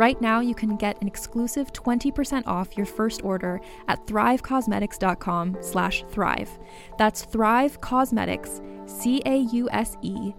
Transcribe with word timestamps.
Right 0.00 0.18
now, 0.18 0.40
you 0.40 0.54
can 0.54 0.76
get 0.76 0.98
an 1.02 1.06
exclusive 1.06 1.74
20% 1.74 2.46
off 2.46 2.74
your 2.74 2.86
first 2.86 3.22
order 3.22 3.60
at 3.86 4.06
thrivecausemetics.com 4.06 5.58
slash 5.60 6.04
thrive. 6.08 6.48
That's 6.96 7.26
Thrive 7.26 7.82
Causemetics, 7.82 8.62
C-A-U-S-E-M-E-T-I-C-S 8.88 10.30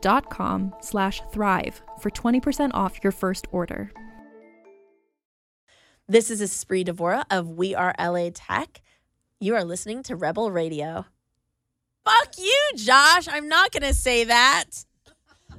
dot 0.00 0.30
com 0.30 0.74
slash 0.80 1.22
thrive 1.32 1.82
for 1.98 2.10
20% 2.10 2.70
off 2.72 3.02
your 3.02 3.10
first 3.10 3.48
order. 3.50 3.90
This 6.06 6.30
is 6.30 6.40
Espree 6.40 6.86
Devora 6.86 7.24
of 7.30 7.48
We 7.48 7.74
Are 7.74 7.96
LA 7.98 8.30
Tech. 8.32 8.80
You 9.40 9.56
are 9.56 9.64
listening 9.64 10.04
to 10.04 10.14
Rebel 10.14 10.52
Radio. 10.52 11.06
Fuck 12.04 12.38
you, 12.38 12.70
Josh. 12.76 13.26
I'm 13.26 13.48
not 13.48 13.72
going 13.72 13.82
to 13.82 13.92
say 13.92 14.22
that. 14.22 14.84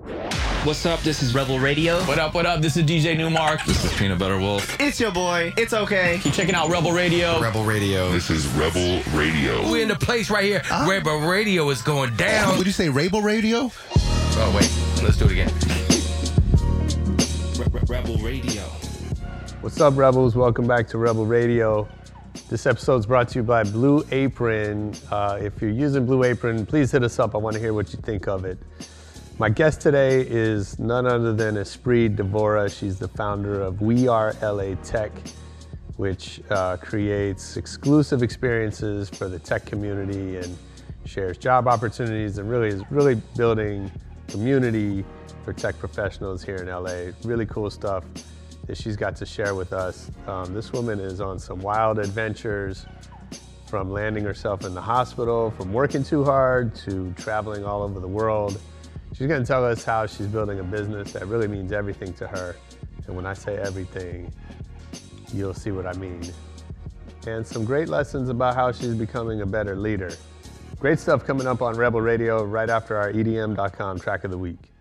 What's 0.06 0.86
up? 0.86 1.00
This 1.02 1.24
is 1.24 1.34
Rebel 1.34 1.58
Radio. 1.58 2.00
What 2.04 2.20
up, 2.20 2.36
what 2.36 2.46
up? 2.46 2.62
This 2.62 2.78
is 2.78 2.84
DJ 2.84 3.18
Nu-Mark. 3.18 3.66
This 3.66 3.84
is 3.84 3.92
Peanut 3.98 4.20
Butter 4.20 4.38
Wolf. 4.38 4.80
It's 4.80 5.00
your 5.00 5.12
boy. 5.12 5.52
It's 5.58 5.74
okay. 5.74 6.20
Keep 6.22 6.34
checking 6.34 6.54
out 6.54 6.70
Rebel 6.70 6.92
Radio. 6.92 7.42
Rebel 7.42 7.64
Radio. 7.64 8.12
This 8.12 8.30
is 8.30 8.46
Rebel 8.50 9.02
Radio. 9.14 9.68
We're 9.70 9.82
in 9.82 9.88
the 9.88 9.96
place 9.96 10.30
right 10.30 10.44
here. 10.44 10.62
Uh, 10.70 10.86
Rebel 10.88 11.22
Radio 11.22 11.70
is 11.72 11.82
going 11.82 12.16
down. 12.18 12.56
Would 12.60 12.68
you 12.68 12.74
say 12.74 12.88
Rebel 12.88 13.24
Radio? 13.24 13.72
Oh, 13.96 14.54
wait. 14.56 14.72
Let's 15.04 15.18
do 15.18 15.26
it 15.26 15.32
again. 15.32 15.52
Rebel 17.88 18.18
Radio. 18.18 18.62
What's 19.62 19.82
up, 19.82 19.98
Rebels? 19.98 20.36
Welcome 20.36 20.68
back 20.68 20.88
to 20.90 21.00
Rebel 21.00 21.26
Radio. 21.26 21.88
This 22.50 22.68
episode 22.68 22.98
is 22.98 23.06
brought 23.08 23.30
to 23.30 23.40
you 23.40 23.44
by 23.44 23.64
Blue 23.64 24.06
Apron. 24.12 24.94
Uh, 25.10 25.40
if 25.42 25.60
you're 25.60 25.72
using 25.72 26.06
Blue 26.06 26.24
Apron, 26.24 26.68
please 26.68 26.92
hit 26.92 27.02
us 27.02 27.18
up. 27.18 27.34
I 27.34 27.40
want 27.40 27.56
to 27.56 27.60
hear 27.60 27.74
what 27.74 27.92
you 27.92 27.98
think 28.00 28.28
of 28.28 28.46
it. 28.46 28.60
My 29.38 29.50
guest 29.50 29.82
today 29.82 30.22
is 30.22 30.80
none 30.80 31.06
other 31.06 31.34
than 31.34 31.56
Espree 31.56 32.08
Devora. 32.08 32.74
She's 32.74 32.98
the 32.98 33.10
founder 33.10 33.60
of 33.60 33.82
We 33.82 34.08
Are 34.08 34.34
LA 34.42 34.76
Tech, 34.76 35.12
which 35.98 36.40
uh, 36.50 36.78
creates 36.78 37.58
exclusive 37.58 38.24
experiences 38.24 39.10
for 39.10 39.28
the 39.28 39.38
tech 39.38 39.66
community 39.66 40.38
and 40.38 40.58
shares 41.04 41.38
job 41.38 41.68
opportunities 41.68 42.38
and 42.38 42.50
really 42.50 42.70
is 42.70 42.82
really 42.90 43.16
building 43.36 43.92
community 44.30 45.04
for 45.44 45.52
tech 45.52 45.78
professionals 45.80 46.42
here 46.42 46.56
in 46.56 46.68
LA. 46.68 47.12
Really 47.26 47.46
cool 47.46 47.70
stuff 47.70 48.06
that 48.68 48.78
she's 48.78 48.96
got 48.96 49.18
to 49.18 49.26
share 49.26 49.54
with 49.54 49.74
us. 49.74 50.12
Um, 50.28 50.54
this 50.54 50.72
woman 50.72 51.02
is 51.02 51.20
on 51.20 51.40
some 51.40 51.60
wild 51.60 52.00
adventures 52.00 52.86
from 53.68 53.92
landing 53.92 54.24
herself 54.24 54.64
in 54.64 54.74
the 54.74 54.82
hospital, 54.82 55.52
from 55.52 55.74
working 55.74 56.06
too 56.06 56.24
hard 56.24 56.74
to 56.74 57.14
traveling 57.18 57.66
all 57.66 57.84
over 57.84 58.00
the 58.00 58.08
world. 58.08 58.62
She's 59.18 59.28
going 59.28 59.42
to 59.42 59.48
tell 59.48 59.66
us 59.66 59.86
how 59.86 60.06
she's 60.08 60.28
building 60.28 60.60
a 60.60 60.64
business 60.64 61.14
that 61.14 61.26
really 61.28 61.48
means 61.48 61.72
everything 61.72 62.12
to 62.16 62.28
her. 62.28 62.58
And 63.08 63.16
when 63.16 63.26
I 63.26 63.34
say 63.34 63.56
everything, 63.56 64.30
you'll 65.34 65.54
see 65.54 65.72
what 65.72 65.88
I 65.88 65.94
mean. 65.94 66.22
And 67.26 67.48
some 67.48 67.64
great 67.64 67.88
lessons 67.88 68.28
about 68.28 68.56
how 68.56 68.74
she's 68.74 68.94
becoming 68.94 69.40
a 69.40 69.46
better 69.46 69.74
leader. 69.78 70.12
Great 70.80 71.00
stuff 71.00 71.26
coming 71.26 71.48
up 71.48 71.62
on 71.62 71.78
Rebel 71.78 72.02
Radio 72.02 72.44
right 72.44 72.70
after 72.70 72.98
our 72.98 73.14
EDM.com 73.14 74.00
track 74.02 74.26
of 74.26 74.32
the 74.32 74.38
week. 74.38 74.75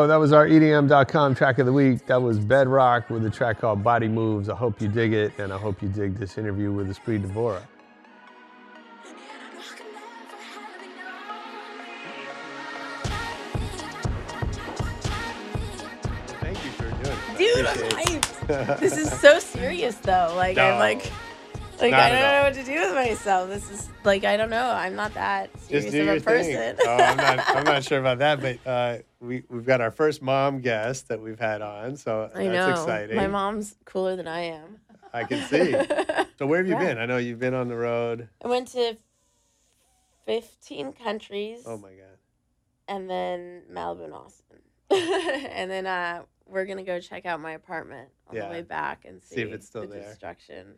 Yo, 0.00 0.06
that 0.06 0.16
was 0.16 0.32
our 0.32 0.46
EDM.com 0.46 1.34
track 1.34 1.58
of 1.58 1.66
the 1.66 1.72
week. 1.74 2.06
That 2.06 2.22
was 2.22 2.38
Bedrock 2.38 3.10
with 3.10 3.22
a 3.26 3.28
track 3.28 3.60
called 3.60 3.84
Body 3.84 4.08
Moves. 4.08 4.48
I 4.48 4.56
hope 4.56 4.80
you 4.80 4.88
dig 4.88 5.12
it, 5.12 5.38
and 5.38 5.52
I 5.52 5.58
hope 5.58 5.82
you 5.82 5.90
dig 5.90 6.14
this 6.14 6.38
interview 6.38 6.72
with 6.72 6.88
Espree 6.88 7.22
Devora. 7.22 7.60
Thank 16.40 16.64
you 16.64 16.70
for 16.70 16.84
doing 16.84 17.18
it. 17.28 17.36
Dude, 17.36 17.66
I'm 17.66 17.76
hyped. 17.76 18.80
this 18.80 18.96
is 18.96 19.12
so 19.20 19.38
serious, 19.38 19.96
though. 19.96 20.32
Like, 20.34 20.56
no. 20.56 20.64
I'm 20.64 20.78
like. 20.78 21.12
Like 21.80 21.92
not 21.92 22.00
I 22.00 22.08
don't 22.10 22.20
know 22.20 22.42
what 22.42 22.54
to 22.54 22.64
do 22.64 22.80
with 22.80 22.94
myself. 22.94 23.48
This 23.48 23.70
is 23.70 23.88
like 24.04 24.24
I 24.24 24.36
don't 24.36 24.50
know. 24.50 24.70
I'm 24.70 24.94
not 24.94 25.14
that 25.14 25.50
serious 25.60 25.94
of 25.94 26.08
a 26.08 26.20
person. 26.20 26.76
oh, 26.84 26.96
I'm 26.96 27.16
not. 27.16 27.56
I'm 27.56 27.64
not 27.74 27.84
sure 27.84 27.98
about 27.98 28.18
that, 28.18 28.40
but 28.40 28.66
uh, 28.66 28.98
we 29.20 29.44
we've 29.48 29.64
got 29.64 29.80
our 29.80 29.90
first 29.90 30.20
mom 30.20 30.60
guest 30.60 31.08
that 31.08 31.20
we've 31.20 31.38
had 31.38 31.62
on, 31.62 31.96
so 31.96 32.30
I 32.34 32.44
that's 32.44 32.52
know. 32.52 32.70
exciting. 32.70 33.16
My 33.16 33.28
mom's 33.28 33.76
cooler 33.86 34.16
than 34.16 34.28
I 34.28 34.40
am. 34.40 34.78
I 35.12 35.24
can 35.24 35.42
see. 35.48 35.72
so 36.38 36.46
where 36.46 36.58
have 36.58 36.66
you 36.66 36.74
yeah. 36.74 36.94
been? 36.94 36.98
I 36.98 37.06
know 37.06 37.16
you've 37.16 37.38
been 37.40 37.54
on 37.54 37.68
the 37.68 37.76
road. 37.76 38.28
I 38.44 38.48
went 38.48 38.68
to 38.68 38.96
15 40.26 40.92
countries. 40.92 41.62
Oh 41.66 41.78
my 41.78 41.90
god. 41.90 42.18
And 42.88 43.08
then 43.08 43.62
Malibu 43.72 44.04
and 44.04 44.14
Austin. 44.14 44.58
and 44.90 45.70
then 45.70 45.86
uh, 45.86 46.22
we're 46.46 46.66
gonna 46.66 46.84
go 46.84 47.00
check 47.00 47.26
out 47.26 47.40
my 47.40 47.52
apartment 47.52 48.10
on 48.28 48.36
yeah. 48.36 48.44
the 48.44 48.50
way 48.50 48.62
back 48.62 49.04
and 49.06 49.22
see, 49.22 49.36
see 49.36 49.42
if 49.42 49.52
it's 49.52 49.66
still 49.66 49.82
the 49.82 49.88
there. 49.88 50.08
Destruction 50.08 50.74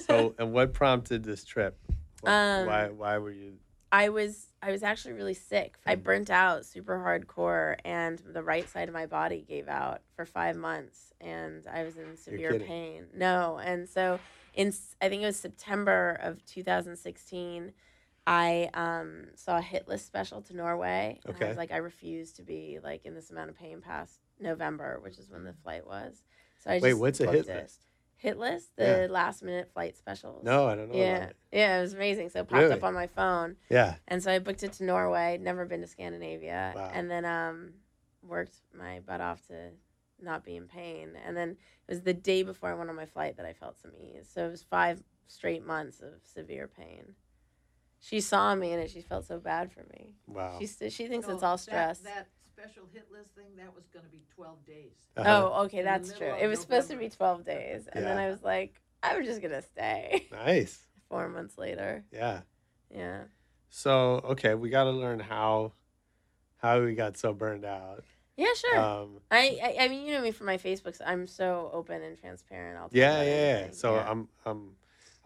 so, 0.00 0.34
and 0.38 0.52
what 0.52 0.72
prompted 0.72 1.24
this 1.24 1.44
trip? 1.44 1.78
Um, 2.24 2.66
why 2.66 2.88
why 2.88 3.18
were 3.18 3.30
you? 3.30 3.54
I 3.92 4.08
was 4.08 4.48
I 4.62 4.72
was 4.72 4.82
actually 4.82 5.14
really 5.14 5.34
sick. 5.34 5.78
I 5.86 5.94
burnt 5.94 6.30
out 6.30 6.64
super 6.66 6.98
hardcore, 6.98 7.76
and 7.84 8.18
the 8.18 8.42
right 8.42 8.68
side 8.68 8.88
of 8.88 8.94
my 8.94 9.06
body 9.06 9.44
gave 9.48 9.68
out 9.68 10.02
for 10.14 10.26
five 10.26 10.56
months, 10.56 11.12
and 11.20 11.66
I 11.72 11.84
was 11.84 11.96
in 11.96 12.16
severe 12.16 12.58
pain. 12.58 13.06
No, 13.14 13.58
and 13.62 13.88
so 13.88 14.18
in 14.54 14.72
I 15.00 15.08
think 15.08 15.22
it 15.22 15.26
was 15.26 15.36
September 15.36 16.18
of 16.20 16.44
2016, 16.46 17.72
I 18.26 18.70
um, 18.74 19.26
saw 19.36 19.58
a 19.58 19.62
hit 19.62 19.86
list 19.86 20.06
special 20.06 20.42
to 20.42 20.56
Norway. 20.56 21.20
And 21.24 21.36
I 21.40 21.48
was 21.48 21.56
like, 21.56 21.70
I 21.70 21.76
refuse 21.76 22.32
to 22.32 22.42
be 22.42 22.78
like 22.82 23.04
in 23.04 23.14
this 23.14 23.30
amount 23.30 23.50
of 23.50 23.56
pain 23.56 23.80
past 23.80 24.18
November, 24.40 24.98
which 25.00 25.18
is 25.18 25.30
when 25.30 25.44
the 25.44 25.52
flight 25.52 25.86
was. 25.86 26.24
So 26.58 26.70
I 26.70 26.74
just. 26.76 26.82
Wait, 26.82 26.94
what's 26.94 27.20
a 27.20 27.30
hit 27.30 27.46
it. 27.48 27.62
list? 27.62 27.86
Hit 28.18 28.38
list, 28.38 28.74
the 28.76 28.84
Yeah. 29.02 29.12
last 29.12 29.42
minute 29.42 29.70
flight 29.72 29.96
specials. 29.96 30.42
No, 30.42 30.66
I 30.66 30.74
don't 30.74 30.90
know. 30.90 30.96
Yeah, 30.98 31.16
About 31.16 31.30
it. 31.30 31.36
yeah, 31.52 31.78
it 31.78 31.82
was 31.82 31.92
amazing. 31.94 32.30
So 32.30 32.40
it 32.40 32.48
popped 32.48 32.62
Really? 32.62 32.72
up 32.74 32.82
on 32.84 32.94
my 32.94 33.06
phone. 33.06 33.56
Yeah. 33.68 33.96
And 34.08 34.22
so 34.22 34.32
I 34.32 34.38
booked 34.38 34.62
it 34.62 34.72
to 34.74 34.84
Norway, 34.84 35.38
never 35.38 35.66
been 35.66 35.82
to 35.82 35.86
Scandinavia, 35.86 36.72
Wow. 36.74 36.90
and 36.94 37.10
then 37.10 37.24
um, 37.26 37.74
worked 38.22 38.56
my 38.72 39.00
butt 39.00 39.20
off 39.20 39.46
to 39.48 39.70
not 40.18 40.44
be 40.44 40.56
in 40.56 40.66
pain. 40.66 41.10
And 41.26 41.36
then 41.36 41.50
it 41.50 41.90
was 41.92 42.02
the 42.02 42.14
day 42.14 42.42
before 42.42 42.70
I 42.70 42.74
went 42.74 42.88
on 42.88 42.96
my 42.96 43.04
flight 43.06 43.36
that 43.36 43.44
I 43.44 43.52
felt 43.52 43.78
some 43.78 43.92
ease. 43.94 44.30
So 44.32 44.46
it 44.46 44.50
was 44.50 44.62
five 44.62 45.02
straight 45.26 45.64
months 45.66 46.00
of 46.00 46.14
severe 46.24 46.68
pain. 46.68 47.14
She 48.00 48.20
saw 48.20 48.54
me 48.54 48.72
and 48.72 48.88
she 48.88 49.02
felt 49.02 49.26
so 49.26 49.38
bad 49.38 49.72
for 49.72 49.84
me. 49.92 50.14
Wow. 50.26 50.56
She 50.58 50.66
st- 50.66 50.92
she 50.92 51.06
thinks 51.06 51.26
So 51.26 51.34
it's 51.34 51.42
all 51.42 51.58
stress. 51.58 51.98
That, 52.00 52.14
that 52.14 52.26
special 52.56 52.84
hit 52.92 53.06
list 53.12 53.30
thing, 53.34 53.56
that 53.58 53.74
was 53.74 53.84
going 53.92 54.04
to 54.04 54.10
be 54.10 54.22
12 54.34 54.66
days. 54.66 54.92
Uh-huh. 55.16 55.50
Oh, 55.52 55.64
okay, 55.64 55.82
that's 55.82 56.16
true. 56.16 56.34
It 56.40 56.46
was 56.46 56.60
supposed 56.60 56.90
to 56.90 56.96
be 56.96 57.08
12 57.08 57.44
days. 57.44 57.88
And 57.92 58.04
then 58.04 58.16
I 58.18 58.30
was 58.30 58.42
like, 58.42 58.80
I'm 59.02 59.24
just 59.24 59.40
going 59.40 59.52
to 59.52 59.62
stay 59.62 60.28
Nice. 60.32 60.78
four 61.10 61.28
months 61.28 61.58
later. 61.58 62.04
Yeah. 62.12 62.40
Yeah. 62.94 63.22
So 63.70 64.20
okay, 64.24 64.54
we 64.54 64.70
got 64.70 64.84
to 64.84 64.90
learn 64.90 65.20
how 65.20 65.72
how 66.58 66.80
we 66.82 66.94
got 66.94 67.18
so 67.18 67.34
burned 67.34 67.64
out. 67.64 68.04
Yeah, 68.36 68.46
sure. 68.56 68.78
Um, 68.78 69.20
I, 69.30 69.58
I 69.62 69.84
I 69.84 69.88
mean, 69.88 70.06
you 70.06 70.14
know 70.14 70.22
me 70.22 70.30
from 70.30 70.46
my 70.46 70.56
Facebook. 70.56 70.96
So 70.96 71.04
I'm 71.04 71.26
so 71.26 71.70
open 71.72 72.02
and 72.02 72.18
transparent. 72.18 72.78
I'll 72.78 72.88
yeah, 72.92 73.22
yeah, 73.22 73.28
yeah. 73.28 73.32
anything. 73.32 73.74
So 73.74 73.96
yeah. 73.96 74.10
I'm 74.10 74.28
I'm 74.46 74.70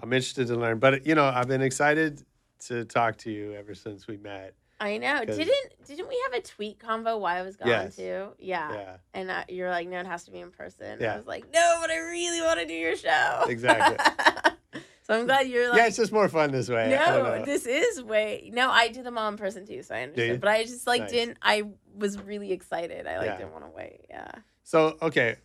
I'm 0.00 0.12
interested 0.12 0.49
to 0.49 0.56
learn, 0.56 0.79
but 0.79 1.06
you 1.06 1.15
know, 1.15 1.26
I've 1.26 1.49
been 1.49 1.62
excited 1.62 2.25
to 2.67 2.85
talk 2.85 3.19
to 3.19 3.31
you 3.31 3.53
ever 3.55 3.75
since 3.75 4.06
we 4.06 4.17
met. 4.17 4.55
I 4.81 4.97
know. 4.97 5.25
'cause- 5.27 5.37
Didn't 5.37 5.85
didn't 5.87 6.09
we 6.09 6.19
have 6.31 6.41
a 6.41 6.47
tweet 6.47 6.79
convo 6.79 7.19
while 7.21 7.37
I 7.37 7.43
was 7.43 7.56
gone 7.56 7.69
Yes. 7.69 7.97
too? 7.97 8.29
Yeah. 8.38 8.73
Yeah. 8.73 8.97
And 9.12 9.31
uh, 9.31 9.44
you're 9.49 9.71
like, 9.71 9.88
no, 9.88 9.99
it 10.00 10.06
has 10.06 10.25
to 10.25 10.31
be 10.31 10.38
in 10.41 10.50
person. 10.50 10.99
Yeah. 11.00 11.15
I 11.15 11.17
was 11.17 11.27
like, 11.27 11.44
no, 11.53 11.79
but 11.81 11.91
I 11.91 11.99
really 11.99 12.41
want 12.41 12.61
to 12.61 12.67
do 12.67 12.73
your 12.75 12.97
show. 12.97 13.44
Exactly. 13.49 13.97
so 15.03 15.19
I'm 15.19 15.27
glad 15.27 15.49
you're 15.49 15.69
like. 15.69 15.79
yeah, 15.79 15.87
it's 15.88 15.97
just 15.97 16.12
more 16.12 16.29
fun 16.29 16.53
this 16.53 16.69
way. 16.69 16.91
No, 16.91 17.44
this 17.44 17.67
is 17.67 18.03
way. 18.03 18.50
No, 18.55 18.71
I 18.71 18.88
do 18.88 19.03
them 19.03 19.19
all 19.19 19.29
in 19.29 19.37
person 19.37 19.67
too, 19.67 19.82
so 19.82 19.94
I 19.94 20.03
understand. 20.05 20.41
But 20.41 20.49
I 20.50 20.62
just 20.65 20.87
like 20.87 21.03
Nice. 21.03 21.11
didn't. 21.11 21.38
I 21.43 21.65
was 21.94 22.19
really 22.23 22.53
excited. 22.53 23.06
I 23.06 23.19
like 23.19 23.26
Yeah. 23.26 23.37
didn't 23.38 23.53
want 23.53 23.65
to 23.65 23.71
wait. 23.71 24.06
Yeah. 24.09 24.31
So 24.62 24.97
okay, 25.03 25.37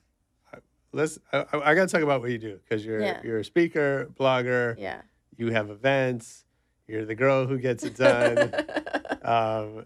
let's. 0.94 1.20
I, 1.34 1.46
I 1.52 1.76
got 1.76 1.88
to 1.90 1.92
talk 1.92 2.04
about 2.04 2.22
what 2.22 2.30
you 2.32 2.38
do 2.38 2.60
because 2.64 2.86
you're 2.86 3.02
Yeah. 3.02 3.20
you're 3.24 3.40
a 3.40 3.46
speaker, 3.46 4.10
blogger. 4.18 4.76
Yeah. 4.78 5.02
You 5.38 5.52
have 5.52 5.70
events. 5.70 6.45
You're 6.88 7.06
the 7.06 7.16
girl 7.16 7.46
who 7.48 7.58
gets 7.58 7.84
it 7.84 7.96
done. 7.96 8.54
um, 9.24 9.86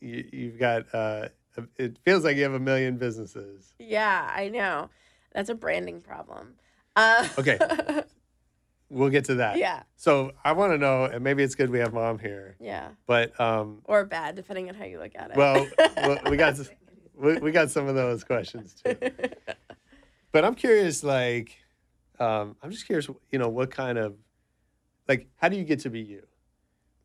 you, 0.00 0.28
you've 0.32 0.58
got. 0.58 0.92
Uh, 0.94 1.28
it 1.76 1.98
feels 2.04 2.22
like 2.24 2.36
you 2.36 2.42
have 2.44 2.52
a 2.54 2.60
million 2.60 2.98
businesses. 2.98 3.74
yeah, 3.78 4.30
I 4.34 4.48
know. 4.48 4.90
That's 5.32 5.48
a 5.48 5.54
branding 5.54 6.00
problem. 6.00 6.54
Uh, 6.96 7.26
Okay. 7.38 7.58
We'll 8.90 9.10
get 9.10 9.26
to 9.26 9.34
that. 9.34 9.58
yeah. 9.58 9.82
So 9.96 10.32
I 10.42 10.52
want 10.52 10.72
to 10.72 10.78
know, 10.78 11.04
and 11.04 11.22
maybe 11.22 11.42
it's 11.42 11.54
good 11.54 11.68
we 11.68 11.78
have 11.80 11.92
mom 11.92 12.18
here, 12.18 12.56
Yeah. 12.58 12.88
but 13.06 13.38
um, 13.38 13.82
Or 13.84 14.06
bad, 14.06 14.34
depending 14.34 14.70
on 14.70 14.74
how 14.76 14.86
you 14.86 14.98
look 14.98 15.12
at 15.14 15.30
it. 15.30 15.36
well, 15.36 15.66
well, 15.98 16.18
we 16.30 16.38
got 16.38 16.58
we, 17.14 17.36
we 17.36 17.52
got 17.52 17.70
some 17.70 17.86
of 17.86 17.94
those 17.94 18.24
questions 18.24 18.74
too. 18.82 18.96
But 20.32 20.46
I'm 20.46 20.54
curious, 20.54 21.04
like, 21.04 21.54
um, 22.18 22.56
I'm 22.62 22.70
just 22.70 22.86
curious, 22.86 23.10
you 23.30 23.38
know, 23.38 23.50
what 23.50 23.70
kind 23.70 23.98
of, 23.98 24.14
like, 25.08 25.28
how 25.36 25.48
do 25.48 25.56
you 25.56 25.64
get 25.64 25.80
to 25.80 25.90
be 25.90 26.00
you, 26.00 26.22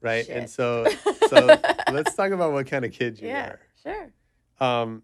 right? 0.01 0.27
And 0.27 0.49
so, 0.49 0.87
so 1.27 1.59
let's 1.91 2.13
talk 2.13 2.31
about 2.31 2.51
what 2.51 2.67
kind 2.67 2.85
of 2.85 2.91
kid 2.91 3.19
you 3.19 3.29
are. 3.29 3.31
yeah, 3.31 3.55
sure. 3.81 4.13
Um, 4.59 5.03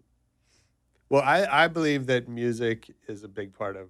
well, 1.08 1.22
I 1.22 1.64
I 1.64 1.68
believe 1.68 2.06
that 2.06 2.28
music 2.28 2.90
is 3.08 3.24
a 3.24 3.28
big 3.28 3.52
part 3.52 3.76
of 3.76 3.88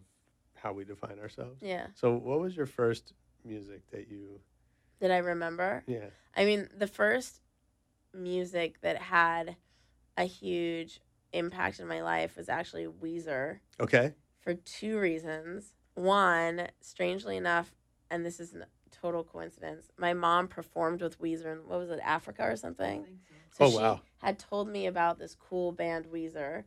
how 0.55 0.73
we 0.73 0.85
define 0.85 1.19
ourselves. 1.19 1.61
Yeah. 1.63 1.89
So, 1.95 2.15
what 2.15 2.41
was 2.41 2.57
your 2.57 2.67
first 2.67 3.13
music 3.45 3.83
that 3.91 4.09
you? 4.09 4.41
that 5.01 5.11
I 5.11 5.19
remember? 5.19 5.83
Yeah. 5.87 6.07
I 6.37 6.45
mean, 6.45 6.69
the 6.77 6.87
first 6.87 7.41
music 8.15 8.81
that 8.83 8.97
had 8.99 9.57
a 10.17 10.25
huge 10.25 11.01
impact 11.33 11.81
in 11.81 11.87
my 11.87 12.03
life 12.03 12.37
was 12.37 12.49
actually 12.49 12.87
Weezer 12.87 13.61
Okay. 13.81 14.13
for 14.41 14.55
two 14.55 14.99
reasons. 14.99 15.73
One, 15.95 16.69
strangely 16.81 17.37
enough, 17.37 17.75
and 18.11 18.25
this 18.25 18.41
is 18.41 18.55
total 19.01 19.25
coincidence, 19.25 19.91
my 19.99 20.13
mom 20.13 20.49
performed 20.49 21.03
with 21.03 21.21
Weezer 21.21 21.53
in, 21.53 21.59
what 21.69 21.79
was 21.79 21.91
it, 21.91 22.01
Africa 22.03 22.43
or 22.45 22.57
something? 22.57 23.05
think 23.05 23.19
so. 23.51 23.65
Oh, 23.65 23.71
she 23.71 23.77
wow. 23.77 24.01
had 24.19 24.39
told 24.39 24.69
me 24.69 24.87
about 24.87 25.19
this 25.19 25.35
cool 25.35 25.73
band 25.73 26.07
Weezer. 26.07 26.65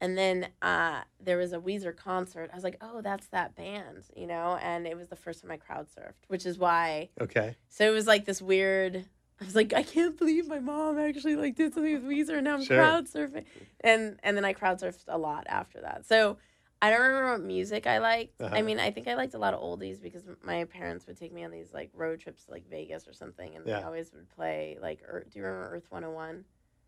And 0.00 0.16
then 0.16 0.48
uh, 0.62 1.00
there 1.20 1.36
was 1.38 1.52
a 1.52 1.58
Weezer 1.58 1.96
concert. 1.96 2.50
I 2.52 2.54
was 2.54 2.62
like, 2.62 2.76
oh, 2.80 3.00
that's 3.00 3.26
that 3.28 3.56
band, 3.56 4.04
you 4.14 4.28
know? 4.28 4.56
And 4.62 4.86
it 4.86 4.96
was 4.96 5.08
the 5.08 5.16
first 5.16 5.42
time 5.42 5.50
I 5.50 5.56
crowd 5.56 5.88
surfed, 5.88 6.28
which 6.28 6.46
is 6.46 6.56
why. 6.56 7.08
Okay. 7.20 7.56
So 7.68 7.84
it 7.84 7.92
was 7.92 8.06
like 8.06 8.24
this 8.24 8.40
weird. 8.40 9.04
I 9.40 9.44
was 9.44 9.54
like, 9.56 9.72
I 9.72 9.82
can't 9.82 10.16
believe 10.16 10.46
my 10.48 10.58
mom 10.60 10.98
actually 10.98 11.36
like 11.36 11.56
did 11.56 11.74
something 11.74 11.92
with 11.94 12.04
Weezer, 12.04 12.36
and 12.36 12.44
now 12.44 12.54
I'm 12.54 12.64
Sure. 12.64 12.76
crowd 12.76 13.06
surfing. 13.06 13.44
And 13.80 14.18
and 14.22 14.36
then 14.36 14.44
I 14.44 14.52
crowd 14.52 14.80
surfed 14.80 15.04
a 15.08 15.18
lot 15.18 15.46
after 15.48 15.80
that. 15.80 16.06
So 16.06 16.38
I 16.80 16.90
don't 16.90 17.00
remember 17.00 17.32
what 17.32 17.42
music 17.42 17.86
I 17.86 17.98
liked. 17.98 18.40
Uh-huh. 18.40 18.54
I 18.54 18.62
mean, 18.62 18.78
I 18.78 18.90
think 18.92 19.08
I 19.08 19.14
liked 19.14 19.34
a 19.34 19.38
lot 19.38 19.52
of 19.52 19.60
oldies 19.60 20.00
because 20.00 20.22
my 20.44 20.64
parents 20.64 21.06
would 21.08 21.16
take 21.18 21.32
me 21.32 21.44
on 21.44 21.50
these 21.50 21.72
like 21.72 21.90
road 21.92 22.20
trips 22.20 22.44
to 22.44 22.52
like 22.52 22.68
Vegas 22.70 23.08
or 23.08 23.12
something, 23.12 23.56
and 23.56 23.66
Yeah. 23.66 23.78
they 23.80 23.84
always 23.84 24.12
would 24.12 24.28
play 24.30 24.78
like. 24.80 25.00
Earth, 25.06 25.30
do 25.30 25.38
you 25.38 25.44
remember 25.44 25.74
Earth 25.74 25.86
101? 25.90 26.44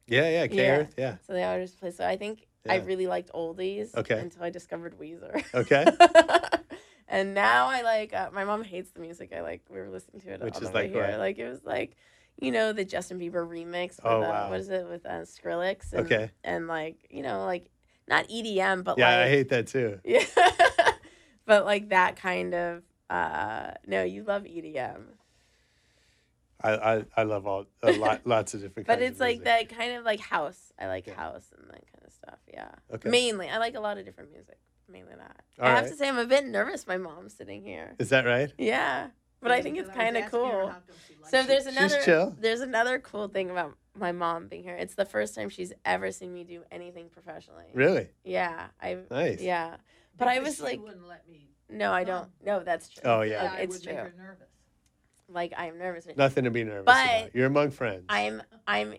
Yeah. 0.07 0.29
Yeah. 0.29 0.47
K 0.47 0.57
Yeah. 0.57 0.77
Earth. 0.79 0.95
Yeah. 0.97 1.17
So 1.27 1.33
they 1.33 1.43
always 1.45 1.73
play. 1.75 1.91
So 1.91 2.07
I 2.07 2.17
think 2.17 2.47
I 2.69 2.77
really 2.77 3.07
liked 3.09 3.33
oldies. 3.33 3.95
Okay. 3.97 4.19
Until 4.19 4.43
I 4.45 4.51
discovered 4.51 4.97
Weezer. 4.99 5.43
Okay. 5.55 5.85
and 7.09 7.35
now 7.35 7.67
I 7.67 7.83
like. 7.83 8.13
Uh, 8.15 8.31
my 8.33 8.45
mom 8.45 8.63
hates 8.63 8.91
the 8.93 9.01
music 9.01 9.33
I 9.37 9.41
like. 9.41 9.63
We 9.69 9.79
were 9.79 9.89
listening 9.91 10.21
to 10.23 10.35
it 10.35 10.41
Which 10.43 10.55
on 10.57 10.63
is 10.63 10.69
the 10.71 10.75
way 10.75 10.83
like 10.85 10.93
here. 10.93 11.11
what? 11.11 11.19
Like 11.19 11.39
it 11.39 11.49
was 11.49 11.65
like, 11.65 11.97
you 12.41 12.53
know, 12.53 12.73
the 12.73 12.85
Justin 12.85 13.19
Bieber 13.19 13.47
remix. 13.47 13.97
With, 13.97 14.01
Oh, 14.05 14.19
uh, 14.19 14.29
wow. 14.29 14.51
What 14.51 14.61
is 14.61 14.69
it 14.69 14.87
with 14.89 15.05
uh, 15.07 15.23
Skrillex? 15.23 15.93
And, 15.93 16.07
Okay. 16.07 16.31
And 16.45 16.69
like 16.69 17.07
you 17.11 17.23
know, 17.23 17.45
like 17.45 17.71
not 18.11 18.29
EDM, 18.29 18.85
but 18.85 18.99
Yeah, 18.99 19.07
like 19.09 19.27
I 19.27 19.29
hate 19.29 19.49
that 19.51 19.67
too. 19.69 20.01
yeah, 20.05 20.25
but 21.47 21.65
like 21.65 21.89
that 21.91 22.17
kind 22.17 22.55
of. 22.55 22.83
uh 23.09 23.71
No, 23.87 24.03
you 24.03 24.25
love 24.25 24.43
EDM. 24.43 25.03
I 26.63 26.71
I, 26.75 27.05
I 27.17 27.23
love 27.23 27.47
all 27.47 27.67
a 27.83 27.93
lot 28.05 28.27
lots 28.27 28.55
of 28.55 28.61
different. 28.61 28.87
But 28.87 28.99
kinds 28.99 29.11
it's 29.13 29.17
of 29.17 29.21
like 29.21 29.39
music. 29.41 29.69
that 29.69 29.77
kind 29.79 29.93
of 29.97 30.05
like 30.05 30.21
house. 30.21 30.73
I 30.79 30.87
like 30.89 31.07
Yeah. 31.07 31.15
house 31.15 31.47
and 31.57 31.67
that 31.69 31.85
kind 31.93 32.05
of 32.07 32.13
stuff. 32.13 32.39
Yeah. 32.53 32.71
Okay. 32.95 33.09
Mainly, 33.09 33.49
I 33.49 33.59
like 33.59 33.75
a 33.77 33.81
lot 33.81 33.97
of 33.99 34.05
different 34.05 34.33
music. 34.33 34.59
Mainly 34.89 35.15
that. 35.17 35.43
All 35.61 35.69
I 35.69 35.77
have 35.77 35.89
to 35.89 35.95
say, 35.95 36.09
I'm 36.09 36.19
a 36.19 36.27
bit 36.27 36.45
nervous. 36.47 36.87
My 36.87 36.97
mom's 36.97 37.33
sitting 37.35 37.63
here. 37.63 37.95
Is 38.01 38.09
that 38.09 38.27
right? 38.27 38.53
Yeah, 38.59 39.11
but 39.41 39.53
I 39.53 39.63
think 39.63 39.79
it's 39.79 39.89
kind 39.91 40.17
of 40.17 40.29
cool. 40.31 40.67
how 40.67 40.81
come 40.87 40.97
she 41.07 41.15
likes 41.15 41.31
So 41.31 41.45
there's 41.45 41.67
another. 41.67 42.35
There's 42.39 42.61
another 42.61 42.99
cool 42.99 43.29
thing 43.29 43.51
about 43.51 43.77
my 43.99 44.13
mom 44.13 44.49
being 44.49 44.63
here. 44.63 44.77
It's 44.77 44.95
the 44.95 45.05
first 45.05 45.35
time 45.35 45.49
she's 45.49 45.73
ever 45.85 46.13
seen 46.13 46.33
me 46.33 46.45
do 46.45 46.63
anything 46.71 47.09
professionally. 47.09 47.67
Really 47.75 48.09
Yeah, 48.25 48.69
I. 48.81 48.99
nice. 49.11 49.41
Yeah, 49.41 49.77
but 50.17 50.29
I 50.29 50.39
was 50.41 50.57
she 50.57 50.63
like, 50.63 50.81
wouldn't 50.81 51.07
let 51.09 51.29
me. 51.29 51.51
no, 51.69 51.93
I 51.93 52.05
don't. 52.05 52.23
come. 52.23 52.31
No, 52.45 52.63
that's 52.63 52.89
true. 52.89 53.03
Oh, 53.05 53.23
yeah. 53.23 53.45
Yeah, 53.45 53.53
I 53.53 53.61
it's 53.63 53.75
would 53.75 53.83
true. 53.83 53.93
make 53.95 54.03
her 54.03 54.15
nervous. 54.17 54.49
Like 55.29 55.53
I'm 55.57 55.79
nervous. 55.79 56.07
Nothing 56.17 56.45
to 56.45 56.51
be 56.51 56.65
nervous 56.65 56.87
But 56.87 57.07
about. 57.07 57.35
You're 57.35 57.47
among 57.47 57.71
friends. 57.71 58.07
I'm 58.09 58.43
I'm 58.67 58.95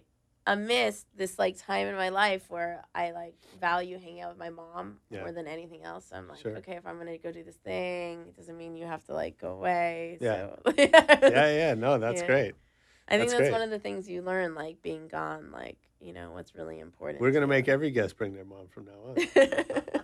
amidst 0.48 1.06
this 1.16 1.38
like 1.38 1.58
time 1.58 1.88
in 1.88 1.96
my 1.96 2.10
life 2.10 2.50
where 2.50 2.84
I 2.96 3.12
like 3.12 3.36
value 3.60 4.00
hanging 4.00 4.22
out 4.22 4.30
with 4.30 4.38
my 4.40 4.50
mom 4.50 4.98
Yeah. 5.10 5.20
more 5.20 5.32
than 5.34 5.46
anything 5.48 5.84
else. 5.84 6.08
So 6.10 6.16
I'm 6.16 6.28
like, 6.28 6.40
Sure. 6.40 6.56
okay, 6.58 6.76
if 6.78 6.88
I'm 6.88 6.98
gonna 6.98 7.18
go 7.18 7.32
do 7.32 7.44
this 7.44 7.58
thing, 7.58 8.22
it 8.30 8.38
doesn't 8.38 8.58
mean 8.58 8.76
you 8.76 8.86
have 8.86 9.04
to 9.06 9.14
like 9.14 9.38
go 9.40 9.52
away. 9.52 10.18
Yeah. 10.22 10.48
So 10.66 10.74
yeah, 10.78 11.22
yeah. 11.30 11.74
No, 11.76 11.98
that's 11.98 12.22
Yeah. 12.22 12.28
great. 12.28 12.56
I 13.12 13.18
think 13.18 13.30
That's 13.30 13.42
that's, 13.42 13.52
one 13.52 13.62
of 13.62 13.70
the 13.70 13.80
things 13.80 14.08
you 14.10 14.22
learn, 14.22 14.56
like 14.56 14.82
being 14.82 15.08
gone, 15.08 15.52
like, 15.52 15.78
you 16.00 16.14
know, 16.14 16.32
what's 16.32 16.56
really 16.56 16.80
important. 16.80 17.22
We're 17.22 17.32
gonna 17.32 17.46
make 17.48 17.68
every 17.68 17.92
guest 17.92 18.16
bring 18.18 18.34
their 18.34 18.46
mom 18.46 18.68
from 18.70 18.86
now 18.86 18.92
on. 19.10 19.16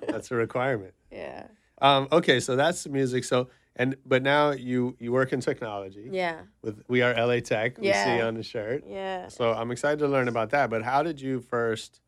That's 0.07 0.29
a 0.31 0.35
requirement. 0.35 0.93
yeah. 1.11 1.47
Um, 1.79 2.07
okay, 2.11 2.39
so 2.39 2.55
that's 2.55 2.83
the 2.83 2.89
music. 2.89 3.23
So 3.23 3.49
and 3.75 3.95
but 4.03 4.23
now 4.23 4.49
you 4.51 4.95
you 4.99 5.11
work 5.11 5.31
in 5.31 5.39
technology 5.41 6.09
Yeah. 6.11 6.41
with 6.63 6.81
we 6.87 7.03
are 7.03 7.13
LA 7.13 7.39
Tech. 7.39 7.77
We 7.77 7.93
see 7.93 8.19
on 8.19 8.33
the 8.33 8.41
shirt. 8.43 8.83
Yeah. 8.87 9.27
So 9.27 9.53
I'm 9.53 9.69
excited 9.71 9.99
to 9.99 10.07
learn 10.07 10.27
about 10.27 10.49
that. 10.49 10.71
But 10.71 10.81
how 10.83 11.03
did 11.03 11.21
you 11.21 11.39
first 11.39 12.01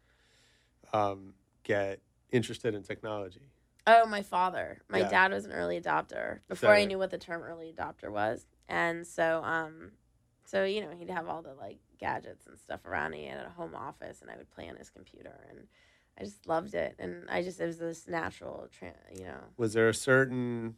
um, 0.92 1.34
get 1.64 2.02
interested 2.32 2.74
in 2.74 2.82
technology? 2.84 3.42
Oh, 3.86 4.06
my 4.08 4.24
father. 4.24 4.80
My 4.90 5.00
Yeah. 5.00 5.10
dad 5.10 5.32
was 5.32 5.46
an 5.46 5.52
early 5.52 5.80
adopter 5.80 6.40
before 6.48 6.74
I 6.74 6.86
knew 6.86 6.98
what 6.98 7.12
the 7.12 7.18
term 7.20 7.42
early 7.44 7.72
adopter 7.72 8.12
was. 8.12 8.46
and 8.68 9.06
so 9.06 9.42
um, 9.44 9.92
so 10.50 10.64
you 10.64 10.82
know 10.82 10.90
he'd 10.98 11.10
have 11.10 11.28
all 11.28 11.42
the 11.42 11.54
like 11.54 11.78
gadgets 12.00 12.48
and 12.48 12.58
stuff 12.58 12.86
around. 12.86 13.14
He 13.14 13.26
had 13.26 13.46
a 13.46 13.50
home 13.50 13.76
office, 13.76 14.22
and 14.22 14.32
I 14.32 14.38
would 14.38 14.50
play 14.50 14.70
on 14.70 14.76
his 14.78 14.90
computer, 14.90 15.40
and 15.50 15.68
I 16.20 16.24
just 16.24 16.48
loved 16.48 16.74
it. 16.74 16.96
And 17.00 17.30
I 17.30 17.42
just 17.44 17.60
it 17.60 17.66
was 17.66 17.78
this 17.78 18.08
natural, 18.08 18.68
you 19.14 19.24
know, 19.26 19.40
Was 19.58 19.74
there 19.74 19.90
a 19.90 19.94
certain 19.94 20.76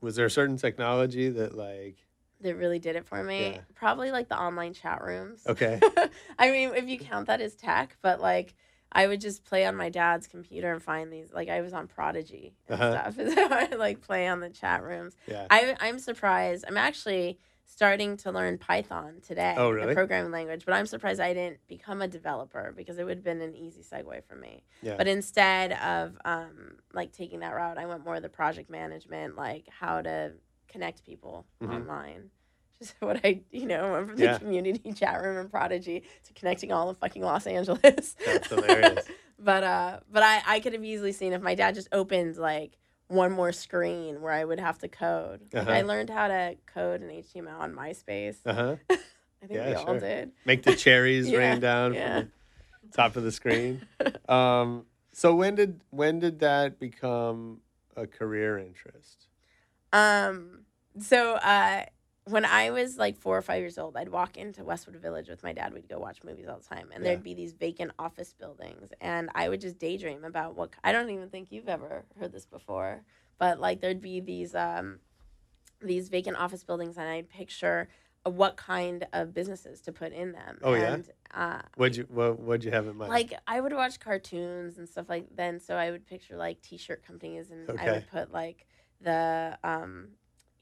was 0.00 0.16
there 0.16 0.26
a 0.26 0.30
certain 0.30 0.56
technology 0.56 1.28
that 1.28 1.56
like 1.56 1.96
that 2.40 2.56
really 2.56 2.78
did 2.80 2.96
it 2.96 3.06
for 3.06 3.22
me. 3.22 3.52
Yeah. 3.52 3.60
Probably 3.74 4.10
like 4.10 4.28
the 4.28 4.38
online 4.40 4.74
chat 4.74 5.02
rooms. 5.02 5.44
okay 5.46 5.80
I 6.38 6.50
mean, 6.50 6.72
if 6.74 6.88
you 6.88 6.98
count 6.98 7.26
that 7.28 7.40
as 7.40 7.54
tech, 7.54 7.96
but 8.02 8.20
like 8.20 8.54
I 8.90 9.06
would 9.06 9.20
just 9.20 9.44
play 9.44 9.64
on 9.64 9.74
my 9.76 9.88
dad's 9.88 10.26
computer 10.26 10.72
and 10.72 10.82
find 10.82 11.12
these. 11.12 11.32
Like 11.32 11.48
I 11.48 11.60
was 11.60 11.72
on 11.72 11.86
Prodigy 11.86 12.54
and 12.68 12.80
Uh-huh. 12.80 13.12
stuff. 13.12 13.16
So 13.34 13.46
I 13.50 13.68
would 13.70 13.78
like 13.78 14.00
play 14.00 14.26
on 14.28 14.40
the 14.40 14.50
chat 14.50 14.82
rooms. 14.82 15.16
yeah 15.26 15.46
I, 15.50 15.76
I'm 15.80 15.98
surprised. 15.98 16.64
I'm 16.68 16.76
actually 16.76 17.38
starting 17.72 18.18
to 18.18 18.30
learn 18.30 18.58
Python 18.58 19.14
today, 19.26 19.54
Oh, 19.56 19.70
really? 19.70 19.86
the 19.88 19.94
programming 19.94 20.30
language. 20.30 20.64
But 20.66 20.74
I'm 20.74 20.84
surprised 20.86 21.20
I 21.20 21.32
didn't 21.32 21.58
become 21.68 22.02
a 22.02 22.08
developer 22.08 22.74
because 22.76 22.98
it 22.98 23.04
would 23.04 23.16
have 23.16 23.24
been 23.24 23.40
an 23.40 23.56
easy 23.56 23.80
segue 23.82 24.24
for 24.28 24.36
me. 24.36 24.62
yeah 24.82 24.96
But 24.98 25.08
instead 25.08 25.72
of 25.72 26.16
um, 26.26 26.76
like 26.92 27.12
taking 27.12 27.40
that 27.40 27.54
route, 27.54 27.78
I 27.78 27.86
went 27.86 28.04
more 28.04 28.20
the 28.20 28.28
project 28.28 28.68
management, 28.68 29.36
like 29.36 29.64
how 29.70 30.02
to 30.02 30.32
connect 30.68 31.04
people 31.06 31.46
Mhm. 31.62 31.72
online. 31.80 32.30
Just 32.78 32.94
what 33.00 33.20
I, 33.24 33.42
you 33.50 33.66
know, 33.66 33.92
went 33.92 34.06
from 34.08 34.16
the 34.16 34.24
Yeah. 34.24 34.38
community 34.38 34.92
chat 35.00 35.22
room 35.22 35.38
and 35.38 35.50
Prodigy 35.50 36.04
to 36.24 36.34
connecting 36.34 36.72
all 36.72 36.90
of 36.90 36.98
fucking 36.98 37.22
Los 37.22 37.46
Angeles. 37.46 38.16
That's 38.26 38.48
hilarious. 38.48 39.06
but 39.38 39.64
uh, 39.64 40.00
but 40.10 40.22
I, 40.22 40.42
I 40.46 40.60
could 40.60 40.74
have 40.74 40.84
easily 40.84 41.12
seen 41.12 41.32
if 41.32 41.40
my 41.40 41.54
dad 41.54 41.74
just 41.74 41.88
opened 41.92 42.36
like 42.36 42.76
one 43.12 43.32
more 43.32 43.52
screen 43.52 44.20
where 44.22 44.32
I 44.32 44.44
would 44.44 44.58
have 44.60 44.78
to 44.78 44.88
code. 44.88 45.40
Like, 45.52 45.68
I 45.68 45.80
Uh-huh. 45.80 45.86
learned 45.88 46.10
how 46.10 46.28
to 46.28 46.56
code 46.66 47.02
in 47.02 47.10
HTML 47.10 47.60
on 47.60 47.74
MySpace. 47.74 48.36
uh-huh 48.44 48.76
I 48.90 49.46
think 49.46 49.54
yeah, 49.54 49.68
we 49.68 49.74
all 49.74 49.86
sure. 49.86 50.00
did. 50.00 50.32
make 50.44 50.62
the 50.62 50.74
cherries 50.74 51.28
Yeah, 51.32 51.38
rain 51.38 51.60
down 51.60 51.94
yeah. 51.94 52.20
from 52.20 52.32
the 52.90 52.96
top 52.96 53.16
of 53.16 53.22
the 53.24 53.32
screen 53.32 53.82
um 54.28 54.86
so 55.12 55.34
when 55.34 55.54
did 55.56 55.80
when 55.90 56.18
did 56.20 56.38
that 56.40 56.78
become 56.78 57.60
a 57.96 58.06
career 58.06 58.58
interest 58.58 59.26
Um, 59.92 60.64
so 60.98 61.32
uh, 61.34 61.84
when 62.24 62.44
I 62.44 62.70
was 62.70 62.98
like 62.98 63.16
four 63.18 63.36
or 63.36 63.42
five 63.42 63.60
years 63.60 63.78
old, 63.78 63.96
I'd 63.96 64.08
walk 64.08 64.36
into 64.36 64.64
Westwood 64.64 64.96
Village 64.96 65.28
with 65.28 65.42
my 65.42 65.52
dad. 65.52 65.74
We'd 65.74 65.88
go 65.88 65.98
watch 65.98 66.22
movies 66.22 66.46
all 66.48 66.58
the 66.58 66.64
time, 66.74 66.90
and 66.94 67.04
Yeah. 67.04 67.10
there'd 67.10 67.22
be 67.22 67.34
these 67.34 67.52
vacant 67.52 67.92
office 67.98 68.32
buildings, 68.32 68.92
and 69.00 69.28
I 69.34 69.48
would 69.48 69.60
just 69.60 69.78
daydream 69.78 70.24
about 70.24 70.54
what. 70.54 70.70
I 70.84 70.92
don't 70.92 71.10
even 71.10 71.30
think 71.30 71.50
you've 71.50 71.68
ever 71.68 72.04
heard 72.18 72.32
this 72.32 72.46
before, 72.46 73.02
but 73.38 73.60
like 73.60 73.80
there'd 73.80 74.00
be 74.00 74.20
these 74.20 74.54
um, 74.54 75.00
these 75.80 76.08
vacant 76.08 76.36
office 76.36 76.62
buildings, 76.62 76.96
and 76.96 77.08
I'd 77.08 77.28
picture 77.28 77.88
uh, 78.24 78.30
what 78.30 78.56
kind 78.56 79.06
of 79.12 79.34
businesses 79.34 79.80
to 79.82 79.92
put 79.92 80.12
in 80.12 80.32
them. 80.32 80.58
Oh, 80.62 80.74
yeah? 80.74 80.98
Uh, 81.34 81.62
what'd 81.76 81.96
you 81.96 82.06
what, 82.08 82.38
what'd 82.38 82.64
you 82.64 82.70
have 82.70 82.86
in 82.86 82.96
mind 82.96 83.10
like 83.10 83.34
I 83.48 83.60
would 83.60 83.72
watch 83.72 83.98
cartoons 83.98 84.78
and 84.78 84.88
stuff 84.88 85.08
like 85.08 85.26
then 85.34 85.58
so 85.58 85.74
I 85.74 85.90
would 85.90 86.06
picture 86.06 86.36
like 86.36 86.62
t-shirt 86.62 87.04
companies 87.04 87.50
and 87.50 87.80
I 87.80 87.90
would 87.90 88.06
put 88.06 88.32
like 88.32 88.66
the 89.00 89.58
um 89.64 90.08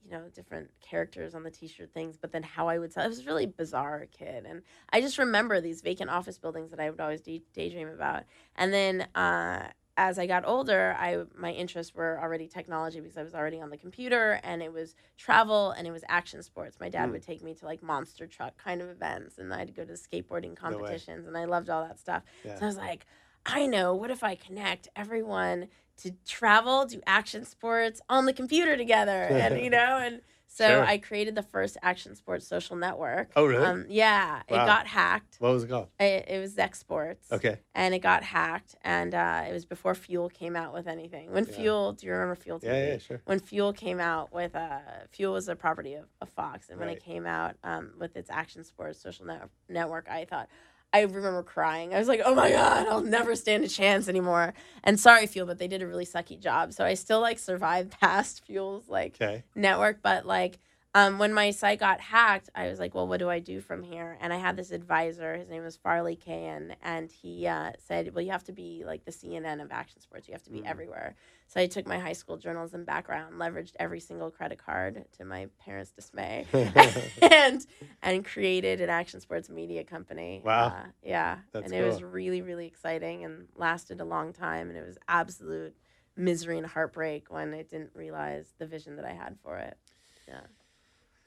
you 0.04 0.10
know 0.10 0.22
different 0.34 0.70
characters 0.80 1.34
on 1.34 1.42
the 1.42 1.50
t-shirt 1.50 1.92
things 1.92 2.16
but 2.16 2.32
then 2.32 2.42
how 2.42 2.68
I 2.68 2.78
would 2.78 2.92
sell 2.92 3.04
it 3.04 3.08
was 3.08 3.26
really 3.26 3.46
bizarre 3.46 4.06
kid 4.10 4.44
and 4.46 4.62
I 4.92 5.00
just 5.00 5.18
remember 5.18 5.60
these 5.60 5.82
vacant 5.82 6.10
office 6.10 6.38
buildings 6.38 6.70
that 6.70 6.80
I 6.80 6.90
would 6.90 7.00
always 7.00 7.20
day- 7.20 7.42
daydream 7.52 7.88
about 7.88 8.24
and 8.56 8.72
then 8.72 9.02
uh 9.14 9.68
as 9.96 10.18
I 10.18 10.26
got 10.26 10.46
older, 10.46 10.96
I 10.98 11.24
my 11.36 11.50
interests 11.52 11.94
were 11.94 12.18
already 12.22 12.48
technology 12.48 13.00
because 13.00 13.18
I 13.18 13.22
was 13.22 13.34
already 13.34 13.60
on 13.60 13.68
the 13.68 13.76
computer, 13.76 14.40
and 14.42 14.62
it 14.62 14.72
was 14.72 14.94
travel 15.18 15.72
and 15.72 15.86
it 15.86 15.90
was 15.90 16.04
action 16.08 16.42
sports. 16.42 16.78
My 16.80 16.88
dad 16.88 17.10
Mm. 17.10 17.12
would 17.12 17.22
take 17.22 17.42
me 17.42 17.52
to 17.54 17.66
like 17.66 17.82
monster 17.82 18.26
truck 18.26 18.56
kind 18.56 18.80
of 18.80 18.88
events, 18.88 19.36
and 19.36 19.52
I'd 19.52 19.74
go 19.74 19.84
to 19.84 19.92
skateboarding 19.92 20.50
No 20.50 20.54
competitions, 20.78 21.26
and 21.26 21.36
I 21.36 21.44
loved 21.44 21.68
all 21.68 21.86
that 21.86 21.98
stuff. 21.98 22.22
Yeah. 22.46 22.54
So 22.54 22.64
I 22.64 22.66
was 22.66 22.78
like, 22.78 23.04
I 23.44 23.66
know. 23.66 23.94
What 23.94 24.10
if 24.10 24.24
I 24.24 24.36
connect 24.36 24.88
everyone 24.96 25.68
to 26.02 26.12
travel, 26.26 26.86
do 26.86 27.00
action 27.06 27.44
sports 27.44 28.00
on 28.08 28.26
the 28.26 28.32
computer 28.32 28.76
together, 28.76 29.12
and 29.30 29.60
you 29.62 29.70
know, 29.70 29.98
and 29.98 30.20
so 30.52 30.66
Sure. 30.66 30.84
I 30.84 30.98
created 30.98 31.36
the 31.36 31.44
first 31.44 31.76
action 31.80 32.16
sports 32.16 32.44
social 32.46 32.74
network. 32.74 33.30
Oh, 33.36 33.46
really? 33.46 33.64
Um, 33.64 33.86
yeah, 33.88 34.42
Wow. 34.48 34.64
it 34.64 34.66
got 34.66 34.86
hacked. 34.88 35.36
what 35.38 35.52
was 35.52 35.62
it 35.62 35.68
called 35.68 35.86
It, 36.00 36.24
it 36.28 36.38
was 36.40 36.54
Zex 36.56 36.74
Sports 36.76 37.28
okay 37.30 37.58
and 37.74 37.94
it 37.94 38.00
got 38.00 38.24
hacked 38.24 38.74
and 38.82 39.14
uh, 39.14 39.44
it 39.48 39.52
was 39.52 39.64
before 39.64 39.94
fuel 39.94 40.28
came 40.28 40.56
out 40.56 40.74
with 40.74 40.88
anything 40.88 41.30
when 41.32 41.44
Yeah. 41.46 41.52
fuel 41.54 41.92
do 41.92 42.06
you 42.06 42.12
remember 42.12 42.34
fuel 42.34 42.58
TV? 42.58 42.64
yeah 42.64 42.86
yeah 42.92 42.98
sure 42.98 43.22
when 43.26 43.38
fuel 43.38 43.72
came 43.72 44.00
out 44.00 44.32
with 44.34 44.56
uh, 44.56 44.80
fuel 45.12 45.34
was 45.34 45.48
a 45.48 45.54
property 45.54 45.94
of, 45.94 46.06
of 46.20 46.28
fox 46.30 46.68
and 46.68 46.80
when 46.80 46.88
it 46.88 47.00
came 47.02 47.26
out 47.26 47.54
um, 47.62 47.92
with 47.98 48.16
its 48.16 48.28
action 48.28 48.64
sports 48.64 49.00
social 49.00 49.24
net- 49.26 49.48
network 49.68 50.08
i 50.10 50.24
thought 50.24 50.48
i 50.92 51.00
remember 51.02 51.42
crying. 51.42 51.94
I 51.94 51.98
was 51.98 52.08
like 52.08 52.22
oh 52.24 52.34
my 52.34 52.50
god 52.50 52.86
i'll 52.88 53.00
never 53.00 53.36
stand 53.36 53.64
a 53.64 53.68
chance 53.68 54.08
anymore. 54.08 54.54
And 54.84 54.98
sorry 54.98 55.26
fuel 55.26 55.46
but 55.46 55.58
they 55.58 55.68
did 55.68 55.82
a 55.82 55.86
really 55.86 56.06
sucky 56.06 56.38
job. 56.40 56.72
So 56.72 56.84
i 56.84 56.94
still 56.94 57.20
like 57.20 57.38
survived 57.38 57.90
past 58.00 58.44
fuel's 58.46 58.88
like 58.88 59.16
okay. 59.20 59.44
network, 59.54 60.00
but 60.02 60.26
like 60.26 60.58
um, 60.92 61.18
when 61.18 61.32
my 61.32 61.52
site 61.52 61.78
got 61.78 62.00
hacked, 62.00 62.50
I 62.54 62.68
was 62.68 62.80
like, 62.80 62.94
well, 62.94 63.06
what 63.06 63.18
do 63.20 63.30
I 63.30 63.38
do 63.38 63.60
from 63.60 63.82
here? 63.84 64.18
And 64.20 64.32
I 64.32 64.38
had 64.38 64.56
this 64.56 64.72
advisor, 64.72 65.36
his 65.36 65.48
name 65.48 65.62
was 65.62 65.76
Farley 65.76 66.16
Kahan, 66.16 66.74
and 66.82 67.12
he 67.12 67.46
uh, 67.46 67.72
said, 67.78 68.12
well, 68.12 68.24
you 68.24 68.32
have 68.32 68.42
to 68.44 68.52
be 68.52 68.82
like 68.84 69.04
the 69.04 69.12
CNN 69.12 69.62
of 69.62 69.70
action 69.70 70.00
sports. 70.00 70.26
You 70.26 70.32
have 70.32 70.42
to 70.44 70.50
be 70.50 70.60
Mm. 70.60 70.66
everywhere. 70.70 71.14
So 71.46 71.60
I 71.60 71.66
took 71.66 71.86
my 71.86 71.98
high 71.98 72.12
school 72.12 72.36
journalism 72.36 72.84
background, 72.84 73.36
leveraged 73.36 73.74
every 73.78 74.00
single 74.00 74.30
credit 74.30 74.58
card 74.58 75.04
to 75.18 75.24
my 75.24 75.46
parents' 75.64 75.92
dismay, 75.92 76.46
and 77.22 77.64
and 78.02 78.24
created 78.24 78.80
an 78.80 78.90
action 78.90 79.20
sports 79.20 79.48
media 79.48 79.84
company. 79.84 80.42
Wow. 80.44 80.66
Uh, 80.68 80.86
yeah. 81.04 81.38
That's 81.52 81.66
and 81.66 81.74
it 81.74 81.86
was 81.86 82.02
really, 82.02 82.42
really 82.42 82.66
exciting 82.66 83.24
and 83.24 83.46
lasted 83.54 84.00
a 84.00 84.04
long 84.04 84.32
time. 84.32 84.68
And 84.68 84.76
it 84.76 84.84
was 84.86 84.98
absolute 85.08 85.76
misery 86.16 86.58
and 86.58 86.66
heartbreak 86.66 87.30
when 87.30 87.54
I 87.54 87.62
didn't 87.62 87.90
realize 87.94 88.54
the 88.58 88.66
vision 88.66 88.96
that 88.96 89.04
I 89.04 89.12
had 89.12 89.36
for 89.42 89.58
it. 89.58 89.76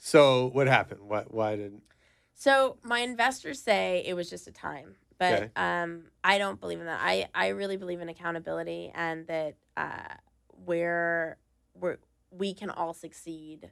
So 0.05 0.49
what 0.49 0.67
happened 0.67 0.99
why 1.01 1.23
why 1.29 1.55
did 1.55 1.79
So 2.33 2.77
my 2.83 2.99
investors 2.99 3.61
say 3.61 4.03
it 4.05 4.15
was 4.15 4.29
just 4.29 4.47
a 4.47 4.51
time, 4.51 4.95
but 5.17 5.33
Okay. 5.33 5.49
um, 5.55 6.05
I 6.23 6.37
don't 6.37 6.59
believe 6.59 6.79
in 6.81 6.87
that. 6.87 6.99
I, 7.01 7.27
I 7.33 7.47
really 7.49 7.77
believe 7.77 8.01
in 8.01 8.09
accountability 8.09 8.91
and 8.93 9.25
that 9.27 9.55
uh, 9.77 10.15
where 10.65 11.37
we're, 11.79 11.99
we 12.31 12.53
can 12.53 12.69
all 12.69 12.93
succeed, 12.93 13.71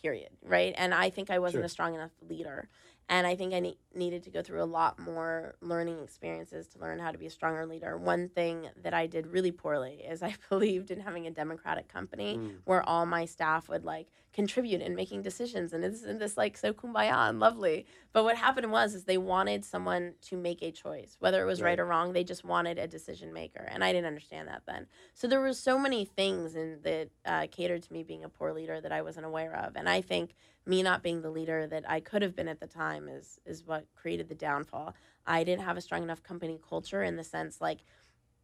period. 0.00 0.28
Right. 0.42 0.74
And 0.76 0.92
I 0.94 1.10
think 1.10 1.30
I 1.30 1.38
wasn't 1.40 1.62
Sure. 1.62 1.66
a 1.66 1.68
strong 1.70 1.94
enough 1.94 2.12
leader. 2.20 2.68
And 3.08 3.26
I 3.26 3.34
think 3.36 3.54
I 3.54 3.60
ne- 3.60 3.78
needed 3.94 4.22
to 4.24 4.30
go 4.30 4.42
through 4.42 4.62
a 4.62 4.66
lot 4.80 4.98
more 4.98 5.54
learning 5.60 6.02
experiences 6.02 6.66
to 6.68 6.78
learn 6.80 6.98
how 6.98 7.12
to 7.12 7.18
be 7.18 7.26
a 7.26 7.30
stronger 7.30 7.64
leader. 7.64 7.96
One 7.96 8.28
thing 8.28 8.68
that 8.82 8.92
I 8.94 9.06
did 9.06 9.26
really 9.28 9.52
poorly 9.52 10.04
is 10.08 10.22
I 10.30 10.34
believed 10.48 10.90
in 10.90 11.00
having 11.00 11.26
a 11.26 11.30
democratic 11.30 11.88
company 11.88 12.36
Mm. 12.38 12.56
where 12.64 12.82
all 12.88 13.06
my 13.06 13.24
staff 13.24 13.68
would 13.68 13.84
like 13.84 14.08
contribute 14.36 14.82
in 14.82 14.94
making 14.94 15.22
decisions 15.22 15.72
and 15.72 15.82
it's 15.82 16.02
and 16.02 16.20
this 16.20 16.36
like 16.36 16.58
so 16.58 16.70
kumbaya 16.70 17.30
and 17.30 17.40
lovely 17.40 17.86
but 18.12 18.22
what 18.22 18.36
happened 18.36 18.70
was 18.70 18.94
is 18.94 19.04
they 19.04 19.16
wanted 19.16 19.64
someone 19.64 20.12
to 20.20 20.36
make 20.36 20.62
a 20.62 20.70
choice 20.70 21.16
whether 21.20 21.42
it 21.42 21.46
was 21.46 21.62
right, 21.62 21.70
Right. 21.70 21.80
or 21.80 21.86
wrong 21.86 22.12
they 22.12 22.22
just 22.22 22.44
wanted 22.44 22.78
a 22.78 22.86
decision 22.86 23.32
maker 23.32 23.66
and 23.72 23.82
i 23.82 23.92
didn't 23.92 24.06
understand 24.06 24.46
that 24.48 24.62
then 24.66 24.86
so 25.14 25.26
there 25.26 25.40
were 25.40 25.54
so 25.54 25.78
many 25.78 26.04
things 26.04 26.54
in 26.54 26.80
that 26.82 27.08
uh, 27.24 27.46
catered 27.50 27.82
to 27.84 27.92
me 27.94 28.02
being 28.02 28.24
a 28.24 28.28
poor 28.28 28.52
leader 28.52 28.78
that 28.78 28.92
i 28.92 29.00
wasn't 29.00 29.24
aware 29.24 29.56
of 29.56 29.74
and 29.74 29.88
i 29.88 30.02
think 30.02 30.34
me 30.66 30.82
not 30.82 31.02
being 31.02 31.22
the 31.22 31.30
leader 31.30 31.66
that 31.66 31.88
i 31.88 31.98
could 31.98 32.20
have 32.20 32.36
been 32.36 32.48
at 32.48 32.60
the 32.60 32.66
time 32.66 33.08
is 33.08 33.40
is 33.46 33.64
what 33.66 33.86
created 33.96 34.28
the 34.28 34.34
downfall 34.34 34.94
i 35.26 35.42
didn't 35.44 35.62
have 35.64 35.78
a 35.78 35.80
strong 35.80 36.02
enough 36.02 36.22
company 36.22 36.60
culture 36.68 37.02
in 37.02 37.16
the 37.16 37.24
sense 37.24 37.58
like 37.62 37.78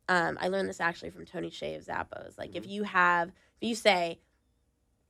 um, 0.08 0.36
I 0.40 0.48
learned 0.48 0.68
this 0.68 0.80
actually 0.80 1.10
from 1.10 1.24
Tony 1.24 1.48
Hsieh 1.48 1.76
of 1.76 1.84
Zappos. 1.84 2.36
Like, 2.36 2.56
if 2.56 2.66
you 2.66 2.82
have, 2.82 3.28
if 3.28 3.68
you 3.68 3.74
say, 3.76 4.18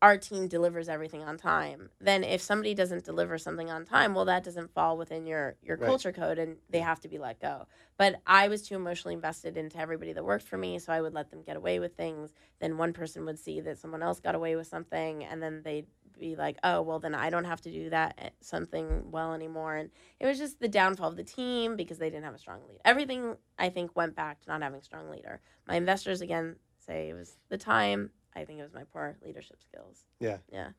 our 0.03 0.19
team 0.19 0.49
delivers 0.49 0.89
everything 0.89 1.23
on 1.25 1.39
time, 1.39 1.91
then 2.01 2.25
if 2.25 2.43
somebody 2.43 2.75
doesn't 2.75 3.05
deliver 3.05 3.39
something 3.39 3.71
on 3.71 3.87
time, 3.87 4.15
well, 4.15 4.27
that 4.27 4.45
doesn't 4.45 4.75
fall 4.75 4.99
within 4.99 5.27
your 5.27 5.57
your 5.63 5.79
Right. 5.79 5.89
culture 5.89 6.13
code, 6.13 6.39
and 6.39 6.59
they 6.69 6.81
have 6.81 7.01
to 7.01 7.09
be 7.09 7.19
let 7.19 7.41
go. 7.41 7.67
But 7.97 8.21
I 8.27 8.49
was 8.49 8.63
too 8.63 8.75
emotionally 8.75 9.15
invested 9.15 9.57
into 9.57 9.79
everybody 9.79 10.13
that 10.13 10.25
worked 10.25 10.45
for 10.47 10.59
me, 10.59 10.79
so 10.81 10.93
I 10.93 11.01
would 11.01 11.15
let 11.15 11.31
them 11.31 11.43
get 11.43 11.57
away 11.57 11.79
with 11.81 11.97
things. 11.97 12.35
Then 12.61 12.79
one 12.79 12.93
person 12.93 13.25
would 13.27 13.39
see 13.39 13.61
that 13.61 13.79
someone 13.79 14.03
else 14.03 14.21
got 14.21 14.35
away 14.35 14.57
with 14.57 14.67
something, 14.67 15.25
and 15.25 15.43
then 15.43 15.63
they'd 15.63 15.87
be 16.19 16.37
like, 16.37 16.59
"Oh, 16.65 16.83
well, 16.83 16.99
then 16.99 17.15
I 17.15 17.31
don't 17.31 17.45
have 17.45 17.61
to 17.63 17.71
do 17.73 17.91
that 17.91 18.15
eh, 18.19 18.31
something 18.41 19.11
well 19.11 19.35
anymore." 19.35 19.77
And 19.77 19.91
it 20.21 20.27
was 20.27 20.39
just 20.39 20.61
the 20.61 20.69
downfall 20.69 21.11
of 21.11 21.17
the 21.17 21.25
team 21.25 21.77
because 21.77 21.99
they 21.99 22.11
didn't 22.11 22.25
have 22.25 22.35
a 22.35 22.39
strong 22.39 22.67
lead. 22.69 22.81
Everything 22.85 23.37
I 23.59 23.71
think 23.71 23.95
went 23.97 24.15
back 24.17 24.41
to 24.41 24.49
not 24.49 24.63
having 24.63 24.81
a 24.81 24.83
strong 24.83 25.11
leader. 25.11 25.41
My 25.67 25.77
investors 25.77 26.21
again 26.21 26.57
say 26.79 27.11
it 27.11 27.15
was 27.15 27.39
the 27.49 27.59
time. 27.59 28.11
I 28.35 28.45
think 28.45 28.61
it 28.61 28.63
was 28.63 28.75
my 28.75 28.85
poor 28.85 29.17
leadership 29.25 29.59
skills. 29.63 30.05
yeah 30.21 30.39
Yeah. 30.51 30.71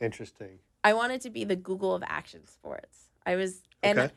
interesting 0.00 0.58
I 0.82 0.94
wanted 0.94 1.20
to 1.22 1.30
be 1.30 1.44
the 1.44 1.56
Google 1.56 1.94
of 1.94 2.02
action 2.06 2.46
sports. 2.46 3.10
I 3.26 3.36
was 3.36 3.62
and 3.82 3.98
Okay. 3.98 4.12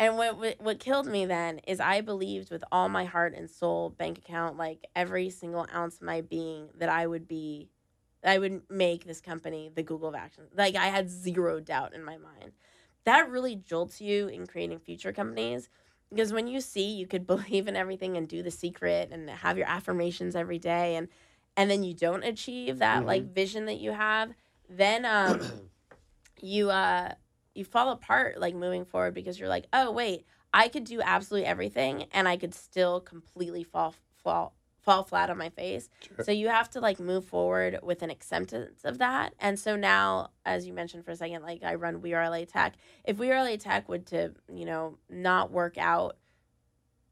and 0.00 0.16
what, 0.16 0.38
what 0.38 0.60
what 0.60 0.78
killed 0.80 1.06
me 1.06 1.26
then 1.26 1.60
is 1.66 1.80
I 1.80 2.00
believed 2.00 2.50
with 2.50 2.62
all 2.70 2.88
my 2.88 3.04
heart 3.04 3.34
and 3.34 3.50
soul, 3.50 3.90
bank 3.90 4.18
account, 4.18 4.56
like 4.56 4.86
every 4.94 5.30
single 5.30 5.66
ounce 5.74 5.96
of 5.96 6.02
my 6.02 6.20
being, 6.20 6.70
that 6.78 6.88
I 6.88 7.06
would 7.06 7.26
be 7.28 7.70
I 8.24 8.38
would 8.38 8.62
make 8.68 9.04
this 9.04 9.20
company 9.20 9.70
the 9.72 9.82
Google 9.82 10.08
of 10.08 10.14
action. 10.14 10.44
Like 10.54 10.74
I 10.76 10.86
had 10.86 11.08
zero 11.08 11.60
doubt 11.60 11.94
in 11.94 12.02
my 12.04 12.16
mind. 12.16 12.52
That 13.04 13.30
really 13.30 13.56
jolts 13.56 14.00
you 14.00 14.28
in 14.28 14.46
creating 14.46 14.80
future 14.80 15.12
companies 15.12 15.68
because 16.10 16.32
when 16.32 16.46
you 16.46 16.60
see 16.60 16.94
you 16.96 17.06
could 17.06 17.26
believe 17.34 17.68
in 17.68 17.76
everything 17.76 18.16
and 18.16 18.28
do 18.28 18.42
the 18.42 18.50
secret 18.50 19.10
and 19.12 19.30
have 19.30 19.56
your 19.56 19.68
affirmations 19.68 20.34
every 20.34 20.58
day 20.58 20.96
and 20.96 21.08
and 21.58 21.68
then 21.68 21.82
you 21.82 21.92
don't 21.92 22.22
achieve 22.22 22.78
that 22.78 23.04
like 23.04 23.34
vision 23.34 23.66
that 23.66 23.78
you 23.78 23.90
have, 23.90 24.30
then 24.70 25.04
um 25.04 25.40
you 26.40 26.70
uh 26.70 27.12
you 27.54 27.64
fall 27.64 27.90
apart 27.90 28.38
like 28.38 28.54
moving 28.54 28.84
forward 28.84 29.12
because 29.12 29.38
you're 29.38 29.48
like, 29.48 29.66
"Oh, 29.72 29.90
wait, 29.90 30.24
I 30.54 30.68
could 30.68 30.84
do 30.84 31.02
absolutely 31.02 31.46
everything 31.46 32.06
and 32.12 32.28
I 32.28 32.36
could 32.36 32.54
still 32.54 33.00
completely 33.00 33.64
fall 33.64 33.94
fall 34.22 34.54
fall 34.80 35.02
flat 35.02 35.30
on 35.30 35.36
my 35.36 35.48
face." 35.48 35.88
So 36.22 36.30
you 36.30 36.48
have 36.48 36.70
to 36.70 36.80
like 36.80 37.00
move 37.00 37.24
forward 37.24 37.80
with 37.82 38.02
an 38.02 38.10
acceptance 38.10 38.84
of 38.84 38.98
that. 38.98 39.34
And 39.40 39.58
so 39.58 39.74
now, 39.74 40.30
as 40.46 40.64
you 40.64 40.72
mentioned 40.72 41.04
for 41.04 41.10
a 41.10 41.16
second, 41.16 41.42
like 41.42 41.64
I 41.64 41.74
run 41.74 42.00
We 42.00 42.14
Are 42.14 42.30
LA 42.30 42.44
Tech. 42.44 42.76
If 43.04 43.18
We 43.18 43.32
Are 43.32 43.42
LA 43.42 43.56
Tech 43.56 43.88
would 43.88 44.06
to, 44.06 44.32
you 44.48 44.64
know, 44.64 44.98
not 45.10 45.50
work 45.50 45.76
out 45.76 46.18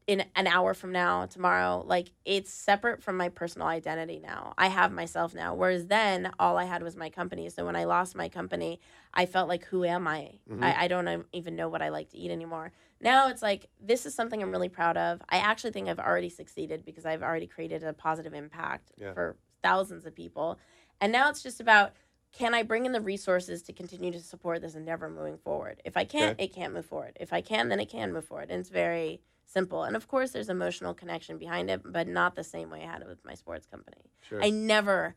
in 0.07 0.23
an 0.37 0.47
hour 0.47 0.73
from 0.73 0.93
now, 0.93 1.25
tomorrow, 1.25 1.83
like 1.85 2.11
it's 2.23 2.51
separate 2.51 3.03
from 3.03 3.17
my 3.17 3.27
personal 3.27 3.67
identity 3.67 4.19
now. 4.19 4.53
I 4.57 4.69
have 4.69 4.93
myself 4.93 5.35
now. 5.35 5.53
Whereas 5.53 5.87
then 5.87 6.31
all 6.39 6.57
I 6.57 6.63
had 6.63 6.81
was 6.81 6.95
my 6.95 7.09
company. 7.09 7.49
So 7.49 7.65
when 7.65 7.75
I 7.75 7.83
lost 7.83 8.15
my 8.15 8.29
company, 8.29 8.79
I 9.13 9.25
felt 9.25 9.49
like, 9.49 9.65
who 9.65 9.83
am 9.83 10.07
I? 10.07 10.39
Mm-hmm. 10.49 10.63
I, 10.63 10.83
I 10.83 10.87
don't 10.87 11.25
even 11.33 11.57
know 11.57 11.67
what 11.67 11.81
I 11.81 11.89
like 11.89 12.09
to 12.11 12.17
eat 12.17 12.31
anymore. 12.31 12.71
Now 13.01 13.27
it's 13.27 13.41
like, 13.41 13.67
this 13.81 14.05
is 14.05 14.15
something 14.15 14.41
I'm 14.41 14.49
really 14.49 14.69
proud 14.69 14.95
of. 14.95 15.21
I 15.29 15.37
actually 15.39 15.71
think 15.71 15.89
I've 15.89 15.99
already 15.99 16.29
succeeded 16.29 16.85
because 16.85 17.05
I've 17.05 17.21
already 17.21 17.45
created 17.47 17.83
a 17.83 17.91
positive 17.91 18.33
impact 18.33 18.93
Yeah. 18.97 19.13
for 19.13 19.35
thousands 19.61 20.05
of 20.05 20.15
people. 20.15 20.57
And 21.01 21.11
now 21.11 21.29
it's 21.29 21.43
just 21.43 21.59
about, 21.59 21.91
can 22.31 22.53
I 22.53 22.63
bring 22.63 22.85
in 22.85 22.93
the 22.93 23.01
resources 23.01 23.61
to 23.63 23.73
continue 23.73 24.11
to 24.13 24.19
support 24.19 24.61
this 24.61 24.75
endeavor 24.75 25.09
moving 25.09 25.37
forward? 25.37 25.81
If 25.83 25.97
I 25.97 26.05
can't, 26.05 26.31
Okay. 26.31 26.45
it 26.45 26.53
can't 26.53 26.73
move 26.73 26.85
forward. 26.85 27.17
If 27.19 27.33
I 27.33 27.41
can, 27.41 27.67
then 27.67 27.81
it 27.81 27.89
can 27.89 28.13
move 28.13 28.25
forward. 28.25 28.49
And 28.49 28.61
it's 28.61 28.69
very 28.69 29.21
simple. 29.47 29.83
And 29.83 29.95
of 29.95 30.07
course, 30.07 30.31
there's 30.31 30.49
emotional 30.49 30.93
connection 30.93 31.37
behind 31.37 31.69
it, 31.69 31.81
but 31.83 32.07
not 32.07 32.35
the 32.35 32.43
same 32.43 32.69
way 32.69 32.83
I 32.83 32.91
had 32.91 33.01
it 33.01 33.07
with 33.07 33.23
my 33.25 33.33
sports 33.33 33.65
company. 33.65 34.11
Sure. 34.21 34.43
I 34.43 34.49
never, 34.49 35.15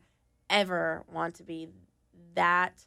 ever 0.49 1.03
want 1.11 1.35
to 1.35 1.43
be 1.43 1.69
that 2.33 2.85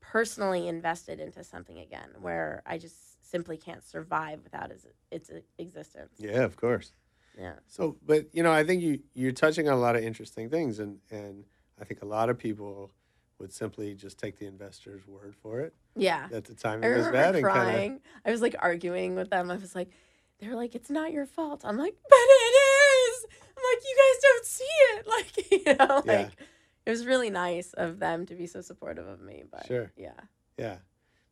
personally 0.00 0.68
invested 0.68 1.20
into 1.20 1.44
something 1.44 1.78
again 1.78 2.08
where 2.20 2.62
I 2.64 2.78
just 2.78 3.28
simply 3.28 3.58
can't 3.58 3.84
survive 3.84 4.40
without 4.42 4.70
its, 4.70 4.86
its 5.10 5.30
existence. 5.58 6.14
yeah, 6.18 6.42
of 6.42 6.56
course. 6.56 6.92
Yeah. 7.38 7.54
So, 7.66 7.96
but 8.04 8.26
you 8.32 8.42
know, 8.42 8.52
I 8.52 8.64
think 8.64 8.82
you 8.82 9.00
you're 9.14 9.32
touching 9.32 9.68
on 9.68 9.74
a 9.74 9.80
lot 9.80 9.94
of 9.94 10.02
interesting 10.02 10.50
things, 10.50 10.80
and 10.80 10.98
and 11.10 11.44
I 11.80 11.84
think 11.84 12.02
a 12.02 12.06
lot 12.06 12.30
of 12.30 12.38
people 12.38 12.90
would 13.38 13.52
simply 13.52 13.94
just 13.94 14.18
take 14.18 14.38
the 14.38 14.46
investor's 14.46 15.06
word 15.06 15.34
for 15.40 15.60
it 15.60 15.72
Yeah. 15.94 16.26
At 16.32 16.44
the 16.44 16.54
time 16.54 16.82
I 16.82 16.88
was 16.88 17.06
bad 17.08 17.36
and 17.36 17.44
kind 17.44 17.54
crying. 17.54 18.00
I 18.24 18.30
was 18.32 18.42
like 18.42 18.56
arguing 18.58 19.14
with 19.14 19.30
them. 19.30 19.50
I 19.50 19.56
was 19.56 19.74
like, 19.74 19.90
they're 20.40 20.54
like, 20.56 20.74
it's 20.74 20.90
not 20.90 21.12
your 21.12 21.26
fault. 21.26 21.62
I'm 21.64 21.76
like, 21.76 21.94
but 22.08 22.16
it 22.16 22.54
is. 22.54 23.26
I'm 23.56 23.62
like, 23.74 23.82
you 23.84 23.96
guys 23.96 24.22
don't 24.22 24.44
see 24.46 24.64
it. 24.64 25.06
Like, 25.08 25.50
you 25.50 25.74
know, 25.86 25.96
like 25.96 26.06
Yeah. 26.06 26.44
it 26.86 26.90
was 26.90 27.06
really 27.06 27.30
nice 27.30 27.72
of 27.72 27.98
them 27.98 28.26
to 28.26 28.34
be 28.34 28.46
so 28.46 28.60
supportive 28.60 29.06
of 29.06 29.20
me. 29.20 29.44
But 29.50 29.66
Sure. 29.66 29.90
yeah. 29.96 30.12
yeah. 30.56 30.76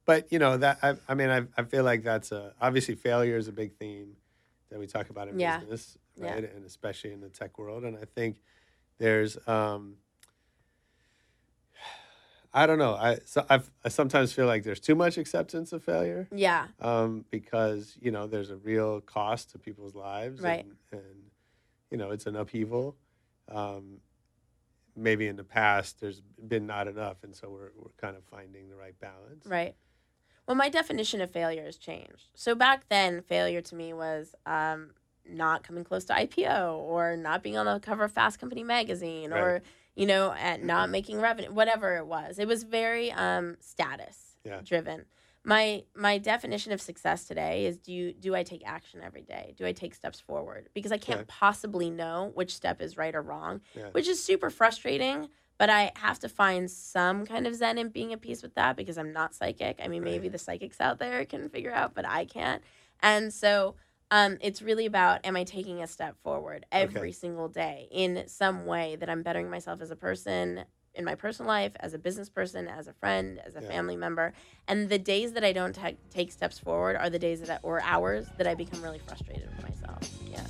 But 0.04 0.30
you 0.32 0.38
know 0.38 0.56
that 0.58 0.78
I, 0.82 0.94
I 1.08 1.14
mean 1.14 1.30
I, 1.30 1.42
I 1.56 1.64
feel 1.64 1.82
like 1.84 2.02
that's 2.04 2.30
a 2.32 2.54
obviously 2.60 2.94
failure 2.94 3.36
is 3.36 3.48
a 3.48 3.52
big 3.52 3.76
theme 3.76 4.16
that 4.70 4.78
we 4.78 4.86
talk 4.86 5.10
about 5.10 5.28
in 5.28 5.38
Yeah. 5.38 5.58
business, 5.58 5.98
Yeah. 6.16 6.34
right? 6.34 6.52
And 6.54 6.64
especially 6.64 7.12
in 7.12 7.20
the 7.20 7.28
tech 7.28 7.58
world. 7.58 7.84
And 7.84 7.96
I 7.96 8.04
think 8.14 8.40
there's 8.98 9.36
um 9.48 9.96
I 12.56 12.66
don't 12.66 12.78
know. 12.78 12.94
I 12.94 13.18
so 13.26 13.44
I've, 13.50 13.70
I 13.84 13.88
sometimes 13.90 14.32
feel 14.32 14.46
like 14.46 14.62
there's 14.64 14.80
too 14.80 14.94
much 14.94 15.18
acceptance 15.18 15.72
of 15.72 15.84
failure. 15.84 16.26
Yeah. 16.34 16.68
um, 16.80 17.24
because 17.30 17.96
you 18.00 18.10
know 18.10 18.26
there's 18.26 18.50
a 18.50 18.56
real 18.56 19.00
cost 19.02 19.50
to 19.50 19.58
people's 19.58 19.94
lives, 19.94 20.40
Right. 20.40 20.64
And, 20.64 21.00
and 21.00 21.22
you 21.90 21.98
know 21.98 22.10
it's 22.10 22.26
an 22.26 22.34
upheaval. 22.34 22.96
Um, 23.48 23.98
maybe 24.96 25.28
in 25.28 25.36
the 25.36 25.44
past 25.44 26.00
there's 26.00 26.22
been 26.48 26.66
not 26.66 26.88
enough, 26.88 27.22
and 27.24 27.36
so 27.36 27.50
we're 27.50 27.72
we're 27.76 27.92
kind 28.00 28.16
of 28.16 28.24
finding 28.24 28.70
the 28.70 28.76
right 28.76 28.98
balance. 28.98 29.44
Right. 29.46 29.74
Well, 30.48 30.56
my 30.56 30.68
definition 30.68 31.20
of 31.20 31.30
failure 31.30 31.64
has 31.64 31.76
changed. 31.76 32.28
So 32.34 32.54
back 32.54 32.88
then, 32.88 33.20
failure 33.20 33.60
to 33.60 33.74
me 33.74 33.92
was 33.92 34.34
um, 34.46 34.92
not 35.28 35.62
coming 35.64 35.82
close 35.84 36.04
to 36.06 36.14
IPO 36.14 36.76
or 36.78 37.16
not 37.16 37.42
being 37.42 37.56
on 37.58 37.66
the 37.66 37.80
cover 37.80 38.04
of 38.04 38.12
Fast 38.12 38.38
Company 38.38 38.62
magazine 38.62 39.32
or, 39.32 39.54
Right. 39.54 39.62
You 39.96 40.06
know, 40.06 40.32
at 40.32 40.62
not 40.62 40.90
making 40.90 41.20
revenue, 41.20 41.50
whatever 41.50 41.96
it 41.96 42.06
was. 42.06 42.38
It 42.38 42.46
was 42.46 42.62
very 42.62 43.10
um, 43.12 43.56
status 43.60 44.36
Yeah. 44.44 44.60
driven. 44.62 45.06
My 45.42 45.84
my 45.94 46.18
definition 46.18 46.72
of 46.72 46.80
success 46.80 47.24
today 47.24 47.66
is 47.66 47.78
do 47.78 47.92
you 47.92 48.12
do 48.12 48.34
I 48.34 48.42
take 48.42 48.62
action 48.66 49.00
every 49.02 49.22
day? 49.22 49.54
Do 49.56 49.64
I 49.64 49.72
take 49.72 49.94
steps 49.94 50.20
forward? 50.20 50.68
Because 50.74 50.90
I 50.92 50.98
can't 50.98 51.26
possibly 51.28 51.88
know 51.88 52.32
which 52.34 52.54
step 52.54 52.80
is 52.82 52.96
right 52.96 53.14
or 53.14 53.22
wrong, 53.22 53.60
Yeah. 53.74 53.88
which 53.92 54.08
is 54.08 54.22
super 54.22 54.50
frustrating. 54.50 55.28
But 55.58 55.70
I 55.70 55.92
have 55.96 56.18
to 56.18 56.28
find 56.28 56.70
some 56.70 57.24
kind 57.24 57.46
of 57.46 57.54
zen 57.54 57.78
in 57.78 57.88
being 57.88 58.12
at 58.12 58.20
peace 58.20 58.42
with 58.42 58.54
that 58.56 58.76
because 58.76 58.98
I'm 58.98 59.12
not 59.12 59.34
psychic. 59.34 59.80
I 59.82 59.88
mean, 59.88 60.04
maybe 60.04 60.28
the 60.28 60.36
psychics 60.36 60.80
out 60.82 60.98
there 60.98 61.24
can 61.24 61.48
figure 61.48 61.72
out, 61.72 61.94
but 61.94 62.04
I 62.06 62.26
can't. 62.26 62.62
And 63.00 63.32
so 63.32 63.76
um, 64.10 64.38
it's 64.40 64.62
really 64.62 64.86
about 64.86 65.24
am 65.24 65.36
I 65.36 65.44
taking 65.44 65.82
a 65.82 65.86
step 65.86 66.16
forward 66.22 66.64
every 66.70 67.00
Okay. 67.00 67.12
single 67.12 67.48
day 67.48 67.88
in 67.90 68.24
some 68.28 68.66
way 68.66 68.96
that 68.96 69.10
I'm 69.10 69.22
bettering 69.22 69.50
myself 69.50 69.80
as 69.80 69.90
a 69.90 69.96
person 69.96 70.64
in 70.94 71.04
my 71.04 71.14
personal 71.14 71.48
life, 71.48 71.72
as 71.80 71.92
a 71.92 71.98
business 71.98 72.30
person, 72.30 72.66
as 72.68 72.86
a 72.88 72.92
friend, 72.94 73.38
as 73.44 73.54
a 73.54 73.60
Yeah. 73.60 73.68
family 73.68 73.96
member. 73.96 74.32
And 74.66 74.88
the 74.88 74.98
days 74.98 75.32
that 75.34 75.44
I 75.44 75.52
don't 75.52 75.74
ta- 75.74 75.90
take 76.10 76.32
steps 76.32 76.58
forward 76.58 76.96
are 76.96 77.10
the 77.10 77.18
days 77.18 77.40
that 77.40 77.50
I, 77.50 77.58
or 77.62 77.82
hours 77.82 78.26
that 78.38 78.46
I 78.46 78.54
become 78.54 78.80
really 78.82 78.98
frustrated 79.00 79.46
with 79.46 79.62
myself. 79.62 79.98
Yeah. 80.30 80.40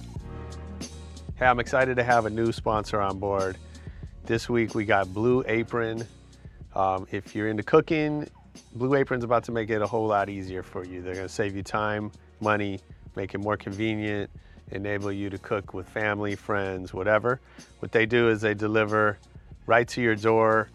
Hey, 1.34 1.46
I'm 1.46 1.58
excited 1.58 1.96
to 1.96 2.04
have 2.04 2.26
a 2.26 2.30
new 2.30 2.52
sponsor 2.52 3.00
on 3.00 3.18
board. 3.18 3.56
This 4.24 4.48
week 4.48 4.74
we 4.74 4.84
got 4.84 5.12
Blue 5.12 5.42
Apron. 5.46 6.06
Um, 6.74 7.06
if 7.10 7.34
you're 7.34 7.48
into 7.48 7.62
cooking, 7.62 8.28
Blue 8.74 8.94
Apron's 8.94 9.24
about 9.24 9.44
to 9.44 9.52
make 9.52 9.68
it 9.70 9.82
a 9.82 9.86
whole 9.86 10.06
lot 10.06 10.28
easier 10.28 10.62
for 10.62 10.84
you. 10.84 11.02
They're 11.02 11.14
going 11.14 11.26
to 11.26 11.32
save 11.32 11.56
you 11.56 11.62
time, 11.62 12.12
money, 12.40 12.80
make 13.16 13.34
it 13.34 13.38
more 13.38 13.56
convenient, 13.56 14.30
enable 14.70 15.10
you 15.10 15.30
to 15.30 15.38
cook 15.38 15.74
with 15.74 15.88
family, 15.88 16.36
friends, 16.36 16.92
whatever. 16.92 17.40
What 17.80 17.92
they 17.92 18.06
do 18.06 18.28
is 18.28 18.40
they 18.40 18.54
deliver 18.54 19.18
right 19.66 19.88
to 19.88 20.02
your 20.02 20.14
door 20.14 20.68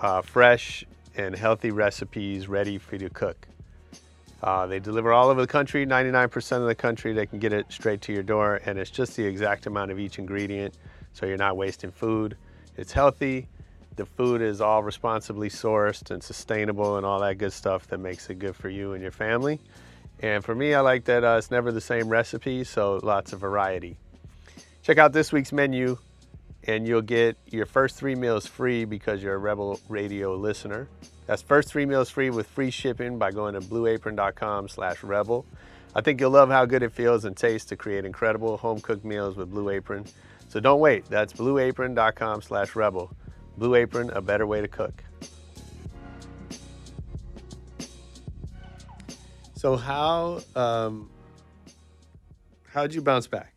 uh, 0.00 0.22
fresh 0.22 0.84
and 1.16 1.34
healthy 1.34 1.70
recipes 1.70 2.48
ready 2.48 2.78
for 2.78 2.96
you 2.96 3.08
to 3.08 3.10
cook. 3.10 3.46
Uh, 4.42 4.66
they 4.66 4.78
deliver 4.78 5.12
all 5.12 5.28
over 5.28 5.40
the 5.40 5.46
country, 5.46 5.86
99% 5.86 6.52
of 6.58 6.66
the 6.66 6.74
country. 6.74 7.12
They 7.12 7.26
can 7.26 7.38
get 7.38 7.52
it 7.52 7.66
straight 7.70 8.02
to 8.02 8.12
your 8.12 8.22
door, 8.22 8.60
and 8.66 8.78
it's 8.78 8.90
just 8.90 9.16
the 9.16 9.24
exact 9.24 9.66
amount 9.66 9.90
of 9.90 9.98
each 9.98 10.18
ingredient, 10.18 10.74
so 11.14 11.24
you're 11.26 11.38
not 11.38 11.56
wasting 11.56 11.90
food. 11.90 12.36
It's 12.76 12.92
healthy. 12.92 13.48
The 13.96 14.04
food 14.04 14.42
is 14.42 14.60
all 14.60 14.82
responsibly 14.82 15.48
sourced 15.48 16.10
and 16.10 16.22
sustainable, 16.22 16.98
and 16.98 17.06
all 17.06 17.20
that 17.20 17.38
good 17.38 17.52
stuff 17.52 17.86
that 17.88 17.98
makes 17.98 18.28
it 18.28 18.38
good 18.38 18.54
for 18.54 18.68
you 18.68 18.92
and 18.92 19.02
your 19.02 19.10
family. 19.10 19.58
And 20.20 20.44
for 20.44 20.54
me, 20.54 20.74
I 20.74 20.80
like 20.80 21.04
that 21.04 21.24
uh, 21.24 21.36
it's 21.38 21.50
never 21.50 21.72
the 21.72 21.80
same 21.80 22.08
recipe, 22.08 22.64
so 22.64 22.98
lots 23.02 23.32
of 23.32 23.40
variety. 23.40 23.98
Check 24.82 24.98
out 24.98 25.12
this 25.12 25.32
week's 25.32 25.52
menu, 25.52 25.98
and 26.64 26.86
you'll 26.86 27.02
get 27.02 27.36
your 27.46 27.66
first 27.66 27.96
three 27.96 28.14
meals 28.14 28.46
free 28.46 28.84
because 28.84 29.22
you're 29.22 29.34
a 29.34 29.38
Rebel 29.38 29.80
Radio 29.88 30.36
listener. 30.36 30.88
That's 31.26 31.42
first 31.42 31.68
three 31.68 31.86
meals 31.86 32.08
free 32.08 32.30
with 32.30 32.46
free 32.46 32.70
shipping 32.70 33.18
by 33.18 33.32
going 33.32 33.54
to 33.54 33.60
blueapron.com 33.60 34.68
slash 34.68 35.02
rebel. 35.02 35.44
I 35.94 36.00
think 36.02 36.20
you'll 36.20 36.30
love 36.30 36.50
how 36.50 36.66
good 36.66 36.82
it 36.82 36.92
feels 36.92 37.24
and 37.24 37.36
tastes 37.36 37.68
to 37.70 37.76
create 37.76 38.04
incredible 38.04 38.56
home 38.58 38.80
cooked 38.80 39.04
meals 39.04 39.36
with 39.36 39.50
Blue 39.50 39.70
Apron. 39.70 40.04
So 40.48 40.60
don't 40.60 40.80
wait. 40.80 41.06
That's 41.06 41.32
blueapron.com 41.32 42.42
slash 42.42 42.76
rebel. 42.76 43.10
Blue 43.56 43.74
Apron, 43.74 44.10
a 44.10 44.20
better 44.20 44.46
way 44.46 44.60
to 44.60 44.68
cook. 44.68 45.02
So 49.56 49.76
how 49.76 50.40
um, 50.54 51.10
how'd 52.68 52.92
you 52.92 53.00
bounce 53.00 53.26
back 53.26 53.54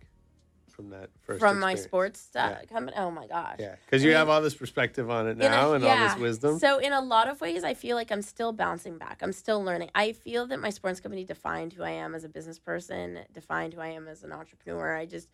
from 0.70 0.92
that 0.92 1.10
first 1.20 1.40
From 1.42 1.60
my 1.60 1.72
experience? 1.72 1.84
sports 1.84 2.20
stuff 2.22 2.58
Yeah. 2.62 2.66
company. 2.66 2.96
Oh 2.98 3.12
my 3.12 3.28
gosh. 3.28 3.58
Yeah, 3.60 3.76
because 3.86 4.02
you 4.04 4.12
I 4.12 4.14
mean, 4.14 4.18
have 4.20 4.30
all 4.30 4.42
this 4.42 4.56
perspective 4.56 5.10
on 5.10 5.28
it 5.28 5.32
in 5.32 5.42
a- 5.42 5.50
now 5.50 5.74
and 5.74 5.84
all 5.84 5.98
this 5.98 6.16
wisdom. 6.18 6.58
So 6.58 6.78
in 6.80 6.94
a 6.94 7.02
lot 7.02 7.28
of 7.28 7.42
ways, 7.42 7.66
I 7.66 7.74
feel 7.74 7.98
like 7.98 8.12
I'm 8.14 8.22
still 8.22 8.54
bouncing 8.54 8.98
back. 8.98 9.20
I'm 9.22 9.34
still 9.34 9.62
learning. 9.62 9.92
I 9.94 10.14
feel 10.14 10.48
that 10.48 10.60
my 10.62 10.70
sports 10.70 11.02
company 11.02 11.26
defined 11.26 11.74
who 11.74 11.84
I 11.84 11.92
am 11.92 12.16
as 12.16 12.24
a 12.24 12.30
business 12.30 12.60
person, 12.60 13.20
defined 13.34 13.74
who 13.74 13.82
I 13.82 13.90
am 13.90 14.08
as 14.08 14.24
an 14.24 14.32
entrepreneur. 14.32 14.96
I 14.96 15.06
just, 15.06 15.28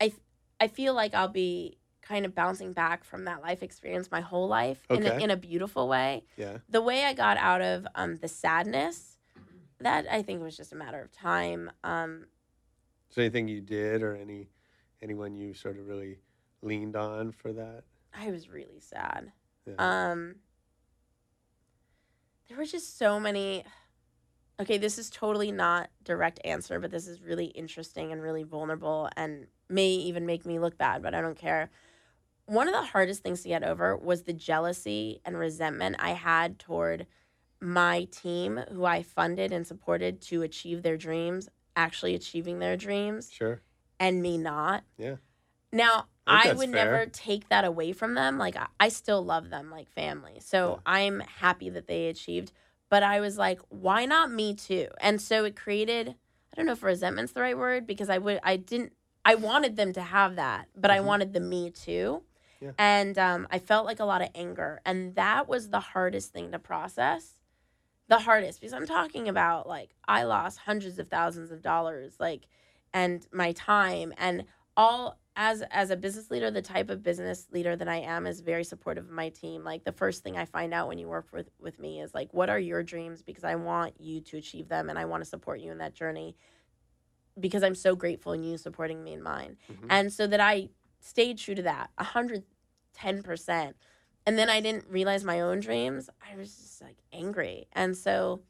I, 0.00 0.12
I 0.60 0.68
feel 0.68 0.94
like 0.94 1.12
I'll 1.14 1.26
be 1.26 1.78
kind 2.02 2.24
of 2.24 2.34
bouncing 2.36 2.72
back 2.72 3.02
from 3.02 3.24
that 3.24 3.42
life 3.42 3.64
experience 3.64 4.10
my 4.12 4.20
whole 4.20 4.46
life 4.46 4.86
in, 4.88 5.04
a, 5.04 5.16
in 5.18 5.30
a 5.30 5.36
beautiful 5.36 5.88
way. 5.88 6.22
yeah, 6.36 6.58
The 6.68 6.80
way 6.80 7.04
I 7.04 7.12
got 7.14 7.36
out 7.36 7.60
of 7.60 7.86
um, 7.96 8.16
the 8.16 8.28
sadness, 8.28 9.17
that 9.80 10.06
I 10.10 10.22
think 10.22 10.42
was 10.42 10.56
just 10.56 10.72
a 10.72 10.76
matter 10.76 11.00
of 11.00 11.12
time. 11.12 11.70
Um, 11.84 12.26
is 13.10 13.16
there 13.16 13.24
anything 13.24 13.48
you 13.48 13.60
did 13.60 14.02
or 14.02 14.14
any 14.16 14.48
anyone 15.02 15.36
you 15.36 15.54
sort 15.54 15.78
of 15.78 15.86
really 15.86 16.18
leaned 16.62 16.96
on 16.96 17.32
for 17.32 17.52
that? 17.52 17.84
I 18.12 18.30
was 18.30 18.48
really 18.48 18.80
sad. 18.80 19.32
Yeah. 19.66 19.74
Um, 19.78 20.36
there 22.48 22.56
were 22.56 22.64
just 22.64 22.98
so 22.98 23.20
many. 23.20 23.64
Okay, 24.60 24.76
this 24.76 24.98
is 24.98 25.08
totally 25.08 25.52
not 25.52 25.88
direct 26.02 26.40
answer, 26.44 26.80
but 26.80 26.90
this 26.90 27.06
is 27.06 27.22
really 27.22 27.46
interesting 27.46 28.10
and 28.10 28.20
really 28.20 28.42
vulnerable, 28.42 29.08
and 29.16 29.46
may 29.68 29.88
even 29.88 30.26
make 30.26 30.44
me 30.44 30.58
look 30.58 30.76
bad, 30.76 31.00
but 31.00 31.14
I 31.14 31.20
don't 31.20 31.38
care. 31.38 31.70
One 32.46 32.66
of 32.66 32.74
the 32.74 32.82
hardest 32.82 33.22
things 33.22 33.42
to 33.42 33.48
get 33.48 33.62
over 33.62 33.96
was 33.96 34.22
the 34.22 34.32
jealousy 34.32 35.20
and 35.24 35.38
resentment 35.38 35.96
I 35.98 36.10
had 36.10 36.58
toward 36.58 37.06
my 37.60 38.04
team, 38.10 38.60
who 38.72 38.84
I 38.84 39.02
funded 39.02 39.52
and 39.52 39.66
supported 39.66 40.20
to 40.22 40.42
achieve 40.42 40.82
their 40.82 40.96
dreams, 40.96 41.48
actually 41.76 42.14
achieving 42.14 42.58
their 42.58 42.76
dreams, 42.76 43.30
Sure. 43.32 43.60
and 43.98 44.22
me 44.22 44.38
not. 44.38 44.84
Yeah. 44.96 45.16
Now, 45.72 46.06
I 46.26 46.50
I, 46.50 46.52
would 46.52 46.70
fair. 46.70 46.84
never 46.84 47.06
take 47.06 47.48
that 47.48 47.64
away 47.64 47.92
from 47.92 48.14
them. 48.14 48.38
Like, 48.38 48.56
I, 48.56 48.66
I 48.78 48.88
still 48.88 49.24
love 49.24 49.50
them 49.50 49.70
like 49.70 49.88
family. 49.90 50.38
So 50.40 50.80
I'm 50.86 51.20
happy 51.20 51.70
that 51.70 51.86
they 51.86 52.08
achieved. 52.08 52.52
But 52.90 53.02
I 53.02 53.20
was 53.20 53.36
like, 53.36 53.60
why 53.68 54.06
not 54.06 54.30
me 54.30 54.54
too? 54.54 54.88
And 55.00 55.20
so 55.20 55.44
it 55.44 55.56
created, 55.56 56.08
I 56.08 56.56
don't 56.56 56.64
know 56.66 56.72
if 56.72 56.82
resentment's 56.82 57.32
the 57.32 57.42
right 57.42 57.56
word 57.56 57.86
because 57.86 58.08
I 58.08 58.16
would, 58.18 58.40
I 58.42 58.56
didn't, 58.56 58.92
I 59.26 59.34
wanted 59.34 59.76
them 59.76 59.92
to 59.92 60.00
have 60.00 60.36
that, 60.36 60.68
but 60.74 60.90
I 60.90 61.00
wanted 61.00 61.34
the 61.34 61.40
me 61.40 61.70
too. 61.70 62.22
Mm-hmm. 62.22 62.64
Yeah. 62.64 62.70
And 62.78 63.18
um, 63.18 63.46
I 63.50 63.58
felt 63.58 63.84
like 63.84 64.00
a 64.00 64.04
lot 64.06 64.22
of 64.22 64.28
anger. 64.34 64.80
And 64.86 65.14
that 65.16 65.48
was 65.48 65.68
the 65.68 65.80
hardest 65.80 66.32
thing 66.32 66.50
to 66.52 66.58
process. 66.58 67.34
The 68.08 68.18
hardest 68.18 68.60
because 68.60 68.72
I'm 68.72 68.86
talking 68.86 69.28
about 69.28 69.66
like 69.68 69.94
I 70.06 70.24
lost 70.24 70.58
hundreds 70.58 70.98
of 70.98 71.08
thousands 71.08 71.50
of 71.50 71.62
dollars, 71.62 72.16
like, 72.18 72.46
and 72.94 73.26
my 73.32 73.52
time 73.52 74.12
and 74.16 74.44
all 74.76 75.18
as 75.36 75.62
as 75.70 75.90
a 75.90 75.96
business 75.96 76.30
leader 76.30 76.50
the 76.50 76.62
type 76.62 76.90
of 76.90 77.02
business 77.02 77.46
leader 77.52 77.76
that 77.76 77.86
i 77.86 77.96
am 77.96 78.26
is 78.26 78.40
very 78.40 78.64
supportive 78.64 79.04
of 79.04 79.10
my 79.10 79.28
team. 79.28 79.62
Like 79.62 79.84
the 79.84 79.92
first 79.92 80.22
thing 80.24 80.36
i 80.36 80.44
find 80.44 80.72
out 80.74 80.88
when 80.88 80.98
you 80.98 81.06
work 81.08 81.26
with 81.32 81.50
with 81.60 81.78
me 81.78 82.00
is 82.00 82.14
like 82.14 82.32
what 82.32 82.48
are 82.48 82.58
your 82.58 82.82
dreams? 82.82 83.22
Because 83.22 83.44
i 83.44 83.54
want 83.54 84.00
you 84.00 84.20
to 84.22 84.36
achieve 84.38 84.68
them 84.68 84.88
and 84.88 84.98
i 84.98 85.04
want 85.04 85.22
to 85.22 85.28
support 85.28 85.60
you 85.60 85.70
in 85.70 85.78
that 85.78 85.94
journey 85.94 86.34
because 87.38 87.62
i'm 87.62 87.74
so 87.74 87.94
grateful 87.94 88.32
in 88.32 88.42
you 88.42 88.56
supporting 88.58 89.04
me 89.04 89.12
in 89.12 89.22
mine. 89.22 89.56
Mhm. 89.70 89.86
and 89.90 90.12
so 90.12 90.26
that 90.26 90.40
i 90.40 90.68
stayed 91.00 91.38
true 91.38 91.54
to 91.54 91.62
that 91.62 91.90
110% 91.98 93.74
and 94.28 94.38
then 94.38 94.48
i 94.48 94.60
didn't 94.60 94.84
realize 94.88 95.24
my 95.24 95.40
own 95.40 95.60
dreams 95.60 96.08
i 96.30 96.36
was 96.36 96.54
just 96.54 96.82
like 96.82 96.96
angry 97.12 97.66
and 97.72 97.96
so 97.96 98.40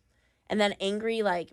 and 0.51 0.61
then 0.61 0.75
angry 0.81 1.23
like 1.23 1.51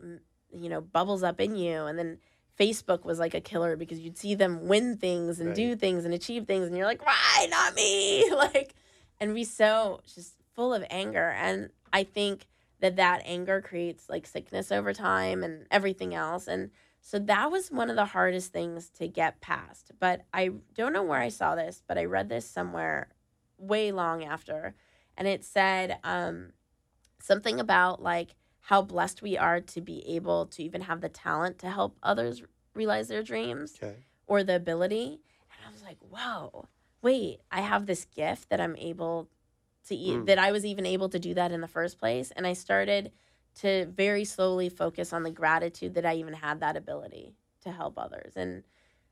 you 0.51 0.69
know 0.69 0.81
bubbles 0.81 1.23
up 1.23 1.39
in 1.39 1.55
you 1.55 1.83
and 1.85 1.97
then 1.97 2.17
Facebook 2.57 3.03
was 3.03 3.19
like 3.19 3.33
a 3.33 3.41
killer 3.41 3.75
because 3.75 3.99
you'd 3.99 4.17
see 4.17 4.35
them 4.35 4.67
win 4.67 4.97
things 4.97 5.39
and 5.39 5.53
do 5.53 5.75
things 5.75 6.05
and 6.05 6.13
achieve 6.13 6.45
things, 6.45 6.67
and 6.67 6.77
you're 6.77 6.85
like, 6.85 7.05
why 7.05 7.47
not 7.49 7.75
me? 7.75 8.29
Like, 8.35 8.75
and 9.19 9.33
be 9.33 9.43
so 9.43 10.01
just 10.13 10.35
full 10.53 10.73
of 10.73 10.85
anger. 10.89 11.33
And 11.37 11.69
I 11.91 12.03
think 12.03 12.47
that 12.79 12.97
that 12.97 13.21
anger 13.25 13.61
creates 13.61 14.09
like 14.09 14.27
sickness 14.27 14.71
over 14.71 14.93
time 14.93 15.43
and 15.43 15.65
everything 15.71 16.13
else. 16.13 16.47
And 16.47 16.71
so 17.01 17.19
that 17.19 17.51
was 17.51 17.71
one 17.71 17.89
of 17.89 17.95
the 17.95 18.05
hardest 18.05 18.51
things 18.51 18.89
to 18.91 19.07
get 19.07 19.41
past. 19.41 19.91
But 19.99 20.25
I 20.33 20.51
don't 20.75 20.93
know 20.93 21.03
where 21.03 21.19
I 21.19 21.29
saw 21.29 21.55
this, 21.55 21.81
but 21.87 21.97
I 21.97 22.05
read 22.05 22.29
this 22.29 22.45
somewhere 22.45 23.07
way 23.57 23.91
long 23.91 24.23
after. 24.23 24.75
And 25.17 25.27
it 25.27 25.43
said 25.43 25.97
um, 26.03 26.51
something 27.19 27.59
about 27.59 28.01
like 28.01 28.35
how 28.61 28.81
blessed 28.81 29.21
we 29.21 29.37
are 29.37 29.61
to 29.61 29.81
be 29.81 30.03
able 30.07 30.47
to 30.47 30.63
even 30.63 30.81
have 30.81 31.01
the 31.01 31.09
talent 31.09 31.59
to 31.59 31.69
help 31.69 31.97
others 32.01 32.43
realize 32.73 33.07
their 33.07 33.23
dreams 33.23 33.77
Okay. 33.81 33.95
or 34.27 34.43
the 34.43 34.55
ability. 34.55 35.19
And 35.51 35.67
I 35.67 35.71
was 35.71 35.83
like, 35.83 35.97
whoa, 35.99 36.67
wait, 37.01 37.41
I 37.51 37.61
have 37.61 37.85
this 37.85 38.05
gift 38.05 38.49
that 38.49 38.59
I'm 38.59 38.75
able 38.75 39.29
to 39.87 39.95
eat, 39.95 40.15
Mm. 40.17 40.25
that 40.25 40.39
I 40.39 40.51
was 40.51 40.65
even 40.65 40.85
able 40.85 41.09
to 41.09 41.19
do 41.19 41.35
that 41.35 41.51
in 41.51 41.61
the 41.61 41.67
first 41.67 41.99
place. 41.99 42.31
And 42.31 42.47
I 42.47 42.53
started 42.53 43.11
to 43.61 43.85
very 43.85 44.25
slowly 44.25 44.67
focus 44.67 45.13
on 45.13 45.23
the 45.23 45.31
gratitude 45.31 45.93
that 45.93 46.05
I 46.05 46.15
even 46.15 46.33
had 46.33 46.59
that 46.59 46.75
ability 46.75 47.35
to 47.61 47.71
help 47.71 47.97
others. 47.97 48.33
And 48.35 48.63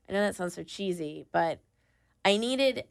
I 0.08 0.12
know 0.12 0.20
that 0.20 0.34
sounds 0.34 0.54
so 0.54 0.64
cheesy, 0.64 1.24
but 1.32 1.60
I 2.24 2.36
needed, 2.36 2.84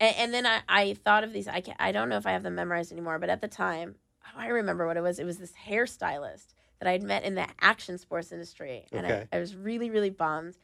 and, 0.00 0.16
and 0.16 0.34
then 0.34 0.46
I, 0.46 0.60
I 0.68 0.94
thought 0.94 1.24
of 1.24 1.32
these, 1.32 1.48
I, 1.48 1.60
can, 1.60 1.74
I 1.78 1.92
don't 1.92 2.08
know 2.08 2.16
if 2.16 2.26
I 2.26 2.32
have 2.32 2.42
them 2.42 2.54
memorized 2.54 2.92
anymore, 2.92 3.18
but 3.18 3.30
at 3.30 3.40
the 3.40 3.48
time, 3.48 3.96
oh, 4.26 4.40
I 4.40 4.48
remember 4.48 4.86
what 4.86 4.96
it 4.96 5.02
was. 5.02 5.18
It 5.18 5.24
was 5.24 5.38
this 5.38 5.52
hairstylist 5.66 6.54
that 6.80 6.88
I'd 6.88 7.02
met 7.02 7.24
in 7.24 7.34
the 7.34 7.46
action 7.60 7.98
sports 7.98 8.30
industry. 8.32 8.86
And 8.92 9.04
Okay. 9.06 9.26
I, 9.32 9.36
I 9.36 9.40
was 9.40 9.56
really, 9.56 9.90
really 9.90 10.10
bummed. 10.10 10.56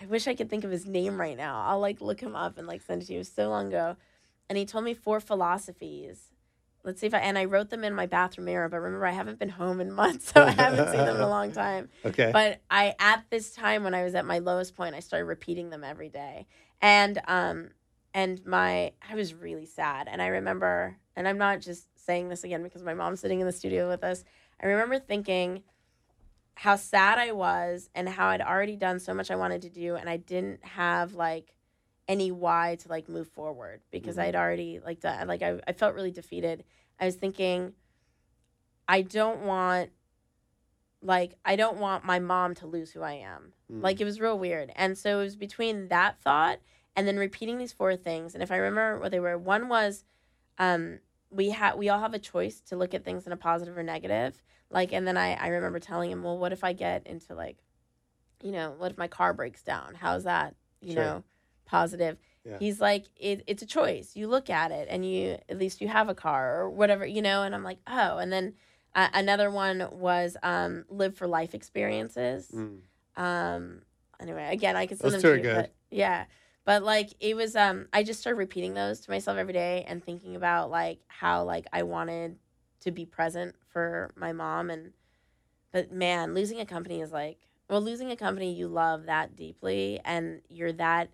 I 0.00 0.06
wish 0.06 0.28
I 0.28 0.34
could 0.34 0.50
think 0.50 0.64
of 0.64 0.70
his 0.70 0.86
name 0.86 1.20
right 1.20 1.36
now. 1.36 1.64
I'll 1.66 1.80
like 1.80 2.00
look 2.00 2.20
him 2.20 2.36
up 2.36 2.58
and 2.58 2.66
like 2.66 2.82
send 2.82 3.02
it 3.02 3.06
to 3.06 3.12
you. 3.12 3.18
It 3.18 3.20
was 3.20 3.32
so 3.32 3.48
long 3.48 3.68
ago. 3.68 3.96
And 4.48 4.56
he 4.56 4.64
told 4.64 4.84
me 4.84 4.94
four 4.94 5.20
philosophies. 5.20 6.20
Let's 6.84 7.00
see 7.00 7.06
if 7.08 7.14
I, 7.14 7.18
and 7.18 7.36
I 7.36 7.44
wrote 7.46 7.70
them 7.70 7.82
in 7.84 7.92
my 7.92 8.06
bathroom 8.06 8.44
mirror, 8.46 8.68
but 8.68 8.78
remember, 8.78 9.04
I 9.04 9.10
haven't 9.10 9.38
been 9.38 9.48
home 9.48 9.80
in 9.80 9.92
months, 10.02 10.32
so 10.32 10.42
I 10.42 10.50
haven't 10.50 10.88
seen 10.90 11.04
them 11.04 11.16
in 11.16 11.22
a 11.22 11.28
long 11.30 11.52
time. 11.52 11.88
Okay. 12.04 12.30
But 12.32 12.60
I, 12.70 12.94
at 12.98 13.24
this 13.30 13.50
time 13.52 13.82
when 13.82 13.94
I 13.94 14.04
was 14.04 14.14
at 14.14 14.24
my 14.24 14.38
lowest 14.38 14.76
point, 14.76 14.94
I 14.94 15.00
started 15.00 15.24
repeating 15.24 15.70
them 15.70 15.82
every 15.82 16.08
day. 16.08 16.46
And, 16.80 17.20
um, 17.26 17.70
and 18.14 18.44
my, 18.46 18.92
I 19.08 19.14
was 19.14 19.34
really 19.34 19.66
sad. 19.66 20.08
And 20.10 20.20
I 20.22 20.28
remember, 20.28 20.96
and 21.16 21.28
I'm 21.28 21.38
not 21.38 21.60
just 21.60 21.88
saying 21.96 22.28
this 22.28 22.44
again 22.44 22.62
because 22.62 22.82
my 22.82 22.94
mom's 22.94 23.20
sitting 23.20 23.40
in 23.40 23.46
the 23.46 23.52
studio 23.52 23.88
with 23.88 24.02
us. 24.02 24.24
I 24.62 24.66
remember 24.66 24.98
thinking 24.98 25.62
how 26.54 26.76
sad 26.76 27.18
I 27.18 27.32
was 27.32 27.88
and 27.94 28.08
how 28.08 28.28
I'd 28.28 28.40
already 28.40 28.76
done 28.76 28.98
so 28.98 29.14
much 29.14 29.30
I 29.30 29.36
wanted 29.36 29.62
to 29.62 29.70
do. 29.70 29.94
And 29.94 30.08
I 30.08 30.16
didn't 30.16 30.64
have 30.64 31.14
like 31.14 31.54
any 32.08 32.32
why 32.32 32.76
to 32.80 32.88
like 32.88 33.08
move 33.08 33.28
forward 33.28 33.82
because 33.90 34.16
Mhm. 34.16 34.22
I'd 34.22 34.36
already 34.36 34.80
like 34.84 35.00
done, 35.00 35.28
like 35.28 35.42
I, 35.42 35.60
I 35.66 35.72
felt 35.72 35.94
really 35.94 36.10
defeated. 36.10 36.64
I 36.98 37.04
was 37.04 37.14
thinking, 37.16 37.74
I 38.88 39.02
don't 39.02 39.42
want, 39.42 39.90
like, 41.02 41.34
I 41.44 41.54
don't 41.54 41.76
want 41.78 42.04
my 42.04 42.18
mom 42.18 42.54
to 42.56 42.66
lose 42.66 42.90
who 42.90 43.02
I 43.02 43.12
am. 43.12 43.52
Mm. 43.70 43.82
Like, 43.82 44.00
it 44.00 44.04
was 44.04 44.18
real 44.18 44.38
weird. 44.38 44.72
And 44.74 44.96
so 44.98 45.20
it 45.20 45.24
was 45.24 45.36
between 45.36 45.88
that 45.88 46.18
thought 46.20 46.58
and 46.98 47.06
then 47.06 47.16
repeating 47.16 47.58
these 47.58 47.72
four 47.72 47.94
things. 47.94 48.34
And 48.34 48.42
if 48.42 48.50
I 48.50 48.56
remember 48.56 48.98
what 48.98 49.12
they 49.12 49.20
were, 49.20 49.38
one 49.38 49.68
was, 49.68 50.04
um, 50.58 50.98
we 51.30 51.50
have 51.50 51.76
we 51.76 51.88
all 51.88 52.00
have 52.00 52.12
a 52.14 52.18
choice 52.18 52.60
to 52.62 52.76
look 52.76 52.92
at 52.92 53.04
things 53.04 53.24
in 53.24 53.32
a 53.32 53.36
positive 53.36 53.78
or 53.78 53.84
negative. 53.84 54.42
Like, 54.68 54.92
and 54.92 55.06
then 55.06 55.16
I 55.16 55.34
I 55.34 55.48
remember 55.48 55.78
telling 55.78 56.10
him, 56.10 56.24
well, 56.24 56.36
what 56.36 56.52
if 56.52 56.64
I 56.64 56.72
get 56.72 57.06
into 57.06 57.34
like, 57.34 57.58
you 58.42 58.50
know, 58.50 58.74
what 58.76 58.90
if 58.90 58.98
my 58.98 59.06
car 59.06 59.32
breaks 59.32 59.62
down? 59.62 59.94
How's 59.94 60.24
that, 60.24 60.56
you 60.80 60.94
Sure. 60.94 61.04
know, 61.04 61.24
positive? 61.66 62.18
Yeah. 62.44 62.58
He's 62.58 62.80
like, 62.80 63.04
it, 63.16 63.44
it's 63.46 63.62
a 63.62 63.66
choice. 63.66 64.16
You 64.16 64.26
look 64.26 64.50
at 64.50 64.72
it, 64.72 64.88
and 64.90 65.04
you 65.08 65.38
at 65.48 65.58
least 65.58 65.80
you 65.80 65.86
have 65.88 66.08
a 66.08 66.14
car 66.16 66.60
or 66.62 66.70
whatever, 66.70 67.06
you 67.06 67.22
know. 67.22 67.42
And 67.44 67.54
I'm 67.54 67.62
like, 67.64 67.78
oh. 67.86 68.18
And 68.18 68.32
then 68.32 68.54
uh, 68.94 69.08
another 69.14 69.50
one 69.50 69.86
was 69.92 70.36
um, 70.42 70.84
live 70.88 71.14
for 71.14 71.28
life 71.28 71.54
experiences. 71.54 72.50
Mm. 72.52 72.80
Um, 73.22 73.82
anyway, 74.18 74.48
again, 74.50 74.76
I 74.76 74.86
could 74.86 74.98
send 74.98 75.12
Those 75.12 75.22
them 75.22 75.22
two 75.22 75.28
to 75.28 75.32
are 75.34 75.36
you, 75.36 75.42
good. 75.42 75.54
but 75.56 75.72
yeah. 75.90 76.24
But 76.68 76.82
like 76.82 77.14
it 77.18 77.34
was, 77.34 77.56
um, 77.56 77.86
I 77.94 78.02
just 78.02 78.20
started 78.20 78.36
repeating 78.36 78.74
those 78.74 79.00
to 79.00 79.10
myself 79.10 79.38
every 79.38 79.54
day 79.54 79.86
and 79.88 80.04
thinking 80.04 80.36
about 80.36 80.70
like 80.70 80.98
how 81.06 81.44
like 81.44 81.66
I 81.72 81.82
wanted 81.82 82.36
to 82.80 82.90
be 82.90 83.06
present 83.06 83.54
for 83.72 84.12
my 84.14 84.34
mom 84.34 84.68
and, 84.68 84.92
but 85.72 85.90
man, 85.90 86.34
losing 86.34 86.60
a 86.60 86.66
company 86.66 87.00
is 87.00 87.10
like, 87.10 87.38
well, 87.70 87.80
losing 87.80 88.10
a 88.10 88.16
company 88.16 88.52
you 88.52 88.68
love 88.68 89.06
that 89.06 89.34
deeply 89.34 89.98
and 90.04 90.42
you're 90.50 90.74
that, 90.74 91.08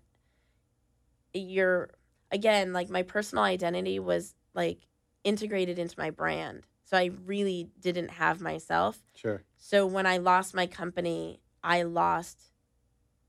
you're 1.33 1.91
again 2.33 2.73
like 2.73 2.89
my 2.89 3.03
personal 3.03 3.45
identity 3.45 3.97
was 3.97 4.35
like 4.53 4.79
integrated 5.23 5.79
into 5.79 5.97
my 5.97 6.09
brand, 6.09 6.63
so 6.83 6.97
I 6.97 7.11
really 7.23 7.69
didn't 7.79 8.09
have 8.09 8.41
myself. 8.41 8.99
Sure. 9.15 9.41
So 9.55 9.85
when 9.87 10.05
I 10.05 10.17
lost 10.17 10.53
my 10.53 10.67
company, 10.67 11.39
I 11.63 11.83
lost 11.83 12.51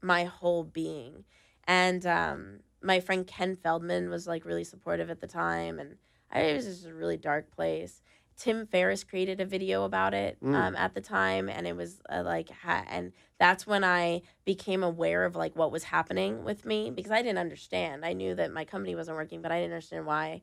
my 0.03 0.25
whole 0.25 0.65
being. 0.65 1.23
And 1.67 2.07
um, 2.07 2.61
my 2.83 3.01
friend 3.01 3.27
Ken 3.27 3.57
Feldman 3.57 4.09
was 4.11 4.27
like 4.27 4.45
really 4.45 4.65
supportive 4.65 5.11
at 5.11 5.21
the 5.21 5.27
time, 5.27 5.79
and 5.79 5.97
I, 6.31 6.41
it 6.41 6.57
was 6.57 6.65
just 6.67 6.87
a 6.87 6.95
really 6.95 7.17
dark 7.17 7.51
place. 7.55 8.03
Tim 8.37 8.67
Ferriss 8.67 9.03
created 9.03 9.41
a 9.41 9.47
video 9.47 9.85
about 9.85 10.13
it 10.13 10.39
Mm. 10.43 10.55
um, 10.55 10.77
at 10.77 10.95
the 10.95 11.01
time, 11.01 11.49
and 11.49 11.67
it 11.67 11.75
was 11.75 12.01
uh, 12.11 12.23
like, 12.25 12.51
ha- 12.51 12.85
and 12.89 13.13
that's 13.41 13.67
when 13.67 13.83
I 13.83 14.23
became 14.45 14.83
aware 14.83 15.25
of 15.25 15.35
like 15.35 15.57
what 15.57 15.73
was 15.73 15.85
happening 15.85 16.45
with 16.45 16.67
me 16.67 16.91
because 16.91 17.11
I 17.13 17.23
didn't 17.23 17.39
understand. 17.39 18.05
I 18.05 18.13
knew 18.13 18.35
that 18.35 18.53
my 18.53 18.65
company 18.65 18.95
wasn't 18.95 19.17
working, 19.17 19.41
but 19.41 19.53
I 19.53 19.61
didn't 19.61 19.73
understand 19.73 20.07
why, 20.07 20.43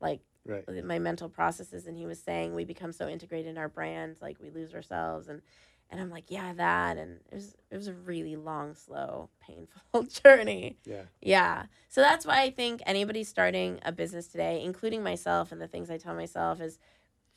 like 0.00 0.20
Right. 0.46 0.84
my 0.84 0.98
mental 0.98 1.28
processes 1.28 1.86
and 1.86 1.96
he 1.96 2.06
was 2.06 2.20
saying 2.20 2.54
we 2.54 2.64
become 2.64 2.92
so 2.92 3.08
integrated 3.08 3.50
in 3.50 3.58
our 3.58 3.68
brand 3.68 4.16
like 4.20 4.36
we 4.40 4.50
lose 4.50 4.74
ourselves 4.74 5.28
and 5.28 5.42
and 5.90 6.00
I'm 6.00 6.10
like 6.10 6.24
yeah 6.28 6.52
that 6.54 6.96
and 6.96 7.20
it 7.30 7.34
was 7.34 7.54
it 7.70 7.76
was 7.76 7.88
a 7.88 7.94
really 7.94 8.36
long 8.36 8.74
slow 8.74 9.28
painful 9.40 10.02
journey 10.24 10.78
Yeah. 10.84 11.02
yeah 11.20 11.64
so 11.88 12.00
that's 12.00 12.24
why 12.24 12.42
I 12.42 12.50
think 12.50 12.80
anybody 12.86 13.24
starting 13.24 13.80
a 13.84 13.92
business 13.92 14.26
today 14.28 14.62
including 14.64 15.02
myself 15.02 15.52
and 15.52 15.60
the 15.60 15.68
things 15.68 15.90
I 15.90 15.98
tell 15.98 16.14
myself 16.14 16.60
is 16.60 16.78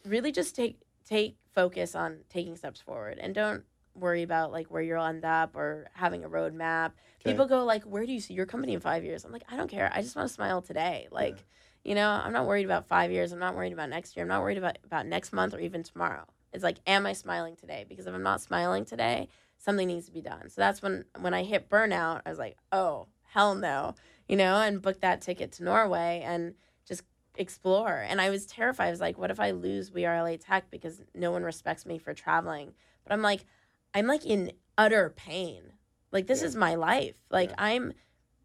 really 0.06 0.32
just 0.32 0.56
take 0.56 0.78
take 1.06 1.38
focus 1.54 1.96
on 1.96 2.20
taking 2.30 2.56
steps 2.56 2.80
forward 2.82 3.20
and 3.20 3.36
don't 3.36 3.64
worry 3.96 4.24
about 4.24 4.52
like 4.52 4.68
where 4.68 4.82
you'll 4.82 5.04
end 5.04 5.24
up 5.24 5.56
or 5.56 5.88
having 5.94 6.24
a 6.24 6.30
roadmap 6.30 6.92
Okay. 7.22 7.32
people 7.32 7.46
go 7.46 7.64
like 7.64 7.84
where 7.84 8.06
do 8.06 8.12
you 8.12 8.20
see 8.20 8.34
your 8.34 8.48
company 8.48 8.74
in 8.74 8.80
five 8.80 9.04
years 9.04 9.24
i'm 9.24 9.32
like 9.32 9.44
i 9.50 9.56
don't 9.56 9.70
care 9.70 9.92
i 9.94 10.02
just 10.02 10.16
want 10.16 10.28
to 10.28 10.34
smile 10.34 10.62
today 10.62 11.08
like 11.12 11.46
You 11.86 11.96
know, 11.96 12.10
I'm 12.10 12.32
not 12.32 12.48
worried 12.48 12.64
about 12.64 12.88
five 12.88 13.12
years. 13.12 13.34
I'm 13.34 13.40
not 13.40 13.56
worried 13.58 13.74
about 13.74 13.90
next 13.90 14.16
year. 14.16 14.24
I'm 14.24 14.30
not 14.30 14.42
worried 14.42 14.58
about, 14.58 14.78
about 14.86 15.06
next 15.06 15.34
month 15.34 15.54
or 15.54 15.60
even 15.60 15.84
tomorrow. 15.84 16.24
It's 16.54 16.64
like, 16.64 16.78
am 16.88 17.06
I 17.06 17.14
smiling 17.14 17.56
today? 17.56 17.86
Because 17.88 18.08
if 18.08 18.14
I'm 18.14 18.24
not 18.24 18.42
smiling 18.42 18.86
today, 18.86 19.30
something 19.58 19.88
needs 19.88 20.06
to 20.06 20.12
be 20.12 20.22
done. 20.22 20.50
So 20.50 20.62
that's 20.62 20.82
when 20.82 21.06
when 21.20 21.34
I 21.34 21.44
hit 21.44 21.70
burnout, 21.70 22.22
I 22.26 22.30
was 22.30 22.40
like, 22.40 22.58
oh, 22.72 23.08
hell 23.24 23.56
no. 23.56 23.96
You 24.28 24.38
know, 24.38 24.56
and 24.58 24.82
booked 24.82 25.02
that 25.02 25.22
ticket 25.22 25.52
to 25.54 25.64
Norway 25.64 26.22
and 26.26 26.54
just 26.88 27.04
explore. 27.36 28.06
And 28.08 28.22
I 28.22 28.30
was 28.30 28.46
terrified. 28.46 28.88
I 28.88 28.92
was 28.92 29.02
like, 29.02 29.18
what 29.18 29.32
if 29.32 29.40
I 29.40 29.52
lose 29.52 29.92
We 29.92 30.06
Are 30.06 30.22
LA 30.22 30.38
Tech 30.38 30.70
because 30.70 31.02
no 31.14 31.32
one 31.32 31.44
respects 31.44 31.86
me 31.86 31.98
for 31.98 32.14
traveling? 32.14 32.74
But 33.04 33.14
I'm 33.14 33.22
like, 33.22 33.46
I'm 33.94 34.08
like 34.08 34.26
in 34.26 34.52
utter 34.78 35.10
pain. 35.16 35.74
Like 36.12 36.28
this 36.28 36.42
Yeah. 36.42 36.48
is 36.48 36.56
my 36.56 36.76
life. 36.76 37.16
Like 37.30 37.50
Yeah. 37.50 37.56
I'm 37.58 37.94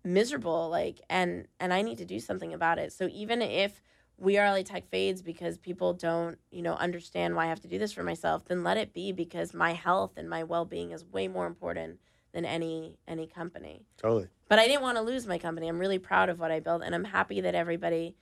miserable. 0.04 0.68
Like 0.68 1.00
and 1.10 1.46
and 1.60 1.72
I 1.72 1.82
need 1.82 1.98
to 1.98 2.04
do 2.04 2.18
something 2.20 2.52
about 2.54 2.78
it. 2.78 2.92
So 2.92 3.08
even 3.12 3.42
if 3.42 3.82
we 4.18 4.36
are 4.36 4.46
LA 4.46 4.62
Tech 4.62 4.88
fades 4.88 5.22
because 5.22 5.56
people 5.56 5.94
don't, 5.94 6.38
you 6.50 6.60
know, 6.60 6.74
understand 6.74 7.36
why 7.36 7.44
I 7.44 7.48
have 7.48 7.60
to 7.60 7.68
do 7.68 7.78
this 7.78 7.92
for 7.92 8.02
myself, 8.02 8.44
then 8.44 8.64
let 8.64 8.76
it 8.76 8.92
be 8.92 9.12
because 9.12 9.54
my 9.54 9.72
health 9.72 10.12
and 10.16 10.28
my 10.28 10.42
well 10.42 10.64
being 10.64 10.90
is 10.90 11.04
way 11.04 11.28
more 11.28 11.46
important 11.46 12.00
than 12.32 12.44
any 12.44 12.98
any 13.06 13.26
company. 13.26 13.86
Totally. 13.96 14.28
But 14.48 14.58
I 14.58 14.66
didn't 14.66 14.82
want 14.82 14.96
to 14.96 15.02
lose 15.02 15.26
my 15.26 15.38
company. 15.38 15.68
I'm 15.68 15.78
really 15.78 15.98
proud 15.98 16.28
of 16.28 16.40
what 16.40 16.50
I 16.50 16.60
built 16.60 16.82
and 16.82 16.94
I'm 16.94 17.04
happy 17.04 17.40
that 17.42 17.54
everybody 17.54 18.16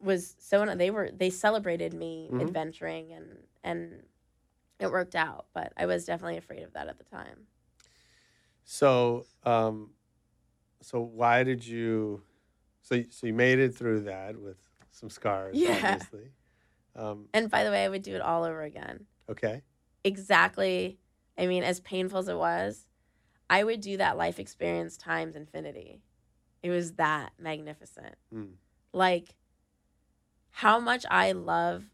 was 0.00 0.34
so 0.38 0.64
they 0.74 0.90
were 0.90 1.10
they 1.12 1.30
celebrated 1.30 1.94
me 1.94 2.28
Mhm. 2.32 2.40
adventuring 2.40 3.12
and 3.12 3.46
and 3.62 4.02
it 4.80 4.90
worked 4.90 5.14
out. 5.14 5.46
But 5.52 5.72
I 5.76 5.86
was 5.86 6.04
definitely 6.04 6.38
afraid 6.38 6.64
of 6.64 6.72
that 6.72 6.88
at 6.88 6.98
the 6.98 7.04
time. 7.04 7.46
So, 8.64 9.26
um, 9.44 9.94
so 10.80 11.00
why 11.00 11.44
did 11.44 11.66
you? 11.66 12.22
So, 12.82 13.04
so 13.10 13.26
you 13.26 13.34
made 13.34 13.58
it 13.58 13.74
through 13.74 14.02
that 14.02 14.40
with 14.40 14.69
some 14.90 15.10
scars, 15.10 15.56
Yeah. 15.56 15.72
obviously. 15.82 16.32
Um, 16.96 17.28
And 17.32 17.50
by 17.50 17.64
the 17.64 17.70
way, 17.70 17.84
I 17.84 17.88
would 17.88 18.02
do 18.02 18.14
it 18.14 18.20
all 18.20 18.44
over 18.44 18.62
again. 18.62 19.06
okay. 19.28 19.62
exactly 20.04 20.98
i 21.38 21.46
mean 21.46 21.62
as 21.62 21.78
painful 21.80 22.18
as 22.18 22.28
it 22.28 22.36
was 22.36 22.86
i 23.50 23.62
would 23.62 23.80
do 23.82 23.96
that 23.98 24.16
life 24.16 24.38
experience 24.38 24.96
times 24.96 25.36
infinity 25.36 26.00
it 26.62 26.70
was 26.70 26.92
that 26.94 27.32
magnificent 27.38 28.14
Mm. 28.34 28.54
like 28.92 29.36
how 30.50 30.80
much 30.80 31.04
i 31.10 31.32
love 31.32 31.84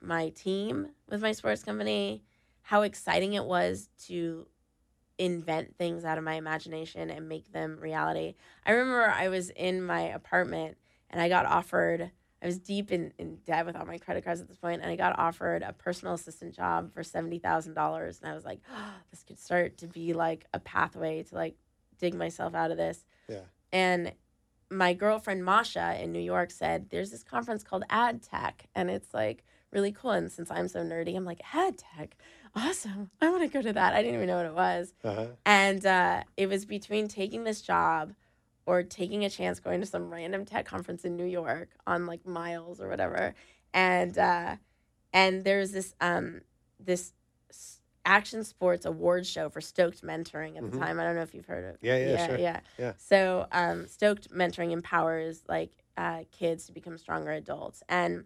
my 0.00 0.28
team 0.30 0.88
with 1.08 1.20
my 1.22 1.32
sports 1.32 1.62
company 1.64 2.22
how 2.62 2.82
exciting 2.82 3.32
it 3.34 3.44
was 3.44 3.88
to 4.06 4.46
invent 5.18 5.76
things 5.76 6.04
out 6.04 6.18
of 6.18 6.24
my 6.24 6.34
imagination 6.34 7.10
and 7.10 7.28
make 7.28 7.52
them 7.52 7.78
reality 7.80 8.34
i 8.66 8.72
remember 8.72 9.10
i 9.10 9.28
was 9.28 9.50
in 9.50 9.82
my 9.82 10.02
apartment 10.02 10.76
and 11.10 11.20
i 11.20 11.28
got 11.28 11.46
offered 11.46 12.10
I 12.42 12.46
was 12.46 12.58
deep 12.58 12.90
in, 12.90 13.12
in 13.18 13.36
debt 13.44 13.66
with 13.66 13.76
all 13.76 13.84
my 13.84 13.98
credit 13.98 14.24
cards 14.24 14.40
at 14.40 14.48
this 14.48 14.56
point, 14.58 14.80
and 14.82 14.90
I 14.90 14.96
got 14.96 15.18
offered 15.18 15.62
a 15.62 15.72
personal 15.74 16.14
assistant 16.14 16.54
job 16.54 16.92
for 16.92 17.02
seventy 17.02 17.38
thousand 17.38 17.74
dollars, 17.74 18.20
and 18.22 18.30
I 18.30 18.34
was 18.34 18.44
like, 18.44 18.60
oh, 18.74 18.94
this 19.10 19.22
could 19.22 19.38
start 19.38 19.78
to 19.78 19.86
be 19.86 20.12
like 20.14 20.46
a 20.54 20.58
pathway 20.60 21.22
to 21.24 21.34
like 21.34 21.56
dig 21.98 22.14
myself 22.14 22.54
out 22.54 22.70
of 22.70 22.76
this. 22.78 23.04
Yeah. 23.28 23.40
And 23.72 24.12
my 24.70 24.94
girlfriend 24.94 25.44
Masha 25.44 26.02
in 26.02 26.12
New 26.12 26.20
York 26.20 26.50
said, 26.50 26.88
"There's 26.90 27.10
this 27.10 27.22
conference 27.22 27.62
called 27.62 27.84
Ad 27.90 28.22
Tech, 28.22 28.66
and 28.74 28.88
it's 28.90 29.12
like 29.12 29.44
really 29.70 29.92
cool." 29.92 30.12
And 30.12 30.30
since 30.32 30.50
I'm 30.50 30.68
so 30.68 30.80
nerdy, 30.80 31.14
I'm 31.16 31.24
like, 31.26 31.42
"Ad 31.52 31.76
Tech, 31.76 32.16
awesome! 32.54 33.10
I 33.20 33.28
want 33.30 33.42
to 33.42 33.48
go 33.48 33.60
to 33.60 33.72
that." 33.74 33.94
I 33.94 34.00
didn't 34.00 34.14
even 34.14 34.28
know 34.28 34.36
what 34.36 34.46
it 34.46 34.54
was, 34.54 34.94
Uh-huh. 35.04 35.26
and 35.44 35.84
uh, 35.84 36.22
it 36.38 36.48
was 36.48 36.64
between 36.64 37.06
taking 37.08 37.44
this 37.44 37.60
job 37.60 38.14
or 38.70 38.84
taking 38.84 39.24
a 39.24 39.30
chance 39.30 39.58
going 39.58 39.80
to 39.80 39.86
some 39.86 40.12
random 40.12 40.44
tech 40.44 40.64
conference 40.64 41.04
in 41.04 41.16
New 41.16 41.24
York 41.24 41.70
on 41.88 42.06
like 42.06 42.24
miles 42.24 42.80
or 42.80 42.88
whatever. 42.88 43.34
And 43.74 44.16
uh, 44.16 44.56
and 45.12 45.42
there's 45.42 45.72
this 45.72 45.94
um 46.00 46.42
this 46.78 47.12
action 48.04 48.44
sports 48.44 48.86
award 48.86 49.26
show 49.26 49.48
for 49.50 49.60
Stoked 49.60 50.02
Mentoring 50.02 50.56
at 50.56 50.62
the 50.70 50.76
Mhm. 50.76 50.78
time. 50.78 51.00
I 51.00 51.04
don't 51.04 51.16
know 51.16 51.22
if 51.22 51.34
you've 51.34 51.46
heard 51.46 51.64
of. 51.74 51.82
Yeah, 51.82 51.96
yeah, 51.96 52.26
sure. 52.26 52.38
yeah. 52.38 52.60
Yeah. 52.78 52.92
So 52.96 53.46
um, 53.50 53.88
Stoked 53.88 54.30
Mentoring 54.30 54.70
empowers 54.70 55.42
like 55.48 55.72
uh, 55.96 56.20
kids 56.30 56.66
to 56.66 56.72
become 56.72 56.96
stronger 56.96 57.32
adults 57.32 57.82
and 57.88 58.24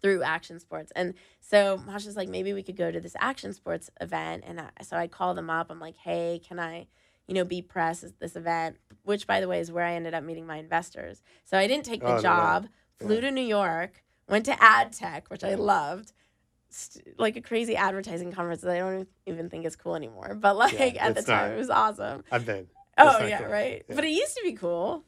through 0.00 0.22
action 0.22 0.60
sports. 0.60 0.92
And 0.94 1.14
so 1.40 1.78
Masha's 1.84 2.16
like, 2.16 2.28
maybe 2.28 2.52
we 2.52 2.62
could 2.62 2.76
go 2.76 2.90
to 2.92 3.00
this 3.00 3.16
action 3.18 3.52
sports 3.52 3.90
event. 4.00 4.44
And 4.46 4.60
I, 4.60 4.68
so 4.82 4.96
I 4.96 5.06
call 5.08 5.34
them 5.34 5.50
up. 5.50 5.66
I'm 5.70 5.80
like, 5.80 5.96
hey, 5.96 6.40
can 6.46 6.58
I, 6.60 6.86
you 7.28 7.34
know, 7.34 7.44
be 7.44 7.62
press 7.62 8.02
at 8.04 8.18
this 8.20 8.36
event? 8.36 8.76
Which, 9.02 9.26
by 9.26 9.40
the 9.40 9.48
way, 9.48 9.60
is 9.60 9.70
where 9.72 9.84
I 9.84 9.94
ended 9.94 10.14
up 10.14 10.24
meeting 10.24 10.46
my 10.46 10.56
investors. 10.56 11.22
So 11.44 11.58
I 11.58 11.66
didn't 11.66 11.84
take 11.84 12.00
the 12.00 12.06
Oh, 12.06 12.10
no 12.10 12.16
way. 12.16 12.22
job, 12.22 12.68
flew 12.98 13.16
Yeah. 13.16 13.20
to 13.22 13.30
New 13.30 13.42
York, 13.42 14.02
went 14.28 14.46
to 14.46 14.62
Ad 14.62 14.92
Tech, 14.92 15.28
which 15.28 15.44
I 15.44 15.54
loved. 15.54 16.12
St- 16.70 17.18
Like 17.20 17.36
a 17.36 17.40
crazy 17.40 17.76
advertising 17.76 18.32
conference 18.32 18.62
that 18.62 18.70
I 18.74 18.78
don't 18.78 19.08
even 19.26 19.48
think 19.50 19.64
is 19.66 19.76
cool 19.76 19.94
anymore. 19.94 20.34
But 20.40 20.56
like 20.56 20.74
at 20.80 21.14
the 21.14 21.22
time, 21.22 21.48
not. 21.50 21.54
it 21.54 21.58
was 21.58 21.70
awesome. 21.70 22.24
I've 22.32 22.46
been. 22.46 22.66
Oh 22.98 23.24
yeah, 23.24 23.38
cool. 23.38 23.48
right. 23.48 23.84
Yeah. 23.88 23.94
But 23.94 24.04
it 24.04 24.10
used 24.10 24.34
to 24.36 24.42
be 24.44 24.52
cool. 24.52 25.04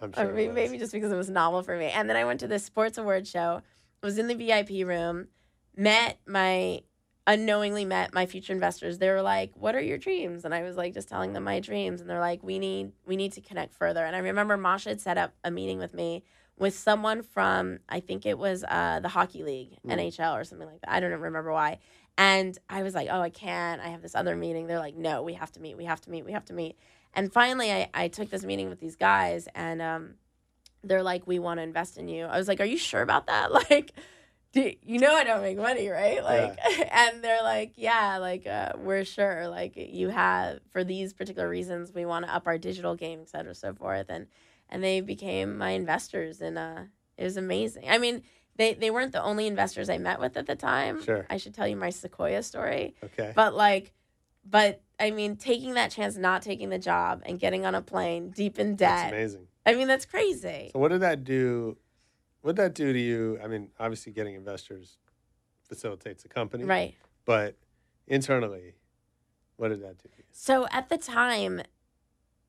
I'm 0.00 0.12
sure. 0.12 0.32
maybe, 0.32 0.48
was. 0.48 0.54
maybe 0.54 0.78
just 0.78 0.92
because 0.92 1.12
it 1.12 1.16
was 1.16 1.30
novel 1.30 1.62
for 1.62 1.76
me. 1.76 1.86
And 1.86 2.08
then 2.10 2.16
I 2.16 2.24
went 2.24 2.40
to 2.40 2.46
the 2.48 2.58
sports 2.58 2.98
award 2.98 3.26
show. 3.26 3.62
Was 4.02 4.18
in 4.18 4.26
the 4.26 4.34
VIP 4.34 4.86
room, 4.86 5.28
met 5.76 6.18
my 6.26 6.82
unknowingly 7.26 7.84
met 7.84 8.12
my 8.14 8.26
future 8.26 8.52
investors. 8.52 8.98
They 8.98 9.10
were 9.10 9.22
like, 9.22 9.52
"What 9.54 9.74
are 9.74 9.80
your 9.80 9.98
dreams?" 9.98 10.44
And 10.44 10.54
I 10.54 10.62
was 10.62 10.76
like, 10.76 10.94
just 10.94 11.08
telling 11.08 11.32
them 11.32 11.44
my 11.44 11.60
dreams. 11.60 12.00
And 12.00 12.10
they're 12.10 12.20
like, 12.20 12.42
"We 12.42 12.58
need 12.58 12.92
we 13.06 13.16
need 13.16 13.32
to 13.32 13.40
connect 13.40 13.74
further." 13.74 14.04
And 14.04 14.16
I 14.16 14.20
remember 14.20 14.56
Masha 14.56 14.90
had 14.90 15.00
set 15.00 15.18
up 15.18 15.32
a 15.44 15.50
meeting 15.50 15.78
with 15.78 15.94
me 15.94 16.24
with 16.58 16.74
someone 16.76 17.22
from 17.22 17.78
I 17.88 18.00
think 18.00 18.26
it 18.26 18.38
was 18.38 18.64
uh, 18.64 19.00
the 19.00 19.08
hockey 19.08 19.42
league, 19.42 19.78
Mm. 19.86 19.94
NHL 19.94 20.34
or 20.38 20.44
something 20.44 20.66
like 20.68 20.80
that. 20.80 20.90
I 20.90 21.00
don't 21.00 21.12
remember 21.12 21.52
why. 21.52 21.78
And 22.18 22.58
I 22.68 22.82
was 22.82 22.94
like, 22.94 23.08
"Oh, 23.10 23.20
I 23.20 23.30
can't. 23.30 23.80
I 23.80 23.88
have 23.88 24.02
this 24.02 24.14
other 24.14 24.36
meeting." 24.36 24.66
They're 24.66 24.78
like, 24.78 24.96
"No, 24.96 25.22
we 25.22 25.34
have 25.34 25.52
to 25.52 25.60
meet. 25.60 25.76
We 25.76 25.84
have 25.84 26.00
to 26.02 26.10
meet. 26.10 26.24
We 26.24 26.32
have 26.32 26.44
to 26.46 26.52
meet." 26.54 26.76
And 27.14 27.32
finally, 27.32 27.70
I, 27.72 27.88
I 27.94 28.08
took 28.08 28.30
this 28.30 28.42
meeting 28.44 28.68
with 28.68 28.80
these 28.80 28.96
guys, 28.96 29.46
and 29.54 29.80
um, 29.82 30.14
they're 30.82 31.02
like, 31.02 31.26
"We 31.26 31.38
want 31.38 31.58
to 31.58 31.62
invest 31.62 31.96
in 31.98 32.08
you." 32.08 32.24
I 32.26 32.36
was 32.36 32.48
like, 32.48 32.60
"Are 32.60 32.66
you 32.66 32.76
sure 32.78 33.02
about 33.02 33.26
that?" 33.28 33.50
Like, 33.70 33.92
do, 34.52 34.72
you 34.82 34.98
know, 34.98 35.14
I 35.14 35.24
don't 35.24 35.40
make 35.40 35.56
money, 35.56 35.88
right? 35.88 36.22
Like, 36.22 36.58
and 36.92 37.24
they're 37.24 37.42
like, 37.42 37.72
"Yeah, 37.76 38.18
like 38.18 38.46
uh, 38.46 38.72
we're 38.76 39.04
sure. 39.04 39.48
Like, 39.48 39.72
you 39.76 40.08
have 40.10 40.60
for 40.70 40.84
these 40.84 41.12
particular 41.12 41.48
reasons, 41.48 41.92
we 41.92 42.04
want 42.04 42.26
to 42.26 42.34
up 42.34 42.46
our 42.46 42.58
digital 42.58 42.94
game, 42.94 43.20
et 43.22 43.28
cetera, 43.28 43.54
so 43.54 43.72
forth." 43.72 44.06
And 44.08 44.26
and 44.68 44.82
they 44.84 45.00
became 45.00 45.56
my 45.56 45.70
investors, 45.70 46.40
and 46.40 46.58
uh, 46.58 46.82
it 47.16 47.24
was 47.24 47.36
amazing. 47.36 47.84
I 47.88 47.98
mean. 47.98 48.22
They, 48.56 48.74
they 48.74 48.90
weren't 48.90 49.12
the 49.12 49.22
only 49.22 49.46
investors 49.46 49.88
I 49.88 49.96
met 49.96 50.20
with 50.20 50.36
at 50.36 50.44
the 50.44 50.54
time. 50.54 51.02
Sure. 51.02 51.26
I 51.30 51.38
should 51.38 51.54
tell 51.54 51.66
you 51.66 51.74
my 51.74 51.88
Sequoia 51.88 52.42
story. 52.42 52.94
Okay. 53.02 53.32
But 53.34 53.54
like, 53.54 53.94
but 54.44 54.82
I 55.00 55.10
mean, 55.10 55.36
taking 55.36 55.72
that 55.74 55.90
chance, 55.90 56.18
not 56.18 56.42
taking 56.42 56.68
the 56.68 56.78
job, 56.78 57.22
and 57.24 57.40
getting 57.40 57.64
on 57.64 57.74
a 57.74 57.80
plane 57.80 58.28
deep 58.28 58.58
in 58.58 58.76
debt. 58.76 59.10
That's 59.10 59.12
amazing. 59.12 59.46
I 59.64 59.74
mean, 59.74 59.88
that's 59.88 60.04
crazy. 60.04 60.70
So 60.72 60.78
what 60.78 60.88
did 60.88 61.00
that 61.00 61.24
do? 61.24 61.78
What 62.42 62.56
did 62.56 62.62
that 62.62 62.74
do 62.74 62.92
to 62.92 62.98
you? 62.98 63.38
I 63.42 63.46
mean, 63.46 63.70
obviously, 63.78 64.12
getting 64.12 64.34
investors 64.34 64.98
facilitates 65.68 66.22
the 66.22 66.28
company, 66.28 66.64
Right. 66.64 66.94
But 67.24 67.56
internally, 68.08 68.74
what 69.56 69.68
did 69.68 69.80
that 69.82 69.98
do? 69.98 70.08
to 70.08 70.16
you? 70.18 70.24
So 70.32 70.66
at 70.70 70.88
the 70.88 70.98
time, 70.98 71.62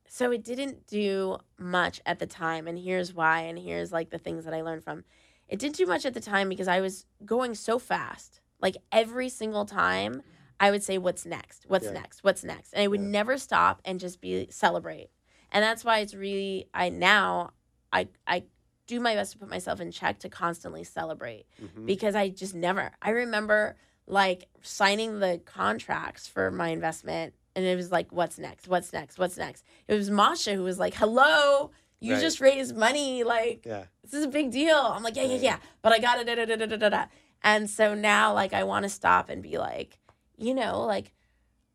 so 0.07 0.31
it 0.31 0.43
didn't 0.43 0.87
do 0.87 1.37
much 1.59 2.01
at 2.05 2.19
the 2.19 2.25
time, 2.25 2.67
and 2.67 2.77
here's 2.77 3.13
why, 3.13 3.41
and 3.41 3.57
here's 3.57 3.91
like 3.91 4.09
the 4.09 4.17
things 4.17 4.45
that 4.45 4.53
I 4.53 4.61
learned 4.61 4.83
from. 4.83 5.03
It 5.47 5.59
didn't 5.59 5.75
do 5.75 5.85
much 5.85 6.05
at 6.05 6.13
the 6.15 6.19
time 6.19 6.49
because 6.49 6.67
I 6.67 6.81
was 6.81 7.05
going 7.23 7.53
so 7.53 7.77
fast. 7.77 8.41
Like 8.59 8.77
every 8.91 9.29
single 9.29 9.65
time, 9.65 10.23
I 10.59 10.71
would 10.71 10.83
say, 10.83 10.97
"What's 10.97 11.25
next? 11.25 11.65
What's 11.67 11.85
Yeah. 11.85 11.93
next? 11.93 12.23
What's 12.23 12.43
next?" 12.43 12.73
And 12.73 12.81
I 12.81 12.87
would 12.87 13.01
Yeah. 13.01 13.07
never 13.07 13.37
stop 13.37 13.81
and 13.85 13.99
just 13.99 14.21
be 14.21 14.47
celebrate. 14.49 15.09
And 15.51 15.61
that's 15.63 15.83
why 15.85 15.99
it's 15.99 16.15
really 16.15 16.67
I 16.73 16.89
now 16.89 17.51
I 17.91 18.07
I 18.25 18.45
do 18.87 18.99
my 18.99 19.15
best 19.15 19.33
to 19.33 19.37
put 19.37 19.49
myself 19.49 19.79
in 19.79 19.91
check 19.91 20.19
to 20.19 20.29
constantly 20.29 20.83
celebrate 20.83 21.45
Mhm. 21.61 21.85
because 21.85 22.15
I 22.15 22.29
just 22.29 22.53
never. 22.53 22.91
I 23.01 23.11
remember 23.11 23.75
like 24.07 24.49
signing 24.61 25.19
the 25.19 25.41
contracts 25.45 26.27
for 26.27 26.51
my 26.51 26.69
investment, 26.69 27.33
and 27.55 27.63
it 27.63 27.75
was 27.77 27.91
like, 27.91 28.11
"What's 28.11 28.37
next? 28.37 28.67
What's 28.67 28.91
next? 28.91 29.17
What's 29.17 29.37
next?" 29.37 29.63
It 29.87 29.93
was 29.93 30.09
Masha 30.09 30.53
who 30.53 30.63
was 30.63 30.77
like, 30.79 30.93
"Hello, 30.95 31.71
you 32.01 32.13
Right. 32.13 32.21
just 32.21 32.41
raised 32.41 32.75
money. 32.75 33.23
Like, 33.23 33.65
Yeah. 33.65 33.85
this 34.03 34.13
is 34.13 34.25
a 34.25 34.27
big 34.27 34.51
deal." 34.51 34.75
I'm 34.77 35.03
like, 35.03 35.15
"Yeah, 35.15 35.23
yeah, 35.23 35.37
yeah," 35.37 35.59
but 35.81 35.93
I 35.93 35.99
got 35.99 36.19
it. 36.19 36.25
Da, 36.25 36.35
da, 36.35 36.45
da, 36.45 36.55
da, 36.57 36.65
da, 36.65 36.75
da, 36.75 36.89
da. 36.89 37.05
And 37.43 37.69
so 37.69 37.93
now, 37.93 38.33
like, 38.33 38.51
I 38.53 38.63
want 38.63 38.83
to 38.83 38.89
stop 38.89 39.29
and 39.29 39.41
be 39.41 39.57
like, 39.57 39.97
you 40.37 40.53
know, 40.53 40.81
like. 40.85 41.13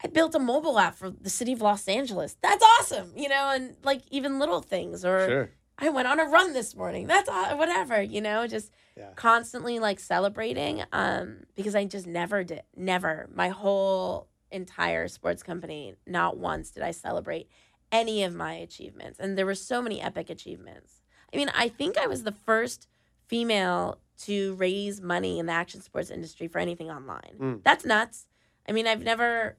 I 0.01 0.07
built 0.07 0.33
a 0.37 0.39
mobile 0.39 0.79
app 0.79 0.95
for 0.95 1.11
the 1.11 1.29
city 1.29 1.53
of 1.53 1.61
Los 1.61 1.89
Angeles. 1.89 2.37
That's 2.41 2.63
awesome, 2.79 3.13
you 3.17 3.29
know, 3.29 3.51
and 3.51 3.75
like 3.83 4.03
even 4.13 4.39
little 4.39 4.61
things, 4.61 5.05
or 5.05 5.27
Sure. 5.27 5.51
I 5.79 5.89
went 5.91 6.09
on 6.09 6.19
a 6.19 6.25
run 6.25 6.53
this 6.53 6.75
morning. 6.75 7.07
That's 7.07 7.29
aw- 7.29 7.57
whatever, 7.57 8.01
you 8.03 8.21
know, 8.21 8.47
just 8.47 8.73
Yeah. 8.97 9.11
constantly 9.15 9.79
like 9.79 10.01
celebrating 10.01 10.83
um 10.93 11.45
because 11.55 11.75
I 11.77 11.85
just 11.85 12.07
never 12.07 12.43
did 12.45 12.63
never 12.77 13.29
my 13.33 13.49
whole 13.49 14.29
entire 14.51 15.07
sports 15.09 15.43
company 15.43 15.95
not 16.07 16.37
once 16.39 16.71
did 16.71 16.83
I 16.83 16.91
celebrate 16.91 17.49
any 17.93 18.25
of 18.25 18.35
my 18.35 18.55
achievements 18.55 19.19
and 19.21 19.37
there 19.39 19.47
were 19.47 19.55
so 19.55 19.81
many 19.81 20.01
epic 20.01 20.31
achievements. 20.31 21.01
I 21.33 21.37
mean, 21.37 21.51
I 21.55 21.69
think 21.69 21.97
I 21.97 22.07
was 22.07 22.23
the 22.25 22.33
first 22.33 22.89
female 23.27 23.99
to 24.25 24.55
raise 24.55 25.01
money 25.01 25.39
in 25.39 25.47
the 25.47 25.53
action 25.53 25.81
sports 25.83 26.11
industry 26.11 26.49
for 26.49 26.59
anything 26.59 26.91
online. 26.91 27.35
Mm. 27.39 27.63
That's 27.63 27.85
nuts. 27.85 28.27
I 28.69 28.73
mean, 28.73 28.87
I've 28.87 29.03
never, 29.03 29.57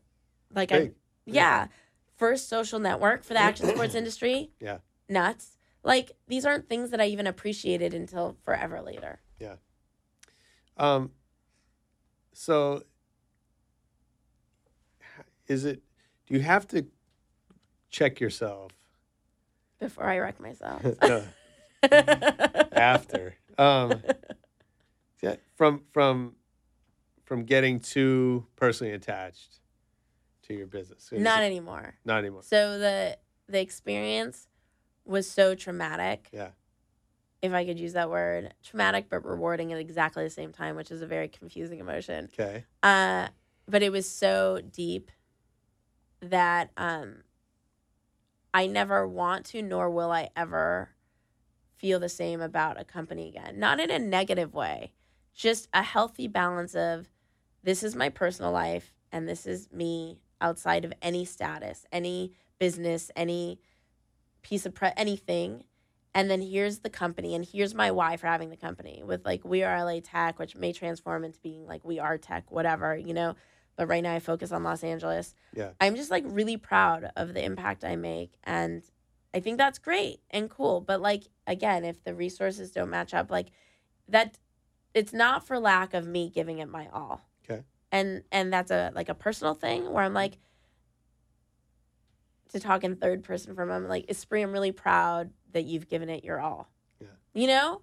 like, 0.54 0.72
I, 0.72 0.92
yeah, 1.26 1.68
first 2.18 2.50
social 2.50 2.80
network 2.80 3.24
for 3.24 3.34
the 3.36 3.40
action 3.40 3.68
sports 3.68 3.96
industry. 4.02 4.52
Yeah. 4.60 4.80
Nuts. 5.08 5.58
Like, 5.90 6.12
these 6.28 6.46
aren't 6.46 6.70
things 6.70 6.92
that 6.92 7.02
I 7.02 7.08
even 7.08 7.26
appreciated 7.26 7.96
until 7.96 8.38
forever 8.46 8.80
later. 8.80 9.20
Yeah. 9.40 9.56
Um, 10.78 11.10
so, 12.32 12.84
is 15.48 15.66
it? 15.66 15.82
Do 16.28 16.36
you 16.36 16.42
have 16.42 16.68
to 16.68 16.86
check 17.90 18.20
yourself 18.20 18.72
Before 19.80 20.04
I 20.04 20.20
wreck 20.20 20.40
myself. 20.40 20.86
After? 22.72 23.36
Um, 23.58 24.04
yeah, 25.24 25.38
from 25.56 25.86
from 25.92 26.36
from 27.26 27.46
getting 27.46 27.80
too 27.80 28.46
personally 28.58 28.94
attached 28.94 29.60
to 30.44 30.54
your 30.54 30.68
business. 30.68 31.10
Not 31.12 31.42
anymore. 31.42 31.96
not 32.06 32.20
anymore. 32.20 32.44
So 32.44 32.78
the 32.78 33.18
the 33.48 33.60
experience 33.60 34.46
was 35.10 35.30
so 35.30 35.56
traumatic. 35.56 36.30
Yeah. 36.32 36.50
If 37.42 37.54
I 37.54 37.66
could 37.66 37.80
use 37.80 37.94
that 37.94 38.10
word, 38.10 38.54
traumatic 38.64 39.08
but 39.10 39.26
rewarding 39.26 39.72
at 39.72 39.80
exactly 39.80 40.24
the 40.24 40.30
same 40.30 40.52
time, 40.52 40.76
which 40.76 40.92
is 40.92 41.02
a 41.02 41.08
very 41.08 41.28
confusing 41.28 41.80
emotion. 41.80 42.30
Okay. 42.34 42.66
Uh, 42.84 43.30
but 43.68 43.82
it 43.82 43.92
was 43.92 44.10
so 44.10 44.62
deep 44.72 45.10
that 46.22 46.72
um, 46.76 47.24
I 48.54 48.68
never 48.68 49.08
want 49.08 49.46
to, 49.48 49.62
nor 49.62 49.90
will 49.90 50.12
I 50.12 50.30
ever 50.36 50.90
feel 51.78 52.00
the 52.00 52.10
same 52.10 52.42
about 52.42 52.80
a 52.80 52.84
company 52.84 53.30
again. 53.30 53.58
Not 53.58 53.80
in 53.80 53.90
a 53.90 54.00
negative 54.00 54.54
way, 54.54 54.92
just 55.34 55.70
a 55.74 55.82
healthy 55.82 56.28
balance 56.28 56.76
of 56.76 57.10
this 57.64 57.84
is 57.84 57.96
my 57.96 58.10
personal 58.10 58.52
life 58.52 58.94
and 59.12 59.28
this 59.28 59.46
is 59.46 59.72
me 59.72 60.20
outside 60.42 60.84
of 60.84 60.94
any 61.02 61.24
status, 61.26 61.86
any 61.92 62.34
business, 62.60 63.12
any 63.16 63.60
piece 64.42 64.66
of 64.66 64.74
pre- 64.74 64.92
anything. 64.98 65.64
And 66.16 66.30
then 66.30 66.42
here's 66.42 66.80
the 66.80 66.90
company, 66.90 67.36
and 67.36 67.46
here's 67.46 67.76
my 67.76 67.92
why 67.92 68.18
for 68.18 68.26
having 68.26 68.50
the 68.50 68.58
company 68.58 69.04
with 69.06 69.24
like 69.26 69.46
We 69.46 69.64
Are 69.64 69.86
LA 69.86 70.00
Tech, 70.04 70.40
which 70.40 70.56
may 70.56 70.74
transform 70.74 71.24
into 71.24 71.40
being 71.40 71.68
like 71.68 71.86
We 71.86 72.00
Are 72.00 72.18
Tech, 72.18 72.52
whatever, 72.52 72.98
you 72.98 73.14
know. 73.14 73.36
But 73.80 73.88
right 73.88 74.04
now 74.04 74.14
I 74.14 74.20
focus 74.20 74.52
on 74.52 74.64
Los 74.64 74.84
Angeles. 74.84 75.34
Yeah. 75.56 75.70
I'm 75.80 75.96
just 75.96 76.12
like 76.12 76.26
really 76.28 76.58
proud 76.58 77.12
of 77.16 77.34
the 77.34 77.44
impact 77.44 77.86
I 77.86 77.96
make. 77.96 78.34
And 78.44 78.84
I 79.34 79.40
think 79.40 79.58
that's 79.58 79.80
great 79.80 80.20
and 80.32 80.50
cool. 80.50 80.82
But 80.82 81.00
like, 81.00 81.24
again, 81.48 81.86
if 81.86 82.04
the 82.04 82.14
resources 82.14 82.72
don't 82.72 82.90
match 82.90 83.14
up, 83.14 83.32
like 83.32 83.52
that, 84.10 84.38
it's 84.94 85.14
not 85.14 85.48
for 85.48 85.60
lack 85.60 85.94
of 85.94 86.06
me 86.06 86.30
giving 86.30 86.60
it 86.60 86.68
my 86.68 86.90
all. 86.92 87.22
Okay. 87.50 87.64
And, 87.92 88.24
and 88.32 88.52
that's 88.52 88.72
a, 88.72 88.92
like 88.94 89.08
a 89.08 89.14
personal 89.14 89.54
thing 89.54 89.90
where 89.92 90.04
I'm 90.04 90.14
like, 90.14 90.40
to 92.50 92.60
talk 92.60 92.84
in 92.84 92.96
third 92.96 93.24
person 93.24 93.56
for 93.56 93.64
a 93.64 93.68
moment, 93.68 93.90
like, 93.90 94.08
Espree, 94.08 94.44
I'm 94.44 94.52
really 94.52 94.72
proud 94.72 95.32
that 95.54 95.66
you've 95.66 95.88
given 95.88 96.10
it 96.10 96.24
your 96.24 96.40
all. 96.40 96.70
Yeah. 97.00 97.08
You 97.34 97.48
know? 97.48 97.82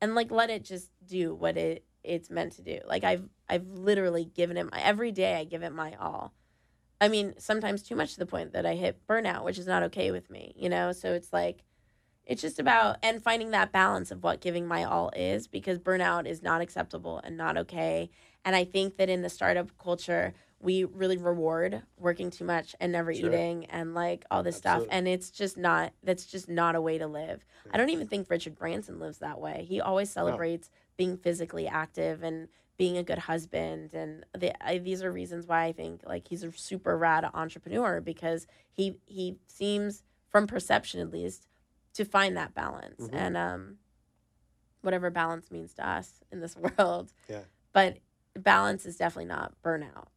And 0.00 0.14
like 0.14 0.30
let 0.30 0.50
it 0.50 0.64
just 0.64 0.90
do 1.06 1.34
what 1.34 1.56
it 1.56 1.84
it's 2.02 2.30
meant 2.30 2.52
to 2.52 2.62
do. 2.62 2.78
Like 2.86 3.04
I've 3.04 3.28
I've 3.48 3.66
literally 3.66 4.24
given 4.24 4.56
it 4.56 4.70
my 4.70 4.80
every 4.80 5.12
day 5.12 5.34
I 5.34 5.44
give 5.44 5.62
it 5.62 5.74
my 5.74 5.94
all. 6.00 6.32
I 7.00 7.08
mean, 7.08 7.34
sometimes 7.38 7.82
too 7.82 7.96
much 7.96 8.14
to 8.14 8.18
the 8.18 8.26
point 8.26 8.52
that 8.52 8.66
I 8.66 8.74
hit 8.74 9.06
burnout, 9.06 9.44
which 9.44 9.58
is 9.58 9.66
not 9.66 9.82
okay 9.84 10.10
with 10.10 10.30
me, 10.30 10.54
you 10.56 10.68
know? 10.68 10.92
So 10.92 11.12
it's 11.12 11.32
like 11.32 11.64
it's 12.24 12.42
just 12.42 12.58
about 12.58 12.96
and 13.02 13.22
finding 13.22 13.50
that 13.50 13.72
balance 13.72 14.10
of 14.10 14.22
what 14.22 14.40
giving 14.40 14.66
my 14.66 14.84
all 14.84 15.10
is 15.16 15.46
because 15.46 15.78
burnout 15.78 16.26
is 16.26 16.42
not 16.42 16.60
acceptable 16.60 17.20
and 17.24 17.36
not 17.36 17.56
okay. 17.56 18.10
And 18.44 18.56
I 18.56 18.64
think 18.64 18.96
that 18.96 19.10
in 19.10 19.22
the 19.22 19.28
startup 19.28 19.76
culture, 19.76 20.32
we 20.62 20.84
really 20.84 21.16
reward 21.16 21.82
working 21.96 22.30
too 22.30 22.44
much 22.44 22.74
and 22.80 22.92
never 22.92 23.14
Sure. 23.14 23.28
eating 23.28 23.64
and 23.66 23.94
like 23.94 24.24
all 24.30 24.42
this 24.42 24.56
stuff. 24.56 24.84
And 24.90 25.08
it's 25.08 25.30
just 25.30 25.56
not, 25.56 25.92
that's 26.02 26.26
just 26.26 26.48
not 26.50 26.74
a 26.74 26.80
way 26.80 26.98
to 26.98 27.06
live. 27.06 27.42
I 27.72 27.78
don't 27.78 27.88
even 27.90 28.08
think 28.08 28.28
Richard 28.28 28.56
Branson 28.56 28.98
lives 29.00 29.18
that 29.18 29.40
way. 29.40 29.64
He 29.66 29.80
always 29.80 30.10
celebrates 30.10 30.68
being 30.98 31.16
physically 31.16 31.66
active 31.66 32.22
and 32.22 32.48
being 32.76 32.98
a 32.98 33.02
good 33.02 33.18
husband. 33.18 33.94
And 33.94 34.26
the, 34.38 34.52
I, 34.62 34.76
these 34.78 35.02
are 35.02 35.10
reasons 35.10 35.46
why 35.46 35.64
I 35.64 35.72
think 35.72 36.02
like 36.04 36.28
he's 36.28 36.42
a 36.44 36.52
super 36.52 36.96
rad 36.96 37.28
entrepreneur 37.32 38.00
because 38.02 38.46
he, 38.70 38.96
he 39.06 39.36
seems, 39.46 40.02
from 40.28 40.46
perception 40.46 41.00
at 41.00 41.10
least, 41.10 41.46
to 41.94 42.04
find 42.04 42.36
that 42.36 42.52
balance. 42.54 43.00
Mhm. 43.08 43.14
And, 43.14 43.36
um, 43.36 43.78
whatever 44.82 45.10
balance 45.10 45.50
means 45.50 45.74
to 45.74 45.86
us 45.88 46.20
in 46.30 46.40
this 46.40 46.54
world. 46.78 47.12
Yeah. 47.28 47.40
But 47.72 47.98
balance 48.34 48.84
is 48.86 48.96
definitely 48.96 49.26
not 49.26 49.54
burnout. 49.64 50.08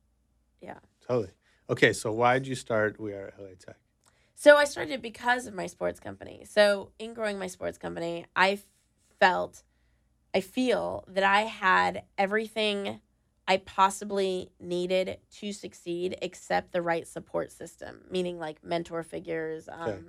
Totally. 1.08 1.32
Okay. 1.70 1.94
So 1.94 2.12
why 2.12 2.34
did 2.40 2.48
you 2.48 2.56
start 2.56 3.00
We 3.00 3.14
Are 3.14 3.28
at 3.28 3.40
LA 3.40 3.50
Tech? 3.60 3.78
So 4.36 4.58
I 4.58 4.66
started 4.66 5.02
because 5.02 5.46
of 5.46 5.54
my 5.54 5.68
sports 5.68 6.00
company. 6.00 6.44
So 6.50 6.92
in 7.00 7.14
growing 7.14 7.38
my 7.40 7.48
sports 7.48 7.78
company, 7.78 8.26
I 8.36 8.60
felt, 9.20 9.64
I 10.34 10.42
feel 10.42 11.06
that 11.08 11.24
I 11.24 11.42
had 11.42 12.04
everything 12.18 13.00
I 13.48 13.58
possibly 13.58 14.52
needed 14.60 15.18
to 15.40 15.54
succeed 15.54 16.18
except 16.22 16.72
the 16.72 16.82
right 16.82 17.08
support 17.08 17.52
system, 17.52 18.02
meaning 18.10 18.40
like 18.40 18.64
mentor 18.64 19.04
figures. 19.04 19.70
Um, 19.70 19.90
Okay. 19.90 20.02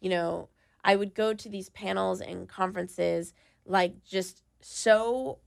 You 0.00 0.10
know, 0.10 0.48
I 0.84 0.96
would 0.96 1.14
go 1.14 1.34
to 1.34 1.48
these 1.48 1.70
panels 1.70 2.20
and 2.20 2.48
conferences 2.48 3.34
like 3.66 4.04
just 4.04 4.42
so 4.60 5.38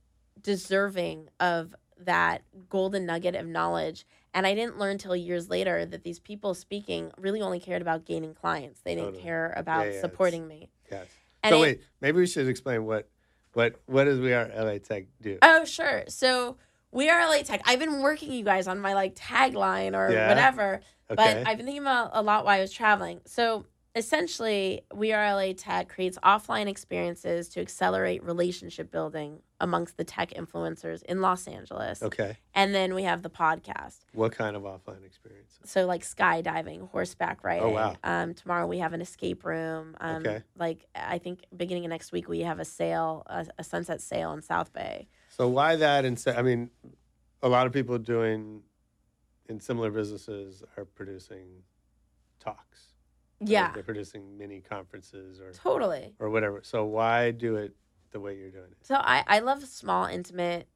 deserving 0.41 1.29
of 1.39 1.75
that 1.97 2.43
golden 2.69 3.05
nugget 3.05 3.35
of 3.35 3.47
knowledge. 3.47 4.05
And 4.33 4.47
I 4.47 4.53
didn't 4.55 4.79
learn 4.79 4.97
till 4.97 5.15
years 5.15 5.49
later 5.49 5.85
that 5.85 6.03
these 6.03 6.19
people 6.19 6.53
speaking 6.53 7.11
really 7.17 7.41
only 7.41 7.59
cared 7.59 7.81
about 7.81 8.05
gaining 8.05 8.33
clients. 8.33 8.79
They 8.81 8.95
didn't 8.95 9.07
Totally. 9.09 9.23
care 9.23 9.53
about 9.57 9.87
Yeah, 9.87 9.93
yeah, 9.93 10.01
supporting 10.01 10.47
me. 10.47 10.69
Yes. 10.89 11.07
And 11.43 11.53
so 11.53 11.57
it- 11.57 11.61
wait, 11.61 11.81
maybe 11.99 12.17
we 12.19 12.27
should 12.27 12.47
explain 12.47 12.85
what 12.85 13.09
what 13.53 13.75
what 13.85 14.05
does 14.05 14.19
We 14.19 14.33
Are 14.33 14.49
LA 14.55 14.77
Tech 14.79 15.05
do? 15.21 15.37
Oh, 15.41 15.65
sure. 15.65 16.03
So 16.07 16.55
we 16.91 17.09
are 17.09 17.19
LA 17.27 17.43
Tech. 17.43 17.61
I've 17.65 17.79
been 17.79 18.01
working 18.01 18.31
you 18.31 18.45
guys 18.45 18.67
on 18.67 18.79
my 18.79 18.93
like 18.93 19.15
tagline 19.15 19.93
or 19.97 20.11
Yeah. 20.11 20.29
whatever, 20.29 20.75
okay. 21.09 21.15
but 21.15 21.47
I've 21.47 21.57
been 21.57 21.65
thinking 21.65 21.81
about 21.81 22.11
a 22.13 22.21
lot 22.21 22.45
while 22.45 22.57
I 22.57 22.61
was 22.61 22.71
traveling. 22.71 23.19
So 23.25 23.65
essentially, 23.95 24.81
We 24.93 25.11
Are 25.13 25.35
LA 25.35 25.53
Tech 25.53 25.89
creates 25.89 26.17
offline 26.23 26.67
experiences 26.67 27.49
to 27.49 27.61
accelerate 27.61 28.23
relationship 28.23 28.91
building 28.91 29.39
amongst 29.59 29.97
the 29.97 30.03
tech 30.03 30.31
influencers 30.31 31.03
in 31.03 31.21
Los 31.21 31.47
Angeles. 31.47 32.01
okay. 32.01 32.37
And 32.55 32.73
then 32.73 32.93
we 32.95 33.03
have 33.03 33.21
the 33.21 33.29
podcast. 33.29 33.99
What 34.13 34.31
kind 34.31 34.55
of 34.55 34.63
offline 34.63 35.05
experiences? 35.05 35.59
So 35.65 35.85
like 35.85 36.03
skydiving, 36.03 36.89
horseback 36.89 37.43
riding. 37.43 37.63
Oh, 37.63 37.69
wow. 37.69 37.95
Um, 38.03 38.33
tomorrow 38.33 38.65
we 38.65 38.79
have 38.79 38.93
an 38.93 39.01
escape 39.01 39.45
room. 39.45 39.95
Um, 39.99 40.15
Okay. 40.17 40.43
Like 40.57 40.87
I 40.95 41.17
think 41.19 41.45
beginning 41.55 41.85
of 41.85 41.89
next 41.89 42.11
week 42.11 42.27
we 42.27 42.39
have 42.41 42.59
a 42.59 42.65
sail, 42.65 43.23
a, 43.27 43.45
a 43.59 43.63
sunset 43.63 44.01
sail 44.01 44.33
in 44.33 44.41
South 44.41 44.73
Bay. 44.73 45.07
So 45.29 45.47
why 45.47 45.75
that 45.75 46.05
And 46.05 46.21
I 46.27 46.41
mean, 46.41 46.69
a 47.43 47.49
lot 47.49 47.67
of 47.67 47.73
people 47.73 47.97
doing 47.97 48.61
in 49.47 49.59
similar 49.59 49.91
businesses 49.91 50.63
are 50.77 50.85
producing 50.85 51.63
talks. 52.39 52.90
Yeah, 53.43 53.71
They're 53.73 53.83
producing 53.83 54.37
mini 54.37 54.61
conferences 54.61 55.39
or 55.39 55.51
totally. 55.51 56.13
or 56.19 56.29
whatever. 56.29 56.61
So 56.63 56.85
why 56.85 57.31
do 57.31 57.55
it 57.55 57.75
the 58.11 58.19
way 58.19 58.35
you're 58.37 58.51
doing 58.51 58.71
it? 58.71 58.77
So 58.83 58.95
I 58.95 59.23
I 59.27 59.39
love 59.39 59.63
small 59.65 60.05
intimate 60.05 60.67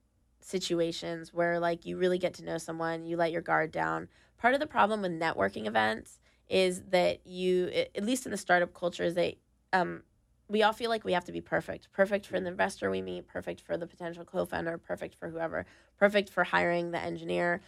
situations 0.41 1.34
where 1.34 1.60
like 1.60 1.86
you 1.86 1.97
really 1.97 2.17
get 2.17 2.34
to 2.36 2.43
know 2.43 2.58
someone, 2.58 3.06
you 3.06 3.17
let 3.17 3.32
your 3.32 3.41
guard 3.41 3.71
down. 3.71 4.08
Part 4.38 4.54
of 4.54 4.60
the 4.60 4.67
problem 4.67 5.01
with 5.01 5.12
networking 5.12 5.65
events 5.65 6.19
is 6.49 6.84
that 6.89 7.25
you 7.25 7.67
at 7.95 8.04
least 8.04 8.25
in 8.25 8.32
the 8.32 8.38
startup 8.38 8.73
culture 8.73 9.04
is 9.04 9.15
they 9.15 9.38
um 9.73 10.04
we 10.47 10.61
all 10.61 10.74
feel 10.74 10.91
like 10.91 11.03
we 11.03 11.13
have 11.13 11.26
to 11.26 11.32
be 11.32 11.41
perfect. 11.41 11.91
Perfect 11.91 12.28
for 12.28 12.39
the 12.39 12.47
investor 12.47 12.91
we 12.91 13.01
meet, 13.01 13.28
perfect 13.28 13.61
for 13.61 13.78
the 13.78 13.88
potential 13.88 14.24
co-founder, 14.24 14.78
perfect 14.78 15.16
for 15.16 15.30
whoever, 15.30 15.66
perfect 15.97 16.30
for 16.30 16.43
hiring 16.43 16.91
the 16.91 16.99
engineer. 16.99 17.61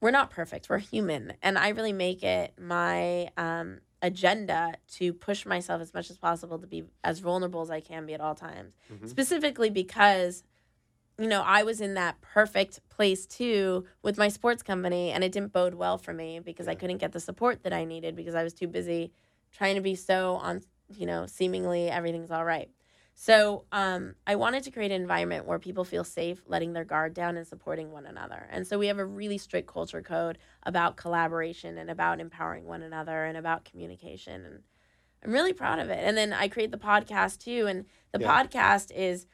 We're 0.00 0.10
not 0.10 0.30
perfect. 0.30 0.68
We're 0.68 0.78
human. 0.78 1.34
And 1.40 1.56
I 1.56 1.68
really 1.68 1.92
make 1.92 2.22
it 2.24 2.54
my 2.60 3.28
um 3.36 3.78
agenda 4.02 4.74
to 4.92 5.12
push 5.12 5.46
myself 5.46 5.80
as 5.80 5.92
much 5.94 6.10
as 6.10 6.18
possible 6.18 6.58
to 6.58 6.66
be 6.66 6.84
as 7.02 7.18
vulnerable 7.20 7.62
as 7.62 7.70
I 7.70 7.80
can 7.80 8.06
be 8.06 8.14
at 8.14 8.20
all 8.20 8.34
times. 8.34 8.74
Mhm. 8.92 9.08
specifically 9.08 9.70
because 9.70 10.44
you 11.18 11.26
know 11.26 11.42
i 11.46 11.62
was 11.62 11.80
in 11.80 11.94
that 11.94 12.20
perfect 12.20 12.86
place 12.90 13.24
too 13.26 13.86
with 14.02 14.18
my 14.18 14.28
sports 14.28 14.62
company 14.62 15.10
and 15.12 15.24
it 15.24 15.32
didn't 15.32 15.50
bode 15.52 15.72
well 15.74 15.96
for 15.96 16.12
me 16.12 16.40
because 16.40 16.68
i 16.68 16.74
couldn't 16.74 16.98
get 16.98 17.12
the 17.12 17.20
support 17.20 17.62
that 17.62 17.72
i 17.72 17.84
needed 17.86 18.14
because 18.14 18.34
i 18.34 18.42
was 18.42 18.52
too 18.52 18.68
busy 18.68 19.10
trying 19.50 19.76
to 19.76 19.80
be 19.80 19.94
so 19.94 20.34
on 20.42 20.60
you 20.94 21.06
know 21.06 21.24
seemingly 21.24 21.88
everything's 21.88 22.30
all 22.30 22.44
right 22.44 22.68
so 23.18 23.64
um, 23.72 24.14
i 24.26 24.36
wanted 24.36 24.62
to 24.62 24.70
create 24.70 24.92
an 24.92 25.00
environment 25.00 25.46
where 25.46 25.58
people 25.58 25.84
feel 25.84 26.04
safe 26.04 26.42
letting 26.46 26.72
their 26.74 26.84
guard 26.84 27.14
down 27.14 27.36
and 27.36 27.46
supporting 27.46 27.90
one 27.90 28.06
another 28.06 28.46
and 28.50 28.66
so 28.66 28.78
we 28.78 28.86
have 28.86 28.98
a 28.98 29.04
really 29.04 29.38
strict 29.38 29.66
culture 29.66 30.02
code 30.02 30.38
about 30.64 30.96
collaboration 30.96 31.78
and 31.78 31.90
about 31.90 32.20
empowering 32.20 32.64
one 32.64 32.82
another 32.82 33.24
and 33.24 33.36
about 33.36 33.64
communication 33.64 34.44
and 34.44 34.62
I'm 35.24 35.32
really 35.32 35.54
proud 35.54 35.80
of 35.80 35.90
it. 35.90 35.98
And 36.04 36.16
then 36.16 36.32
I 36.32 36.46
create 36.46 36.70
the 36.70 36.78
podcast 36.78 37.38
too, 37.38 37.66
and 37.66 37.86
the 38.12 38.20
Yeah. 38.20 38.44
podcast 38.44 38.92
is 38.94 39.26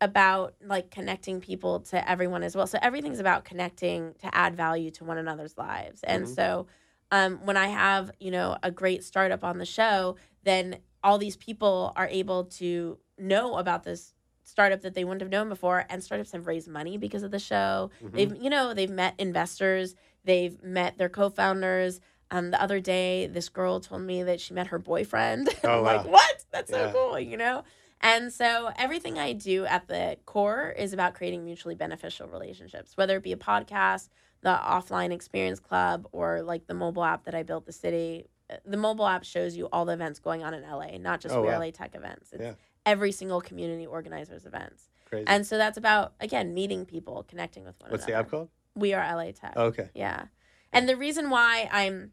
about 0.00 0.54
like 0.62 0.90
connecting 0.90 1.40
people 1.40 1.80
to 1.80 2.10
everyone 2.10 2.42
as 2.42 2.56
well. 2.56 2.66
So 2.66 2.78
everything's 2.80 3.20
about 3.20 3.44
connecting 3.44 4.14
to 4.20 4.34
add 4.34 4.54
value 4.56 4.90
to 4.92 5.04
one 5.04 5.18
another's 5.18 5.56
lives. 5.58 6.02
And 6.02 6.24
Mhm. 6.24 6.34
so 6.34 6.66
um, 7.10 7.44
when 7.44 7.56
I 7.56 7.68
have, 7.68 8.10
you 8.20 8.30
know, 8.30 8.56
a 8.62 8.70
great 8.70 9.04
startup 9.04 9.44
on 9.44 9.58
the 9.58 9.66
show, 9.66 10.16
then 10.44 10.78
all 11.02 11.18
these 11.18 11.36
people 11.36 11.92
are 11.96 12.08
able 12.08 12.44
to 12.44 12.98
know 13.18 13.56
about 13.56 13.84
this 13.84 14.14
startup 14.42 14.82
that 14.82 14.94
they 14.94 15.04
wouldn't 15.04 15.20
have 15.20 15.30
known 15.30 15.48
before 15.48 15.86
and 15.88 16.02
startups 16.02 16.32
have 16.32 16.46
raised 16.46 16.68
money 16.68 16.96
because 16.98 17.22
of 17.22 17.30
the 17.30 17.38
show. 17.38 17.90
Mhm. 18.02 18.12
They've, 18.12 18.36
you 18.42 18.50
know, 18.50 18.74
they've 18.74 18.90
met 18.90 19.14
investors, 19.18 19.94
they've 20.24 20.60
met 20.62 20.98
their 20.98 21.08
co-founders. 21.08 22.00
Um, 22.32 22.50
the 22.50 22.60
other 22.62 22.80
day, 22.80 23.26
this 23.26 23.48
girl 23.48 23.80
told 23.80 24.02
me 24.02 24.22
that 24.22 24.40
she 24.40 24.54
met 24.54 24.68
her 24.68 24.78
boyfriend. 24.78 25.48
Oh, 25.64 25.78
I'm 25.78 25.84
like, 25.84 26.04
wow. 26.04 26.10
what? 26.12 26.44
That's 26.50 26.70
Yeah. 26.70 26.92
so 26.92 26.92
cool, 26.92 27.18
you 27.18 27.36
know? 27.36 27.64
And 28.00 28.32
so 28.32 28.70
everything 28.78 29.18
I 29.18 29.34
do 29.34 29.66
at 29.66 29.86
the 29.88 30.16
core 30.24 30.70
is 30.70 30.92
about 30.92 31.14
creating 31.14 31.44
mutually 31.44 31.74
beneficial 31.74 32.28
relationships, 32.28 32.96
whether 32.96 33.16
it 33.16 33.22
be 33.22 33.32
a 33.32 33.36
podcast, 33.36 34.08
the 34.40 34.50
offline 34.54 35.12
experience 35.12 35.60
club, 35.60 36.08
or 36.12 36.40
like 36.42 36.66
the 36.66 36.72
mobile 36.74 37.04
app 37.04 37.24
that 37.24 37.34
I 37.34 37.42
built 37.42 37.66
the 37.66 37.72
city. 37.72 38.26
The 38.64 38.76
mobile 38.76 39.06
app 39.06 39.24
shows 39.24 39.56
you 39.56 39.68
all 39.72 39.84
the 39.84 39.92
events 39.92 40.18
going 40.18 40.42
on 40.42 40.54
in 40.54 40.62
LA, 40.62 40.98
not 40.98 41.20
just 41.20 41.34
Oh, 41.34 41.42
wow. 41.42 41.58
LA 41.58 41.70
Tech 41.70 41.94
events. 41.94 42.32
It's 42.32 42.42
Yeah. 42.42 42.54
every 42.86 43.12
single 43.12 43.40
community 43.40 43.86
organizer's 43.86 44.46
events. 44.46 44.88
Crazy. 45.06 45.26
And 45.26 45.46
so 45.46 45.58
that's 45.58 45.76
about, 45.76 46.14
again, 46.20 46.54
meeting 46.54 46.84
people, 46.86 47.24
connecting 47.28 47.64
with 47.64 47.74
one 47.80 47.90
What's 47.90 48.04
the 48.04 48.14
app 48.14 48.30
called? 48.30 48.48
We 48.74 48.94
Are 48.94 49.02
LA 49.02 49.32
Tech. 49.32 49.56
Okay. 49.56 49.90
Yeah. 49.94 50.26
And 50.72 50.88
the 50.88 50.96
reason 50.96 51.30
why 51.30 51.68
I'm 51.72 52.12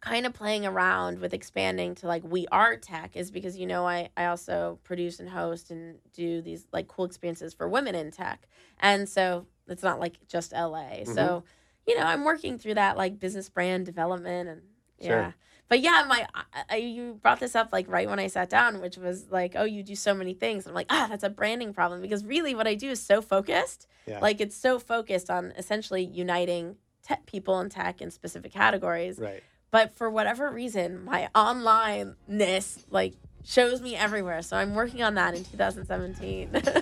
kind 0.00 0.26
of 0.26 0.32
playing 0.32 0.64
around 0.64 1.18
with 1.18 1.34
expanding 1.34 1.94
to 1.96 2.06
like 2.06 2.22
we 2.22 2.46
are 2.52 2.76
tech 2.76 3.16
is 3.16 3.32
because 3.32 3.56
you 3.58 3.66
know 3.66 3.84
I 3.84 4.10
I 4.16 4.26
also 4.26 4.78
produce 4.84 5.18
and 5.18 5.28
host 5.28 5.72
and 5.72 5.98
do 6.12 6.40
these 6.40 6.68
like 6.72 6.86
cool 6.86 7.04
experiences 7.04 7.52
for 7.52 7.68
women 7.68 7.94
in 7.96 8.12
tech. 8.12 8.46
And 8.78 9.08
so 9.08 9.46
it's 9.66 9.82
not 9.82 9.98
like 9.98 10.16
just 10.28 10.52
LA. 10.52 11.00
Mm-hmm. 11.00 11.14
So, 11.14 11.42
you 11.86 11.96
know, 11.98 12.04
I'm 12.04 12.24
working 12.24 12.58
through 12.58 12.74
that 12.74 12.96
like 12.96 13.18
business 13.18 13.48
brand 13.48 13.86
development 13.86 14.48
and 14.48 14.62
Sure. 15.00 15.34
But 15.68 15.80
yeah, 15.80 16.04
my 16.08 16.26
I, 16.34 16.62
I, 16.70 16.76
you 16.76 17.18
brought 17.22 17.40
this 17.40 17.54
up 17.54 17.72
like 17.72 17.88
right 17.88 18.08
when 18.08 18.18
I 18.18 18.26
sat 18.26 18.48
down, 18.48 18.80
which 18.80 18.96
was 18.96 19.26
like, 19.30 19.52
oh, 19.54 19.64
you 19.64 19.82
do 19.82 19.94
so 19.94 20.14
many 20.14 20.34
things. 20.34 20.66
I'm 20.66 20.74
like, 20.74 20.86
ah, 20.90 21.06
that's 21.10 21.24
a 21.24 21.30
branding 21.30 21.74
problem 21.74 22.00
because 22.00 22.24
really 22.24 22.54
what 22.54 22.66
I 22.66 22.74
do 22.74 22.90
is 22.90 23.02
so 23.02 23.20
focused. 23.20 23.86
Yeah. 24.06 24.20
Like 24.20 24.40
it's 24.40 24.56
so 24.56 24.78
focused 24.78 25.30
on 25.30 25.52
essentially 25.56 26.02
uniting 26.02 26.76
tech 27.02 27.26
people 27.26 27.60
in 27.60 27.68
tech 27.68 28.00
in 28.00 28.10
specific 28.10 28.52
categories. 28.52 29.18
Right. 29.18 29.42
But 29.70 29.94
for 29.94 30.08
whatever 30.08 30.50
reason, 30.50 31.04
my 31.04 31.28
onlineness 31.34 32.84
like 32.90 33.14
shows 33.44 33.82
me 33.82 33.94
everywhere. 33.94 34.40
So 34.42 34.56
I'm 34.56 34.74
working 34.74 35.02
on 35.02 35.14
that 35.14 35.34
in 35.34 35.44
2017. 35.44 36.62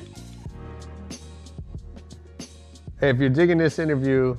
Hey, 2.99 3.11
if 3.11 3.19
you're 3.19 3.29
digging 3.29 3.59
this 3.59 3.79
interview, 3.79 4.39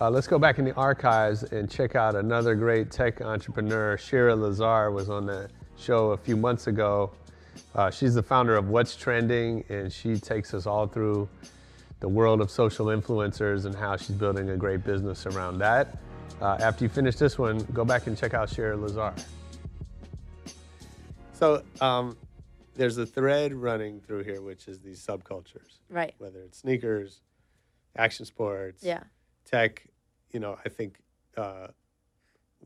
uh, 0.00 0.10
let's 0.10 0.26
go 0.26 0.38
back 0.38 0.58
in 0.58 0.64
the 0.64 0.74
archives 0.74 1.42
and 1.44 1.70
check 1.70 1.94
out 1.94 2.14
another 2.14 2.54
great 2.54 2.90
tech 2.90 3.20
entrepreneur. 3.20 3.96
Shira 3.98 4.34
Lazar 4.34 4.90
was 4.90 5.10
on 5.10 5.26
the 5.26 5.50
show 5.78 6.10
a 6.10 6.16
few 6.16 6.36
months 6.36 6.66
ago. 6.68 7.12
Uh, 7.74 7.90
she's 7.90 8.14
the 8.14 8.22
founder 8.22 8.56
of 8.56 8.68
What's 8.68 8.96
Trending, 8.96 9.64
and 9.68 9.92
she 9.92 10.16
takes 10.16 10.54
us 10.54 10.66
all 10.66 10.86
through 10.86 11.28
the 12.00 12.08
world 12.08 12.40
of 12.40 12.50
social 12.50 12.86
influencers 12.86 13.66
and 13.66 13.74
how 13.74 13.96
she's 13.96 14.16
building 14.16 14.50
a 14.50 14.56
great 14.56 14.84
business 14.84 15.26
around 15.26 15.58
that. 15.58 15.98
Uh, 16.40 16.56
after 16.60 16.84
you 16.84 16.88
finish 16.88 17.16
this 17.16 17.38
one, 17.38 17.58
go 17.74 17.84
back 17.84 18.06
and 18.06 18.16
check 18.16 18.32
out 18.32 18.48
Shira 18.48 18.76
Lazar. 18.76 19.12
So 21.34 21.62
um, 21.82 22.16
there's 22.74 22.96
a 22.96 23.04
thread 23.04 23.52
running 23.52 24.00
through 24.00 24.24
here, 24.24 24.40
which 24.40 24.66
is 24.68 24.80
these 24.80 25.04
subcultures 25.04 25.78
right. 25.90 26.14
whether 26.18 26.40
it's 26.40 26.58
sneakers, 26.58 27.20
action 27.96 28.24
sports, 28.24 28.82
Yeah. 28.82 29.02
tech. 29.44 29.86
You 30.32 30.40
know, 30.40 30.56
I 30.64 30.68
think 30.68 31.00
uh, 31.36 31.68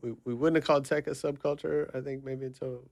we 0.01 0.13
we 0.25 0.33
wouldn't 0.33 0.55
have 0.57 0.65
called 0.65 0.85
tech 0.85 1.07
a 1.07 1.11
subculture. 1.11 1.93
I 1.95 2.01
think 2.01 2.23
maybe 2.23 2.45
until 2.45 2.89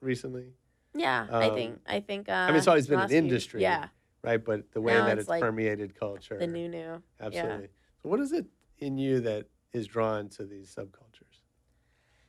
recently, 0.00 0.52
Yeah. 0.94 1.26
I 1.30 1.48
Um, 1.48 1.54
think 1.54 1.80
I 1.86 2.00
think 2.00 2.28
uh 2.28 2.32
I 2.32 2.48
mean, 2.48 2.56
it's 2.58 2.68
always 2.68 2.86
been 2.86 3.00
an 3.00 3.08
few- 3.08 3.18
industry. 3.18 3.62
Yeah. 3.62 3.88
right? 4.22 4.42
But 4.44 4.72
the 4.72 4.80
way 4.80 4.92
Now 4.94 5.06
that 5.06 5.12
it's 5.18 5.22
it's, 5.22 5.28
like 5.28 5.40
permeated 5.42 5.94
culture, 5.98 6.38
The 6.38 6.46
new 6.46 6.68
new. 6.68 7.02
absolutely. 7.20 7.68
So, 8.02 8.08
what 8.08 8.20
is 8.20 8.32
it 8.32 8.46
in 8.78 8.98
you 8.98 9.20
that 9.20 9.46
is 9.72 9.86
drawn 9.86 10.28
to 10.30 10.44
these 10.44 10.74
subcultures? 10.74 11.42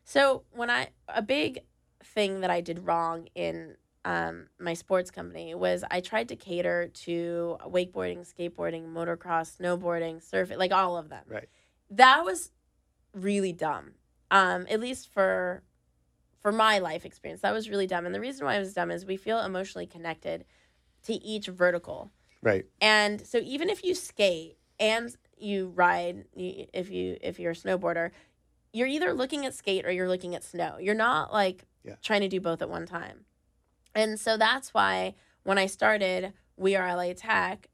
So 0.04 0.44
when 0.52 0.70
I 0.70 0.90
a 1.10 1.22
big 1.22 1.60
thing 2.04 2.42
that 2.42 2.50
I 2.50 2.62
did 2.62 2.80
wrong 2.80 3.28
in 3.36 3.76
um, 4.06 4.48
my 4.58 4.74
sports 4.74 5.12
company 5.12 5.54
was 5.54 5.84
I 5.92 6.00
tried 6.00 6.30
to 6.30 6.36
cater 6.38 6.88
to 7.06 7.58
wakeboarding, 7.66 8.20
skateboarding, 8.34 8.86
motocross, 8.94 9.58
snowboarding, 9.60 10.24
surfing, 10.24 10.58
like 10.58 10.72
all 10.72 10.98
of 10.98 11.10
them. 11.10 11.24
Right. 11.28 11.50
That 11.90 12.24
was 12.24 12.52
really 13.14 13.54
dumb. 13.54 13.92
Um, 14.30 14.66
at 14.70 14.80
least 14.80 15.10
for 15.14 15.64
for 16.42 16.52
my 16.52 16.80
life 16.80 17.06
experience, 17.06 17.42
that 17.42 17.54
was 17.54 17.70
really 17.70 17.88
dumb. 17.88 18.06
And 18.06 18.14
the 18.14 18.20
reason 18.20 18.46
why 18.46 18.56
it 18.56 18.60
was 18.60 18.74
dumb 18.74 18.92
is 18.92 19.06
we 19.06 19.18
feel 19.18 19.40
emotionally 19.40 19.88
connected 19.88 20.46
to 21.04 21.14
each 21.14 21.48
vertical. 21.48 22.12
Right. 22.42 22.66
And 22.80 23.26
so 23.26 23.40
even 23.44 23.70
if 23.70 23.84
you 23.84 23.96
skate 23.96 24.58
and 24.80 25.14
you 25.38 25.70
ride, 25.76 26.26
you, 26.36 26.68
if 26.74 26.90
you 26.90 27.18
if 27.22 27.40
you're 27.40 27.52
a 27.52 27.56
snowboarder, 27.56 28.12
you're 28.74 28.88
either 28.88 29.14
looking 29.14 29.46
at 29.46 29.54
skate 29.56 29.86
or 29.86 29.92
you're 29.92 30.08
looking 30.08 30.36
at 30.36 30.44
snow. 30.44 30.78
You're 30.80 30.96
not 30.96 31.34
like 31.34 31.66
Yeah. 31.84 31.96
trying 32.02 32.22
to 32.22 32.28
do 32.28 32.40
both 32.40 32.62
at 32.62 32.70
one 32.70 32.86
time. 32.86 33.26
And 33.96 34.20
so 34.20 34.38
that's 34.38 34.74
why 34.74 35.16
when 35.44 35.58
I 35.58 35.66
started 35.66 36.34
We 36.56 36.76
Are 36.76 36.88
LA 36.96 37.14
Tech, 37.14 37.68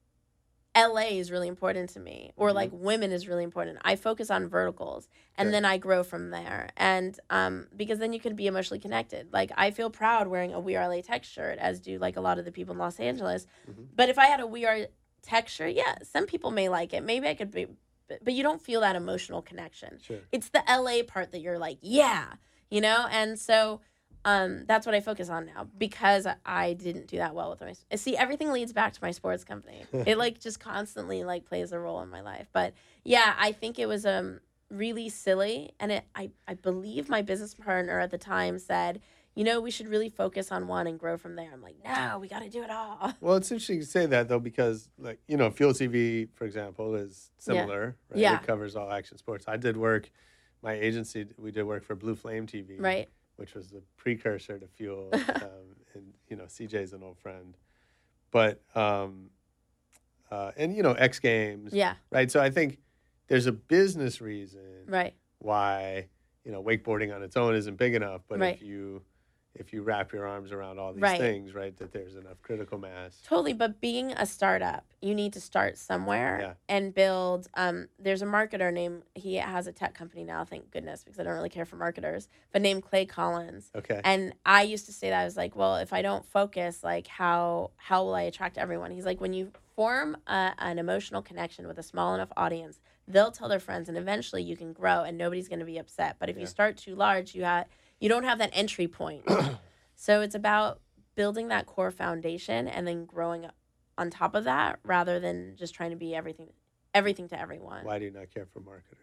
LA 0.76 1.19
is 1.19 1.32
really 1.32 1.47
important 1.47 1.89
to 1.91 1.99
me, 1.99 2.32
or 2.36 2.49
Mhm. 2.49 2.53
like 2.55 2.69
women 2.74 3.11
is 3.11 3.28
really 3.28 3.43
important. 3.43 3.78
I 3.84 3.95
focus 3.95 4.32
on 4.32 4.47
verticals 4.47 5.07
and 5.38 5.47
Sure. 5.47 5.51
then 5.51 5.65
I 5.65 5.78
grow 5.78 6.03
from 6.03 6.32
there. 6.32 6.69
And 6.78 7.19
um, 7.30 7.67
because 7.76 7.99
then 7.99 8.11
you 8.13 8.19
can 8.19 8.36
be 8.36 8.47
emotionally 8.47 8.80
connected. 8.80 9.32
Like 9.32 9.51
I 9.55 9.69
feel 9.71 9.89
proud 9.89 10.28
wearing 10.28 10.53
a 10.53 10.59
We 10.59 10.76
Are 10.76 10.88
LA 10.88 11.01
Tech 11.01 11.24
shirt, 11.24 11.59
as 11.59 11.80
do 11.80 11.99
like 11.99 12.17
a 12.17 12.21
lot 12.21 12.39
of 12.39 12.45
the 12.45 12.51
people 12.51 12.74
in 12.74 12.80
Los 12.80 12.99
Angeles. 12.99 13.45
Mhm. 13.69 13.88
But 13.95 14.09
if 14.09 14.17
I 14.17 14.26
had 14.26 14.39
a 14.39 14.47
We 14.47 14.65
Are 14.65 14.88
Tech 15.21 15.47
shirt, 15.47 15.74
yeah, 15.74 15.95
some 16.03 16.26
people 16.26 16.49
may 16.51 16.69
like 16.69 16.91
it. 16.93 17.03
Maybe 17.03 17.28
I 17.28 17.36
could 17.36 17.51
be, 17.51 17.67
but, 18.07 18.24
but 18.24 18.34
you 18.34 18.41
don't 18.43 18.61
feel 18.61 18.82
that 18.82 18.95
emotional 18.95 19.41
connection 19.41 19.99
Sure. 19.99 20.19
it's 20.32 20.49
the 20.49 20.63
LA 20.67 21.03
part 21.03 21.32
that 21.32 21.39
you're 21.39 21.59
like, 21.59 21.78
yeah, 21.82 22.34
you 22.69 22.82
know? 22.82 23.07
And 23.11 23.39
so 23.39 23.80
um, 24.26 24.65
that's 24.65 24.86
what 24.86 24.95
I 24.95 25.01
focus 25.01 25.30
on 25.30 25.45
now 25.45 25.67
because 25.78 26.28
I 26.45 26.74
didn't 26.74 27.07
do 27.07 27.17
that 27.17 27.36
well 27.36 27.49
with 27.49 27.61
my. 27.61 27.74
See, 27.97 28.15
everything 28.15 28.51
leads 28.51 28.71
back 28.71 28.93
to 28.93 28.99
my 29.01 29.11
sports 29.11 29.43
company. 29.43 29.84
it 29.93 30.17
like 30.17 30.39
just 30.39 30.59
constantly 30.59 31.24
like 31.24 31.45
plays 31.45 31.71
a 31.71 31.80
role 31.80 32.01
in 32.01 32.09
my 32.09 32.21
life. 32.21 32.47
But 32.53 32.74
yeah, 33.03 33.34
I 33.38 33.51
think 33.51 33.80
it 33.80 33.88
was 33.88 34.05
um 34.05 34.39
really 34.69 35.09
silly, 35.09 35.71
and 35.80 35.91
it 35.91 36.05
I 36.15 36.32
I 36.47 36.53
believe 36.53 37.09
my 37.09 37.21
business 37.21 37.53
partner 37.53 37.99
at 37.99 38.11
the 38.11 38.17
time 38.17 38.59
said. 38.59 39.01
You 39.36 39.43
know, 39.43 39.61
we 39.61 39.71
should 39.71 39.88
really 39.88 40.09
focus 40.09 40.51
on 40.51 40.67
one 40.67 40.86
and 40.86 40.99
grow 40.99 41.17
from 41.17 41.36
there. 41.36 41.49
I'm 41.51 41.63
like, 41.63 41.78
no, 41.84 42.19
we 42.19 42.28
got 42.28 42.43
to 42.43 42.49
do 42.49 42.61
it 42.61 42.69
all. 42.69 43.13
Well, 43.19 43.34
it's 43.34 43.49
interesting 43.49 43.78
you 43.78 43.82
say 43.82 44.05
that 44.05 44.28
though, 44.30 44.38
because 44.38 44.89
like 44.99 45.21
you 45.28 45.38
know, 45.38 45.49
Fuel 45.49 45.74
TV, 45.74 46.30
for 46.36 46.45
example, 46.45 46.93
is 46.93 47.32
similar. 47.39 47.95
Right? 48.11 48.19
Yeah. 48.19 48.36
It 48.36 48.45
covers 48.45 48.76
all 48.76 48.91
action 48.91 49.17
sports. 49.17 49.45
I 49.47 49.57
did 49.57 49.76
work. 49.76 50.11
My 50.61 50.74
agency, 50.74 51.26
we 51.39 51.49
did 51.49 51.63
work 51.63 51.84
for 51.84 51.95
Blue 51.95 52.13
Flame 52.13 52.45
TV, 52.45 52.80
Right. 52.80 53.09
Which 53.38 53.54
was 53.54 53.70
the 53.70 53.82
precursor 53.98 54.60
to 54.60 54.68
Fuel. 54.68 55.10
um, 55.42 55.76
and 55.94 56.14
you 56.28 56.36
know, 56.36 56.46
CJ's 56.46 56.94
an 56.94 57.04
old 57.04 57.18
friend, 57.20 57.56
but 58.32 58.62
um, 58.76 59.30
uh, 60.32 60.52
and 60.58 60.76
you 60.76 60.84
know, 60.84 60.94
X 60.94 61.20
Games, 61.20 61.74
Yeah. 61.74 61.96
right? 62.12 62.30
So 62.32 62.42
I 62.42 62.50
think 62.50 62.80
there's 63.28 63.46
a 63.48 63.52
business 63.52 64.22
reason 64.22 64.86
Right. 64.88 65.14
why 65.40 66.08
you 66.44 66.52
know 66.52 66.64
wakeboarding 66.64 67.14
on 67.16 67.24
its 67.24 67.38
own 67.38 67.56
isn't 67.56 67.78
big 67.78 67.96
enough, 67.96 68.22
but 68.28 68.40
Right. 68.40 68.56
if 68.56 68.62
you 68.62 69.04
if 69.56 69.72
you 69.72 69.84
wrap 69.84 70.12
your 70.12 70.28
arms 70.28 70.51
around 70.51 70.80
all 70.80 70.93
these 70.93 71.04
Right. 71.04 71.20
things, 71.20 71.54
right, 71.54 71.76
that 71.78 71.91
there's 71.91 72.16
enough 72.16 72.41
critical 72.41 72.78
mass. 72.80 73.22
Totally, 73.24 73.54
but 73.54 73.80
being 73.80 74.12
a 74.14 74.26
startup, 74.26 74.84
you 75.01 75.14
need 75.14 75.32
to 75.34 75.41
start 75.41 75.78
somewhere 75.78 76.39
Yeah. 76.39 76.54
and 76.68 76.93
build. 76.93 77.47
Um, 77.54 77.89
there's 77.99 78.22
a 78.24 78.26
marketer 78.26 78.74
named 78.74 79.04
he 79.14 79.36
has 79.36 79.68
a 79.68 79.72
tech 79.72 79.93
company 79.93 80.24
now. 80.24 80.43
Thank 80.43 80.72
goodness, 80.72 81.04
because 81.04 81.20
I 81.20 81.24
don't 81.24 81.34
really 81.36 81.49
care 81.49 81.66
for 81.66 81.76
marketers. 81.76 82.30
But 82.51 82.64
named 82.64 82.84
Clay 82.84 83.06
Collins, 83.06 83.72
Okay. 83.76 84.01
and 84.04 84.34
I 84.45 84.64
used 84.64 84.88
to 84.88 84.93
say 84.93 85.10
that 85.10 85.22
I 85.22 85.26
was 85.26 85.38
like, 85.38 85.56
well, 85.56 85.76
if 85.76 85.93
I 85.93 86.01
don't 86.01 86.26
focus, 86.26 86.84
like 86.84 87.06
how 87.08 87.72
how 87.76 88.04
will 88.04 88.16
I 88.16 88.24
attract 88.24 88.58
everyone? 88.58 88.89
He's 88.91 89.06
like, 89.06 89.22
when 89.22 89.34
you 89.34 89.51
form 89.76 90.18
a, 90.28 90.54
an 90.58 90.80
emotional 90.80 91.22
connection 91.22 91.68
with 91.68 91.78
a 91.78 91.84
small 91.84 92.16
enough 92.16 92.32
audience, 92.38 92.80
they'll 93.08 93.32
tell 93.32 93.49
their 93.49 93.60
friends, 93.60 93.88
and 93.88 93.97
eventually 93.97 94.41
you 94.41 94.58
can 94.58 94.74
grow, 94.74 95.04
and 95.04 95.16
nobody's 95.18 95.47
going 95.47 95.60
to 95.60 95.66
be 95.66 95.78
upset. 95.78 96.16
But 96.20 96.30
if 96.30 96.38
Yeah. 96.38 96.41
you 96.41 96.47
start 96.47 96.78
too 96.78 96.95
large, 96.95 97.36
you 97.36 97.43
have 97.43 97.68
you 98.00 98.10
don't 98.10 98.24
have 98.24 98.39
that 98.39 98.52
entry 98.54 98.88
point. 98.88 99.24
so 99.96 100.22
it's 100.22 100.36
about 100.36 100.82
building 101.16 101.50
that 101.50 101.66
core 101.66 101.91
foundation 101.91 102.68
and 102.68 102.88
then 102.88 103.06
growing 103.06 103.48
on 103.98 104.10
top 104.10 104.34
of 104.34 104.46
that, 104.46 104.80
rather 104.84 105.20
than 105.20 105.56
just 105.56 105.76
trying 105.76 105.91
to 105.91 105.96
be 105.96 106.16
everything 106.16 106.50
everything 106.94 107.28
to 107.28 107.39
everyone. 107.39 107.86
Why 107.86 108.00
do 108.00 108.06
you 108.06 108.12
not 108.12 108.32
care 108.34 108.48
for 108.52 108.60
marketers? 108.60 109.00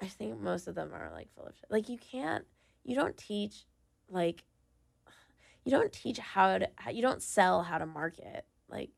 I 0.00 0.06
think 0.06 0.40
most 0.40 0.68
of 0.68 0.74
them 0.74 0.90
are 0.92 1.10
like 1.12 1.28
full 1.34 1.46
of 1.46 1.54
shit. 1.54 1.70
Like 1.70 1.88
you 1.88 1.98
can't, 1.98 2.44
you 2.84 2.94
don't 2.94 3.16
teach 3.16 3.66
like 4.10 4.44
you 5.64 5.70
don't 5.70 5.92
teach 5.92 6.18
how 6.18 6.58
to 6.58 6.68
you 6.90 7.02
don't 7.02 7.22
sell 7.22 7.62
how 7.62 7.76
to 7.76 7.84
market 7.84 8.46
like 8.70 8.90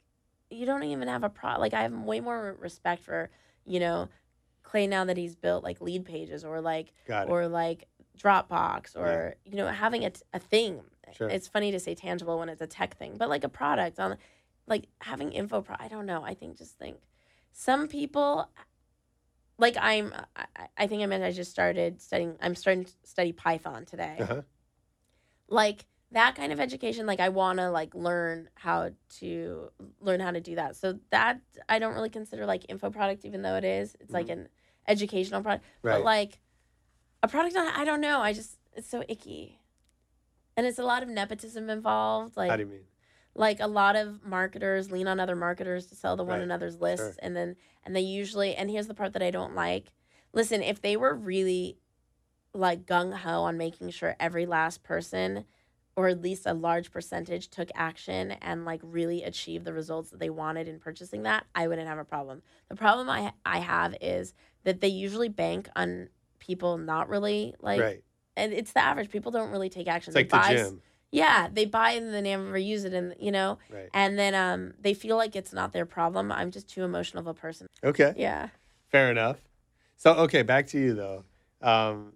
you 0.51 0.64
don't 0.66 0.84
even 0.84 1.09
have 1.09 1.24
a 1.24 1.28
pro 1.28 1.59
like 1.59 1.74
i 1.74 1.82
have 1.82 1.92
way 1.92 2.20
more 2.20 2.57
respect 2.61 3.03
for 3.03 3.28
you 3.66 3.80
know 3.80 4.09
clay 4.62 4.86
now 4.86 5.05
that 5.05 5.16
he's 5.16 5.34
built 5.34 5.64
like 5.64 5.80
Leadpages 5.80 6.44
or 6.44 6.61
like 6.61 6.92
or 7.28 7.48
like 7.48 7.88
dropbox 8.22 8.96
or 8.96 9.34
you 9.44 9.56
know 9.56 9.66
having 9.68 10.04
a, 10.04 10.12
a 10.34 10.38
thing 10.38 10.80
Sure. 11.12 11.28
it's 11.28 11.48
funny 11.48 11.72
to 11.72 11.80
say 11.80 11.94
tangible 11.94 12.38
when 12.38 12.48
it's 12.48 12.60
a 12.60 12.66
tech 12.68 12.96
thing 12.96 13.16
but 13.16 13.28
like 13.28 13.42
a 13.42 13.48
product 13.48 13.98
on 13.98 14.16
like 14.68 14.84
having 15.00 15.32
info 15.32 15.60
pro 15.60 15.74
i 15.80 15.88
don't 15.88 16.06
know 16.06 16.22
i 16.22 16.34
think 16.34 16.56
just 16.56 16.78
think 16.78 16.98
some 17.52 17.88
people 17.88 18.48
like 19.58 19.76
i'm 19.80 20.12
i, 20.36 20.44
I 20.76 20.86
think 20.86 21.02
i 21.02 21.06
meant 21.06 21.24
i 21.24 21.32
just 21.32 21.50
started 21.50 22.00
studying 22.00 22.36
i'm 22.40 22.54
starting 22.54 22.84
to 22.84 22.92
study 23.04 23.32
python 23.32 23.86
today 23.86 24.18
Uh-huh. 24.20 24.42
like 25.48 25.84
that 26.12 26.34
kind 26.34 26.52
of 26.52 26.60
education 26.60 27.06
like 27.06 27.20
i 27.20 27.28
want 27.28 27.58
to 27.58 27.70
like 27.70 27.94
learn 27.94 28.48
how 28.54 28.90
to 29.18 29.70
learn 30.00 30.20
how 30.20 30.30
to 30.30 30.40
do 30.40 30.54
that 30.56 30.76
so 30.76 30.98
that 31.10 31.40
i 31.68 31.78
don't 31.78 31.94
really 31.94 32.10
consider 32.10 32.46
like 32.46 32.64
info 32.68 32.90
product 32.90 33.24
even 33.24 33.42
though 33.42 33.56
it 33.56 33.64
is 33.64 33.96
it's 34.00 34.12
like 34.12 34.28
an 34.28 34.48
educational 34.86 35.42
product 35.42 35.64
Mm-hmm. 35.64 35.88
Right. 35.88 35.94
but 35.98 36.04
like 36.04 36.40
a 37.22 37.28
product 37.28 37.56
on 37.56 37.66
i 37.68 37.84
don't 37.84 38.00
know 38.00 38.20
i 38.20 38.32
just 38.32 38.56
it's 38.74 38.88
so 38.88 39.02
icky 39.08 39.58
and 40.56 40.66
it's 40.66 40.78
a 40.78 40.84
lot 40.84 41.02
of 41.02 41.08
nepotism 41.08 41.68
involved 41.70 42.36
like 42.36 42.50
How 42.50 42.56
do 42.56 42.62
you 42.62 42.68
mean? 42.68 42.80
like 43.34 43.60
a 43.60 43.66
lot 43.66 43.96
of 43.96 44.24
marketers 44.24 44.90
lean 44.90 45.06
on 45.06 45.20
other 45.20 45.36
marketers 45.36 45.86
to 45.86 45.94
sell 45.94 46.16
the 46.16 46.24
one 46.24 46.38
Right. 46.38 46.44
another's 46.44 46.80
lists 46.80 47.04
Sure. 47.06 47.14
and 47.22 47.36
then 47.36 47.56
and 47.84 47.94
they 47.94 48.00
usually 48.00 48.54
and 48.54 48.70
here's 48.70 48.86
the 48.86 48.94
part 48.94 49.12
that 49.12 49.22
i 49.22 49.30
don't 49.30 49.54
like 49.54 49.92
listen 50.32 50.62
if 50.62 50.80
they 50.80 50.96
were 50.96 51.14
really 51.14 51.78
like 52.52 52.84
gung-ho 52.86 53.42
on 53.42 53.56
making 53.56 53.90
sure 53.90 54.16
every 54.18 54.46
last 54.46 54.82
person 54.82 55.44
or 55.96 56.08
at 56.08 56.22
least 56.22 56.46
a 56.46 56.54
large 56.54 56.90
percentage 56.90 57.48
took 57.48 57.68
action 57.74 58.32
and 58.32 58.64
like 58.64 58.80
really 58.82 59.22
achieved 59.22 59.64
the 59.64 59.72
results 59.72 60.10
that 60.10 60.18
they 60.20 60.30
wanted 60.30 60.66
in 60.66 60.78
purchasing 60.80 61.22
that 61.24 61.44
i 61.54 61.68
wouldn't 61.68 61.86
have 61.88 61.98
a 61.98 62.04
problem 62.04 62.42
the 62.68 62.74
problem 62.76 63.08
i 63.08 63.32
i 63.44 63.58
have 63.58 63.94
is 64.00 64.34
that 64.64 64.80
they 64.80 64.88
usually 64.88 65.28
bank 65.28 65.68
on 65.76 66.08
people 66.41 66.76
not 66.78 67.09
really 67.09 67.55
like 67.61 67.80
right. 67.80 68.03
and 68.36 68.53
it's 68.53 68.72
the 68.72 68.80
average 68.82 69.11
people 69.11 69.30
don't 69.30 69.51
really 69.51 69.68
take 69.70 69.86
action 69.86 70.11
It's 70.11 70.16
like 70.16 70.28
they 70.30 70.36
the 70.36 70.43
buy 70.43 70.55
s- 70.55 70.68
gym. 70.70 70.82
yeah 71.12 71.49
they 71.53 71.66
buy 71.66 71.93
and 71.93 72.12
then 72.12 72.24
never 72.24 72.59
use 72.59 72.84
it 72.84 72.93
and 72.93 73.14
you 73.20 73.30
know 73.30 73.59
Right. 73.70 73.88
and 73.95 74.18
then 74.18 74.34
um 74.34 74.72
they 74.80 74.95
feel 74.95 75.16
like 75.16 75.36
it's 75.36 75.53
not 75.53 75.72
their 75.72 75.86
problem 75.86 76.32
i'm 76.32 76.51
just 76.51 76.68
too 76.68 76.82
emotional 76.82 77.20
of 77.20 77.26
a 77.28 77.34
person 77.34 77.68
Okay. 77.84 78.12
yeah 78.16 78.49
Fair 78.88 79.09
enough. 79.12 79.36
So 79.97 80.14
okay, 80.14 80.43
back 80.43 80.66
to 80.68 80.78
you 80.80 80.95
though. 80.95 81.24
Um, 81.62 82.14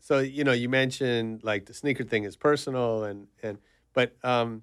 so 0.00 0.18
you 0.18 0.44
know, 0.44 0.52
you 0.52 0.68
mentioned 0.68 1.42
like 1.42 1.64
the 1.64 1.72
sneaker 1.72 2.04
thing 2.04 2.24
is 2.24 2.36
personal, 2.36 3.04
and 3.04 3.28
and 3.42 3.56
but 3.94 4.14
um, 4.22 4.62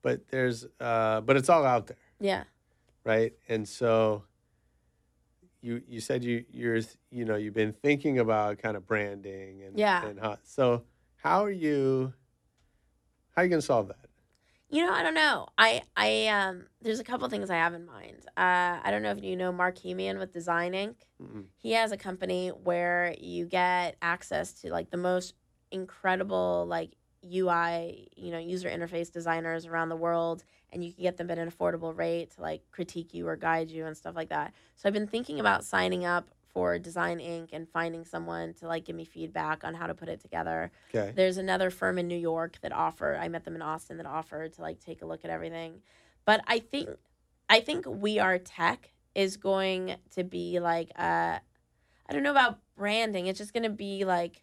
but 0.00 0.28
there's 0.28 0.64
uh, 0.80 1.20
but 1.20 1.36
it's 1.36 1.48
all 1.50 1.64
out 1.66 1.88
there, 1.88 1.96
yeah 2.20 2.44
right? 3.04 3.34
And 3.48 3.68
so 3.68 4.24
you 5.66 5.82
you 5.88 6.00
said 6.00 6.22
you 6.22 6.44
you're 6.50 6.80
you 7.10 7.24
know 7.24 7.34
you've 7.34 7.54
been 7.54 7.72
thinking 7.72 8.20
about 8.20 8.58
kind 8.58 8.76
of 8.76 8.86
branding 8.86 9.62
and 9.64 9.76
Yeah. 9.76 10.06
and 10.06 10.20
how, 10.20 10.38
so 10.44 10.84
how 11.16 11.44
are 11.44 11.50
you 11.50 12.12
how 13.34 13.42
are 13.42 13.44
you 13.44 13.50
gonna 13.50 13.60
solve 13.62 13.88
that? 13.88 13.98
you 14.68 14.84
know 14.84 14.92
i 14.92 15.02
don't 15.02 15.14
know 15.14 15.46
i 15.58 15.80
i 15.96 16.26
um 16.28 16.66
there's 16.82 16.98
a 16.98 17.04
couple 17.04 17.28
things 17.28 17.50
i 17.50 17.54
have 17.56 17.72
in 17.72 17.86
mind 17.86 18.26
uh 18.36 18.80
i 18.82 18.88
don't 18.90 19.02
know 19.02 19.12
if 19.12 19.22
you 19.22 19.36
know 19.36 19.52
Marc 19.52 19.76
Hemeon 19.78 20.18
with 20.18 20.32
design 20.32 20.72
inc 20.72 20.96
Mm-mm. 21.22 21.44
he 21.56 21.72
has 21.72 21.92
a 21.92 21.96
company 21.96 22.48
where 22.48 23.14
you 23.20 23.46
get 23.46 23.96
access 24.02 24.52
to 24.60 24.70
like 24.70 24.90
the 24.90 24.96
most 24.96 25.34
incredible 25.70 26.66
like 26.68 26.90
UI, 27.24 28.08
you 28.16 28.30
know, 28.30 28.38
user 28.38 28.68
interface 28.68 29.10
designers 29.10 29.66
around 29.66 29.88
the 29.88 29.96
world 29.96 30.44
and 30.72 30.84
you 30.84 30.92
can 30.92 31.02
get 31.02 31.16
them 31.16 31.30
at 31.30 31.38
an 31.38 31.50
affordable 31.50 31.96
rate 31.96 32.32
to 32.32 32.40
like 32.40 32.62
critique 32.70 33.14
you 33.14 33.26
or 33.26 33.36
guide 33.36 33.70
you 33.70 33.86
and 33.86 33.96
stuff 33.96 34.16
like 34.16 34.28
that. 34.28 34.52
So 34.76 34.88
I've 34.88 34.94
been 34.94 35.06
thinking 35.06 35.40
about 35.40 35.64
signing 35.64 36.04
up 36.04 36.28
for 36.52 36.78
Design 36.78 37.18
Inc. 37.18 37.50
and 37.52 37.68
finding 37.68 38.04
someone 38.04 38.54
to 38.54 38.66
like 38.66 38.86
give 38.86 38.96
me 38.96 39.04
feedback 39.04 39.62
on 39.62 39.74
how 39.74 39.86
to 39.86 39.94
put 39.94 40.08
it 40.08 40.20
together. 40.20 40.70
Okay. 40.94 41.12
There's 41.14 41.36
another 41.36 41.70
firm 41.70 41.98
in 41.98 42.08
New 42.08 42.16
York 42.16 42.58
that 42.62 42.72
offer 42.72 43.16
I 43.20 43.28
met 43.28 43.44
them 43.44 43.54
in 43.54 43.62
Austin 43.62 43.98
that 43.98 44.06
offered 44.06 44.54
to 44.54 44.62
like 44.62 44.80
take 44.80 45.02
a 45.02 45.06
look 45.06 45.24
at 45.24 45.30
everything. 45.30 45.82
But 46.24 46.42
I 46.46 46.60
think 46.60 46.88
I 47.48 47.60
think 47.60 47.84
We 47.86 48.18
Are 48.18 48.38
Tech 48.38 48.90
is 49.14 49.36
going 49.36 49.96
to 50.14 50.24
be 50.24 50.58
like 50.58 50.90
uh 50.98 51.38
I 52.08 52.12
don't 52.12 52.22
know 52.22 52.30
about 52.30 52.58
branding. 52.76 53.26
It's 53.26 53.38
just 53.38 53.52
going 53.52 53.64
to 53.64 53.70
be 53.70 54.04
like 54.04 54.42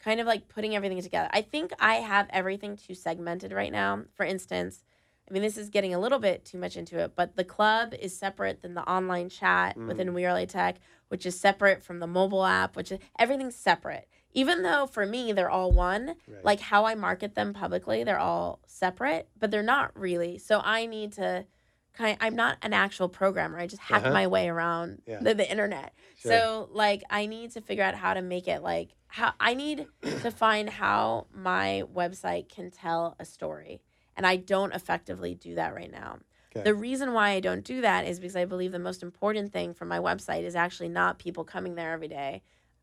kind 0.00 0.18
of 0.18 0.26
like 0.26 0.48
putting 0.48 0.74
everything 0.74 1.00
together. 1.00 1.28
I 1.32 1.42
think 1.42 1.72
I 1.78 1.96
have 1.96 2.26
everything 2.30 2.76
too 2.76 2.94
segmented 2.94 3.52
right 3.52 3.70
now. 3.70 4.02
For 4.14 4.24
instance, 4.24 4.82
I 5.30 5.32
mean, 5.32 5.42
this 5.42 5.56
is 5.56 5.68
getting 5.68 5.94
a 5.94 5.98
little 6.00 6.18
bit 6.18 6.44
too 6.44 6.58
much 6.58 6.76
into 6.76 6.98
it, 6.98 7.12
but 7.14 7.36
the 7.36 7.44
club 7.44 7.94
is 7.94 8.16
separate 8.18 8.62
than 8.62 8.74
the 8.74 8.82
online 8.82 9.28
chat 9.28 9.76
Mm. 9.78 9.86
within 9.86 10.12
We 10.12 10.26
LA 10.26 10.44
Tech, 10.44 10.76
which 11.08 11.24
is 11.24 11.38
separate 11.38 11.84
from 11.84 12.00
the 12.00 12.06
mobile 12.08 12.44
app, 12.44 12.74
which 12.74 12.90
is 12.90 12.98
everything's 13.18 13.54
separate. 13.56 14.08
Even 14.32 14.62
though 14.62 14.86
for 14.86 15.06
me 15.06 15.32
they're 15.32 15.50
all 15.50 15.70
one, 15.72 16.14
Right. 16.26 16.44
like 16.44 16.60
how 16.60 16.84
I 16.84 16.94
market 16.96 17.34
them 17.36 17.52
publicly, 17.52 18.02
they're 18.04 18.18
all 18.18 18.60
separate, 18.66 19.28
but 19.38 19.50
they're 19.52 19.62
not 19.62 19.96
really. 19.98 20.38
So 20.38 20.60
I 20.64 20.86
need 20.86 21.12
to 21.14 21.46
kind 21.92 22.16
I'm 22.20 22.34
not 22.36 22.56
an 22.62 22.72
actual 22.72 23.08
programmer. 23.08 23.58
I 23.58 23.66
just 23.66 23.82
hack 23.82 24.02
Uh-huh. 24.04 24.12
my 24.12 24.26
way 24.26 24.48
around 24.48 25.02
Yeah. 25.06 25.18
the, 25.20 25.34
the 25.34 25.48
internet. 25.50 25.92
Sure. 26.16 26.32
So 26.32 26.68
like 26.72 27.02
I 27.10 27.26
need 27.26 27.52
to 27.52 27.60
figure 27.60 27.82
out 27.84 27.94
how 27.94 28.14
to 28.14 28.22
make 28.22 28.46
it 28.48 28.62
like 28.62 28.94
how 29.08 29.32
I 29.40 29.54
need 29.54 29.86
to 30.22 30.30
find 30.30 30.70
how 30.70 31.26
my 31.32 31.82
website 31.92 32.48
can 32.48 32.70
tell 32.70 33.16
a 33.18 33.24
story. 33.24 33.80
And 34.20 34.26
I 34.26 34.36
don't 34.36 34.74
effectively 34.74 35.34
do 35.34 35.54
that 35.54 35.74
right 35.74 35.90
now. 35.90 36.18
Okay. 36.54 36.62
The 36.62 36.74
reason 36.74 37.14
why 37.14 37.30
I 37.30 37.40
don't 37.40 37.64
do 37.64 37.80
that 37.80 38.06
is 38.06 38.20
because 38.20 38.36
I 38.36 38.44
believe 38.44 38.70
the 38.70 38.78
most 38.78 39.02
important 39.02 39.50
thing 39.50 39.72
for 39.72 39.86
my 39.86 39.98
website 39.98 40.42
is 40.42 40.54
actually 40.54 40.90
not 40.90 41.18
people 41.18 41.42
coming 41.42 41.74
there 41.74 41.94
every 41.94 42.08
day. 42.08 42.42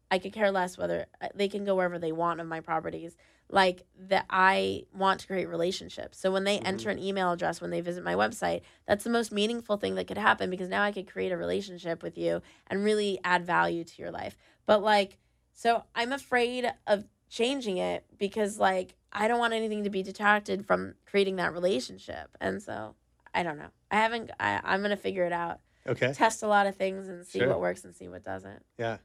I 0.10 0.18
could 0.18 0.34
care 0.34 0.50
less 0.50 0.80
whether 0.80 1.06
uh, 1.22 1.28
they 1.36 1.48
can 1.48 1.64
go 1.64 1.76
wherever 1.76 2.00
they 2.00 2.12
want 2.12 2.40
of 2.40 2.48
my 2.48 2.60
properties. 2.60 3.16
Like 3.52 3.84
that, 4.08 4.26
I 4.32 4.86
want 4.92 5.20
to 5.20 5.28
create 5.28 5.48
relationships. 5.48 6.18
So 6.18 6.32
when 6.32 6.44
they 6.44 6.58
enter 6.58 6.90
an 6.90 6.98
email 6.98 7.32
address 7.32 7.62
when 7.62 7.70
they 7.70 7.82
visit 7.82 8.04
my 8.04 8.16
website, 8.16 8.62
that's 8.88 9.04
the 9.04 9.12
most 9.12 9.32
meaningful 9.32 9.78
thing 9.78 9.94
that 9.94 10.08
could 10.08 10.18
happen 10.18 10.50
because 10.50 10.70
now 10.70 10.82
I 10.82 10.92
could 10.92 11.08
create 11.08 11.32
a 11.32 11.38
relationship 11.38 12.02
with 12.02 12.18
you 12.18 12.42
and 12.66 12.84
really 12.84 13.20
add 13.24 13.46
value 13.46 13.84
to 13.84 14.02
your 14.02 14.10
life. 14.10 14.40
But 14.66 14.82
like, 14.82 15.20
so 15.54 15.84
I'm 15.94 16.14
afraid 16.14 16.74
of 16.88 17.06
changing 17.30 17.78
it 17.78 18.06
because 18.18 18.58
like 18.58 18.96
I 19.12 19.28
don't 19.28 19.40
want 19.40 19.54
anything 19.54 19.84
to 19.86 19.90
be 19.90 20.04
detracted 20.04 20.66
from 20.66 20.96
creating 21.06 21.38
that 21.38 21.54
relationship. 21.54 22.30
And 22.42 22.62
so 22.62 22.96
I 23.34 23.44
don't 23.44 23.58
know. 23.58 23.70
I 23.92 23.96
haven't. 23.98 24.32
I, 24.40 24.60
I'm 24.64 24.82
gonna 24.82 24.98
figure 24.98 25.26
it 25.26 25.32
out. 25.34 25.60
Okay. 25.88 26.12
Test 26.14 26.44
a 26.44 26.48
lot 26.48 26.68
of 26.68 26.76
things 26.76 27.08
and 27.08 27.26
see 27.26 27.40
Sure. 27.40 27.48
what 27.50 27.62
works 27.62 27.84
and 27.86 27.96
see 27.96 28.08
what 28.10 28.24
doesn't. 28.24 28.64
Yeah. 28.78 28.98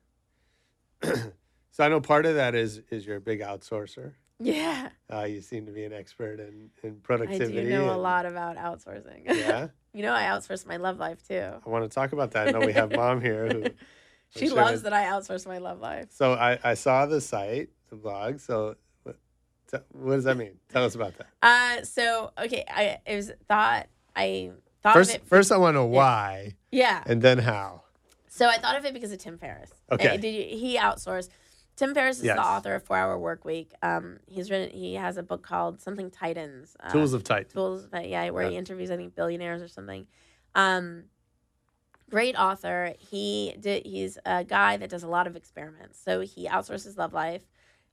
so 1.02 1.84
I 1.84 1.88
know 1.88 2.00
part 2.00 2.26
of 2.26 2.34
that 2.36 2.54
is 2.54 2.82
is 2.90 3.06
you're 3.06 3.16
a 3.16 3.20
big 3.20 3.40
outsourcer. 3.40 4.14
Yeah, 4.40 4.88
Uh, 5.12 5.22
you 5.22 5.40
seem 5.40 5.66
to 5.66 5.72
be 5.72 5.84
an 5.84 5.92
expert 5.92 6.40
in, 6.40 6.70
in 6.82 6.96
productivity. 6.96 7.60
I 7.60 7.62
do 7.62 7.68
know 7.70 7.94
a 7.94 7.96
lot 7.96 8.26
about 8.26 8.56
outsourcing. 8.56 9.22
Yeah. 9.26 9.68
you 9.94 10.02
know, 10.02 10.12
I 10.12 10.22
outsource 10.24 10.66
my 10.66 10.78
love 10.78 10.98
life 10.98 11.24
too. 11.28 11.52
I 11.64 11.68
want 11.70 11.84
to 11.84 11.94
talk 11.94 12.12
about 12.12 12.32
that. 12.32 12.48
I 12.48 12.50
know 12.50 12.66
we 12.66 12.72
have 12.72 12.90
mom 12.96 13.20
here 13.20 13.46
who. 13.48 13.64
She 14.30 14.48
loves 14.48 14.82
that- 14.82 14.90
that 14.90 15.06
I 15.08 15.12
outsource 15.12 15.46
my 15.46 15.58
love 15.58 15.78
life. 15.78 16.06
So 16.10 16.32
I, 16.32 16.58
I 16.64 16.74
saw 16.74 17.06
the 17.06 17.20
site, 17.20 17.68
the 17.90 17.94
blog. 17.96 18.40
So 18.40 18.74
what, 19.92 20.14
does 20.16 20.24
that 20.24 20.36
mean? 20.36 20.58
Tell 20.68 20.84
us 20.84 20.94
about 20.94 21.14
that. 21.18 21.26
Uh, 21.42 21.84
so 21.84 22.32
okay, 22.38 22.64
I 22.68 22.98
it 23.06 23.16
was 23.16 23.32
thought 23.48 23.86
I 24.14 24.50
thought 24.82 24.94
First, 24.94 25.10
of 25.10 25.16
it. 25.16 25.26
first 25.26 25.52
I 25.52 25.56
want 25.56 25.74
to 25.74 25.80
know 25.80 25.86
why 25.86 26.56
yeah, 26.70 27.02
and 27.06 27.22
then 27.22 27.38
how. 27.38 27.82
So 28.28 28.46
I 28.48 28.56
thought 28.56 28.76
of 28.76 28.84
it 28.84 28.94
because 28.94 29.12
of 29.12 29.18
Tim 29.18 29.36
Ferriss. 29.38 29.70
Okay. 29.90 30.08
Uh, 30.08 30.16
Did 30.16 30.34
you, 30.34 30.56
he 30.58 30.76
outsourced? 30.78 31.28
Tim 31.76 31.94
Ferriss 31.94 32.18
is 32.18 32.24
Yes. 32.24 32.36
the 32.36 32.42
author 32.44 32.74
of 32.74 32.82
Four 32.82 32.96
Hour 32.96 33.18
Work 33.18 33.44
Week. 33.44 33.72
Um, 33.82 34.20
he's 34.26 34.50
written. 34.50 34.70
He 34.76 34.94
has 34.94 35.16
a 35.16 35.22
book 35.22 35.42
called 35.42 35.80
something 35.80 36.10
Titans. 36.10 36.74
Uh, 36.80 36.90
Tools 36.92 37.12
of 37.14 37.24
Titan. 37.24 37.50
tools. 37.50 37.88
That, 37.90 38.08
yeah, 38.08 38.28
where 38.30 38.48
he 38.48 38.56
interviews 38.56 38.90
I 38.90 38.96
think 38.96 39.14
billionaires 39.14 39.60
or 39.62 39.68
something. 39.68 40.06
Um, 40.54 41.04
great 42.10 42.34
author. 42.36 42.94
He 42.98 43.54
did. 43.60 43.86
He's 43.86 44.18
a 44.26 44.44
guy 44.44 44.76
that 44.76 44.90
does 44.90 45.02
a 45.02 45.08
lot 45.08 45.26
of 45.26 45.36
experiments. 45.36 45.98
So 46.02 46.20
he 46.20 46.46
outsources 46.46 46.96
love 46.98 47.12
life, 47.12 47.42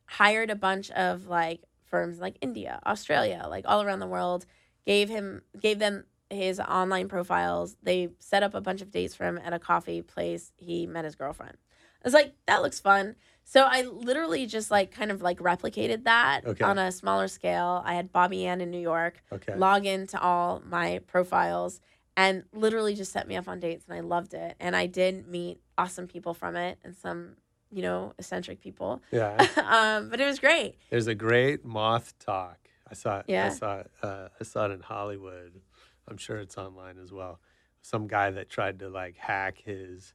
hired 0.06 0.50
a 0.50 0.56
bunch 0.56 0.90
of 0.92 1.28
like 1.28 1.62
firms 1.90 2.20
like 2.20 2.38
India, 2.42 2.80
Australia, 2.86 3.46
like 3.50 3.66
all 3.68 3.82
around 3.82 4.00
the 4.00 4.08
world. 4.08 4.46
Gave 4.86 5.10
him 5.10 5.42
gave 5.60 5.80
them 5.80 6.06
his 6.30 6.60
online 6.60 7.08
profiles. 7.08 7.76
They 7.82 8.10
set 8.20 8.44
up 8.44 8.54
a 8.54 8.62
bunch 8.62 8.82
of 8.82 8.92
dates 8.92 9.16
for 9.16 9.26
him 9.26 9.40
at 9.44 9.54
a 9.54 9.60
coffee 9.60 10.02
place. 10.02 10.52
He 10.58 10.86
met 10.88 11.06
his 11.06 11.16
girlfriend. 11.16 11.58
I 12.04 12.08
was 12.08 12.14
like, 12.14 12.34
that 12.48 12.62
looks 12.62 12.80
fun. 12.80 13.16
So 13.44 13.64
I 13.70 13.82
literally 13.82 14.46
just 14.46 14.72
like 14.72 14.92
kind 14.92 15.12
of 15.12 15.22
like 15.22 15.40
replicated 15.40 16.06
that 16.06 16.46
Okay. 16.46 16.64
on 16.64 16.78
a 16.78 16.92
smaller 16.92 17.28
scale. 17.28 17.82
I 17.86 17.96
had 17.96 18.12
Bobby 18.12 18.46
Ann 18.46 18.62
in 18.62 18.72
New 18.72 18.80
York 18.80 19.22
Okay. 19.32 19.56
log 19.56 19.86
into 19.86 20.20
all 20.22 20.62
my 20.66 21.00
profiles 21.08 21.82
and 22.16 22.44
literally 22.54 22.96
just 22.96 23.12
set 23.12 23.28
me 23.28 23.36
up 23.36 23.48
on 23.48 23.60
dates 23.60 23.86
and 23.88 23.98
I 23.98 24.02
loved 24.02 24.34
it. 24.34 24.56
And 24.60 24.76
I 24.76 24.86
did 24.86 25.28
meet 25.28 25.60
awesome 25.78 26.08
people 26.08 26.34
from 26.34 26.56
it 26.56 26.78
and 26.84 26.96
some 26.96 27.36
you 27.72 27.82
know, 27.82 28.14
eccentric 28.18 28.62
people. 28.62 29.02
Yeah. 29.12 29.36
um, 29.66 30.10
but 30.10 30.20
it 30.20 30.26
was 30.26 30.40
great. 30.40 30.76
There's 30.90 31.08
a 31.08 31.16
great 31.16 31.64
moth 31.66 32.14
talk. 32.20 32.58
I 32.90 32.94
saw 32.96 33.20
it. 33.20 33.26
Yeah. 33.28 33.46
I 33.48 33.50
saw 33.50 33.80
it. 33.80 33.92
Uh, 34.02 34.28
I 34.40 34.44
saw 34.44 34.66
it 34.66 34.72
in 34.72 34.80
Hollywood. 34.82 35.62
I'm 36.08 36.18
sure 36.18 36.38
it's 36.38 36.58
online 36.58 36.98
as 36.98 37.12
well. 37.12 37.40
Some 37.82 38.08
guy 38.08 38.32
that 38.32 38.50
tried 38.50 38.80
to 38.80 38.90
like 38.90 39.16
hack 39.18 39.60
his 39.64 40.14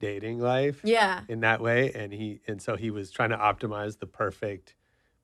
dating 0.00 0.38
life 0.40 0.80
Yeah. 0.84 1.22
in 1.28 1.40
that 1.40 1.60
way, 1.60 1.92
and 1.92 2.12
he 2.12 2.40
and 2.46 2.60
so 2.60 2.76
he 2.76 2.90
was 2.90 3.10
trying 3.10 3.30
to 3.30 3.36
optimize 3.36 3.98
the 3.98 4.06
perfect 4.06 4.74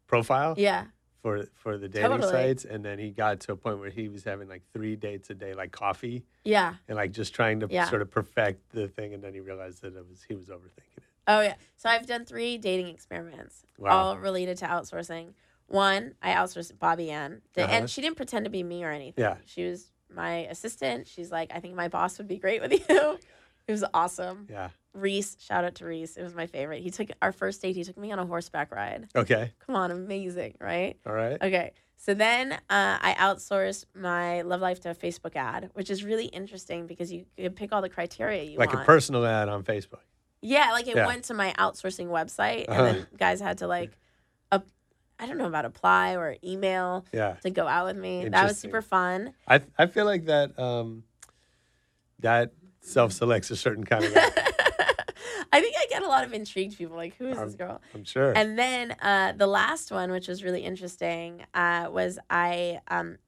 profile 0.06 0.54
Yeah. 0.56 0.86
for 1.20 1.46
for 1.54 1.76
the 1.78 1.88
dating 1.88 2.10
Totally. 2.10 2.30
sites, 2.32 2.64
and 2.64 2.84
then 2.84 2.98
he 2.98 3.10
got 3.10 3.40
to 3.40 3.52
a 3.52 3.56
point 3.56 3.80
where 3.80 3.90
he 3.90 4.08
was 4.08 4.22
having 4.24 4.48
like 4.48 4.62
three 4.72 4.94
dates 4.96 5.30
a 5.30 5.34
day, 5.34 5.54
like 5.54 5.72
coffee, 5.72 6.24
Yeah. 6.44 6.74
and 6.88 6.96
like 6.96 7.10
just 7.12 7.34
trying 7.34 7.60
to 7.60 7.66
Yeah. 7.70 7.88
sort 7.88 8.02
of 8.02 8.10
perfect 8.10 8.70
the 8.72 8.86
thing, 8.88 9.14
and 9.14 9.22
then 9.22 9.34
he 9.34 9.40
realized 9.40 9.82
that 9.82 9.94
it 9.96 10.08
was 10.08 10.22
he 10.22 10.34
was 10.36 10.48
overthinking 10.48 10.96
it. 10.98 11.02
Oh 11.26 11.40
yeah. 11.40 11.54
So 11.76 11.88
I've 11.88 12.06
done 12.06 12.24
three 12.24 12.58
dating 12.58 12.88
experiments, 12.88 13.64
Wow. 13.78 13.90
all 13.90 14.18
related 14.18 14.58
to 14.58 14.66
outsourcing. 14.66 15.34
One, 15.66 16.14
I 16.22 16.32
outsourced 16.34 16.78
Bobby 16.78 17.10
Ann, 17.10 17.40
The- 17.54 17.64
Uh-huh. 17.64 17.72
and 17.72 17.90
she 17.90 18.00
didn't 18.02 18.16
pretend 18.16 18.44
to 18.44 18.50
be 18.50 18.62
me 18.62 18.84
or 18.84 18.90
anything. 18.90 19.22
Yeah. 19.24 19.36
She 19.46 19.64
was 19.68 19.90
my 20.14 20.46
assistant. 20.50 21.08
She's 21.08 21.32
like, 21.32 21.50
I 21.54 21.60
think 21.60 21.74
my 21.74 21.88
boss 21.88 22.18
would 22.18 22.28
be 22.28 22.36
great 22.38 22.60
with 22.60 22.72
you. 22.88 23.18
It 23.66 23.72
was 23.72 23.84
awesome. 23.94 24.46
Yeah. 24.50 24.68
Reese, 24.92 25.36
shout 25.40 25.64
out 25.64 25.74
to 25.76 25.86
Reese. 25.86 26.16
It 26.18 26.22
was 26.22 26.34
my 26.34 26.46
favorite. 26.46 26.82
He 26.82 26.90
took 26.90 27.08
our 27.22 27.32
first 27.32 27.62
date. 27.62 27.74
He 27.74 27.82
took 27.82 27.96
me 27.96 28.12
on 28.12 28.18
a 28.18 28.26
horseback 28.26 28.70
ride. 28.74 29.08
Okay. 29.16 29.52
Come 29.66 29.74
on, 29.74 29.90
amazing, 29.90 30.54
right? 30.60 30.98
All 31.06 31.14
right. 31.14 31.38
Okay. 31.42 31.72
So 31.96 32.12
then 32.12 32.52
uh, 32.52 32.58
I 32.68 33.16
outsourced 33.18 33.86
my 33.94 34.42
love 34.42 34.60
life 34.60 34.80
to 34.80 34.90
a 34.90 34.94
Facebook 34.94 35.34
ad, 35.34 35.70
which 35.72 35.88
is 35.88 36.04
really 36.04 36.26
interesting 36.26 36.86
because 36.86 37.10
you 37.10 37.24
can 37.38 37.52
pick 37.54 37.72
all 37.72 37.80
the 37.80 37.88
criteria 37.88 38.42
you 38.42 38.50
want. 38.50 38.58
Like 38.58 38.74
want. 38.74 38.82
a 38.82 38.86
personal 38.86 39.24
ad 39.24 39.48
on 39.48 39.62
Facebook. 39.64 40.00
Yeah, 40.46 40.72
like 40.72 40.86
it 40.86 40.94
Yeah. 40.96 41.06
went 41.06 41.24
to 41.24 41.34
my 41.34 41.54
outsourcing 41.58 42.08
website, 42.08 42.66
Uh-huh. 42.68 42.84
and 42.84 42.96
then 42.98 43.06
guys 43.16 43.40
had 43.40 43.58
to 43.58 43.66
like, 43.66 43.96
up, 44.52 44.66
I 45.18 45.24
don't 45.26 45.38
know 45.38 45.46
about 45.46 45.64
apply 45.64 46.16
or 46.16 46.36
email 46.44 47.06
Yeah. 47.12 47.36
to 47.42 47.48
go 47.50 47.66
out 47.66 47.86
with 47.86 47.96
me. 47.96 48.24
That 48.28 48.30
was 48.42 48.50
Interesting. 48.52 48.70
super 48.70 48.82
fun. 48.82 49.34
I 49.48 49.62
I 49.78 49.86
feel 49.86 50.04
like 50.04 50.26
that 50.26 50.56
um 50.58 51.04
that 52.18 52.52
self 52.80 53.12
selects 53.12 53.50
a 53.50 53.56
certain 53.56 53.84
kind 53.84 54.04
of 54.04 54.12
guy. 54.14 54.20
I 55.52 55.60
think 55.60 55.76
I 55.78 55.86
get 55.88 56.02
a 56.02 56.08
lot 56.08 56.24
of 56.24 56.32
intrigued 56.34 56.76
people 56.76 56.96
like, 56.96 57.16
who 57.16 57.28
is 57.28 57.38
this 57.38 57.52
Um, 57.52 57.56
girl? 57.56 57.82
I'm 57.94 58.04
sure. 58.04 58.32
And 58.36 58.58
then 58.58 58.90
uh, 59.00 59.32
the 59.32 59.46
last 59.46 59.92
one, 59.92 60.10
which 60.10 60.26
was 60.28 60.42
really 60.42 60.62
interesting, 60.62 61.44
uh, 61.54 61.88
was 61.92 62.18
I 62.28 62.80
um, 62.88 63.18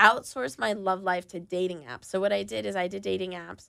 outsourced 0.00 0.58
my 0.58 0.72
love 0.72 1.02
life 1.02 1.28
to 1.28 1.40
dating 1.40 1.82
apps. 1.82 2.06
So 2.06 2.20
what 2.20 2.32
I 2.32 2.42
did 2.42 2.64
is 2.64 2.74
I 2.74 2.88
did 2.88 3.02
dating 3.02 3.32
apps 3.32 3.68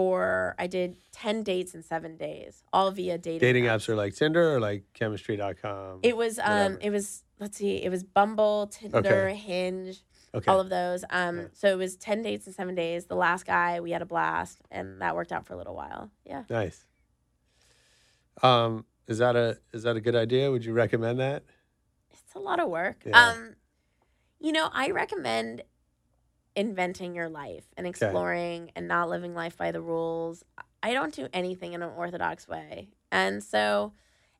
for 0.00 0.54
I 0.58 0.66
did 0.66 0.96
ten 1.12 1.42
dates 1.42 1.74
in 1.74 1.82
seven 1.82 2.16
days, 2.16 2.62
all 2.72 2.90
via 2.90 3.18
dating. 3.18 3.40
Dating 3.40 3.64
apps 3.64 3.86
are 3.90 3.94
like 3.96 4.14
Tinder 4.14 4.54
or 4.54 4.58
like 4.60 4.84
chemistry.com. 4.94 6.00
It 6.02 6.16
was 6.16 6.38
um 6.38 6.44
Whatever. 6.74 6.78
it 6.80 6.90
was 6.90 7.22
let's 7.38 7.58
see, 7.58 7.82
it 7.82 7.90
was 7.90 8.02
Bumble, 8.02 8.68
Tinder, 8.68 8.98
Okay. 8.98 9.34
Hinge, 9.34 10.02
okay. 10.34 10.50
all 10.50 10.58
of 10.58 10.70
those. 10.70 11.04
Um 11.10 11.36
Yeah. 11.38 11.44
so 11.52 11.68
it 11.68 11.76
was 11.76 11.96
10 11.96 12.22
dates 12.22 12.46
in 12.46 12.54
7 12.54 12.74
days. 12.74 13.06
The 13.06 13.14
last 13.14 13.44
guy, 13.44 13.80
we 13.80 13.90
had 13.90 14.00
a 14.00 14.06
blast 14.06 14.58
and 14.70 15.02
that 15.02 15.14
worked 15.14 15.32
out 15.32 15.44
for 15.46 15.52
a 15.52 15.56
little 15.58 15.74
while. 15.74 16.10
Yeah. 16.24 16.44
nice. 16.48 16.86
Um 18.42 18.86
is 19.06 19.18
that 19.18 19.36
a 19.36 19.58
is 19.74 19.82
that 19.82 19.96
a 19.96 20.00
good 20.00 20.16
idea? 20.16 20.50
Would 20.50 20.64
you 20.64 20.72
recommend 20.72 21.20
that? 21.20 21.42
It's 22.10 22.34
a 22.34 22.38
lot 22.38 22.58
of 22.58 22.70
work. 22.70 23.02
Yeah. 23.04 23.18
Um 23.32 23.54
you 24.40 24.52
know, 24.52 24.70
I 24.72 24.92
recommend 24.92 25.62
inventing 26.56 27.14
your 27.14 27.28
life 27.28 27.64
and 27.76 27.86
exploring 27.86 28.70
and 28.74 28.88
not 28.88 29.08
living 29.08 29.34
life 29.34 29.56
by 29.56 29.72
the 29.72 29.80
rules. 29.80 30.44
I 30.82 30.92
don't 30.92 31.14
do 31.14 31.28
anything 31.32 31.72
in 31.72 31.82
an 31.82 31.90
orthodox 31.96 32.48
way. 32.48 32.88
And 33.12 33.42
so 33.42 33.92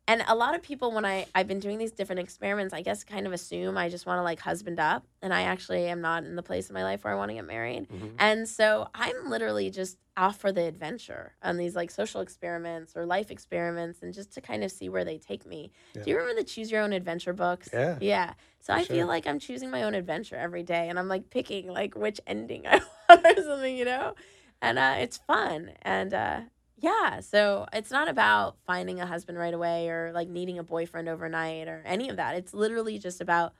and 0.08 0.24
a 0.26 0.34
lot 0.34 0.54
of 0.54 0.62
people 0.62 0.92
when 0.92 1.04
I 1.04 1.26
I've 1.34 1.46
been 1.46 1.60
doing 1.60 1.78
these 1.78 1.92
different 1.92 2.20
experiments, 2.20 2.74
I 2.74 2.82
guess 2.82 3.04
kind 3.04 3.26
of 3.26 3.32
assume 3.32 3.78
I 3.78 3.88
just 3.88 4.06
want 4.06 4.18
to 4.18 4.22
like 4.22 4.40
husband 4.40 4.80
up 4.80 5.06
and 5.22 5.32
I 5.32 5.42
actually 5.42 5.86
am 5.86 6.00
not 6.00 6.24
in 6.24 6.36
the 6.36 6.42
place 6.42 6.68
in 6.68 6.74
my 6.74 6.82
life 6.82 7.04
where 7.04 7.12
I 7.12 7.16
want 7.16 7.30
to 7.30 7.34
get 7.34 7.46
married. 7.46 7.88
Mhm. 7.88 8.14
And 8.18 8.48
so 8.48 8.88
I'm 8.94 9.30
literally 9.30 9.70
just 9.70 9.98
off 10.16 10.38
for 10.38 10.52
the 10.52 10.62
adventure 10.64 11.34
on 11.42 11.56
these 11.56 11.76
like 11.76 11.90
social 11.90 12.20
experiments 12.20 12.96
or 12.96 13.06
life 13.06 13.30
experiments 13.30 14.02
and 14.02 14.12
just 14.12 14.32
to 14.32 14.40
kind 14.40 14.64
of 14.64 14.72
see 14.72 14.88
where 14.88 15.04
they 15.04 15.16
take 15.16 15.46
me. 15.46 15.70
Yeah. 15.94 16.02
Do 16.02 16.10
you 16.10 16.16
remember 16.18 16.40
the 16.40 16.44
choose 16.44 16.70
your 16.70 16.82
own 16.82 16.92
adventure 16.92 17.32
books? 17.32 17.68
Yeah. 17.72 17.96
Yeah. 18.00 18.34
So 18.58 18.74
I 18.74 18.82
sure. 18.82 18.96
feel 18.96 19.06
like 19.06 19.26
I'm 19.26 19.38
choosing 19.38 19.70
my 19.70 19.84
own 19.84 19.94
adventure 19.94 20.36
every 20.36 20.62
day 20.62 20.88
and 20.88 20.98
I'm 20.98 21.08
like 21.08 21.30
picking 21.30 21.68
like 21.68 21.94
which 21.94 22.20
ending 22.26 22.66
I 22.68 22.80
want 23.08 23.26
or 23.38 23.42
something, 23.42 23.76
you 23.76 23.84
know? 23.84 24.14
And 24.60 24.78
uh, 24.78 24.96
it's 24.98 25.16
fun. 25.18 25.70
And 25.82 26.12
uh, 26.12 26.40
yeah, 26.80 27.20
so 27.20 27.66
it's 27.72 27.90
not 27.90 28.08
about 28.08 28.56
finding 28.66 29.00
a 29.00 29.06
husband 29.06 29.38
right 29.38 29.54
away 29.54 29.88
or 29.88 30.12
like 30.12 30.28
needing 30.28 30.58
a 30.58 30.62
boyfriend 30.62 31.08
overnight 31.08 31.68
or 31.68 31.82
any 31.84 32.08
of 32.08 32.16
that. 32.16 32.34
It's 32.36 32.54
literally 32.54 32.98
just 32.98 33.20
about 33.20 33.52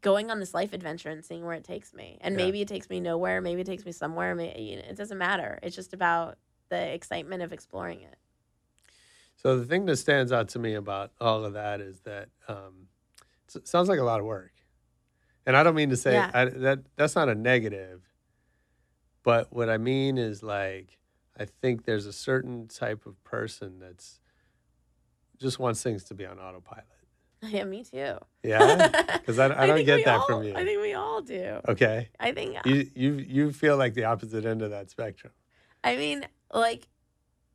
going 0.00 0.30
on 0.30 0.40
this 0.40 0.54
life 0.54 0.72
adventure 0.72 1.08
and 1.10 1.24
seeing 1.24 1.44
where 1.44 1.54
it 1.54 1.64
takes 1.64 1.94
me. 1.94 2.18
And 2.20 2.36
Yeah. 2.36 2.44
maybe 2.44 2.60
it 2.60 2.68
takes 2.68 2.88
me 2.90 3.00
nowhere, 3.00 3.40
maybe 3.40 3.60
it 3.62 3.66
takes 3.66 3.84
me 3.84 3.92
somewhere. 3.92 4.34
Maybe, 4.34 4.72
it 4.72 4.96
doesn't 4.96 5.18
matter. 5.18 5.58
It's 5.62 5.76
just 5.76 5.92
about 5.92 6.38
the 6.68 6.92
excitement 6.92 7.42
of 7.42 7.52
exploring 7.52 8.02
it. 8.02 8.16
So 9.36 9.58
the 9.58 9.64
thing 9.64 9.86
that 9.86 9.96
stands 9.96 10.32
out 10.32 10.48
to 10.50 10.58
me 10.58 10.74
about 10.74 11.12
all 11.20 11.44
of 11.44 11.52
that 11.52 11.80
is 11.80 12.00
that 12.00 12.28
um, 12.48 12.88
it 13.54 13.68
sounds 13.68 13.88
like 13.88 14.00
a 14.00 14.04
lot 14.04 14.18
of 14.18 14.26
work, 14.26 14.52
and 15.46 15.56
I 15.56 15.62
don't 15.62 15.76
mean 15.76 15.90
to 15.90 15.96
say 15.96 16.14
Yeah. 16.14 16.30
I, 16.34 16.44
that 16.46 16.80
that's 16.96 17.14
not 17.14 17.28
a 17.28 17.36
negative, 17.36 18.02
but 19.22 19.52
what 19.52 19.70
I 19.70 19.78
mean 19.78 20.18
is 20.18 20.42
like 20.42 20.97
I 21.38 21.44
think 21.44 21.84
there's 21.84 22.06
a 22.06 22.12
certain 22.12 22.68
type 22.68 23.06
of 23.06 23.22
person 23.24 23.78
that's 23.78 24.20
just 25.38 25.58
wants 25.58 25.82
things 25.82 26.04
to 26.04 26.14
be 26.14 26.26
on 26.26 26.38
autopilot. 26.38 26.84
Yeah, 27.40 27.62
me 27.62 27.84
too. 27.84 28.16
Yeah, 28.42 28.88
because 29.12 29.38
I, 29.38 29.62
I 29.62 29.66
don't 29.68 29.84
get 29.84 30.04
that 30.04 30.20
all- 30.20 30.26
from 30.26 30.42
you. 30.42 30.54
I 30.56 30.64
think 30.64 30.82
we 30.82 30.94
all 30.94 31.22
do. 31.22 31.60
Okay, 31.68 32.08
I 32.18 32.32
think 32.32 32.56
you 32.64 32.90
you 32.96 33.12
you 33.14 33.52
feel 33.52 33.76
like 33.76 33.94
the 33.94 34.04
opposite 34.04 34.44
end 34.44 34.60
of 34.60 34.70
that 34.70 34.90
spectrum. 34.90 35.32
I 35.84 35.96
mean, 35.96 36.26
like, 36.52 36.88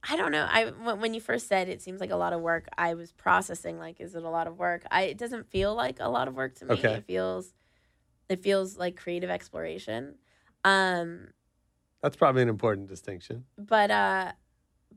I 0.10 0.16
don't 0.16 0.32
know. 0.32 0.48
I 0.50 0.68
when 0.68 1.02
when 1.02 1.14
you 1.14 1.20
first 1.20 1.50
said 1.50 1.68
it 1.68 1.82
seems 1.82 2.00
like 2.00 2.12
a 2.12 2.16
lot 2.16 2.32
of 2.32 2.40
work, 2.40 2.70
I 2.78 2.94
was 2.94 3.12
processing 3.12 3.78
like, 3.78 4.00
is 4.00 4.16
it 4.16 4.24
a 4.24 4.30
lot 4.30 4.48
of 4.48 4.58
work? 4.58 4.86
I 4.90 5.02
it 5.04 5.18
doesn't 5.18 5.50
feel 5.50 5.76
like 5.76 5.98
a 6.00 6.08
lot 6.08 6.30
of 6.30 6.34
work 6.34 6.56
to 6.60 6.66
me. 6.66 6.76
Okay. 6.76 6.94
It 6.94 7.04
feels, 7.06 7.54
it 8.30 8.42
feels 8.42 8.78
like 8.78 8.96
creative 8.96 9.30
exploration. 9.30 10.16
Um, 10.64 11.28
That's 12.04 12.16
probably 12.18 12.42
an 12.44 12.50
important 12.50 12.88
distinction. 12.90 13.46
but 13.58 13.90
uh, 13.90 14.34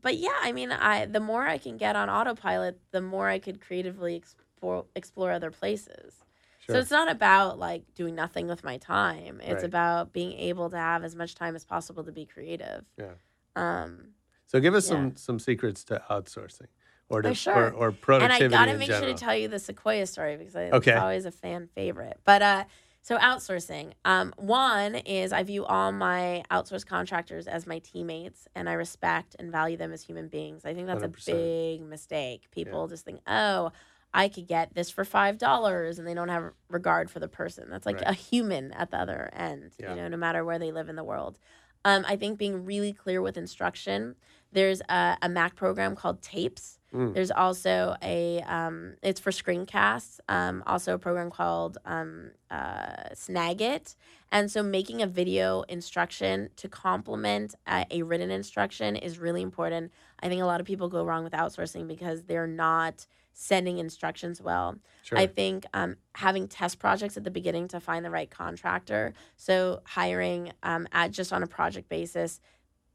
but 0.02 0.16
yeah, 0.18 0.36
I 0.42 0.52
mean, 0.52 0.72
I 0.72 1.06
the 1.06 1.20
more 1.20 1.46
I 1.46 1.56
can 1.56 1.76
get 1.78 1.96
on 1.96 2.10
autopilot, 2.10 2.78
the 2.90 3.00
more 3.00 3.28
I 3.28 3.38
could 3.38 3.60
creatively 3.60 4.16
explore 4.16 4.84
explore 4.94 5.30
other 5.30 5.50
places. 5.52 6.24
Sure. 6.58 6.74
So 6.74 6.80
it's 6.80 6.90
not 6.90 7.08
about 7.10 7.58
like 7.60 7.94
doing 7.94 8.16
nothing 8.16 8.48
with 8.48 8.64
my 8.64 8.76
time. 8.78 9.40
It's 9.40 9.62
Right. 9.62 9.64
about 9.64 10.12
being 10.12 10.32
able 10.32 10.68
to 10.70 10.76
have 10.76 11.04
as 11.04 11.14
much 11.14 11.36
time 11.36 11.54
as 11.54 11.64
possible 11.64 12.02
to 12.04 12.12
be 12.12 12.26
creative. 12.26 12.84
Yeah. 12.98 13.14
Um, 13.54 14.08
So 14.46 14.60
give 14.60 14.74
us 14.74 14.84
Yeah. 14.86 14.96
some 14.96 15.16
some 15.16 15.38
secrets 15.38 15.84
to 15.84 16.02
outsourcing 16.10 16.66
or 17.08 17.22
to 17.22 17.34
sure. 17.34 17.72
or, 17.72 17.90
or 17.90 17.98
and 18.20 18.32
I 18.32 18.48
gotta 18.48 18.76
make 18.76 18.88
general. 18.88 19.06
sure 19.06 19.14
to 19.14 19.24
tell 19.24 19.36
you 19.36 19.46
the 19.46 19.60
Sequoia 19.60 20.06
story 20.06 20.36
because 20.36 20.56
I, 20.56 20.70
Okay. 20.70 20.90
it's 20.92 21.00
always 21.00 21.24
a 21.24 21.30
fan 21.30 21.68
favorite. 21.68 22.18
But 22.24 22.42
uh, 22.42 22.64
so 23.06 23.16
outsourcing. 23.18 23.92
Um, 24.04 24.34
one 24.36 24.96
is 24.96 25.32
I 25.32 25.44
view 25.44 25.64
all 25.64 25.92
my 25.92 26.42
outsourced 26.50 26.86
contractors 26.86 27.46
as 27.46 27.64
my 27.64 27.78
teammates, 27.78 28.48
and 28.56 28.68
I 28.68 28.72
respect 28.72 29.36
and 29.38 29.52
value 29.52 29.76
them 29.76 29.92
as 29.92 30.02
human 30.02 30.26
beings. 30.26 30.64
I 30.64 30.74
think 30.74 30.88
that's 30.88 31.04
100%. 31.04 31.28
a 31.28 31.32
big 31.32 31.82
mistake. 31.82 32.50
People 32.50 32.88
just 32.88 33.04
think, 33.04 33.20
oh. 33.28 33.70
I 34.14 34.28
could 34.28 34.46
get 34.46 34.72
this 34.74 34.88
for 34.88 35.04
five 35.04 35.36
dollars, 35.36 35.98
and 35.98 36.08
they 36.08 36.14
don't 36.14 36.30
have 36.30 36.52
regard 36.70 37.10
for 37.10 37.18
the 37.18 37.28
person. 37.28 37.68
That's 37.68 37.84
like 37.84 37.96
Right. 37.96 38.08
a 38.08 38.12
human 38.14 38.72
at 38.72 38.90
the 38.90 38.96
other 38.98 39.28
end, 39.34 39.72
Yeah. 39.78 39.90
you 39.90 39.96
know, 39.96 40.08
no 40.08 40.16
matter 40.16 40.42
where 40.42 40.58
they 40.58 40.72
live 40.72 40.88
in 40.88 40.96
the 40.96 41.04
world. 41.04 41.38
Um, 41.84 42.02
I 42.08 42.16
think 42.16 42.38
being 42.38 42.64
really 42.64 42.94
clear 42.94 43.20
with 43.20 43.36
instruction. 43.36 44.14
There's 44.52 44.80
a, 44.88 45.18
a 45.20 45.28
Mac 45.28 45.54
program 45.54 45.94
called 45.96 46.22
Tapes. 46.22 46.75
Mm. 46.94 47.14
There's 47.14 47.30
also 47.30 47.96
a 48.02 48.40
um, 48.42 48.94
it's 49.02 49.20
for 49.20 49.30
screencasts. 49.30 50.20
Um, 50.28 50.62
also 50.66 50.94
a 50.94 50.98
program 50.98 51.30
called 51.30 51.78
um, 51.84 52.30
uh, 52.50 53.10
Snagit, 53.14 53.96
and 54.30 54.50
so 54.50 54.62
making 54.62 55.02
a 55.02 55.06
video 55.06 55.62
instruction 55.62 56.50
to 56.56 56.68
complement 56.68 57.54
uh, 57.66 57.84
a 57.90 58.02
written 58.02 58.30
instruction 58.30 58.96
is 58.96 59.18
really 59.18 59.42
important. 59.42 59.92
I 60.20 60.28
think 60.28 60.42
a 60.42 60.46
lot 60.46 60.60
of 60.60 60.66
people 60.66 60.88
go 60.88 61.04
wrong 61.04 61.24
with 61.24 61.32
outsourcing 61.32 61.86
because 61.86 62.22
they're 62.24 62.46
not 62.46 63.06
sending 63.38 63.76
instructions 63.76 64.40
well. 64.40 64.76
Sure. 65.02 65.18
I 65.18 65.26
think 65.26 65.66
um, 65.74 65.96
having 66.14 66.48
test 66.48 66.78
projects 66.78 67.18
at 67.18 67.24
the 67.24 67.30
beginning 67.30 67.68
to 67.68 67.80
find 67.80 68.02
the 68.02 68.10
right 68.10 68.30
contractor. 68.30 69.12
So 69.36 69.82
hiring 69.84 70.52
um, 70.62 70.88
at 70.90 71.10
just 71.10 71.34
on 71.34 71.42
a 71.42 71.46
project 71.46 71.90
basis, 71.90 72.40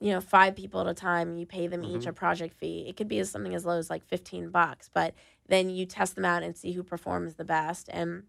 you 0.01 0.11
know, 0.11 0.19
five 0.19 0.55
people 0.55 0.81
at 0.81 0.87
a 0.87 0.93
time. 0.93 1.37
You 1.37 1.45
pay 1.45 1.67
them 1.67 1.83
each 1.83 2.07
a 2.07 2.11
project 2.11 2.55
fee. 2.55 2.85
It 2.87 2.97
could 2.97 3.07
be 3.07 3.19
as 3.19 3.29
something 3.29 3.53
as 3.55 3.65
low 3.65 3.77
as 3.77 3.89
like 3.89 4.03
fifteen 4.03 4.49
bucks, 4.49 4.89
but 4.93 5.13
then 5.47 5.69
you 5.69 5.85
test 5.85 6.15
them 6.15 6.25
out 6.25 6.43
and 6.43 6.57
see 6.57 6.71
who 6.73 6.83
performs 6.83 7.35
the 7.35 7.45
best 7.45 7.87
and 7.93 8.23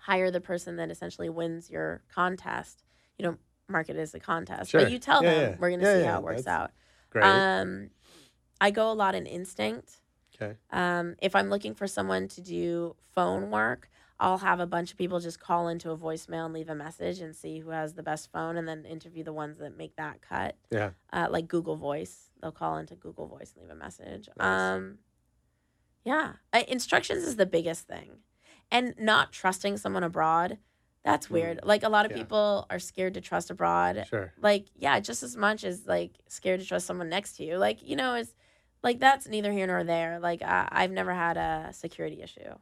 hire 0.00 0.30
the 0.30 0.40
person 0.40 0.76
that 0.76 0.90
essentially 0.90 1.28
wins 1.28 1.70
your 1.70 2.02
contest. 2.14 2.84
You 3.16 3.24
don't 3.24 3.40
market 3.68 3.96
it 3.96 4.00
as 4.00 4.14
a 4.14 4.20
contest, 4.20 4.70
Sure. 4.70 4.82
but 4.82 4.90
you 4.90 4.98
tell 4.98 5.22
Yeah, 5.22 5.30
them 5.30 5.40
yeah. 5.52 5.56
we're 5.58 5.70
going 5.70 5.80
to 5.80 5.86
Yeah, 5.86 5.94
see 6.00 6.04
how 6.04 6.18
it 6.18 6.24
works 6.24 6.46
out. 6.46 6.72
Great. 7.10 7.24
Um, 7.24 7.90
I 8.60 8.70
go 8.70 8.90
a 8.90 8.94
lot 8.94 9.14
in 9.14 9.24
instinct. 9.26 10.00
Okay. 10.34 10.56
Um, 10.70 11.16
if 11.22 11.34
I'm 11.34 11.48
looking 11.48 11.74
for 11.74 11.86
someone 11.86 12.28
to 12.28 12.40
do 12.40 12.96
phone 13.14 13.50
work, 13.50 13.88
I'll 14.20 14.38
have 14.38 14.58
a 14.58 14.66
bunch 14.66 14.90
of 14.90 14.98
people 14.98 15.20
just 15.20 15.38
call 15.38 15.68
into 15.68 15.90
a 15.90 15.96
voicemail 15.96 16.44
and 16.46 16.52
leave 16.54 16.68
a 16.68 16.74
message 16.74 17.20
and 17.20 17.36
see 17.36 17.60
who 17.60 17.70
has 17.70 17.94
the 17.94 18.02
best 18.02 18.32
phone 18.32 18.56
and 18.56 18.66
then 18.66 18.84
interview 18.84 19.22
the 19.22 19.32
ones 19.32 19.58
that 19.58 19.76
make 19.76 19.94
that 19.96 20.20
cut. 20.22 20.56
Yeah. 20.70 20.90
Uh, 21.12 21.28
like 21.30 21.46
Google 21.46 21.76
Voice. 21.76 22.30
They'll 22.42 22.50
call 22.52 22.78
into 22.78 22.96
Google 22.96 23.26
Voice 23.28 23.52
and 23.54 23.62
leave 23.62 23.70
a 23.76 23.78
message. 23.78 24.28
Nice. 24.36 24.46
Um, 24.76 24.98
yeah. 26.04 26.32
I, 26.52 26.62
instructions 26.68 27.24
is 27.24 27.36
the 27.36 27.46
biggest 27.46 27.86
thing. 27.86 28.10
And 28.70 28.94
not 28.98 29.32
trusting 29.32 29.76
someone 29.78 30.02
abroad, 30.04 30.58
that's 31.04 31.30
weird. 31.30 31.60
Like 31.62 31.84
a 31.84 31.88
lot 31.88 32.04
of 32.04 32.10
Mm. 32.12 32.16
Yeah. 32.16 32.22
people 32.24 32.66
are 32.70 32.78
scared 32.78 33.14
to 33.14 33.20
trust 33.20 33.50
abroad 33.50 34.04
Sure. 34.10 34.32
like 34.42 34.66
yeah 34.76 34.98
just 35.00 35.22
as 35.22 35.36
much 35.36 35.64
as 35.64 35.86
like 35.86 36.12
scared 36.28 36.60
to 36.60 36.66
trust 36.66 36.86
someone 36.86 37.08
next 37.08 37.36
to 37.36 37.44
you 37.44 37.56
like 37.56 37.82
you 37.82 37.96
know 37.96 38.14
it's 38.14 38.34
like 38.82 38.98
that's 38.98 39.26
neither 39.28 39.50
here 39.52 39.66
nor 39.66 39.84
there 39.84 40.18
like 40.20 40.42
I, 40.42 40.68
i've 40.70 40.90
never 40.90 41.14
had 41.14 41.36
a 41.36 41.70
security 41.72 42.20
issue 42.20 42.52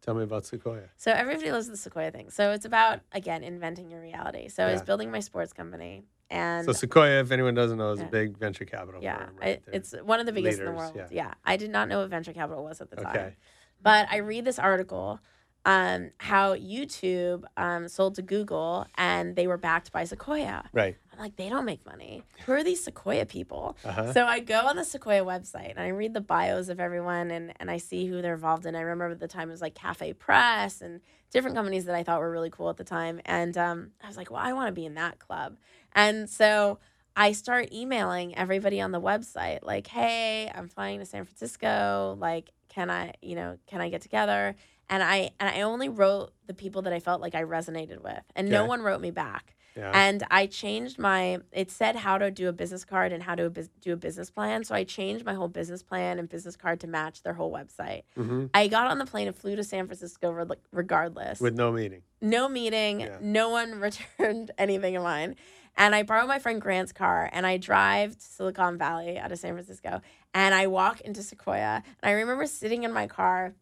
Tell 0.00 0.14
me 0.14 0.22
about 0.22 0.46
Sequoia. 0.46 0.88
so 0.96 1.10
everybody 1.12 1.50
loves 1.50 1.68
the 1.68 1.76
sequoia 1.76 2.10
thing 2.10 2.30
so 2.30 2.52
it's 2.52 2.64
about 2.64 3.00
again 3.12 3.42
inventing 3.42 3.90
your 3.90 4.00
reality 4.00 4.48
so 4.48 4.64
i 4.64 4.72
was 4.72 4.80
building 4.82 5.10
my 5.10 5.20
sports 5.20 5.52
company 5.52 6.04
and 6.30 6.66
So 6.66 6.72
Sequoia, 6.72 7.20
if 7.20 7.30
anyone 7.30 7.54
doesn't 7.54 7.78
know, 7.78 7.92
is 7.92 8.00
Yeah. 8.00 8.06
a 8.06 8.10
big 8.10 8.36
venture 8.36 8.66
capital 8.66 9.02
yeah 9.02 9.16
firm. 9.26 9.36
Right? 9.40 9.62
They're- 9.64 9.74
it's 9.74 9.92
one 10.02 10.20
of 10.20 10.26
the 10.26 10.32
biggest 10.32 10.58
in 10.60 10.66
the 10.66 10.72
world 10.72 10.92
yeah. 10.96 11.06
yeah. 11.10 11.34
i 11.44 11.56
did 11.56 11.70
not 11.70 11.88
know 11.88 12.00
what 12.00 12.10
venture 12.10 12.32
capital 12.32 12.62
was 12.64 12.80
at 12.80 12.90
the 12.90 12.96
time 12.96 13.34
but 13.80 14.08
I 14.10 14.16
read 14.18 14.44
this 14.44 14.58
article 14.58 15.20
um, 15.68 16.12
how 16.16 16.54
YouTube 16.54 17.44
um, 17.58 17.88
sold 17.88 18.14
to 18.14 18.22
Google 18.22 18.86
and 18.96 19.36
they 19.36 19.46
were 19.46 19.58
backed 19.58 19.92
by 19.92 20.04
Sequoia. 20.04 20.64
Right. 20.72 20.96
I'm 21.12 21.18
like, 21.18 21.36
they 21.36 21.50
don't 21.50 21.66
make 21.66 21.84
money. 21.84 22.22
Who 22.46 22.52
are 22.52 22.64
these 22.64 22.82
Sequoia 22.82 23.26
people? 23.26 23.76
Uh-huh. 23.84 24.14
So 24.14 24.24
I 24.24 24.40
go 24.40 24.60
on 24.60 24.76
the 24.76 24.84
Sequoia 24.84 25.22
website 25.22 25.72
and 25.72 25.80
I 25.80 25.88
read 25.88 26.14
the 26.14 26.22
bios 26.22 26.70
of 26.70 26.80
everyone 26.80 27.30
and, 27.30 27.52
and 27.60 27.70
I 27.70 27.76
see 27.76 28.06
who 28.06 28.22
they're 28.22 28.32
involved 28.32 28.64
in. 28.64 28.74
I 28.74 28.80
remember 28.80 29.12
at 29.12 29.20
the 29.20 29.28
time 29.28 29.50
it 29.50 29.52
was 29.52 29.60
like 29.60 29.74
Cafe 29.74 30.14
Press 30.14 30.80
and 30.80 31.02
different 31.30 31.54
companies 31.54 31.84
that 31.84 31.94
I 31.94 32.02
thought 32.02 32.20
were 32.20 32.30
really 32.30 32.48
cool 32.48 32.70
at 32.70 32.78
the 32.78 32.84
time. 32.84 33.20
And 33.26 33.58
um, 33.58 33.90
I 34.02 34.06
was 34.06 34.16
like, 34.16 34.30
well, 34.30 34.40
I 34.42 34.54
want 34.54 34.68
to 34.68 34.72
be 34.72 34.86
in 34.86 34.94
that 34.94 35.18
club. 35.18 35.58
And 35.92 36.30
so 36.30 36.78
I 37.14 37.32
start 37.32 37.74
emailing 37.74 38.34
everybody 38.38 38.80
on 38.80 38.92
the 38.92 39.02
website, 39.02 39.58
like, 39.60 39.86
hey, 39.86 40.50
I'm 40.54 40.68
flying 40.68 41.00
to 41.00 41.04
San 41.04 41.26
Francisco. 41.26 42.16
Like, 42.18 42.52
can 42.70 42.88
I, 42.88 43.12
you 43.20 43.34
know, 43.34 43.58
can 43.66 43.82
I 43.82 43.90
get 43.90 44.00
together? 44.00 44.56
And 44.90 45.02
I 45.02 45.30
and 45.38 45.48
I 45.48 45.62
only 45.62 45.88
wrote 45.88 46.32
the 46.46 46.54
people 46.54 46.82
that 46.82 46.92
I 46.92 47.00
felt 47.00 47.20
like 47.20 47.34
I 47.34 47.42
resonated 47.44 48.02
with, 48.02 48.22
and 48.34 48.48
no 48.48 48.60
Okay. 48.62 48.68
one 48.68 48.82
wrote 48.82 49.00
me 49.00 49.10
back. 49.10 49.54
Yeah. 49.76 49.92
And 49.94 50.24
I 50.30 50.46
changed 50.46 50.98
my. 50.98 51.38
It 51.52 51.70
said 51.70 51.94
how 51.94 52.18
to 52.18 52.30
do 52.32 52.48
a 52.48 52.52
business 52.52 52.84
card 52.84 53.12
and 53.12 53.22
how 53.22 53.36
to 53.36 53.48
bus- 53.50 53.68
do 53.80 53.92
a 53.92 53.96
business 53.96 54.28
plan. 54.30 54.64
So 54.64 54.74
I 54.74 54.82
changed 54.82 55.24
my 55.24 55.34
whole 55.34 55.46
business 55.46 55.82
plan 55.84 56.18
and 56.18 56.28
business 56.28 56.56
card 56.56 56.80
to 56.80 56.88
match 56.88 57.22
their 57.22 57.34
whole 57.34 57.52
website. 57.52 58.02
hmm 58.16 58.46
I 58.54 58.66
got 58.66 58.88
on 58.90 58.98
the 58.98 59.06
plane 59.06 59.28
and 59.28 59.36
flew 59.36 59.54
to 59.54 59.62
San 59.62 59.86
Francisco 59.86 60.30
re- 60.32 60.56
regardless. 60.72 61.38
With 61.40 61.54
no 61.54 61.70
meeting. 61.70 62.02
no 62.20 62.48
meeting. 62.48 63.00
Yeah. 63.00 63.18
No 63.20 63.50
one 63.50 63.78
returned 63.80 64.50
anything 64.58 64.96
of 64.96 65.02
mine. 65.04 65.36
And 65.76 65.94
I 65.94 66.02
borrowed 66.02 66.26
my 66.26 66.40
friend 66.40 66.60
Grant's 66.60 66.90
car 66.92 67.28
and 67.32 67.46
I 67.46 67.56
drive 67.56 68.16
to 68.16 68.24
Silicon 68.24 68.78
Valley 68.78 69.16
out 69.16 69.30
of 69.30 69.38
San 69.38 69.52
Francisco. 69.52 70.00
And 70.34 70.54
I 70.56 70.66
walk 70.66 71.00
into 71.02 71.22
Sequoia. 71.22 71.84
And 72.02 72.10
I 72.10 72.12
remember 72.12 72.46
sitting 72.46 72.82
in 72.82 72.92
my 72.92 73.06
car 73.06 73.54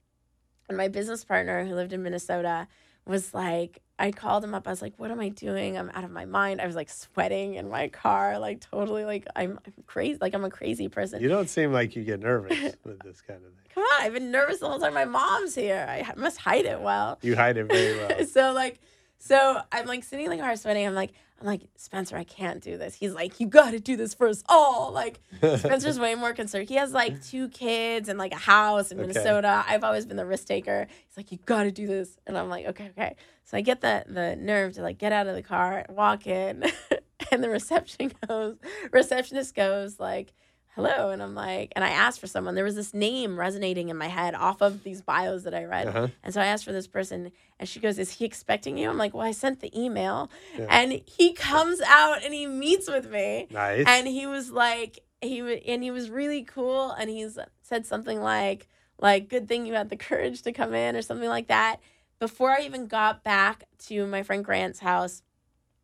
and 0.69 0.77
my 0.77 0.89
business 0.89 1.25
partner 1.25 1.65
who 1.65 1.75
lived 1.75 1.93
in 1.93 2.03
Minnesota 2.03 2.69
was 3.07 3.33
like, 3.33 3.83
I 3.99 4.11
called 4.11 4.45
him 4.45 4.55
up. 4.55 4.67
I 4.67 4.71
was 4.71 4.83
like, 4.83 4.95
what 4.99 5.11
am 5.11 5.21
I 5.21 5.31
doing? 5.31 5.79
I'm 5.79 5.91
out 5.95 6.05
of 6.05 6.11
my 6.11 6.27
mind. 6.27 6.61
I 6.61 6.67
was 6.67 6.77
like 6.77 6.91
sweating 6.91 7.55
in 7.55 7.71
my 7.71 7.89
car, 7.89 8.39
like 8.39 8.61
totally 8.61 9.05
like 9.05 9.27
I'm, 9.35 9.59
I'm 9.65 9.73
crazy. 9.87 10.19
Like 10.21 10.35
I'm 10.35 10.45
a 10.45 10.51
crazy 10.51 10.89
person. 10.89 11.23
You 11.23 11.29
don't 11.29 11.49
seem 11.49 11.73
like 11.73 11.97
you 11.97 12.05
get 12.05 12.21
nervous 12.21 12.77
with 12.85 12.99
this 13.01 13.23
kind 13.23 13.39
of 13.39 13.53
thing. 13.55 13.71
Come 13.75 13.83
on, 13.83 14.03
I've 14.03 14.13
been 14.13 14.31
nervous 14.31 14.59
the 14.59 14.69
whole 14.69 14.79
time. 14.79 14.95
My 14.95 15.05
mom's 15.05 15.55
here. 15.55 15.87
I 15.89 16.13
must 16.17 16.39
hide 16.39 16.67
it 16.67 16.81
well. 16.81 17.19
You 17.23 17.37
hide 17.37 17.57
it 17.57 17.65
very 17.65 17.97
well. 17.97 18.27
so 18.33 18.53
like 18.53 18.81
so 19.19 19.61
I'm 19.73 19.87
like 19.87 20.05
sitting 20.05 20.27
in 20.27 20.31
the 20.31 20.39
car 20.39 20.57
sweating. 20.57 20.87
I'm 20.87 20.95
like, 20.95 21.13
I'm 21.41 21.47
like, 21.47 21.63
Spencer, 21.77 22.17
I 22.17 22.25
can't 22.25 22.63
do 22.63 22.79
this. 22.79 22.95
He's 22.95 23.13
like, 23.13 23.39
you 23.41 23.47
gotta 23.47 23.79
do 23.79 23.97
this 23.97 24.15
for 24.15 24.27
us 24.27 24.43
all. 24.49 24.93
Like 24.93 25.21
Spencer's 25.59 25.99
way 26.01 26.15
more 26.15 26.33
concerned. 26.33 26.69
He 26.69 26.77
has 26.77 26.93
like 26.93 27.23
two 27.23 27.49
kids 27.51 28.09
and 28.09 28.19
like 28.19 28.33
a 28.33 28.39
house 28.39 28.91
in 28.91 28.99
Okay. 28.99 29.09
Minnesota. 29.09 29.65
I've 29.69 29.85
always 29.85 30.07
been 30.07 30.17
the 30.17 30.25
risk 30.25 30.47
taker. 30.47 30.87
He's 31.07 31.17
like, 31.17 31.31
you 31.31 31.39
gotta 31.45 31.71
do 31.71 31.87
this. 31.87 32.17
And 32.27 32.39
I'm 32.39 32.49
like, 32.49 32.67
okay, 32.67 32.89
okay. 32.97 33.17
So 33.45 33.57
I 33.57 33.61
get 33.61 33.81
the 33.83 34.05
the 34.09 34.35
nerve 34.37 34.75
to 34.75 34.83
like 34.83 34.99
get 34.99 35.13
out 35.13 35.27
of 35.27 35.35
the 35.35 35.43
car, 35.43 35.85
walk 35.91 36.27
in, 36.27 36.65
and 37.31 37.45
the 37.45 37.51
reception 37.51 38.13
goes, 38.27 38.57
receptionist 38.91 39.55
goes 39.55 40.01
like, 40.01 40.33
hello. 40.77 41.11
And 41.11 41.23
I'm 41.23 41.35
like, 41.35 41.73
and 41.75 41.85
I 41.85 41.89
asked 41.89 42.21
for 42.21 42.27
someone. 42.27 42.55
There 42.55 42.65
was 42.65 42.77
this 42.77 42.95
name 42.95 43.39
resonating 43.39 43.89
in 43.89 43.97
my 43.97 44.07
head 44.09 44.35
off 44.35 44.61
of 44.61 44.85
these 44.85 45.01
bios 45.01 45.43
that 45.45 45.55
I 45.55 45.65
read. 45.65 45.89
Uh-huh. 45.89 46.09
And 46.23 46.33
so 46.33 46.41
I 46.41 46.47
asked 46.47 46.65
for 46.65 46.73
this 46.73 46.87
person, 46.87 47.33
and 47.59 47.69
she 47.69 47.81
goes, 47.81 47.99
Is 47.99 48.13
he 48.13 48.25
expecting 48.25 48.77
you? 48.79 48.89
I'm 48.89 48.99
like, 48.99 49.15
Well, 49.15 49.27
I 49.27 49.33
sent 49.33 49.61
the 49.61 49.77
email. 49.77 50.31
Yeah. 50.57 50.67
And 50.69 51.01
he 51.07 51.33
comes 51.33 51.81
out 51.81 52.23
and 52.23 52.33
he 52.33 52.47
meets 52.47 52.89
with 52.89 53.11
me. 53.11 53.49
Nice. 53.51 53.87
And 53.89 54.07
he 54.07 54.27
was 54.27 54.51
like, 54.51 55.01
he 55.23 55.43
wa- 55.43 55.49
and 55.67 55.83
he 55.83 55.91
was 55.91 56.11
really 56.11 56.45
cool. 56.45 56.91
And 56.93 57.09
he's 57.11 57.39
said 57.63 57.87
something 57.87 58.21
like, 58.21 58.69
like, 59.01 59.29
good 59.29 59.49
thing 59.49 59.67
you 59.67 59.75
had 59.75 59.89
the 59.89 59.97
courage 59.97 60.43
to 60.43 60.53
come 60.53 60.75
in 60.75 60.95
or 60.95 61.03
something 61.03 61.29
like 61.29 61.49
that. 61.49 61.81
Before 62.19 62.51
I 62.51 62.63
even 62.63 62.87
got 62.87 63.25
back 63.25 63.65
to 63.87 64.07
my 64.07 64.23
friend 64.23 64.45
Grant's 64.45 64.81
house, 64.81 65.23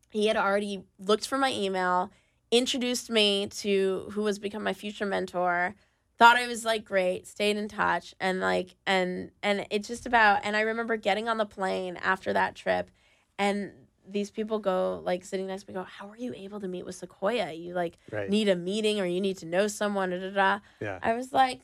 he 0.09 0.27
had 0.27 0.37
already 0.37 0.83
looked 0.99 1.27
for 1.27 1.37
my 1.37 1.51
email, 1.51 2.11
introduced 2.53 3.09
me 3.09 3.47
to 3.47 4.09
who 4.11 4.21
was 4.21 4.37
become 4.37 4.63
my 4.63 4.73
future 4.73 5.05
mentor, 5.05 5.73
thought 6.19 6.37
I 6.37 6.47
was 6.47 6.63
like 6.63 6.85
great, 6.85 7.25
stayed 7.27 7.57
in 7.57 7.67
touch, 7.67 8.13
and 8.19 8.39
like 8.39 8.75
and 8.85 9.31
and 9.41 9.65
it's 9.71 9.87
just 9.87 10.05
about 10.05 10.41
and 10.43 10.55
I 10.55 10.61
remember 10.61 10.95
getting 10.95 11.27
on 11.27 11.37
the 11.37 11.45
plane 11.45 11.97
after 11.97 12.31
that 12.33 12.55
trip 12.55 12.91
and 13.39 13.71
these 14.07 14.29
people 14.29 14.59
go 14.59 15.01
like 15.03 15.23
sitting 15.23 15.47
next 15.47 15.63
to 15.63 15.71
me 15.71 15.73
go, 15.73 15.83
How 15.83 16.09
are 16.09 16.17
you 16.17 16.33
able 16.35 16.59
to 16.59 16.67
meet 16.67 16.85
with 16.85 16.95
Sequoia? 16.95 17.53
You 17.53 17.73
like 17.73 17.97
right. 18.11 18.29
need 18.29 18.47
a 18.49 18.55
meeting 18.55 18.99
or 18.99 19.05
you 19.05 19.19
need 19.19 19.37
to 19.39 19.45
know 19.45 19.67
someone, 19.67 20.11
da 20.11 20.19
da 20.19 20.29
da. 20.29 20.59
Yeah. 20.79 20.99
I 21.01 21.13
was 21.13 21.33
like, 21.33 21.61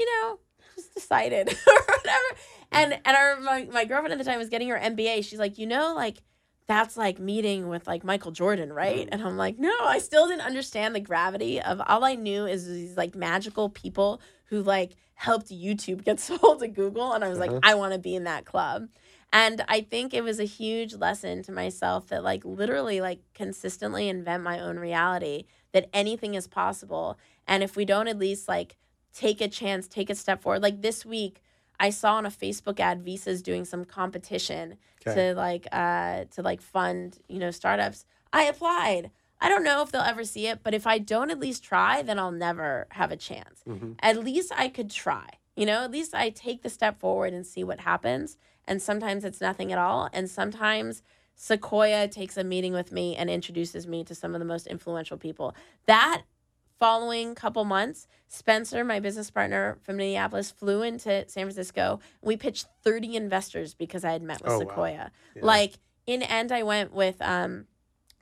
you 0.00 0.06
know, 0.06 0.38
just 0.74 0.94
decided 0.94 1.48
or 1.66 1.82
whatever. 1.86 2.40
And 2.72 2.98
and 3.04 3.16
remember 3.16 3.42
my, 3.42 3.64
my 3.72 3.84
girlfriend 3.84 4.12
at 4.12 4.18
the 4.18 4.24
time 4.24 4.38
was 4.38 4.48
getting 4.48 4.68
her 4.68 4.78
MBA. 4.78 5.24
She's 5.24 5.38
like, 5.38 5.58
you 5.58 5.66
know, 5.66 5.94
like 5.94 6.22
that's 6.68 6.96
like 6.96 7.18
meeting 7.18 7.68
with 7.68 7.86
like 7.88 8.04
Michael 8.04 8.30
Jordan, 8.30 8.72
right? 8.72 9.06
Mm. 9.06 9.08
And 9.12 9.22
I'm 9.22 9.36
like, 9.36 9.58
no, 9.58 9.74
I 9.82 9.98
still 9.98 10.28
didn't 10.28 10.42
understand 10.42 10.94
the 10.94 11.00
gravity 11.00 11.60
of 11.60 11.80
all 11.86 12.04
I 12.04 12.14
knew 12.14 12.46
is 12.46 12.66
these 12.68 12.96
like 12.96 13.14
magical 13.16 13.70
people 13.70 14.20
who 14.46 14.62
like 14.62 14.92
helped 15.14 15.48
YouTube 15.48 16.04
get 16.04 16.20
sold 16.28 16.60
to 16.60 16.68
Google. 16.68 17.12
And 17.14 17.24
I 17.24 17.28
was 17.28 17.38
Uh-huh. 17.38 17.52
like, 17.54 17.60
I 17.64 17.74
want 17.74 17.94
to 17.94 17.98
be 17.98 18.14
in 18.14 18.24
that 18.24 18.44
club. 18.44 18.88
And 19.32 19.62
I 19.68 19.80
think 19.82 20.14
it 20.14 20.22
was 20.22 20.38
a 20.40 20.44
huge 20.44 20.94
lesson 20.94 21.42
to 21.44 21.52
myself 21.52 22.08
that 22.08 22.22
like 22.22 22.44
literally 22.44 23.00
like 23.00 23.20
consistently 23.34 24.08
invent 24.08 24.42
my 24.42 24.60
own 24.60 24.78
reality, 24.78 25.44
that 25.72 25.88
anything 25.92 26.34
is 26.34 26.46
possible. 26.46 27.18
And 27.46 27.62
if 27.62 27.76
we 27.76 27.84
don't 27.84 28.08
at 28.08 28.18
least 28.18 28.48
like 28.48 28.76
take 29.12 29.40
a 29.40 29.48
chance, 29.48 29.88
take 29.88 30.10
a 30.10 30.14
step 30.14 30.42
forward. 30.42 30.62
Like 30.62 30.80
this 30.82 31.04
week, 31.04 31.42
I 31.80 31.90
saw 31.90 32.14
on 32.14 32.26
a 32.26 32.30
Facebook 32.30 32.80
ad 32.80 33.02
Visa's 33.04 33.42
doing 33.42 33.64
some 33.64 33.84
competition 33.84 34.76
Okay. 35.06 35.14
to 35.14 35.34
like 35.34 35.66
uh 35.72 36.24
to 36.32 36.42
like 36.42 36.60
fund, 36.60 37.18
you 37.28 37.38
know, 37.38 37.50
startups. 37.50 38.04
I 38.32 38.44
applied. 38.44 39.10
I 39.40 39.48
don't 39.48 39.62
know 39.62 39.82
if 39.82 39.92
they'll 39.92 40.02
ever 40.02 40.24
see 40.24 40.48
it, 40.48 40.64
but 40.64 40.74
if 40.74 40.86
I 40.86 40.98
don't 40.98 41.30
at 41.30 41.38
least 41.38 41.62
try, 41.62 42.02
then 42.02 42.18
I'll 42.18 42.32
never 42.32 42.88
have 42.90 43.12
a 43.12 43.16
chance. 43.16 43.62
Mhm. 43.66 43.94
At 44.00 44.18
least 44.18 44.50
I 44.56 44.68
could 44.68 44.90
try. 44.90 45.28
You 45.56 45.66
know, 45.66 45.84
at 45.84 45.92
least 45.92 46.14
I 46.14 46.30
take 46.30 46.62
the 46.62 46.68
step 46.70 46.98
forward 46.98 47.32
and 47.32 47.46
see 47.46 47.62
what 47.62 47.80
happens. 47.80 48.36
And 48.66 48.82
sometimes 48.82 49.24
it's 49.24 49.40
nothing 49.40 49.72
at 49.72 49.78
all. 49.78 50.08
And 50.12 50.28
sometimes 50.28 51.02
Sequoia 51.36 52.08
takes 52.08 52.36
a 52.36 52.42
meeting 52.44 52.72
with 52.72 52.90
me 52.90 53.14
and 53.14 53.30
introduces 53.30 53.86
me 53.86 54.02
to 54.04 54.14
some 54.14 54.34
of 54.34 54.40
the 54.40 54.44
most 54.44 54.66
influential 54.66 55.16
people. 55.16 55.54
That 55.86 56.22
following 56.78 57.34
couple 57.34 57.64
months, 57.64 58.06
Spencer, 58.28 58.84
my 58.84 59.00
business 59.00 59.30
partner 59.30 59.78
from 59.82 59.96
Minneapolis, 59.96 60.50
flew 60.50 60.82
into 60.82 61.24
San 61.28 61.44
Francisco. 61.44 62.00
We 62.22 62.36
pitched 62.36 62.66
30 62.84 63.16
investors 63.16 63.74
because 63.74 64.04
I 64.04 64.12
had 64.12 64.22
met 64.22 64.42
with 64.42 64.52
Oh, 64.52 64.58
wow. 64.58 64.60
Sequoia. 64.60 65.10
Yeah. 65.34 65.44
Like 65.44 65.74
in 66.06 66.22
end, 66.22 66.52
I 66.52 66.62
went 66.62 66.92
with 66.92 67.20
um, 67.22 67.66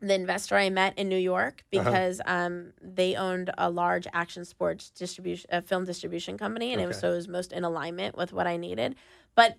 the 0.00 0.14
investor 0.14 0.56
I 0.56 0.70
met 0.70 0.98
in 0.98 1.08
New 1.08 1.16
York 1.18 1.64
Uh-huh. 1.74 1.84
because 1.84 2.20
um, 2.26 2.72
they 2.80 3.14
owned 3.16 3.50
a 3.58 3.70
large 3.70 4.06
action 4.12 4.44
sports 4.44 4.90
distribution, 4.90 5.48
a 5.52 5.62
film 5.62 5.84
distribution 5.84 6.38
company, 6.38 6.72
and 6.72 6.80
it 6.80 6.86
was 6.86 6.98
so 6.98 7.12
it 7.12 7.16
was 7.16 7.28
most 7.28 7.52
in 7.52 7.64
alignment 7.64 8.16
with 8.16 8.32
what 8.32 8.46
I 8.46 8.56
needed. 8.56 8.94
But 9.34 9.56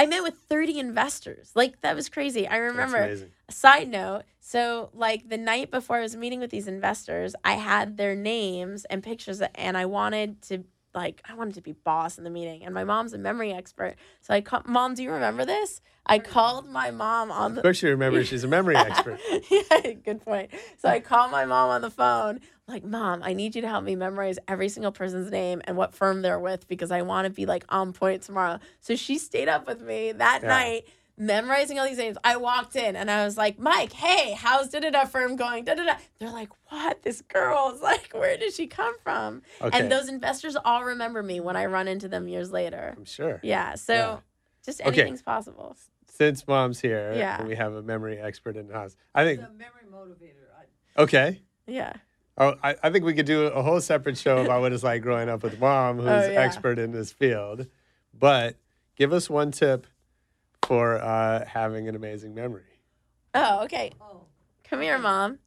I 0.00 0.06
met 0.06 0.22
with 0.22 0.34
30 0.48 0.78
investors. 0.78 1.52
Like 1.54 1.80
that 1.82 1.94
was 1.94 2.08
crazy. 2.08 2.48
I 2.48 2.56
remember 2.56 3.02
amazing. 3.02 3.30
side 3.50 3.88
note 3.88 4.22
so 4.40 4.90
like 4.94 5.28
the 5.28 5.36
night 5.36 5.70
before 5.70 5.96
i 5.96 6.00
was 6.00 6.16
meeting 6.16 6.40
with 6.40 6.50
these 6.50 6.66
investors 6.66 7.34
i 7.44 7.54
had 7.54 7.96
their 7.96 8.14
names 8.14 8.84
and 8.86 9.02
pictures 9.02 9.42
and 9.54 9.76
i 9.76 9.84
wanted 9.84 10.40
to 10.40 10.64
like 10.94 11.22
I 11.28 11.34
wanted 11.34 11.54
to 11.54 11.60
be 11.62 11.72
boss 11.72 12.18
in 12.18 12.24
the 12.24 12.30
meeting, 12.30 12.64
and 12.64 12.74
my 12.74 12.84
mom's 12.84 13.12
a 13.12 13.18
memory 13.18 13.52
expert. 13.52 13.96
So 14.20 14.34
I 14.34 14.40
called, 14.40 14.66
Mom, 14.66 14.94
do 14.94 15.02
you 15.02 15.10
remember 15.12 15.44
this? 15.44 15.80
I 16.06 16.18
mm. 16.18 16.24
called 16.24 16.68
my 16.68 16.90
mom 16.90 17.30
on 17.30 17.52
Of 17.52 17.56
the. 17.56 17.62
course, 17.62 17.76
she 17.78 17.86
remembers 17.88 18.28
she's 18.28 18.44
a 18.44 18.48
memory 18.48 18.76
expert. 18.88 19.18
yeah, 19.50 19.92
good 20.04 20.22
point. 20.24 20.50
So 20.78 20.88
I 20.88 21.00
called 21.00 21.30
my 21.30 21.44
mom 21.44 21.70
on 21.70 21.82
the 21.82 21.90
phone, 21.90 22.40
like, 22.66 22.84
Mom, 22.84 23.22
I 23.22 23.32
need 23.32 23.54
you 23.54 23.62
to 23.62 23.68
help 23.68 23.84
me 23.84 23.96
memorize 23.96 24.38
every 24.48 24.68
single 24.68 24.92
person's 24.92 25.30
name 25.30 25.60
and 25.64 25.76
what 25.76 25.94
firm 25.94 26.22
they're 26.22 26.38
with 26.38 26.68
because 26.68 26.90
I 26.90 27.02
want 27.02 27.26
to 27.26 27.30
be 27.30 27.46
like 27.46 27.64
on 27.68 27.92
point 27.92 28.22
tomorrow. 28.22 28.58
So 28.80 28.96
she 28.96 29.18
stayed 29.18 29.48
up 29.48 29.66
with 29.66 29.80
me 29.82 30.12
that 30.12 30.40
Yeah. 30.42 30.48
night, 30.48 30.84
memorizing 31.20 31.78
all 31.78 31.86
these 31.86 31.98
names. 31.98 32.16
I 32.24 32.36
walked 32.38 32.74
in 32.74 32.96
and 32.96 33.10
I 33.10 33.24
was 33.24 33.36
like, 33.36 33.58
Mike, 33.58 33.92
hey, 33.92 34.32
how's 34.32 34.70
da 34.70 34.80
da 34.80 34.90
da 34.90 35.04
firm 35.04 35.36
going? 35.36 35.64
Da 35.64 35.74
da 35.74 35.84
da. 35.84 35.94
They're 36.18 36.30
like, 36.30 36.48
what? 36.70 37.02
This 37.02 37.20
girl's 37.22 37.80
like, 37.82 38.10
where 38.12 38.36
did 38.38 38.52
she 38.54 38.66
come 38.66 38.98
from? 39.00 39.42
Okay. 39.60 39.78
And 39.78 39.92
those 39.92 40.08
investors 40.08 40.56
all 40.64 40.82
remember 40.84 41.22
me 41.22 41.38
when 41.40 41.56
I 41.56 41.66
run 41.66 41.86
into 41.88 42.08
them 42.08 42.26
years 42.26 42.50
later. 42.50 42.94
I'm 42.96 43.04
sure. 43.04 43.38
Yeah. 43.42 43.74
So 43.74 43.92
Yeah. 43.94 44.16
just 44.64 44.80
Okay. 44.80 45.02
anything's 45.02 45.22
possible. 45.22 45.76
Since 46.06 46.46
mom's 46.48 46.80
here, 46.80 47.12
Yeah. 47.14 47.38
and 47.38 47.48
we 47.48 47.54
have 47.56 47.72
a 47.74 47.82
memory 47.82 48.18
expert 48.18 48.56
in 48.56 48.66
the 48.68 48.74
house. 48.74 48.96
I 49.14 49.24
think 49.24 49.40
It's 49.40 49.48
a 49.48 49.52
memory 49.52 49.86
motivator. 49.92 50.46
I, 50.58 51.02
okay. 51.02 51.42
Yeah. 51.66 51.92
Oh, 52.38 52.54
I, 52.62 52.74
I 52.82 52.90
think 52.90 53.04
we 53.04 53.12
could 53.12 53.26
do 53.26 53.44
a 53.46 53.62
whole 53.62 53.80
separate 53.82 54.16
show 54.16 54.38
about 54.38 54.62
what 54.62 54.72
it's 54.72 54.82
like 54.82 55.02
growing 55.02 55.28
up 55.28 55.42
with 55.42 55.58
mom, 55.60 55.98
oh, 56.00 56.02
who's 56.02 56.28
Oh, 56.28 56.32
yeah. 56.32 56.40
expert 56.40 56.78
in 56.78 56.92
this 56.92 57.12
field. 57.12 57.66
But 58.18 58.56
give 58.96 59.12
us 59.12 59.28
one 59.28 59.50
tip 59.50 59.86
for 60.70 61.02
uh, 61.02 61.44
having 61.46 61.88
an 61.88 61.96
amazing 61.96 62.32
memory. 62.32 62.62
Oh, 63.34 63.64
okay. 63.64 63.90
oh, 64.00 64.20
Come 64.62 64.82
here, 64.82 64.98
mom. 64.98 65.40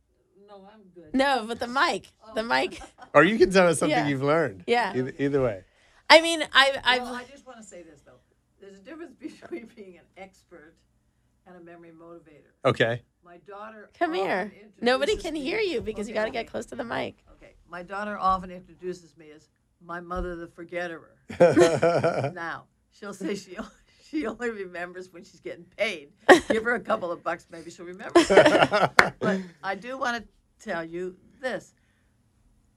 no, 0.49 0.55
I'm 0.69 0.81
good. 0.93 1.15
No, 1.15 1.45
but 1.47 1.61
the 1.61 1.67
mic. 1.67 2.09
Oh. 2.27 2.33
The 2.35 2.43
mic. 2.43 2.81
Or 3.15 3.23
you 3.23 3.37
can 3.37 3.51
tell 3.51 3.67
us 3.67 3.77
something 3.79 3.97
Yeah. 3.97 4.07
you've 4.07 4.23
learned. 4.23 4.63
Yeah. 4.65 4.91
Either, 4.97 5.13
either 5.19 5.41
way. 5.41 5.63
I 6.09 6.19
mean, 6.19 6.43
I, 6.51 6.77
I've. 6.83 7.03
Well, 7.03 7.13
I 7.13 7.23
just 7.25 7.45
want 7.45 7.59
to 7.59 7.63
say 7.63 7.83
this 7.83 8.01
though. 8.01 8.19
There's 8.59 8.79
a 8.79 8.81
difference 8.81 9.15
between 9.19 9.69
being 9.75 9.97
an 9.97 10.03
expert 10.17 10.73
and 11.45 11.55
a 11.55 11.59
memory 11.61 11.91
motivator. 11.91 12.51
Okay. 12.65 13.03
My 13.23 13.37
daughter. 13.37 13.91
Come 13.97 14.11
often 14.13 14.25
here. 14.25 14.51
Nobody 14.81 15.15
can 15.15 15.35
me- 15.35 15.41
hear 15.43 15.59
you 15.59 15.79
because 15.79 16.09
you 16.09 16.15
got 16.15 16.25
to 16.25 16.31
get 16.31 16.47
close 16.47 16.65
to 16.67 16.75
the 16.75 16.83
mic. 16.83 17.23
Okay, 17.35 17.53
my 17.69 17.83
daughter 17.83 18.17
often 18.17 18.49
introduces 18.51 19.15
me 19.15 19.27
as 19.29 19.47
my 19.79 19.99
mother, 20.01 20.35
the 20.35 20.47
forgetterer. 20.47 21.15
now 22.33 22.63
she'll 22.91 23.13
say 23.13 23.35
she 23.35 23.55
she 24.13 24.27
only 24.27 24.49
remembers 24.51 25.11
when 25.11 25.23
she's 25.23 25.39
getting 25.39 25.65
paid. 25.77 26.09
Give 26.49 26.63
her 26.63 26.75
a 26.75 26.79
couple 26.79 27.11
of 27.11 27.23
bucks, 27.23 27.47
maybe 27.51 27.71
she'll 27.71 27.85
remember. 27.85 28.19
but 29.19 29.41
I 29.63 29.75
do 29.75 29.97
want 29.97 30.23
to 30.23 30.65
tell 30.65 30.83
you 30.83 31.15
this. 31.41 31.73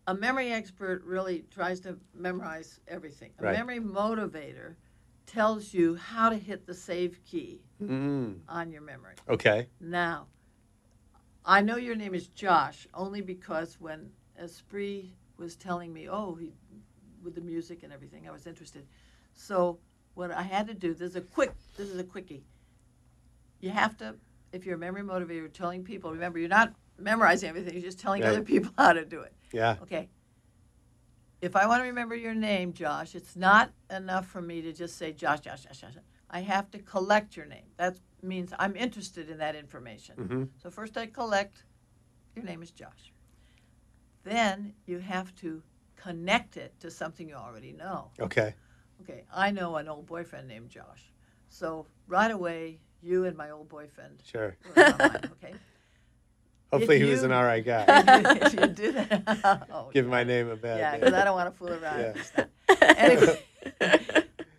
A 0.06 0.14
memory 0.14 0.52
expert 0.52 1.02
really 1.04 1.44
tries 1.50 1.80
to 1.80 1.98
memorize 2.14 2.80
everything. 2.88 3.32
A 3.38 3.42
Right. 3.42 3.52
memory 3.52 3.80
motivator 3.80 4.76
tells 5.26 5.74
you 5.74 5.96
how 5.96 6.30
to 6.30 6.36
hit 6.36 6.66
the 6.66 6.74
save 6.74 7.20
key 7.24 7.60
mm, 7.82 8.38
on 8.48 8.70
your 8.70 8.82
memory. 8.82 9.14
okay. 9.28 9.68
Now, 9.80 10.28
I 11.44 11.60
know 11.60 11.76
your 11.76 11.96
name 11.96 12.14
is 12.14 12.28
Josh 12.28 12.86
only 12.94 13.20
because 13.20 13.80
when 13.80 14.10
Espree 14.40 15.10
was 15.36 15.56
telling 15.56 15.92
me, 15.92 16.08
oh, 16.08 16.36
he, 16.36 16.52
with 17.22 17.34
the 17.34 17.40
music 17.40 17.82
and 17.82 17.92
everything, 17.92 18.28
I 18.28 18.30
was 18.30 18.46
interested. 18.46 18.86
So 19.34 19.80
what 20.16 20.30
I 20.30 20.42
had 20.42 20.66
to 20.68 20.74
do, 20.74 20.94
this 20.94 21.10
is 21.10 21.16
a 21.16 21.20
quick, 21.20 21.52
this 21.76 21.88
is 21.90 21.98
a 21.98 22.04
quickie. 22.04 22.42
You 23.60 23.70
have 23.70 23.96
to, 23.98 24.14
if 24.50 24.64
you're 24.64 24.76
a 24.76 24.78
memory 24.78 25.02
motivator, 25.02 25.52
telling 25.52 25.84
people, 25.84 26.10
remember, 26.10 26.38
you're 26.38 26.48
not 26.48 26.72
memorizing 26.98 27.50
everything, 27.50 27.74
you're 27.74 27.82
just 27.82 28.00
telling 28.00 28.22
Right. 28.22 28.30
other 28.30 28.42
people 28.42 28.72
how 28.78 28.94
to 28.94 29.04
do 29.04 29.20
it. 29.20 29.34
Yeah. 29.52 29.76
Okay. 29.82 30.08
If 31.42 31.54
I 31.54 31.66
want 31.66 31.80
to 31.82 31.84
remember 31.84 32.16
your 32.16 32.34
name, 32.34 32.72
Josh, 32.72 33.14
it's 33.14 33.36
not 33.36 33.70
enough 33.90 34.26
for 34.26 34.40
me 34.40 34.62
to 34.62 34.72
just 34.72 34.96
say 34.96 35.12
Josh, 35.12 35.40
Josh, 35.40 35.64
Josh, 35.64 35.82
Josh. 35.82 35.92
I 36.30 36.40
have 36.40 36.70
to 36.70 36.78
collect 36.78 37.36
your 37.36 37.44
name. 37.46 37.66
That 37.76 37.98
means 38.22 38.54
I'm 38.58 38.74
interested 38.74 39.28
in 39.28 39.36
that 39.38 39.54
information. 39.54 40.16
Mm-hmm. 40.16 40.44
So 40.62 40.70
first 40.70 40.96
I 40.96 41.06
collect 41.06 41.64
your 42.34 42.44
name 42.46 42.62
is 42.62 42.70
Josh. 42.70 43.12
Then 44.24 44.72
you 44.86 44.98
have 44.98 45.34
to 45.36 45.62
connect 45.94 46.56
it 46.56 46.72
to 46.80 46.90
something 46.90 47.28
you 47.28 47.34
already 47.34 47.72
know. 47.72 48.10
Okay. 48.18 48.54
Okay, 49.02 49.24
I 49.32 49.50
know 49.50 49.76
an 49.76 49.88
old 49.88 50.06
boyfriend 50.06 50.48
named 50.48 50.70
Josh. 50.70 51.12
So 51.48 51.86
right 52.06 52.30
away, 52.30 52.78
you 53.02 53.24
and 53.24 53.36
my 53.36 53.50
old 53.50 53.68
boyfriend 53.68 54.22
Sure. 54.24 54.56
were 54.74 54.84
on 54.84 55.00
okay? 55.42 55.54
Hopefully 56.72 56.96
If 56.96 57.02
he 57.02 57.10
was 57.10 57.22
an 57.22 57.30
all 57.30 57.44
right 57.44 57.64
guy. 57.64 57.84
if 58.42 58.54
you 58.54 58.66
do 58.66 58.92
that, 58.92 59.68
oh, 59.72 59.90
Give 59.92 60.06
my 60.06 60.24
name 60.24 60.48
a 60.48 60.56
bad 60.56 60.78
yeah, 60.80 60.96
because 60.96 61.14
I 61.14 61.24
don't 61.24 61.36
want 61.36 61.52
to 61.52 61.56
fool 61.56 61.72
around. 61.72 62.16
Yeah. 62.36 62.44
Anyway, 62.96 63.40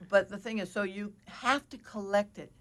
but 0.09 0.29
the 0.29 0.37
thing 0.37 0.59
is, 0.59 0.71
so 0.71 0.83
you 0.83 1.13
have 1.25 1.67
to 1.69 1.77
collect 1.77 2.39
it. 2.39 2.51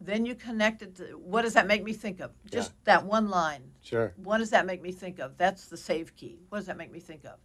Then 0.00 0.26
you 0.26 0.34
connect 0.34 0.82
it 0.82 0.96
to 0.96 1.04
what 1.18 1.42
does 1.42 1.52
that 1.54 1.66
make 1.66 1.84
me 1.84 1.92
think 1.92 2.20
of? 2.20 2.32
Just 2.50 2.72
that 2.84 3.04
one 3.04 3.28
line. 3.28 3.62
Sure. 3.82 4.14
What 4.16 4.38
does 4.38 4.50
that 4.50 4.66
make 4.66 4.82
me 4.82 4.92
think 4.92 5.20
of? 5.20 5.36
That's 5.36 5.66
the 5.66 5.76
save 5.76 6.16
key. 6.16 6.40
What 6.48 6.58
does 6.58 6.66
that 6.66 6.76
make 6.76 6.90
me 6.90 7.00
think 7.00 7.24
of? 7.24 7.38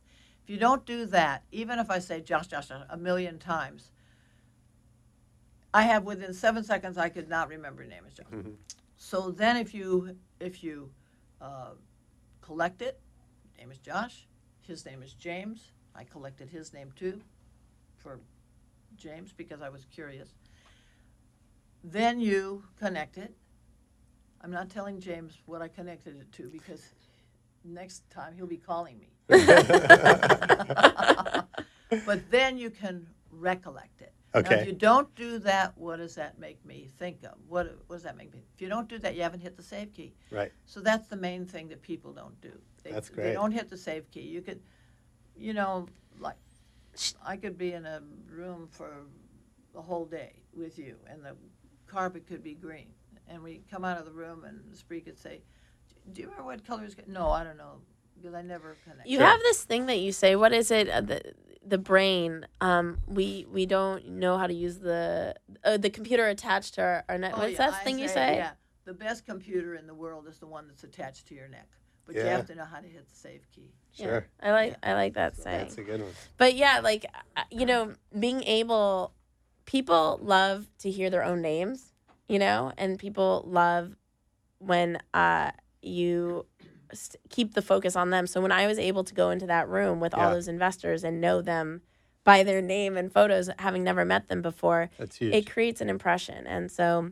If 0.45 0.51
you 0.51 0.57
don't 0.57 0.85
do 0.85 1.07
that, 1.07 1.41
even 1.51 1.79
if 1.79 1.89
I 1.89 1.97
say 1.97 2.21
Josh, 2.21 2.45
Josh, 2.45 2.67
Josh 2.67 2.83
a 2.87 2.97
million 2.97 3.39
times, 3.39 3.89
I 5.73 5.81
have 5.81 6.03
within 6.03 6.35
seven 6.35 6.63
seconds 6.63 6.99
I 6.99 7.09
could 7.09 7.27
not 7.27 7.49
remember 7.49 7.81
your 7.81 7.89
name 7.89 8.03
is 8.07 8.13
Josh. 8.13 8.27
So 8.95 9.31
then, 9.31 9.57
if 9.57 9.73
you 9.73 10.15
if 10.39 10.63
you 10.63 10.91
uh, 11.41 11.71
collect 12.41 12.83
it, 12.83 12.99
name 13.57 13.71
is 13.71 13.79
Josh, 13.79 14.27
his 14.61 14.85
name 14.85 15.01
is 15.01 15.13
James. 15.13 15.71
I 15.95 16.03
collected 16.03 16.47
his 16.49 16.73
name 16.73 16.91
too, 16.95 17.19
for 17.97 18.19
James 18.95 19.33
because 19.33 19.63
I 19.63 19.69
was 19.69 19.85
curious. 19.85 20.29
Then 21.83 22.19
you 22.19 22.63
connect 22.79 23.17
it. 23.17 23.33
I'm 24.41 24.51
not 24.51 24.69
telling 24.69 24.99
James 24.99 25.39
what 25.47 25.63
I 25.63 25.69
connected 25.69 26.19
it 26.21 26.31
to 26.33 26.49
because 26.49 26.83
next 27.65 28.09
time 28.09 28.33
he'll 28.35 28.47
be 28.47 28.57
calling 28.57 28.99
me. 28.99 29.09
but 32.05 32.29
then 32.29 32.57
you 32.57 32.69
can 32.69 33.07
recollect 33.31 34.01
it. 34.01 34.13
Now, 34.33 34.41
Okay. 34.41 34.61
if 34.61 34.67
you 34.67 34.73
don't 34.73 35.13
do 35.15 35.39
that, 35.39 35.77
what 35.77 35.97
does 35.97 36.15
that 36.15 36.39
make 36.39 36.63
me 36.65 36.89
think 36.97 37.23
of? 37.23 37.35
What, 37.47 37.77
what 37.87 37.95
does 37.95 38.03
that 38.03 38.17
make 38.17 38.33
me? 38.33 38.43
If 38.53 38.61
you 38.61 38.67
don't 38.67 38.89
do 38.89 38.99
that, 38.99 39.15
you 39.15 39.21
haven't 39.21 39.39
hit 39.39 39.55
the 39.55 39.63
save 39.63 39.93
key. 39.93 40.13
Right. 40.29 40.51
So 40.65 40.81
that's 40.81 41.07
the 41.07 41.15
main 41.15 41.45
thing 41.45 41.69
that 41.69 41.81
people 41.81 42.11
don't 42.11 42.39
do. 42.41 42.51
They, 42.83 42.91
That's 42.91 43.09
They 43.09 43.33
don't 43.33 43.51
hit 43.51 43.69
the 43.69 43.77
save 43.77 44.11
key. 44.11 44.21
You 44.21 44.41
could, 44.41 44.61
you 45.37 45.53
know, 45.53 45.87
like 46.19 46.35
I 47.25 47.37
could 47.37 47.57
be 47.57 47.73
in 47.73 47.85
a 47.85 48.01
room 48.29 48.67
for 48.69 48.91
the 49.73 49.81
whole 49.81 50.05
day 50.05 50.33
with 50.53 50.77
you, 50.77 50.95
and 51.09 51.23
the 51.23 51.35
carpet 51.87 52.27
could 52.27 52.43
be 52.43 52.53
green, 52.55 52.87
and 53.27 53.41
we 53.41 53.61
come 53.71 53.85
out 53.85 53.97
of 53.97 54.05
the 54.05 54.11
room, 54.11 54.43
and 54.43 54.59
the 54.69 54.77
spree 54.77 55.01
could 55.01 55.17
say, 55.17 55.41
"Do 56.11 56.21
you 56.21 56.27
remember 56.27 56.45
what 56.45 56.65
color 56.65 56.85
is?" 56.85 56.95
No, 57.07 57.29
I 57.29 57.43
don't 57.43 57.57
know 57.57 57.81
because 58.15 58.33
I 58.33 58.41
never 58.41 58.77
connect. 58.83 59.07
You 59.07 59.19
have 59.19 59.39
this 59.41 59.63
thing 59.63 59.85
that 59.87 59.99
you 59.99 60.11
say. 60.11 60.35
What 60.35 60.53
is 60.53 60.71
it? 60.71 60.89
Uh, 60.89 61.01
the 61.01 61.21
the 61.65 61.77
brain. 61.77 62.45
Um, 62.61 62.99
we 63.07 63.45
we 63.51 63.65
don't 63.65 64.07
know 64.07 64.37
how 64.37 64.47
to 64.47 64.53
use 64.53 64.79
the 64.79 65.35
uh, 65.63 65.77
the 65.77 65.89
computer 65.89 66.27
attached 66.27 66.75
to 66.75 66.81
our, 66.81 67.03
our 67.09 67.17
neck. 67.17 67.33
Oh, 67.35 67.39
What's 67.39 67.53
yeah, 67.53 67.57
that 67.57 67.73
I 67.73 67.83
thing 67.83 67.99
you 67.99 68.07
say? 68.07 68.37
Yeah, 68.37 68.51
the 68.85 68.93
best 68.93 69.25
computer 69.25 69.75
in 69.75 69.87
the 69.87 69.93
world 69.93 70.27
is 70.27 70.39
the 70.39 70.47
one 70.47 70.67
that's 70.67 70.83
attached 70.83 71.27
to 71.27 71.35
your 71.35 71.47
neck, 71.47 71.67
but 72.05 72.15
you 72.15 72.21
have 72.21 72.45
to 72.47 72.55
know 72.55 72.65
how 72.65 72.79
to 72.79 72.87
hit 72.87 73.07
the 73.07 73.15
save 73.15 73.45
key. 73.53 73.73
Yeah, 73.93 74.05
Sure. 74.05 74.27
I 74.41 74.51
like 74.51 74.75
I 74.83 74.93
like 74.93 75.13
that 75.13 75.35
saying. 75.37 75.59
That's 75.59 75.77
a 75.77 75.83
good 75.83 76.01
one. 76.01 76.11
But 76.37 76.55
yeah, 76.55 76.79
like 76.83 77.05
uh, 77.35 77.43
you 77.51 77.65
know, 77.65 77.93
being 78.17 78.43
able, 78.43 79.13
people 79.65 80.19
love 80.21 80.67
to 80.79 80.91
hear 80.91 81.09
their 81.09 81.23
own 81.23 81.41
names, 81.41 81.93
you 82.27 82.39
know, 82.39 82.71
and 82.77 82.97
people 82.99 83.45
love 83.47 83.95
when 84.59 84.99
uh 85.13 85.51
you 85.85 86.45
keep 87.29 87.53
the 87.53 87.61
focus 87.61 87.95
on 87.95 88.09
them. 88.09 88.27
So 88.27 88.41
when 88.41 88.51
I 88.51 88.67
was 88.67 88.77
able 88.79 89.03
to 89.03 89.13
go 89.13 89.29
into 89.29 89.47
that 89.47 89.67
room 89.67 89.99
with 89.99 90.13
all 90.13 90.31
those 90.31 90.47
investors 90.47 91.03
and 91.03 91.19
know 91.19 91.41
them 91.41 91.81
by 92.23 92.43
their 92.43 92.61
name 92.61 92.95
and 92.97 93.11
photos, 93.11 93.49
having 93.59 93.83
never 93.83 94.05
met 94.05 94.27
them 94.29 94.41
before, 94.41 94.89
it 95.19 95.49
creates 95.49 95.81
an 95.81 95.89
impression, 95.89 96.47
and 96.47 96.71
so 96.71 97.11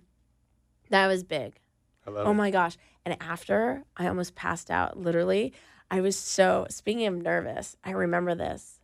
that 0.90 1.08
was 1.08 1.24
big. 1.24 1.60
I 2.06 2.10
love 2.12 2.28
Oh 2.28 2.32
it. 2.32 2.36
my 2.36 2.52
gosh. 2.52 2.78
And 3.06 3.18
after 3.22 3.84
I 3.98 4.08
almost 4.08 4.36
passed 4.36 4.72
out, 4.72 4.98
literally, 4.98 5.54
I 5.92 6.02
was 6.02 6.16
so, 6.18 6.66
speaking 6.70 7.06
of 7.08 7.16
nervous, 7.16 7.76
I 7.84 7.92
remember 7.92 8.34
this. 8.36 8.80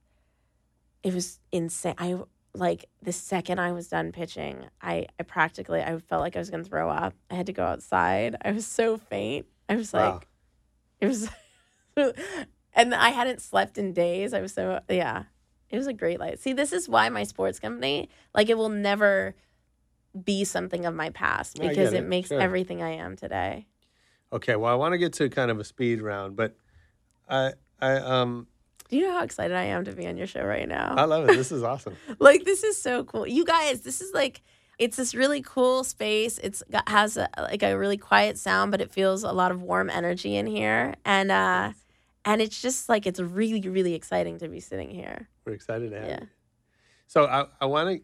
It 1.04 1.14
was 1.14 1.40
insane. 1.52 1.96
I, 1.98 2.18
like, 2.54 2.86
the 3.02 3.12
second 3.14 3.60
I 3.60 3.72
was 3.72 3.88
done 3.88 4.12
pitching, 4.12 4.66
I, 4.82 5.08
I 5.20 5.24
practically, 5.24 5.82
I 5.82 5.98
felt 6.00 6.22
like 6.22 6.36
I 6.36 6.40
was 6.40 6.50
going 6.50 6.64
to 6.64 6.70
throw 6.70 6.90
up. 6.90 7.14
I 7.32 7.36
had 7.36 7.46
to 7.46 7.54
go 7.54 7.64
outside. 7.64 8.36
I 8.44 8.52
was 8.52 8.66
so 8.66 8.98
faint. 8.98 9.46
I 9.70 9.76
was 9.76 9.94
Wow. 9.94 10.14
like, 10.14 10.28
it 11.00 11.08
was, 11.08 11.30
and 12.74 12.94
I 12.96 13.10
hadn't 13.10 13.42
slept 13.42 13.78
in 13.78 13.94
days. 13.94 14.34
I 14.34 14.42
was 14.42 14.54
so, 14.54 14.82
yeah, 14.90 15.24
it 15.70 15.78
was 15.78 15.88
a 15.88 15.94
great 15.94 16.20
light. 16.20 16.40
See, 16.40 16.54
this 16.54 16.74
is 16.74 16.90
why 16.90 17.08
my 17.10 17.24
sports 17.24 17.60
company, 17.60 18.10
like, 18.34 18.50
it 18.50 18.58
will 18.58 18.70
never 18.70 19.36
be 20.24 20.44
something 20.44 20.86
of 20.86 20.96
my 20.96 21.12
past 21.12 21.60
because 21.60 21.94
it, 21.94 22.04
it, 22.04 22.08
makes 22.08 22.30
sure. 22.30 22.42
everything 22.42 22.82
I 22.82 22.96
am 22.96 23.16
today. 23.16 23.68
Okay, 24.34 24.56
well, 24.56 24.72
I 24.72 24.76
want 24.76 24.94
to 24.94 24.98
get 24.98 25.14
to 25.14 25.30
kind 25.30 25.52
of 25.52 25.60
a 25.60 25.64
speed 25.64 26.02
round, 26.02 26.36
but 26.36 26.56
I, 27.30 27.54
I, 27.80 27.94
um, 27.98 28.48
Do 28.90 28.98
you 28.98 29.08
know 29.08 29.14
how 29.14 29.24
excited 29.24 29.56
I 29.56 29.66
am 29.66 29.86
to 29.86 29.92
be 29.92 30.08
on 30.08 30.18
your 30.18 30.28
show 30.28 30.44
right 30.44 30.68
now? 30.68 30.96
I 30.98 31.06
love 31.06 31.30
it. 31.30 31.36
This 31.36 31.52
is 31.52 31.64
awesome. 31.64 31.96
like 32.20 32.44
this 32.44 32.64
is 32.64 32.82
so 32.82 33.04
cool. 33.04 33.28
You 33.28 33.46
guys, 33.46 33.82
this 33.82 34.02
is 34.02 34.14
like 34.14 34.42
it's 34.80 34.98
this 34.98 35.14
really 35.14 35.42
cool 35.42 35.84
space. 35.84 36.38
It's 36.40 36.64
got 36.72 36.88
has 36.90 37.18
a, 37.18 37.30
like 37.38 37.62
a 37.62 37.78
really 37.78 37.98
quiet 37.98 38.38
sound, 38.38 38.72
but 38.72 38.82
it 38.82 38.92
feels 38.92 39.24
a 39.24 39.32
lot 39.32 39.52
of 39.52 39.62
warm 39.62 39.90
energy 39.90 40.36
in 40.36 40.48
here, 40.48 40.96
and 41.06 41.32
uh, 41.32 41.74
and 42.26 42.42
it's 42.42 42.62
just 42.62 42.90
like 42.90 43.06
it's 43.06 43.20
really 43.20 43.62
really 43.62 43.94
exciting 43.94 44.40
to 44.40 44.48
be 44.48 44.60
sitting 44.60 44.90
here. 44.90 45.28
We're 45.46 45.54
excited 45.54 45.92
to 45.92 46.00
have 46.00 46.08
Yeah. 46.08 46.20
you. 46.22 46.28
So 47.08 47.26
I, 47.26 47.46
I 47.60 47.66
want 47.66 47.90
to, 47.98 48.04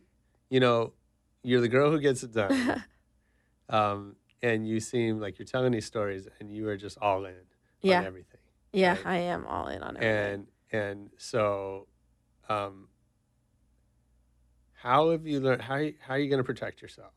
you 0.50 0.60
know, 0.60 0.94
you're 1.44 1.62
the 1.62 1.68
girl 1.68 1.92
who 1.92 2.00
gets 2.00 2.24
it 2.24 2.34
done. 2.34 2.84
um, 3.70 4.16
and 4.42 4.68
you 4.68 4.80
seem 4.80 5.20
like 5.20 5.40
you're 5.40 5.46
telling 5.46 5.72
these 5.72 5.86
stories 5.86 6.28
and 6.40 6.52
you 6.52 6.68
are 6.70 6.78
just 6.78 6.98
all 7.02 7.26
in 7.26 7.36
Yeah. 7.82 8.00
on 8.00 8.06
everything. 8.06 8.40
Yeah, 8.74 8.94
Right. 8.94 9.06
I 9.06 9.18
am 9.18 9.46
all 9.46 9.68
in 9.68 9.82
on 9.84 9.96
everything. 9.98 10.08
And 10.18 10.48
and 10.72 11.10
so 11.18 11.88
um, 12.50 12.90
how 14.86 15.10
have 15.10 15.26
you 15.26 15.40
learned 15.40 15.62
how 15.62 15.78
how 16.00 16.14
are 16.14 16.20
you 16.20 16.30
going 16.30 16.38
to 16.40 16.44
protect 16.44 16.82
yourself? 16.82 17.12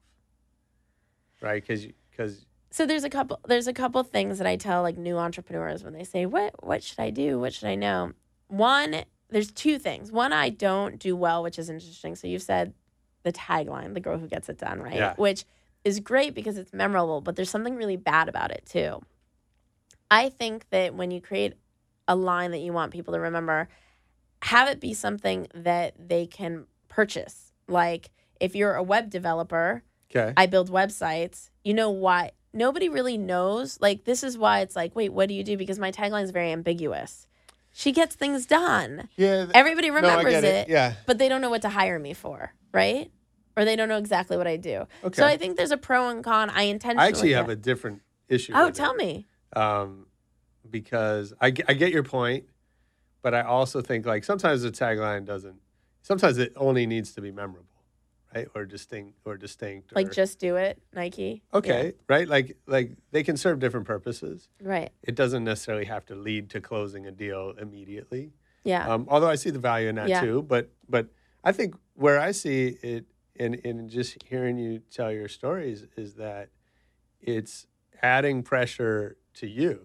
Right? 1.40 1.64
Cuz 1.66 1.86
cuz 2.16 2.46
so 2.70 2.86
there's 2.86 3.04
a 3.04 3.10
couple 3.10 3.40
there's 3.46 3.66
a 3.66 3.72
couple 3.72 4.02
things 4.02 4.38
that 4.38 4.46
I 4.46 4.56
tell 4.56 4.82
like 4.82 4.96
new 4.96 5.16
entrepreneurs 5.16 5.84
when 5.84 5.92
they 5.92 6.04
say 6.04 6.26
what 6.26 6.64
what 6.64 6.82
should 6.82 7.00
I 7.00 7.10
do 7.10 7.38
what 7.38 7.52
should 7.52 7.68
I 7.68 7.74
know 7.74 8.12
one 8.48 9.04
there's 9.30 9.50
two 9.50 9.78
things 9.78 10.10
one 10.10 10.32
I 10.32 10.48
don't 10.48 10.98
do 10.98 11.14
well 11.16 11.42
which 11.42 11.58
is 11.58 11.70
interesting 11.70 12.14
so 12.16 12.26
you've 12.26 12.42
said 12.42 12.74
the 13.22 13.32
tagline 13.32 13.94
the 13.94 14.00
girl 14.00 14.18
who 14.18 14.26
gets 14.26 14.48
it 14.48 14.58
done 14.58 14.80
right 14.80 14.94
Yeah. 14.94 15.14
which 15.16 15.44
is 15.84 16.00
great 16.00 16.34
because 16.34 16.58
it's 16.58 16.72
memorable 16.72 17.20
but 17.20 17.36
there's 17.36 17.50
something 17.50 17.76
really 17.76 17.96
bad 17.96 18.28
about 18.28 18.50
it 18.50 18.64
too 18.66 19.00
I 20.10 20.28
think 20.30 20.68
that 20.70 20.94
when 20.94 21.10
you 21.10 21.20
create 21.20 21.54
a 22.06 22.16
line 22.16 22.50
that 22.50 22.58
you 22.58 22.72
want 22.72 22.92
people 22.92 23.14
to 23.14 23.20
remember 23.20 23.68
have 24.42 24.68
it 24.68 24.80
be 24.80 24.94
something 24.94 25.46
that 25.54 25.94
they 25.98 26.26
can 26.26 26.66
purchase 26.88 27.47
like 27.68 28.10
if 28.40 28.54
you're 28.54 28.74
a 28.74 28.82
web 28.82 29.10
developer 29.10 29.82
okay. 30.10 30.32
I 30.36 30.46
build 30.46 30.70
websites. 30.70 31.50
You 31.64 31.74
know 31.74 31.90
why? 31.90 32.32
Nobody 32.54 32.88
really 32.88 33.18
knows. 33.18 33.78
Like, 33.80 34.04
this 34.04 34.22
is 34.24 34.38
why 34.38 34.60
it's 34.60 34.74
like, 34.74 34.96
wait, 34.96 35.12
what 35.12 35.28
do 35.28 35.34
you 35.34 35.44
do? 35.44 35.56
Because 35.58 35.78
my 35.78 35.92
tagline 35.92 36.22
is 36.24 36.30
very 36.30 36.50
ambiguous. 36.50 37.26
She 37.72 37.92
gets 37.92 38.14
things 38.16 38.46
done. 38.46 39.08
yeah. 39.16 39.44
th- 39.44 39.50
Everybody 39.54 39.90
remembers 39.90 40.32
get 40.32 40.44
it, 40.44 40.68
Yeah. 40.68 40.94
but 41.06 41.18
they 41.18 41.28
don't 41.28 41.40
know 41.42 41.50
what 41.50 41.62
to 41.62 41.68
hire 41.68 41.98
me 41.98 42.14
for, 42.14 42.54
right? 42.72 43.10
Or 43.56 43.64
they 43.66 43.76
don't 43.76 43.88
know 43.88 43.98
exactly 43.98 44.36
what 44.38 44.46
I 44.46 44.56
do. 44.56 44.86
Okay. 45.04 45.16
So 45.20 45.26
I 45.26 45.36
think 45.36 45.56
there's 45.58 45.70
a 45.72 45.76
pro 45.76 46.08
and 46.08 46.24
con. 46.24 46.48
I 46.48 46.62
intentionally. 46.62 47.04
I 47.04 47.08
actually 47.08 47.32
have 47.34 47.50
a 47.50 47.56
different 47.56 48.00
issue. 48.28 48.52
Oh, 48.56 48.70
tell 48.70 48.92
it. 48.92 48.96
me. 48.96 49.26
um, 49.54 50.06
because 50.68 51.32
I, 51.40 51.46
I 51.46 51.74
get 51.74 51.92
your 51.92 52.02
point, 52.02 52.44
but 53.22 53.34
I 53.34 53.42
also 53.42 53.80
think 53.82 54.06
like 54.06 54.24
sometimes 54.24 54.62
the 54.62 54.70
tagline 54.70 55.24
doesn't. 55.24 55.56
Sometimes 56.08 56.38
it 56.38 56.54
only 56.56 56.86
needs 56.86 57.12
to 57.12 57.20
be 57.20 57.30
memorable, 57.30 57.68
right, 58.34 58.48
or 58.54 58.64
distinct, 58.64 59.18
or 59.26 59.36
distinct. 59.36 59.94
Like, 59.94 60.06
or- 60.06 60.10
just 60.10 60.38
do 60.38 60.56
it, 60.56 60.80
Nike. 60.94 61.42
okay, 61.52 61.92
right? 62.08 62.26
Like 62.26 62.56
like 62.66 62.92
they 63.10 63.22
can 63.22 63.36
serve 63.36 63.58
different 63.58 63.86
purposes. 63.86 64.48
Right. 64.62 64.90
It 65.02 65.14
doesn't 65.16 65.44
necessarily 65.44 65.84
have 65.84 66.06
to 66.06 66.14
lead 66.14 66.48
to 66.50 66.62
closing 66.62 67.06
a 67.06 67.10
deal 67.10 67.52
immediately. 67.60 68.32
Yeah. 68.64 68.88
Um, 68.88 69.06
although 69.10 69.28
I 69.28 69.34
see 69.34 69.50
the 69.50 69.58
value 69.58 69.88
in 69.90 69.96
that 69.96 70.08
Yeah. 70.08 70.22
too, 70.22 70.40
but 70.42 70.70
but 70.88 71.08
I 71.44 71.52
think 71.52 71.74
where 71.94 72.18
I 72.18 72.30
see 72.32 72.78
it 72.82 73.04
in 73.34 73.52
in 73.56 73.90
just 73.90 74.22
hearing 74.24 74.56
you 74.56 74.78
tell 74.90 75.12
your 75.12 75.28
stories 75.28 75.86
is 75.98 76.14
that 76.14 76.48
it's 77.20 77.66
adding 78.02 78.42
pressure 78.42 79.18
to 79.34 79.46
you 79.46 79.84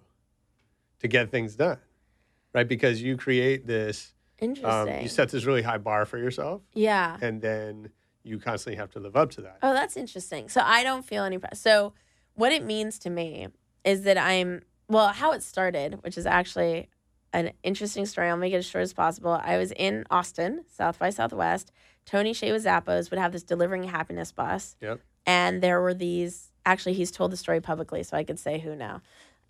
to 0.99 1.09
get 1.09 1.31
things 1.31 1.57
done, 1.57 1.79
right? 2.53 2.67
Because 2.67 3.01
you 3.01 3.17
create 3.17 3.67
this, 3.67 4.13
Interesting. 4.39 4.95
um, 4.95 5.01
you 5.01 5.07
set 5.07 5.29
this 5.29 5.45
really 5.45 5.61
high 5.61 5.77
bar 5.77 6.05
for 6.05 6.17
yourself, 6.17 6.61
yeah. 6.73 7.17
and 7.21 7.41
then 7.41 7.89
you 8.23 8.39
constantly 8.39 8.77
have 8.77 8.91
to 8.91 8.99
live 8.99 9.15
up 9.15 9.31
to 9.31 9.41
that. 9.41 9.57
Oh, 9.61 9.73
that's 9.73 9.97
interesting. 9.97 10.49
So 10.49 10.61
I 10.61 10.83
don't 10.83 11.05
feel 11.05 11.23
any 11.23 11.37
pressure. 11.37 11.55
So 11.55 11.93
what 12.33 12.51
it 12.51 12.63
means 12.63 12.99
to 12.99 13.09
me 13.09 13.47
is 13.83 14.03
that 14.03 14.17
I'm 14.17 14.61
well, 14.87 15.09
how 15.09 15.31
it 15.31 15.43
started, 15.43 16.03
which 16.03 16.17
is 16.17 16.25
actually 16.25 16.89
an 17.31 17.51
interesting 17.63 18.05
story. 18.05 18.29
I'll 18.29 18.37
make 18.37 18.53
it 18.53 18.57
as 18.57 18.65
short 18.65 18.83
as 18.83 18.93
possible. 18.93 19.39
I 19.43 19.57
was 19.57 19.71
in 19.71 20.05
Austin, 20.11 20.65
South 20.69 20.99
by 20.99 21.09
Southwest. 21.09 21.71
Tony 22.05 22.33
Hsieh 22.33 22.51
with 22.51 22.65
Zappos 22.65 23.09
would 23.09 23.19
have 23.19 23.31
this 23.31 23.43
delivering 23.43 23.83
happiness 23.83 24.31
bus. 24.31 24.75
Yep. 24.81 24.99
And 25.25 25.61
there 25.61 25.81
were 25.81 25.93
these 25.93 26.51
actually 26.65 26.93
he's 26.93 27.11
told 27.11 27.31
the 27.31 27.37
story 27.37 27.61
publicly, 27.61 28.03
so 28.03 28.15
I 28.15 28.23
could 28.23 28.39
say 28.39 28.59
who 28.59 28.75
now. 28.75 29.01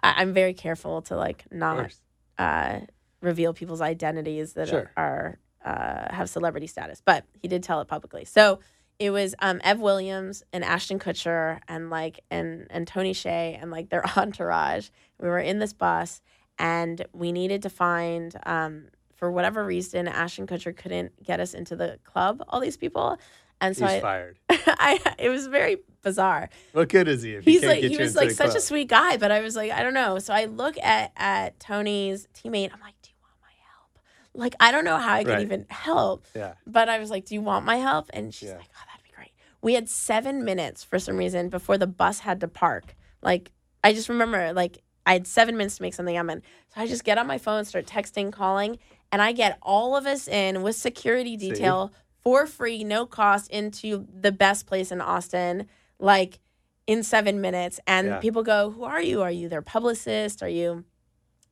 I, 0.02 0.14
I'm 0.18 0.34
very 0.34 0.54
careful 0.54 1.02
to 1.04 1.16
like 1.16 1.46
not 1.52 1.94
uh, 2.38 2.82
reveal 3.24 3.54
people's 3.54 3.82
identities 3.82 4.54
that 4.54 4.68
Sure. 4.68 4.92
are 4.96 5.40
uh, 5.66 6.14
have 6.14 6.30
celebrity 6.30 6.68
status, 6.68 7.02
but 7.04 7.24
he 7.42 7.48
did 7.48 7.64
tell 7.64 7.80
it 7.82 7.88
publicly. 7.88 8.26
So 8.26 8.60
it 9.00 9.10
was 9.12 9.34
um, 9.40 9.62
Ev 9.64 9.80
Williams 9.80 10.44
and 10.52 10.64
Ashton 10.64 11.00
Kutcher 11.00 11.60
and 11.68 11.90
like 11.90 12.20
and 12.30 12.68
and 12.70 12.86
Tony 12.86 13.14
Hsieh 13.14 13.58
and 13.62 13.72
like 13.72 13.90
their 13.90 14.06
entourage. 14.18 14.90
We 15.20 15.28
were 15.30 15.40
in 15.40 15.60
this 15.60 15.74
bus 15.74 16.22
and 16.60 17.04
we 17.14 17.32
needed 17.32 17.62
to 17.64 17.70
find 17.70 18.36
um, 18.46 18.88
for 19.16 19.32
whatever 19.32 19.64
reason 19.64 20.08
Ashton 20.08 20.46
Kutcher 20.48 20.76
couldn't 20.76 21.24
get 21.24 21.40
us 21.40 21.54
into 21.54 21.76
the 21.78 21.98
club. 22.04 22.44
All 22.50 22.60
these 22.60 22.78
people. 22.78 23.18
And 23.62 23.76
so 23.78 23.86
He's 23.86 23.96
I, 23.96 24.02
fired. 24.02 24.40
I, 24.50 25.00
it 25.18 25.30
was 25.30 25.48
very 25.48 25.78
bizarre 26.02 26.50
What 26.74 26.90
good 26.90 27.08
is 27.08 27.22
he 27.22 27.36
if 27.36 27.46
he 27.46 27.52
he's 27.54 27.62
can't 27.62 27.72
like 27.72 27.84
he 27.84 27.94
you 27.94 28.00
was 28.00 28.14
like 28.18 28.32
such 28.32 28.56
a 28.56 28.60
sweet 28.60 28.90
guy 28.90 29.16
but 29.16 29.32
i 29.32 29.40
was 29.40 29.56
like 29.56 29.72
i 29.72 29.82
don't 29.82 29.94
know 29.94 30.20
so 30.20 30.34
i 30.34 30.44
look 30.44 30.76
at 30.84 31.14
at 31.16 31.58
tony's 31.62 32.28
teammate 32.34 32.74
i'm 32.74 32.82
like 32.82 32.96
do 33.02 33.10
you 33.10 33.16
want 33.22 33.38
my 33.42 33.54
help 33.72 33.98
like 34.34 34.56
i 34.60 34.72
don't 34.72 34.86
know 34.86 34.98
how 34.98 35.14
i 35.14 35.24
could 35.24 35.34
Right. 35.34 35.42
even 35.42 35.66
help 35.70 36.26
Yeah. 36.36 36.54
but 36.66 36.90
i 36.90 37.00
was 37.00 37.10
like 37.10 37.26
do 37.26 37.36
you 37.36 37.42
want 37.42 37.66
my 37.66 37.78
help 37.78 38.10
and 38.14 38.34
she's 38.34 38.50
Yeah. 38.50 38.58
like 38.58 38.70
oh 38.76 38.84
that'd 38.90 39.04
be 39.04 39.12
great 39.16 39.32
we 39.62 39.74
had 39.76 39.88
seven 39.90 40.44
minutes 40.44 40.84
for 40.84 41.00
some 41.00 41.18
reason 41.18 41.50
before 41.50 41.78
the 41.78 41.88
bus 41.88 42.20
had 42.20 42.40
to 42.42 42.48
park 42.48 42.96
like 43.22 43.52
i 43.84 43.94
just 43.94 44.10
remember 44.10 44.52
like 44.54 44.80
i 45.06 45.14
had 45.14 45.28
seven 45.28 45.56
minutes 45.58 45.78
to 45.78 45.82
make 45.84 45.94
something 45.94 46.16
happen 46.16 46.42
so 46.74 46.82
i 46.82 46.88
just 46.88 47.04
get 47.04 47.18
on 47.18 47.28
my 47.28 47.38
phone 47.38 47.64
start 47.66 47.86
texting 47.86 48.32
calling 48.32 48.80
and 49.12 49.22
i 49.22 49.32
get 49.32 49.58
all 49.62 49.96
of 49.96 50.06
us 50.06 50.28
in 50.28 50.62
with 50.64 50.76
security 50.76 51.38
detail 51.38 51.92
for 52.24 52.48
free 52.48 52.84
no 52.84 53.06
cost 53.06 53.52
into 53.52 54.08
the 54.20 54.32
best 54.32 54.66
place 54.66 54.92
in 54.92 55.00
austin 55.02 55.68
like 56.00 56.40
in 56.88 57.04
seven 57.04 57.40
minutes 57.40 57.80
and 57.88 58.08
Yeah. 58.08 58.20
people 58.20 58.44
go 58.44 58.72
who 58.72 58.84
are 58.84 59.02
you 59.02 59.22
are 59.22 59.32
you 59.32 59.48
their 59.48 59.62
publicist 59.62 60.42
are 60.42 60.50
you 60.50 60.84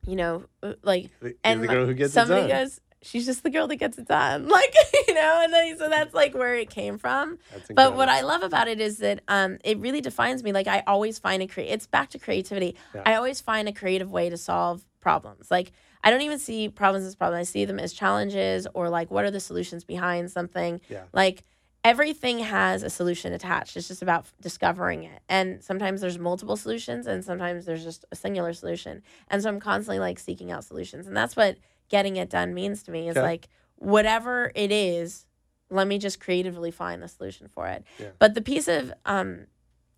you 0.05 0.15
know 0.15 0.43
uh, 0.63 0.73
like 0.83 1.09
and 1.43 1.61
the 1.63 1.67
girl 1.67 1.85
who 1.85 1.93
gets 1.93 2.13
somebody 2.13 2.47
goes 2.47 2.79
she's 3.01 3.25
just 3.25 3.43
the 3.43 3.49
girl 3.49 3.67
that 3.67 3.77
gets 3.77 3.97
it 3.97 4.07
done. 4.07 4.47
Like 4.51 4.75
you 5.07 5.13
know 5.13 5.41
and 5.43 5.53
then 5.53 5.77
so 5.77 5.89
that's 5.89 6.13
like 6.13 6.33
where 6.33 6.55
it 6.55 6.69
came 6.69 6.97
from. 6.97 7.39
But 7.73 7.95
what 7.95 8.09
i 8.09 8.21
love 8.21 8.43
about 8.43 8.67
it 8.67 8.79
is 8.79 8.97
that 8.97 9.21
um 9.27 9.57
it 9.63 9.79
really 9.79 10.01
defines 10.01 10.43
me. 10.43 10.51
Like 10.51 10.67
i 10.67 10.83
always 10.85 11.17
find 11.17 11.41
a 11.41 11.47
create 11.47 11.69
it's 11.69 11.87
back 11.87 12.09
to 12.11 12.19
creativity. 12.19 12.75
Yeah. 12.93 13.03
i 13.05 13.15
always 13.15 13.41
find 13.41 13.67
a 13.67 13.71
creative 13.71 14.11
way 14.11 14.29
to 14.29 14.37
solve 14.37 14.83
problems. 14.99 15.49
Like 15.49 15.71
i 16.03 16.09
don't 16.11 16.21
even 16.21 16.39
see 16.39 16.69
problems 16.69 17.05
as 17.05 17.15
problems. 17.15 17.47
I 17.47 17.51
see 17.51 17.65
them 17.65 17.79
as 17.79 17.93
challenges 17.93 18.67
or 18.73 18.89
like 18.89 19.09
what 19.09 19.25
are 19.25 19.31
the 19.31 19.39
solutions 19.39 19.83
behind 19.83 20.29
something. 20.31 20.81
Yeah. 20.89 21.03
like 21.13 21.43
everything 21.83 22.39
has 22.39 22.83
a 22.83 22.89
solution 22.89 23.33
attached. 23.33 23.75
It's 23.75 23.87
just 23.87 24.01
about 24.01 24.25
discovering 24.39 25.03
it. 25.03 25.21
And 25.27 25.63
sometimes 25.63 26.01
there's 26.01 26.19
multiple 26.19 26.55
solutions 26.55 27.07
and 27.07 27.23
sometimes 27.25 27.65
there's 27.65 27.83
just 27.83 28.05
a 28.11 28.15
singular 28.15 28.53
solution. 28.53 29.01
And 29.29 29.41
so 29.41 29.49
i'm 29.49 29.59
constantly 29.59 29.99
like 29.99 30.19
seeking 30.19 30.51
out 30.51 30.63
solutions. 30.63 31.07
And 31.07 31.17
that's 31.17 31.35
what 31.35 31.57
getting 31.89 32.17
it 32.17 32.29
done 32.29 32.53
means 32.53 32.83
to 32.83 32.91
me 32.91 33.09
is 33.09 33.17
Okay. 33.17 33.25
like 33.25 33.49
whatever 33.77 34.51
it 34.55 34.71
is 34.71 35.25
let 35.71 35.87
me 35.87 35.97
just 35.97 36.19
creatively 36.19 36.69
find 36.69 37.01
the 37.01 37.07
solution 37.07 37.47
for 37.47 37.67
it. 37.67 37.83
Yeah. 37.99 38.07
but 38.19 38.33
the 38.35 38.41
piece 38.41 38.67
of 38.67 38.93
um, 39.05 39.47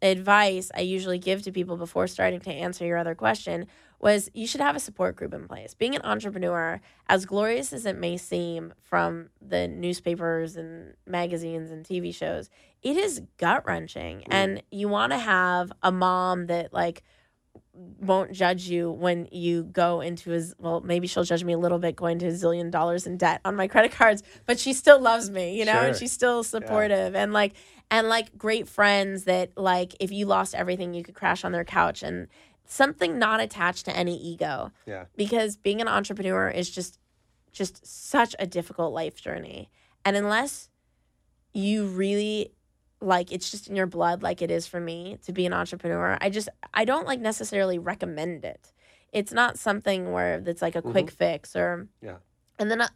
advice 0.01 0.69
i 0.75 0.81
usually 0.81 1.17
give 1.17 1.41
to 1.41 1.51
people 1.51 1.77
before 1.77 2.07
starting 2.07 2.39
to 2.41 2.51
answer 2.51 2.85
your 2.85 2.97
other 2.97 3.15
question 3.15 3.65
was 4.03 4.29
you 4.33 4.45
should 4.45 4.61
have 4.61 4.75
a 4.75 4.79
support 4.79 5.15
group 5.15 5.33
in 5.33 5.47
place. 5.47 5.73
Being 5.73 5.95
an 5.95 6.01
entrepreneur 6.03 6.81
as 7.07 7.25
glorious 7.25 7.73
as 7.73 7.85
it 7.85 7.97
may 7.97 8.17
seem 8.17 8.73
from 8.81 9.29
the 9.41 9.67
newspapers 9.67 10.55
and 10.55 10.93
magazines 11.05 11.71
and 11.71 11.85
tv 11.85 12.13
shows 12.13 12.49
it 12.81 12.97
is 12.97 13.21
gut 13.37 13.65
wrenching 13.65 14.19
mm. 14.19 14.27
and 14.29 14.61
you 14.71 14.87
want 14.87 15.11
to 15.11 15.17
have 15.17 15.71
a 15.81 15.91
mom 15.91 16.47
that 16.47 16.73
like 16.73 17.03
won't 17.73 18.31
judge 18.31 18.63
you 18.63 18.91
when 18.91 19.27
you 19.31 19.63
go 19.63 20.01
into 20.01 20.29
his 20.31 20.53
well 20.59 20.81
maybe 20.81 21.07
she'll 21.07 21.23
judge 21.23 21.43
me 21.43 21.53
a 21.53 21.57
little 21.57 21.79
bit 21.79 21.95
going 21.95 22.19
to 22.19 22.27
a 22.27 22.31
zillion 22.31 22.69
dollars 22.69 23.07
in 23.07 23.17
debt 23.17 23.41
on 23.45 23.55
my 23.55 23.67
credit 23.67 23.91
cards 23.91 24.21
but 24.45 24.59
she 24.59 24.73
still 24.73 24.99
loves 24.99 25.29
me 25.29 25.57
you 25.57 25.65
know 25.65 25.73
and 25.73 25.95
she's 25.95 26.11
still 26.11 26.43
supportive. 26.43 27.15
And 27.15 27.33
like 27.33 27.53
and 27.89 28.09
like 28.09 28.37
great 28.37 28.67
friends 28.67 29.25
that 29.25 29.51
like 29.57 29.95
if 29.99 30.11
you 30.11 30.25
lost 30.25 30.55
everything 30.55 30.93
you 30.93 31.03
could 31.03 31.15
crash 31.15 31.43
on 31.43 31.51
their 31.51 31.65
couch 31.65 32.01
and 32.03 32.27
something 32.65 33.19
not 33.19 33.39
attached 33.41 33.85
to 33.85 33.95
any 33.95 34.17
ego 34.17 34.71
Yeah. 34.85 35.05
because 35.15 35.57
being 35.57 35.81
an 35.81 35.87
entrepreneur 35.87 36.49
is 36.49 36.69
just 36.69 36.99
just 37.51 37.85
such 37.85 38.35
a 38.39 38.47
difficult 38.47 38.93
life 38.93 39.21
journey 39.21 39.69
and 40.03 40.15
unless 40.15 40.69
you 41.53 41.85
really 41.85 42.51
like 42.99 43.31
it's 43.31 43.51
just 43.51 43.67
in 43.67 43.75
your 43.75 43.85
blood 43.85 44.23
like 44.23 44.41
it 44.41 44.49
is 44.49 44.65
for 44.65 44.79
me 44.79 45.17
to 45.25 45.31
be 45.33 45.45
an 45.45 45.53
entrepreneur 45.53 46.17
i 46.21 46.29
just 46.29 46.49
i 46.73 46.83
don't 46.85 47.05
like 47.05 47.19
necessarily 47.19 47.77
recommend 47.77 48.43
it 48.43 48.71
it's 49.11 49.31
not 49.31 49.59
something 49.59 50.11
where 50.11 50.41
it's 50.47 50.61
like 50.63 50.75
a 50.75 50.81
quick 50.81 51.11
fix 51.11 51.55
or 51.55 51.87
Yeah. 52.01 52.15
And 52.57 52.71
then 52.71 52.81
uh, 52.81 52.87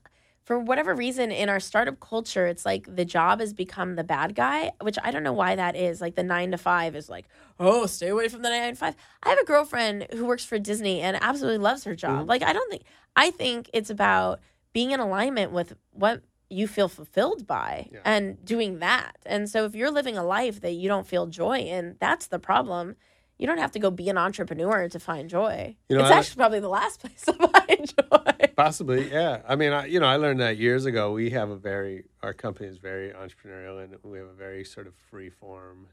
for 0.48 0.58
whatever 0.58 0.96
reason 0.96 1.30
in 1.30 1.50
our 1.50 1.60
startup 1.60 2.00
culture, 2.00 2.48
it's 2.48 2.66
like 2.66 2.88
the 2.96 3.04
job 3.04 3.42
has 3.42 3.52
become 3.52 3.98
the 3.98 4.04
bad 4.06 4.34
guy, 4.34 4.72
which 4.80 4.98
I 5.04 5.12
don't 5.12 5.24
know 5.24 5.34
why 5.34 5.58
that 5.58 5.76
is. 5.76 6.00
Like 6.00 6.16
the 6.16 6.24
nine 6.24 6.52
to 6.52 6.58
five 6.58 6.96
is 6.96 7.10
like, 7.10 7.26
oh, 7.60 7.86
stay 7.86 8.08
away 8.08 8.30
from 8.30 8.44
the 8.44 8.50
nine 8.50 8.70
to 8.70 8.76
five. 8.80 8.96
I 9.24 9.30
have 9.32 9.40
a 9.40 9.44
girlfriend 9.44 10.08
who 10.14 10.26
works 10.26 10.46
for 10.46 10.58
Disney 10.58 11.02
and 11.02 11.22
absolutely 11.22 11.58
loves 11.58 11.84
her 11.84 11.96
job. 11.96 12.20
Mm-hmm. 12.22 12.30
Like, 12.30 12.44
I 12.44 12.54
don't 12.54 12.70
think, 12.72 12.84
I 13.14 13.30
think 13.30 13.70
it's 13.74 13.90
about 13.90 14.40
being 14.72 14.92
in 14.92 15.02
alignment 15.02 15.52
with 15.52 15.76
what 15.92 16.22
you 16.50 16.66
feel 16.66 16.88
fulfilled 16.88 17.46
by 17.46 17.90
Yeah. 17.92 18.00
and 18.06 18.46
doing 18.46 18.80
that. 18.80 19.18
And 19.26 19.50
so 19.50 19.66
if 19.66 19.76
you're 19.76 19.92
living 19.92 20.18
a 20.18 20.24
life 20.24 20.62
that 20.62 20.72
you 20.72 20.88
don't 20.88 21.06
feel 21.06 21.26
joy 21.28 21.58
in, 21.60 21.98
that's 22.00 22.28
the 22.28 22.40
problem. 22.40 22.96
You 23.38 23.48
don't 23.48 23.58
have 23.58 23.72
to 23.74 23.80
go 23.80 23.92
be 23.92 24.08
an 24.08 24.18
entrepreneur 24.18 24.88
to 24.88 24.98
find 25.00 25.30
joy. 25.30 25.76
You 25.90 25.98
know, 25.98 26.04
it's 26.04 26.12
I- 26.12 26.20
actually 26.20 26.38
probably 26.38 26.60
the 26.62 26.70
last 26.70 27.00
place 27.02 27.22
to 27.26 27.34
find 27.34 27.94
joy. 28.00 28.37
Possibly, 28.58 29.12
yeah. 29.12 29.44
I 29.48 29.56
mean, 29.56 29.72
I, 29.72 29.86
you 29.86 30.00
know, 30.00 30.08
I 30.08 30.16
learned 30.16 30.40
that 30.40 30.58
years 30.58 30.86
ago. 30.86 31.12
We 31.12 31.30
have 31.30 31.52
a 31.52 31.56
very, 31.56 32.06
our 32.24 32.34
company 32.34 32.68
is 32.68 32.80
very 32.80 33.12
entrepreneurial, 33.12 33.84
and 33.84 33.96
we 34.04 34.18
have 34.18 34.28
a 34.28 34.34
very 34.34 34.66
sort 34.66 34.88
of 34.88 34.96
free 34.96 35.30
form 35.30 35.90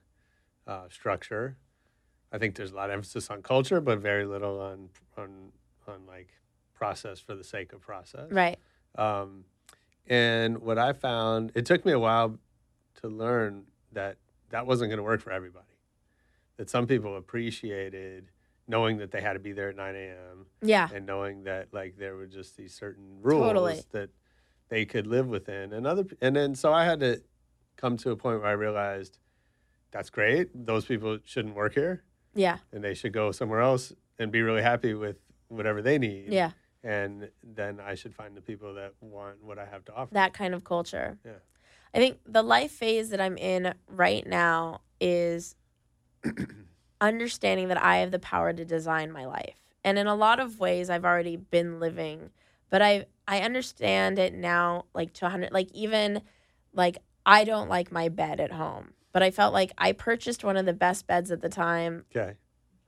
uh, 0.67 0.89
structure. 0.89 1.59
I 2.33 2.39
think 2.39 2.57
there's 2.57 2.73
a 2.73 2.75
lot 2.75 2.89
of 2.89 2.95
emphasis 2.95 3.29
on 3.29 3.43
culture, 3.43 3.83
but 3.83 3.99
very 3.99 4.25
little 4.25 4.59
on 4.61 4.89
on 5.19 5.53
on 5.87 6.07
like 6.07 6.31
process 6.73 7.21
for 7.21 7.35
the 7.35 7.45
sake 7.45 7.75
of 7.75 7.83
process. 7.83 8.33
Right. 8.33 8.59
Um, 8.97 9.45
and 10.07 10.59
what 10.59 10.79
I 10.79 10.95
found, 10.95 11.53
it 11.55 11.67
took 11.67 11.85
me 11.85 11.93
a 11.93 11.99
while 11.99 12.39
to 13.03 13.09
learn 13.09 13.65
that 13.93 14.17
that 14.49 14.67
wasn't 14.67 14.89
going 14.89 14.97
to 14.97 15.05
work 15.05 15.21
for 15.21 15.33
everybody. 15.33 15.67
That 16.57 16.71
some 16.71 16.87
people 16.87 17.17
appreciated 17.19 18.31
knowing 18.67 18.97
that 18.99 19.11
they 19.11 19.21
had 19.21 19.35
to 19.35 19.39
be 19.39 19.53
there 19.53 19.69
at 19.71 19.77
9 19.77 19.95
a.m. 19.95 20.47
Yeah. 20.63 20.89
and 20.95 21.05
knowing 21.07 21.45
that 21.45 21.69
like 21.73 21.97
there 21.99 22.17
were 22.17 22.27
just 22.27 22.57
these 22.57 22.75
certain 22.75 23.19
rules 23.23 23.43
Totally. 23.47 23.83
that 23.93 24.11
they 24.71 24.85
could 24.87 25.07
live 25.07 25.27
within, 25.29 25.73
and 25.73 25.87
other, 25.87 26.05
and 26.21 26.35
then 26.35 26.55
so 26.55 26.73
I 26.73 26.85
had 26.85 27.01
to 27.01 27.21
come 27.77 27.97
to 27.99 28.11
a 28.11 28.17
point 28.17 28.41
where 28.41 28.49
I 28.49 28.53
realized 28.53 29.19
that's 29.91 30.11
great. 30.11 30.49
Those 30.67 30.85
people 30.87 31.19
shouldn't 31.25 31.55
work 31.55 31.75
here, 31.75 32.03
Yeah. 32.35 32.59
and 32.73 32.83
they 32.83 32.95
should 32.95 33.13
go 33.13 33.31
somewhere 33.33 33.61
else 33.61 33.93
and 34.19 34.33
be 34.33 34.41
really 34.43 34.63
happy 34.63 34.95
with 34.95 35.17
whatever 35.49 35.83
they 35.83 35.99
need 35.99 36.33
Yeah. 36.33 36.53
and 36.83 37.31
then 37.43 37.79
I 37.81 37.95
should 37.95 38.15
find 38.15 38.35
the 38.37 38.41
people 38.41 38.75
that 38.75 38.95
want 39.01 39.43
what 39.43 39.59
I 39.59 39.67
have 39.67 39.85
to 39.87 39.95
offer. 39.95 40.15
that 40.15 40.33
kind 40.33 40.55
of 40.55 40.65
culture. 40.65 41.19
Yeah. 41.25 41.33
I 41.93 41.99
think 41.99 42.19
the 42.27 42.43
life 42.43 42.73
phase 42.73 43.11
that 43.11 43.21
I'm 43.21 43.37
in 43.37 43.75
right 43.89 44.27
now 44.27 44.81
is 45.01 45.55
understanding 47.01 47.69
that 47.69 47.83
I 47.83 47.99
have 47.99 48.11
the 48.11 48.19
power 48.19 48.53
to 48.53 48.65
design 48.65 49.13
my 49.13 49.27
life. 49.27 49.57
And 49.85 49.99
in 49.99 50.07
a 50.07 50.15
lot 50.15 50.41
of 50.41 50.59
ways 50.61 50.89
I've 50.91 51.05
already 51.05 51.37
been 51.37 51.79
living, 51.81 52.31
but 52.71 52.81
I 52.83 53.07
I 53.29 53.41
understand 53.41 54.19
it 54.19 54.35
now 54.35 54.85
like 54.95 55.13
to 55.15 55.25
100 55.27 55.53
like 55.53 55.71
even 55.73 56.23
like 56.73 56.99
I 57.27 57.45
don't 57.45 57.69
like 57.69 57.91
my 57.93 58.09
bed 58.09 58.41
at 58.41 58.53
home. 58.53 58.93
But 59.13 59.23
I 59.23 59.31
felt 59.31 59.53
like 59.55 59.73
I 59.79 59.93
purchased 59.93 60.43
one 60.45 60.57
of 60.57 60.67
the 60.67 60.73
best 60.73 61.07
beds 61.07 61.31
at 61.31 61.41
the 61.41 61.49
time 61.49 62.05
okay. 62.17 62.35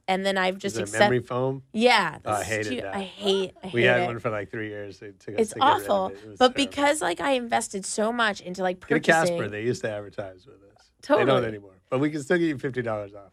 and 0.09 0.27
then 0.27 0.37
I've 0.37 0.59
just 0.59 0.77
accepted 0.79 0.99
memory 1.05 1.21
foam? 1.21 1.63
Yeah, 1.73 2.19
Oh, 2.25 2.33
I 2.33 2.43
hated 2.43 2.69
too- 2.71 2.81
that. 2.81 2.97
I 2.97 3.03
hate 3.03 3.55
I 3.63 3.67
hate 3.69 3.75
We 3.75 3.83
had 3.85 4.01
it. 4.01 4.07
one 4.07 4.19
for 4.19 4.31
like 4.31 4.51
three 4.51 4.69
years. 4.69 5.01
It 5.03 5.21
took 5.21 5.35
us 5.35 5.41
it's 5.41 5.53
to 5.53 5.61
get 5.61 5.65
rid 5.65 5.75
of 5.85 5.91
awful. 5.91 6.07
it. 6.09 6.13
It 6.13 6.39
But 6.39 6.55
terrible. 6.55 6.55
because 6.73 7.01
like 7.03 7.21
I 7.21 7.33
invested 7.33 7.85
so 7.87 8.13
much 8.13 8.41
into 8.41 8.63
like 8.63 8.85
get 8.87 8.97
a 8.97 9.01
Casper, 9.01 9.49
they 9.49 9.63
used 9.63 9.83
to 9.83 9.91
advertise 9.91 10.47
with 10.47 10.57
us. 10.77 10.91
Totally. 11.03 11.25
They 11.27 11.31
don't 11.31 11.45
anymore, 11.45 11.75
but 11.91 12.01
we 12.01 12.11
can 12.11 12.23
still 12.23 12.39
get 12.39 12.47
you 12.47 12.59
fifty 12.59 12.83
dollars 12.83 13.15
off. 13.15 13.33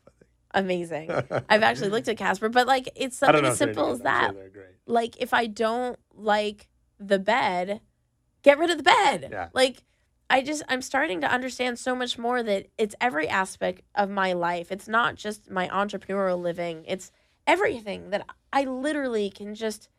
Amazing. 0.54 1.12
I've 1.50 1.64
actually 1.64 1.90
looked 1.90 2.08
at 2.08 2.18
Casper, 2.18 2.50
but 2.50 2.68
like 2.68 2.90
it's 2.96 3.18
something 3.18 3.46
as 3.46 3.58
simple 3.58 3.92
as. 3.92 3.98
Sure 3.98 4.04
that. 4.04 4.36
Like 4.86 5.16
if 5.22 5.34
I 5.34 5.48
don't 5.48 5.98
like 6.14 6.68
the 7.00 7.20
bed, 7.20 7.82
get 8.42 8.58
rid 8.58 8.70
of 8.70 8.78
the 8.78 8.84
bed. 8.84 9.30
Yeah. 9.32 9.50
Like 9.54 9.84
I 10.30 10.42
just 10.42 10.64
I'm 10.68 10.82
starting 10.82 11.22
to 11.22 11.32
understand 11.32 11.80
so 11.80 11.96
much 11.96 12.18
more 12.18 12.42
that 12.44 12.68
it's 12.78 12.96
every 13.00 13.28
aspect 13.28 13.82
of 13.96 14.10
my 14.10 14.34
life. 14.34 14.72
It's 14.72 14.88
not 14.88 15.16
just 15.16 15.50
my 15.50 15.68
entrepreneurial 15.68 16.42
living. 16.42 16.86
It's 16.88 17.12
everything 17.46 18.10
that 18.12 18.26
I 18.52 18.64
literally 18.64 19.30
can 19.30 19.56
just 19.56 19.90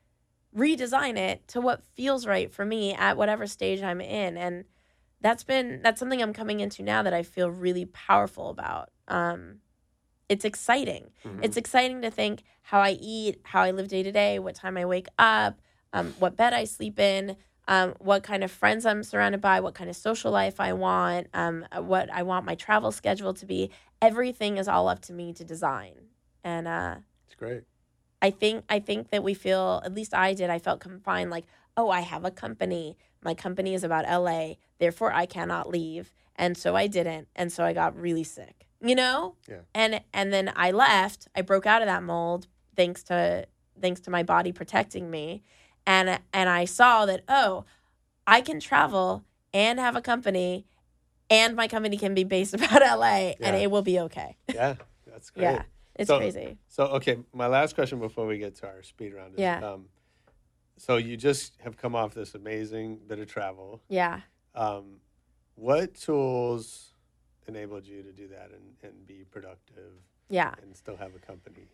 redesign 0.57 1.17
it 1.17 1.47
to 1.49 1.61
what 1.61 1.83
feels 1.95 2.27
right 2.27 2.53
for 2.53 2.65
me 2.65 2.95
at 2.95 3.17
whatever 3.17 3.47
stage 3.47 3.83
I'm 3.83 4.01
in 4.01 4.37
and 4.37 4.65
that's 5.21 5.43
been 5.43 5.81
that's 5.83 5.99
something 5.99 6.23
I'm 6.23 6.33
coming 6.33 6.61
into 6.61 6.83
now 6.83 7.03
that 7.03 7.13
I 7.13 7.23
feel 7.23 7.51
really 7.51 7.87
powerful 7.87 8.51
about. 8.51 8.91
Um 9.09 9.61
it's 10.29 10.45
exciting. 10.45 11.11
Mm-hmm. 11.25 11.41
It's 11.43 11.57
exciting 11.57 12.03
to 12.03 12.11
think 12.11 12.43
how 12.63 12.81
I 12.81 12.97
eat, 13.01 13.41
how 13.45 13.63
I 13.63 13.71
live 13.71 13.89
day 13.89 14.03
to 14.03 14.13
day, 14.13 14.39
what 14.39 14.55
time 14.55 14.77
I 14.77 14.85
wake 14.85 15.09
up, 15.19 15.61
um, 15.93 16.15
what 16.19 16.37
bed 16.37 16.53
I 16.53 16.65
sleep 16.65 16.99
in, 16.99 17.37
um, 17.69 17.95
what 17.99 18.23
kind 18.23 18.45
of 18.45 18.51
friends 18.51 18.85
I'm 18.85 19.03
surrounded 19.03 19.41
by, 19.41 19.61
what 19.61 19.75
kind 19.75 19.89
of 19.89 19.97
social 19.97 20.31
life 20.31 20.61
I 20.61 20.73
want, 20.73 21.29
um, 21.35 21.67
uh, 21.73 21.83
what 21.83 22.11
I 22.11 22.23
want 22.23 22.45
my 22.45 22.55
travel 22.55 22.93
schedule 22.93 23.35
to 23.35 23.47
be. 23.47 23.71
Everything 24.03 24.59
is 24.59 24.69
all 24.69 24.89
up 24.89 25.01
to 25.03 25.13
me 25.13 25.33
to 25.35 25.45
design, 25.45 25.95
and 26.43 26.69
uh, 26.69 26.97
It's 27.27 27.35
great. 27.35 27.63
I 28.21 28.31
think 28.31 28.65
I 28.69 28.81
think 28.81 29.11
that 29.11 29.23
we 29.23 29.35
feel 29.35 29.83
at 29.85 29.95
least 29.95 30.15
I 30.15 30.35
did. 30.35 30.51
I 30.51 30.59
felt 30.59 30.81
confined, 30.81 31.31
like 31.31 31.45
oh, 31.77 31.91
I 31.91 32.01
have 32.01 32.25
a 32.25 32.31
company. 32.31 32.97
My 33.23 33.35
company 33.35 33.75
is 33.75 33.83
about 33.83 34.05
LA, 34.05 34.55
therefore 34.79 35.13
I 35.13 35.27
cannot 35.27 35.69
leave, 35.69 36.13
and 36.37 36.57
so 36.57 36.77
I 36.77 36.87
didn't, 36.87 37.29
and 37.35 37.51
so 37.51 37.65
I 37.65 37.73
got 37.73 37.99
really 37.99 38.25
sick. 38.25 38.64
You 38.85 38.95
know, 38.95 39.37
Yeah. 39.49 39.61
and 39.75 40.01
and 40.13 40.33
then 40.33 40.53
I 40.55 40.71
left. 40.71 41.29
I 41.35 41.41
broke 41.43 41.65
out 41.67 41.81
of 41.83 41.87
that 41.87 42.03
mold 42.03 42.47
thanks 42.77 43.03
to 43.05 43.47
thanks 43.81 44.01
to 44.01 44.11
my 44.11 44.23
body 44.23 44.53
protecting 44.53 45.11
me, 45.11 45.43
and 45.87 46.21
and 46.33 46.49
I 46.51 46.67
saw 46.67 47.07
that 47.07 47.23
oh, 47.29 47.65
I 48.27 48.41
can 48.43 48.61
travel 48.61 49.25
and 49.55 49.79
have 49.81 49.97
a 49.97 50.03
company, 50.03 50.67
and 51.31 51.57
my 51.57 51.67
company 51.69 51.97
can 51.97 52.15
be 52.15 52.25
based 52.25 52.53
about 52.59 52.83
LA, 52.83 53.33
and 53.41 53.57
it 53.57 53.71
will 53.71 53.83
be 53.83 53.99
okay. 54.01 54.37
Yeah, 54.53 54.75
that's 55.07 55.31
great. 55.35 55.43
Yeah, 55.45 55.63
it's 55.95 56.09
So- 56.09 56.19
crazy. 56.19 56.59
So 56.69 56.85
okay, 56.99 57.19
my 57.33 57.47
last 57.47 57.75
question 57.75 57.99
before 58.01 58.27
we 58.27 58.37
get 58.39 58.55
to 58.57 58.67
our 58.67 58.83
speed 58.83 59.15
round 59.15 59.35
is 59.35 59.41
Yeah. 59.41 59.61
um, 59.67 59.87
so 60.77 60.97
you 60.99 61.17
just 61.17 61.59
have 61.63 61.77
come 61.79 61.95
off 61.95 62.13
this 62.15 62.35
amazing 62.35 62.99
bit 63.07 63.19
of 63.21 63.29
travel. 63.29 63.81
Yeah. 63.89 64.21
Um, 64.55 64.97
what 65.55 65.95
tools 65.95 66.94
enabled 67.49 67.87
you 67.87 68.03
to 68.03 68.13
do 68.13 68.29
that 68.29 68.51
and, 68.53 68.75
and 68.83 69.07
be 69.07 69.25
productive 69.31 69.93
Yeah. 70.29 70.55
and 70.63 70.77
still 70.77 70.97
have 70.97 71.15
a 71.15 71.19
company? 71.19 71.69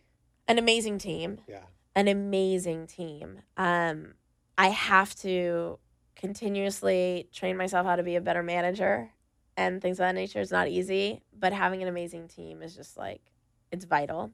An 0.47 0.57
amazing 0.57 0.97
team. 0.97 1.39
Yeah. 1.47 1.63
An 1.95 2.07
amazing 2.07 2.87
team. 2.87 3.39
Um, 3.57 4.13
I 4.57 4.67
have 4.69 5.15
to 5.15 5.79
continuously 6.15 7.27
train 7.33 7.57
myself 7.57 7.85
how 7.85 7.95
to 7.95 8.03
be 8.03 8.15
a 8.15 8.21
better 8.21 8.43
manager 8.43 9.09
and 9.57 9.81
things 9.81 9.95
of 9.99 10.03
that 10.03 10.15
nature. 10.15 10.39
It's 10.39 10.51
not 10.51 10.67
easy, 10.67 11.21
but 11.37 11.53
having 11.53 11.81
an 11.81 11.87
amazing 11.87 12.27
team 12.27 12.61
is 12.61 12.75
just 12.75 12.97
like 12.97 13.21
it's 13.71 13.85
vital. 13.85 14.31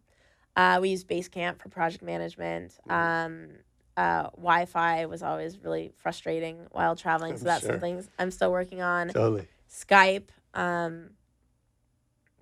Uh, 0.55 0.79
we 0.81 0.89
use 0.89 1.03
Basecamp 1.03 1.59
for 1.61 1.69
project 1.69 2.03
management. 2.03 2.77
Um, 2.89 3.49
uh, 3.95 4.23
Wi-Fi 4.35 5.05
was 5.05 5.21
always 5.23 5.57
really 5.63 5.91
frustrating 5.97 6.65
while 6.71 6.95
traveling, 6.95 7.33
so 7.37 7.41
I'm 7.41 7.45
that's 7.45 7.62
sure. 7.62 7.71
something 7.74 8.03
I'm 8.20 8.32
still 8.32 8.51
working 8.51 8.82
on. 8.82 9.09
Totally. 9.09 9.47
Skype. 9.70 10.29
Um, 10.53 11.12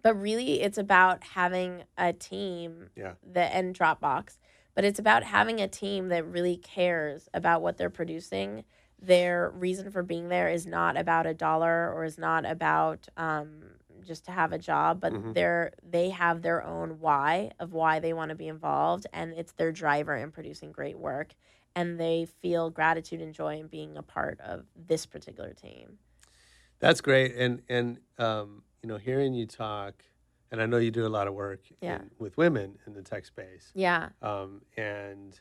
but 0.06 0.22
really, 0.22 0.62
it's 0.62 0.78
about 0.78 1.24
having 1.24 1.82
a 1.98 2.14
team 2.14 2.90
Yeah. 2.96 3.14
that 3.34 3.54
and 3.56 3.76
Dropbox. 3.76 4.38
But 4.76 4.86
it's 4.86 5.00
about 5.00 5.24
having 5.24 5.60
a 5.60 5.68
team 5.68 6.10
that 6.10 6.28
really 6.28 6.58
cares 6.58 7.28
about 7.34 7.64
what 7.64 7.78
they're 7.78 7.90
producing. 7.90 8.66
Their 9.02 9.50
reason 9.50 9.90
for 9.90 10.04
being 10.04 10.30
there 10.30 10.48
is 10.48 10.68
not 10.68 10.96
about 10.96 11.26
a 11.26 11.34
dollar 11.34 11.92
or 11.92 12.04
is 12.06 12.20
not 12.20 12.46
about 12.46 13.08
um, 13.18 13.64
just 14.06 14.26
to 14.26 14.32
have 14.32 14.54
a 14.54 14.60
job, 14.60 15.02
but 15.02 15.12
Mhm. 15.12 15.34
they're 15.34 15.74
they 15.82 16.12
have 16.12 16.44
their 16.44 16.62
own 16.64 17.00
why 17.00 17.50
of 17.60 17.74
why 17.74 17.98
they 18.00 18.14
want 18.14 18.30
to 18.30 18.36
be 18.36 18.48
involved, 18.48 19.08
and 19.12 19.34
it's 19.34 19.54
their 19.54 19.72
driver 19.72 20.16
in 20.16 20.32
producing 20.32 20.72
great 20.72 21.00
work. 21.00 21.34
And 21.76 22.00
they 22.00 22.26
feel 22.26 22.70
gratitude 22.70 23.22
and 23.22 23.34
joy 23.34 23.58
in 23.60 23.70
being 23.70 23.98
a 23.98 24.04
part 24.04 24.40
of 24.42 24.68
this 24.76 25.08
particular 25.08 25.54
team. 25.54 25.98
That's 26.78 27.02
great. 27.02 27.36
And 27.36 27.64
and 27.70 28.00
um, 28.20 28.62
you 28.86 28.92
know, 28.94 28.98
hearing 28.98 29.34
you 29.34 29.48
talk, 29.48 29.96
and 30.52 30.62
I 30.62 30.68
know 30.68 30.78
you 30.78 30.92
do 30.92 31.08
a 31.08 31.10
lot 31.10 31.28
of 31.28 31.34
work 31.34 31.62
Yeah. 31.82 31.96
in, 31.96 32.12
with 32.20 32.38
women 32.38 32.78
in 32.86 32.94
the 32.94 33.02
tech 33.02 33.26
space. 33.26 33.72
Yeah. 33.74 34.10
Um, 34.22 34.62
and 34.78 35.40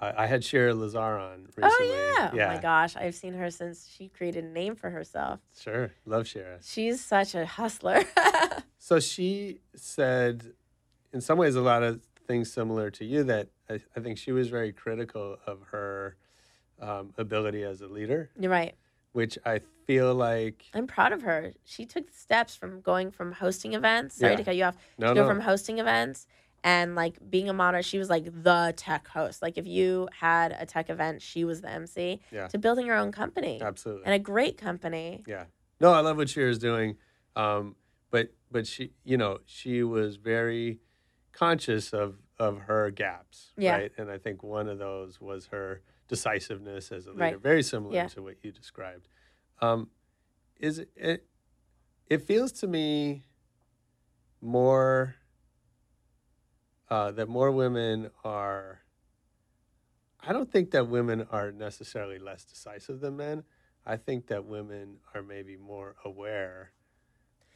I, 0.00 0.22
I 0.22 0.26
had 0.26 0.42
Shara 0.42 0.78
Lazar 0.78 1.00
on 1.18 1.48
recently. 1.56 1.68
Oh 1.68 2.14
yeah. 2.16 2.30
Yeah. 2.32 2.44
Oh 2.52 2.54
my 2.54 2.62
gosh, 2.62 2.94
I've 2.94 3.16
seen 3.16 3.34
her 3.34 3.50
since 3.50 3.88
she 3.92 4.06
created 4.08 4.44
a 4.44 4.46
name 4.46 4.76
for 4.76 4.88
herself. 4.88 5.40
Sure. 5.60 5.90
Love 6.06 6.26
Shara. 6.26 6.58
She's 6.62 7.04
such 7.04 7.34
a 7.34 7.44
hustler. 7.44 8.04
So 8.82 8.98
she 8.98 9.60
said, 9.76 10.54
in 11.12 11.20
some 11.20 11.36
ways, 11.36 11.54
a 11.54 11.60
lot 11.60 11.82
of 11.82 12.00
things 12.26 12.50
similar 12.50 12.90
to 12.92 13.04
you. 13.04 13.24
That 13.24 13.48
I, 13.68 13.78
I 13.94 14.00
think 14.00 14.16
she 14.16 14.32
was 14.32 14.48
very 14.48 14.72
critical 14.72 15.36
of 15.46 15.60
her 15.72 16.16
um, 16.80 17.12
ability 17.18 17.62
as 17.62 17.82
a 17.82 17.88
leader, 17.88 18.30
You're 18.40 18.50
right. 18.50 18.74
Which 19.12 19.38
I 19.44 19.60
feel 19.86 20.14
like 20.14 20.64
I'm 20.74 20.86
proud 20.86 21.12
of 21.12 21.22
her. 21.22 21.52
She 21.64 21.84
took 21.86 22.06
the 22.06 22.16
steps 22.16 22.54
from 22.54 22.80
going 22.80 23.10
from 23.10 23.32
hosting 23.32 23.74
events. 23.74 24.16
Sorry 24.16 24.32
Yeah. 24.32 24.36
to 24.36 24.44
cut 24.44 24.56
you 24.56 24.64
off. 24.64 24.76
no, 24.98 25.08
to 25.08 25.14
go 25.14 25.22
no, 25.22 25.28
from 25.28 25.40
hosting 25.40 25.78
events 25.78 26.26
and 26.62 26.94
like 26.94 27.18
being 27.30 27.48
a 27.48 27.52
moderator, 27.52 27.82
she 27.82 27.98
was 27.98 28.08
like 28.10 28.24
the 28.26 28.72
tech 28.76 29.08
host. 29.08 29.42
Like 29.42 29.58
if 29.58 29.66
you 29.66 30.08
had 30.18 30.54
a 30.58 30.66
tech 30.66 30.90
event, 30.90 31.22
she 31.22 31.44
was 31.44 31.60
the 31.60 31.70
MC. 31.70 32.20
Yeah. 32.30 32.46
To 32.48 32.58
building 32.58 32.86
her 32.86 32.94
own 32.94 33.10
company 33.12 33.60
Absolutely. 33.62 34.04
and 34.04 34.14
a 34.14 34.18
great 34.18 34.58
company. 34.58 35.24
Yeah. 35.26 35.44
No, 35.80 35.92
I 35.92 36.00
love 36.00 36.16
what 36.18 36.28
she 36.28 36.42
was 36.42 36.58
doing. 36.58 36.96
Um, 37.34 37.74
but 38.10 38.32
but 38.50 38.66
she, 38.66 38.92
you 39.04 39.16
know, 39.16 39.38
she 39.46 39.82
was 39.82 40.16
very 40.16 40.78
conscious 41.32 41.92
of 41.92 42.16
of 42.38 42.58
her 42.62 42.90
gaps, 42.90 43.52
Yeah. 43.56 43.76
right? 43.76 43.92
And 43.98 44.10
I 44.10 44.18
think 44.18 44.42
one 44.42 44.68
of 44.68 44.78
those 44.78 45.20
was 45.20 45.46
her 45.46 45.82
decisiveness 46.10 46.90
as 46.92 47.06
a 47.06 47.10
leader, 47.10 47.20
Right. 47.20 47.40
very 47.40 47.62
similar 47.62 47.94
Yeah. 47.94 48.08
to 48.08 48.22
what 48.22 48.44
you 48.44 48.50
described. 48.52 49.08
Um, 49.62 49.90
is 50.56 50.78
it, 50.80 50.90
it? 50.96 51.26
It 52.08 52.22
feels 52.22 52.52
to 52.60 52.66
me 52.66 53.24
more 54.40 55.14
uh, 56.90 57.12
that 57.12 57.28
more 57.28 57.52
women 57.52 58.10
are. 58.24 58.80
I 60.18 60.32
don't 60.32 60.50
think 60.50 60.72
that 60.72 60.88
women 60.88 61.22
are 61.30 61.52
necessarily 61.52 62.18
less 62.18 62.44
decisive 62.44 62.98
than 63.00 63.16
men. 63.16 63.44
I 63.86 63.96
think 63.96 64.26
that 64.26 64.44
women 64.44 64.98
are 65.14 65.22
maybe 65.22 65.56
more 65.56 65.94
aware 66.04 66.72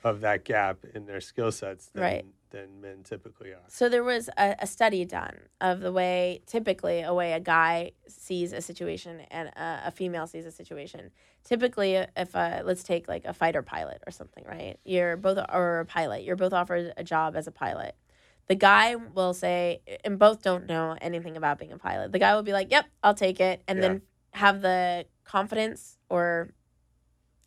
of 0.04 0.20
that 0.20 0.44
gap 0.44 0.84
in 0.94 1.06
their 1.06 1.20
skill 1.20 1.50
sets 1.50 1.86
than, 1.86 2.02
Right. 2.02 2.24
than 2.50 2.80
men 2.80 3.02
typically 3.02 3.52
are. 3.52 3.62
So 3.68 3.88
there 3.88 4.04
was 4.04 4.28
a, 4.36 4.54
a 4.60 4.66
study 4.66 5.04
done 5.06 5.38
of 5.62 5.80
the 5.80 5.90
way, 5.90 6.42
typically, 6.46 7.00
a 7.00 7.14
way 7.14 7.32
a 7.32 7.40
guy 7.40 7.92
sees 8.06 8.52
a 8.52 8.60
situation 8.60 9.20
and 9.30 9.48
a, 9.48 9.84
a 9.86 9.90
female 9.90 10.26
sees 10.26 10.44
a 10.44 10.50
situation. 10.50 11.10
Typically, 11.42 11.96
uh, 11.96 12.06
if 12.16 12.34
a, 12.34 12.62
let's 12.64 12.82
take 12.84 13.08
like 13.08 13.24
a 13.24 13.32
fighter 13.32 13.62
pilot 13.62 14.02
or 14.06 14.10
something, 14.10 14.44
right? 14.46 14.78
You're 14.84 15.16
both 15.16 15.38
or 15.52 15.80
a 15.80 15.86
pilot. 15.86 16.22
You're 16.22 16.36
both 16.36 16.52
offered 16.52 16.92
a 16.96 17.02
job 17.02 17.34
as 17.34 17.46
a 17.46 17.52
pilot. 17.52 17.96
The 18.46 18.54
guy 18.54 18.96
will 18.96 19.32
say, 19.32 19.80
and 20.04 20.18
both 20.18 20.42
don't 20.42 20.66
know 20.66 20.98
anything 21.00 21.38
about 21.38 21.58
being 21.58 21.72
a 21.72 21.78
pilot. 21.78 22.12
The 22.12 22.18
guy 22.18 22.34
will 22.34 22.42
be 22.42 22.52
like, 22.52 22.70
"Yep, 22.70 22.84
I'll 23.02 23.14
take 23.14 23.40
it," 23.40 23.62
and 23.66 23.78
Yeah. 23.78 23.88
then 23.88 24.02
have 24.32 24.60
the 24.60 25.06
confidence 25.24 25.96
or 26.10 26.50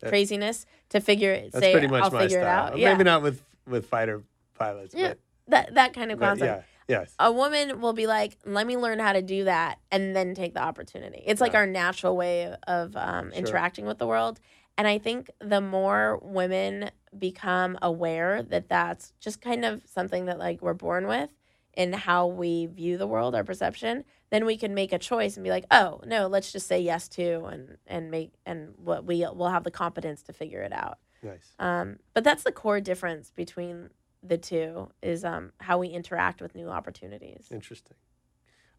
That- 0.00 0.08
craziness 0.10 0.66
to 0.90 1.00
figure 1.00 1.34
That's 1.40 1.58
say, 1.58 1.72
pretty 1.72 1.88
much 1.88 2.04
"I'll 2.04 2.10
my 2.10 2.22
figure 2.22 2.40
style. 2.42 2.66
it 2.68 2.72
out." 2.72 2.78
Yeah, 2.78 2.92
Maybe 2.92 3.04
not 3.04 3.22
with 3.22 3.42
with 3.66 3.86
fighter 3.86 4.22
pilots, 4.58 4.94
Yeah, 4.94 5.08
but, 5.08 5.18
that 5.48 5.74
that 5.74 5.92
kind 5.94 6.10
of 6.12 6.18
concept 6.18 6.64
yeah, 6.88 6.98
yes, 7.00 7.14
a 7.18 7.30
woman 7.32 7.80
will 7.80 7.92
be 7.92 8.06
like, 8.06 8.38
"Let 8.44 8.66
me 8.66 8.76
learn 8.76 8.98
how 8.98 9.12
to 9.12 9.22
do 9.22 9.44
that," 9.44 9.78
and 9.90 10.14
then 10.16 10.34
take 10.34 10.54
the 10.54 10.62
opportunity. 10.62 11.22
It's 11.26 11.40
like 11.40 11.52
Yeah. 11.52 11.58
our 11.60 11.66
natural 11.66 12.16
way 12.16 12.54
of, 12.66 12.96
um, 12.96 13.30
Sure. 13.30 13.38
interacting 13.38 13.86
with 13.86 13.98
the 13.98 14.06
world. 14.06 14.40
And 14.76 14.86
I 14.86 14.98
think 14.98 15.28
the 15.40 15.60
more 15.60 16.18
women 16.22 16.90
become 17.18 17.76
aware 17.82 18.42
that 18.44 18.68
that's 18.68 19.12
just 19.18 19.40
kind 19.40 19.64
of 19.64 19.82
something 19.86 20.26
that 20.26 20.38
like 20.38 20.62
we're 20.62 20.74
born 20.74 21.08
with 21.08 21.30
in 21.78 21.92
how 21.94 22.26
we 22.26 22.66
view 22.66 22.98
the 22.98 23.06
world, 23.06 23.34
our 23.34 23.44
perception, 23.44 24.04
then 24.30 24.44
we 24.44 24.56
can 24.58 24.74
make 24.74 24.92
a 24.92 24.98
choice 24.98 25.36
and 25.36 25.44
be 25.44 25.50
like, 25.50 25.64
"Oh 25.70 26.00
no, 26.04 26.26
let's 26.26 26.52
just 26.52 26.66
say 26.66 26.80
yes 26.80 27.08
to," 27.10 27.44
and 27.46 27.78
and 27.86 28.10
make 28.10 28.32
and 28.44 28.74
what 28.76 29.04
we 29.06 29.24
will 29.34 29.48
have 29.48 29.64
the 29.64 29.70
competence 29.70 30.20
to 30.24 30.32
figure 30.32 30.60
it 30.62 30.72
out. 30.72 30.98
nice. 31.22 31.54
Um, 31.58 31.98
but 32.14 32.24
that's 32.24 32.42
the 32.42 32.52
core 32.52 32.80
difference 32.80 33.30
between 33.30 33.90
the 34.22 34.36
two 34.36 34.90
is 35.02 35.24
um, 35.24 35.52
how 35.60 35.78
we 35.78 35.88
interact 35.88 36.42
with 36.42 36.54
new 36.56 36.68
opportunities. 36.68 37.46
Interesting. 37.52 37.96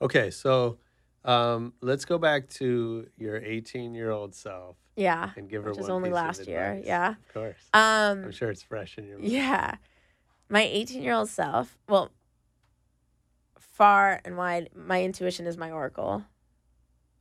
Okay, 0.01 0.29
so 0.29 0.77
um, 1.25 1.73
let's 1.81 2.03
go 2.05 2.17
back 2.17 2.49
to 2.59 3.07
your 3.17 3.37
18 3.37 3.93
year 3.93 4.11
old 4.11 4.35
self 4.35 4.75
Yeah. 4.97 5.31
and 5.37 5.49
give 5.49 5.63
her 5.63 5.71
Which 5.71 5.79
one 5.81 5.91
only 5.91 6.09
piece 6.09 6.17
of 6.19 6.25
last 6.25 6.47
year, 6.47 6.81
yeah. 6.83 7.11
of 7.11 7.33
course. 7.33 7.55
Um 7.73 8.25
I'm 8.25 8.31
sure 8.31 8.49
it's 8.51 8.63
fresh 8.63 8.97
in 8.97 9.07
your 9.07 9.19
mind. 9.19 9.31
yeah. 9.31 9.75
My 10.51 10.63
18-year-old 10.63 11.29
self, 11.29 11.77
well 11.87 12.09
far 13.79 14.21
and 14.25 14.37
wide 14.37 14.69
my 14.75 15.01
intuition 15.03 15.47
is 15.47 15.57
my 15.57 15.71
oracle. 15.71 16.23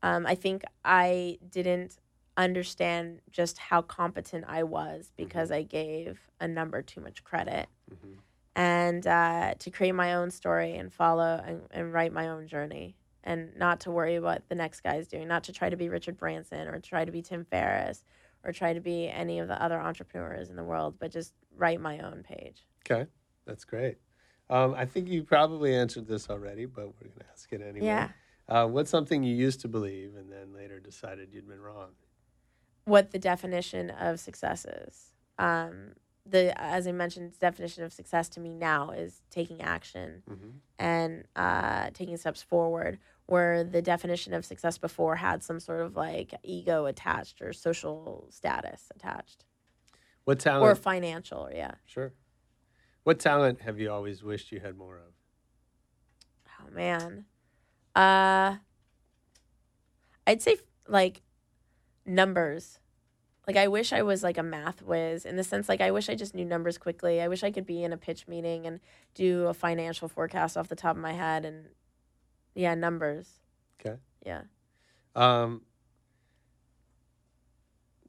Um 0.02 0.26
I 0.26 0.34
think 0.34 0.64
I 0.84 1.38
didn't 1.48 1.96
understand 2.36 3.20
just 3.30 3.58
how 3.58 3.80
competent 3.82 4.44
I 4.46 4.62
was 4.62 5.12
because 5.16 5.50
I 5.50 5.62
gave 5.62 6.20
a 6.38 6.46
number 6.46 6.82
too 6.82 7.00
much 7.00 7.24
credit. 7.24 7.68
Mhm. 7.90 8.18
And 8.54 9.06
uh, 9.06 9.54
to 9.58 9.70
create 9.70 9.92
my 9.92 10.14
own 10.14 10.30
story 10.30 10.76
and 10.76 10.92
follow 10.92 11.42
and, 11.46 11.62
and 11.70 11.92
write 11.92 12.12
my 12.12 12.28
own 12.28 12.48
journey 12.48 12.96
and 13.22 13.56
not 13.56 13.80
to 13.80 13.90
worry 13.92 14.18
what 14.18 14.48
the 14.48 14.54
next 14.56 14.80
guy 14.80 14.96
is 14.96 15.06
doing, 15.06 15.28
not 15.28 15.44
to 15.44 15.52
try 15.52 15.68
to 15.68 15.76
be 15.76 15.88
Richard 15.88 16.16
Branson 16.16 16.66
or 16.66 16.80
try 16.80 17.04
to 17.04 17.12
be 17.12 17.22
Tim 17.22 17.44
Ferriss 17.44 18.02
or 18.44 18.52
try 18.52 18.72
to 18.72 18.80
be 18.80 19.08
any 19.08 19.38
of 19.38 19.46
the 19.48 19.60
other 19.62 19.78
entrepreneurs 19.80 20.48
in 20.50 20.56
the 20.56 20.64
world, 20.64 20.96
but 20.98 21.12
just 21.12 21.34
write 21.56 21.80
my 21.80 21.98
own 22.00 22.24
page. 22.24 22.66
Okay, 22.88 23.08
that's 23.46 23.64
great. 23.64 23.98
Um, 24.50 24.74
I 24.76 24.84
think 24.86 25.08
you 25.08 25.22
probably 25.24 25.74
answered 25.74 26.06
this 26.06 26.30
already, 26.30 26.64
but 26.66 26.86
we're 26.86 27.08
going 27.08 27.20
to 27.20 27.24
ask 27.32 27.52
it 27.52 27.60
anyway. 27.60 27.86
Yeah. 27.86 28.08
Uh, 28.48 28.66
what's 28.66 28.90
something 28.90 29.22
you 29.22 29.34
used 29.34 29.60
to 29.60 29.68
believe 29.68 30.14
and 30.16 30.32
then 30.32 30.54
later 30.54 30.80
decided 30.80 31.28
you'd 31.32 31.46
been 31.48 31.60
wrong? 31.60 31.90
What 32.84 33.10
the 33.10 33.18
definition 33.18 33.90
of 33.90 34.18
success 34.20 34.64
is. 34.64 35.12
Um, 35.38 35.92
the 36.24 36.58
as 36.60 36.86
I 36.86 36.92
mentioned, 36.92 37.38
definition 37.38 37.84
of 37.84 37.92
success 37.92 38.28
to 38.30 38.40
me 38.40 38.54
now 38.54 38.90
is 38.90 39.22
taking 39.30 39.60
action 39.62 40.22
Mm-hmm. 40.30 40.48
and 40.78 41.24
uh, 41.36 41.90
taking 41.92 42.16
steps 42.16 42.42
forward. 42.42 42.98
Where 43.26 43.62
the 43.62 43.82
definition 43.82 44.32
of 44.32 44.46
success 44.46 44.78
before 44.78 45.16
had 45.16 45.42
some 45.42 45.60
sort 45.60 45.82
of 45.82 45.94
like 45.96 46.32
ego 46.42 46.86
attached 46.86 47.42
or 47.42 47.52
social 47.52 48.26
status 48.30 48.90
attached 48.96 49.44
What 50.24 50.38
talent 50.40 50.64
or 50.64 50.74
financial. 50.74 51.50
Yeah. 51.54 51.72
sure. 51.84 52.14
What 53.04 53.18
talent 53.18 53.60
have 53.62 53.78
you 53.80 53.90
always 53.90 54.22
wished 54.22 54.52
you 54.52 54.60
had 54.60 54.76
more 54.76 54.96
of? 54.96 55.12
Oh 56.60 56.70
man. 56.70 57.24
Uh 57.94 58.56
I'd 60.26 60.42
say 60.42 60.56
like 60.86 61.22
numbers. 62.04 62.78
Like 63.46 63.56
I 63.56 63.68
wish 63.68 63.92
I 63.94 64.02
was 64.02 64.22
like 64.22 64.36
a 64.36 64.42
math 64.42 64.82
whiz 64.82 65.24
in 65.24 65.36
the 65.36 65.44
sense 65.44 65.68
like 65.68 65.80
I 65.80 65.90
wish 65.90 66.10
I 66.10 66.14
just 66.14 66.34
knew 66.34 66.44
numbers 66.44 66.76
quickly. 66.76 67.20
I 67.22 67.28
wish 67.28 67.42
I 67.42 67.50
could 67.50 67.64
be 67.64 67.82
in 67.82 67.92
a 67.92 67.96
pitch 67.96 68.28
meeting 68.28 68.66
and 68.66 68.80
do 69.14 69.46
a 69.46 69.54
financial 69.54 70.08
forecast 70.08 70.56
off 70.56 70.68
the 70.68 70.76
top 70.76 70.96
of 70.96 71.02
my 71.02 71.12
head 71.12 71.44
and 71.44 71.68
yeah, 72.54 72.74
numbers. 72.74 73.40
Okay. 73.80 73.96
Yeah. 74.26 74.42
Um, 75.14 75.62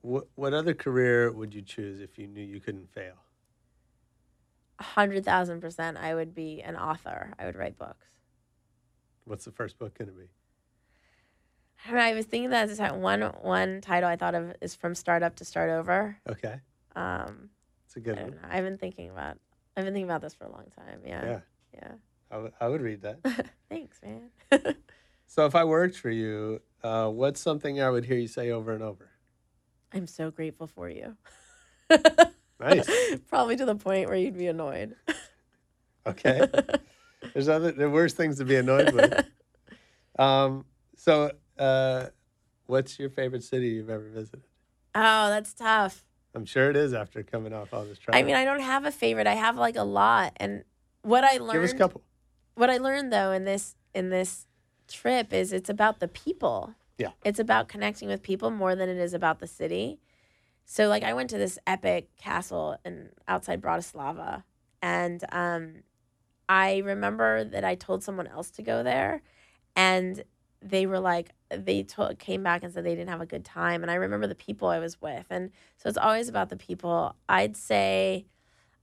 what 0.02 0.28
what 0.36 0.54
other 0.54 0.74
career 0.74 1.32
would 1.32 1.54
you 1.54 1.62
choose 1.62 2.02
if 2.02 2.18
you 2.18 2.28
knew 2.28 2.42
you 2.42 2.60
couldn't 2.60 2.90
fail? 2.92 3.16
A 4.80 4.84
hundred 4.84 5.26
thousand 5.26 5.62
percent 5.62 5.98
I 5.98 6.16
would 6.16 6.34
be 6.34 6.62
an 6.62 6.76
author. 6.76 7.34
I 7.38 7.46
would 7.46 7.56
write 7.56 7.78
books. 7.78 8.08
What's 9.26 9.46
the 9.46 9.52
first 9.52 9.78
book 9.78 9.98
going 9.98 10.08
to 10.10 10.14
be? 10.16 10.26
I, 11.86 11.90
don't 11.92 11.98
know, 12.00 12.04
I 12.06 12.14
was 12.14 12.26
thinking 12.26 12.50
that 12.52 12.64
at 12.64 12.70
the 12.70 12.76
time. 12.76 13.02
One 13.02 13.22
one 13.42 13.82
title 13.82 14.10
I 14.10 14.16
thought 14.16 14.36
of 14.36 14.54
is 14.62 14.76
from 14.76 14.96
startup 14.96 15.36
to 15.38 15.46
start 15.46 15.70
over. 15.70 16.18
Okay, 16.30 16.60
Um 16.96 17.50
it's 17.86 17.96
a 17.96 18.00
I 18.00 18.04
good 18.04 18.16
don't 18.16 18.24
one. 18.30 18.36
know. 18.42 18.48
I've 18.50 18.64
been 18.64 18.78
thinking 18.78 19.10
about 19.10 19.38
I've 19.78 19.86
been 19.86 19.94
thinking 19.94 20.10
about 20.10 20.22
this 20.22 20.34
for 20.34 20.46
a 20.46 20.52
long 20.52 20.66
time. 20.76 21.02
Yeah. 21.06 21.26
Yeah, 21.26 21.40
Yeah. 21.74 21.92
I 22.32 22.38
would- 22.38 22.54
I 22.60 22.68
would 22.68 22.82
read 22.82 23.02
that. 23.04 23.20
Thanks, 23.70 24.00
man. 24.04 24.30
So 25.32 25.46
if 25.46 25.54
I 25.54 25.64
worked 25.64 25.96
for 25.96 26.10
you, 26.10 26.60
uh, 26.82 27.08
what's 27.10 27.40
something 27.40 27.80
I 27.80 27.92
would 27.92 28.04
hear 28.06 28.18
you 28.18 28.28
say 28.28 28.50
over 28.50 28.72
and 28.74 28.82
over? 28.82 29.12
I'm 29.94 30.08
so 30.08 30.32
grateful 30.32 30.66
for 30.66 30.90
you. 30.90 31.18
Nice. 32.60 32.90
Probably 33.28 33.56
to 33.56 33.66
the 33.66 33.76
point 33.76 34.08
where 34.10 34.18
you'd 34.18 34.38
be 34.38 34.48
annoyed. 34.48 34.96
Okay. 36.08 36.42
There's 37.34 37.50
other 37.50 37.72
there 37.72 37.88
are 37.88 37.90
worse 37.92 38.14
things 38.14 38.38
to 38.38 38.46
be 38.46 38.56
annoyed 38.56 38.94
with. 38.94 39.26
Um, 40.18 40.66
so 40.98 41.32
uh, 41.58 42.08
what's 42.66 42.98
your 43.00 43.10
favorite 43.10 43.44
city 43.44 43.70
you've 43.70 43.90
ever 43.90 44.10
visited? 44.10 44.42
Oh, 44.96 45.30
that's 45.30 45.54
tough. 45.54 46.04
I'm 46.36 46.46
sure 46.46 46.70
it 46.70 46.76
is 46.76 46.94
after 46.94 47.24
coming 47.24 47.54
off 47.54 47.74
all 47.74 47.86
this 47.86 48.00
travel. 48.00 48.20
I 48.20 48.24
mean, 48.24 48.36
I 48.36 48.44
don't 48.44 48.62
have 48.62 48.86
a 48.86 48.92
favorite. 48.92 49.28
I 49.28 49.36
have 49.36 49.56
like 49.56 49.76
a 49.78 49.84
lot. 49.84 50.34
And 50.38 50.64
what 51.04 51.24
I 51.24 51.38
learned 51.38 51.54
give 51.54 51.64
us 51.64 51.74
a 51.74 51.78
couple. 51.78 52.02
what 52.56 52.70
I 52.70 52.78
learned 52.78 53.14
though 53.14 53.32
in 53.32 53.46
this 53.46 53.76
in 53.94 54.10
this 54.10 54.48
trip 54.88 55.32
is 55.32 55.54
it's 55.54 55.70
about 55.70 56.00
the 56.00 56.08
people. 56.08 56.74
Yeah. 56.98 57.12
It's 57.24 57.40
about 57.40 57.70
connecting 57.70 58.10
with 58.10 58.22
people 58.22 58.52
more 58.52 58.76
than 58.76 58.90
it 58.90 58.98
is 58.98 59.14
about 59.14 59.40
the 59.40 59.48
city. 59.48 60.00
So 60.72 60.88
like 60.88 61.02
I 61.02 61.14
went 61.14 61.32
to 61.32 61.40
this 61.40 61.58
epic 61.66 62.16
castle 62.16 62.78
in 62.86 63.10
outside 63.28 63.60
Bratislava 63.60 64.44
and 64.84 65.24
um 65.32 65.78
I 66.48 66.78
remember 66.78 67.44
that 67.44 67.64
I 67.64 67.74
told 67.74 68.04
someone 68.04 68.28
else 68.28 68.52
to 68.52 68.62
go 68.62 68.84
there 68.84 69.24
and 69.76 70.24
they 70.62 70.86
were 70.86 71.00
like 71.00 71.32
they 71.50 71.82
told, 71.82 72.20
came 72.20 72.44
back 72.44 72.62
and 72.62 72.72
said 72.72 72.84
they 72.86 72.94
didn't 72.94 73.10
have 73.10 73.20
a 73.20 73.26
good 73.26 73.44
time 73.44 73.82
and 73.82 73.90
I 73.90 73.96
remember 73.96 74.28
the 74.28 74.36
people 74.36 74.68
I 74.68 74.78
was 74.78 75.02
with 75.02 75.26
and 75.32 75.50
so 75.78 75.90
it's 75.90 75.98
always 75.98 76.30
about 76.30 76.50
the 76.50 76.56
people. 76.56 77.16
I'd 77.28 77.58
say 77.58 78.28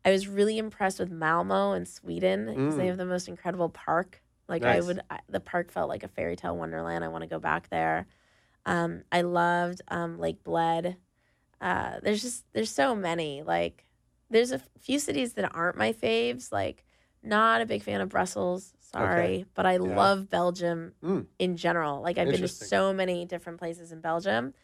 I 0.05 0.11
was 0.11 0.27
really 0.27 0.59
impressed 0.59 0.99
with 0.99 1.13
Malmo 1.13 1.71
in 1.73 1.87
Sweden 1.87 2.47
because 2.47 2.75
they 2.75 2.87
Mm. 2.87 2.89
have 2.89 2.97
the 2.99 3.07
most 3.07 3.29
incredible 3.29 3.69
park. 3.69 4.23
Like 4.49 4.63
Nice. 4.63 4.79
I 4.79 4.81
would, 4.81 5.01
I, 5.09 5.21
the 5.29 5.41
park 5.41 5.71
felt 5.71 5.89
like 5.89 6.03
a 6.03 6.09
fairy 6.09 6.35
tale 6.35 6.57
wonderland. 6.57 7.05
I 7.05 7.09
want 7.09 7.23
to 7.23 7.29
go 7.29 7.39
back 7.39 7.69
there. 7.71 8.07
Um, 8.65 9.03
I 9.13 9.23
loved 9.23 9.83
um, 9.89 10.19
Lake 10.19 10.43
Bled. 10.43 10.97
Uh, 11.61 12.01
there's 12.03 12.23
just 12.23 12.45
there's 12.53 12.71
so 12.71 12.95
many. 12.95 13.43
Like 13.43 13.85
there's 14.31 14.53
a 14.53 14.61
few 14.81 14.99
cities 14.99 15.35
that 15.35 15.55
aren't 15.55 15.77
my 15.77 15.93
faves, 15.93 16.53
like 16.53 16.85
not 17.23 17.61
a 17.61 17.67
big 17.67 17.83
fan 17.83 18.01
of 18.01 18.09
Brussels. 18.09 18.73
Sorry, 18.81 19.45
but 19.55 19.67
I 19.67 19.77
love 19.79 20.31
Belgium 20.31 20.93
Mm. 21.03 21.27
in 21.39 21.57
general. 21.57 22.01
Like 22.03 22.19
I've 22.19 22.31
been 22.31 22.41
to 22.41 22.49
so 22.49 22.93
many 22.93 23.25
different 23.27 23.59
places 23.59 23.93
in 23.93 24.01
Belgium. 24.01 24.55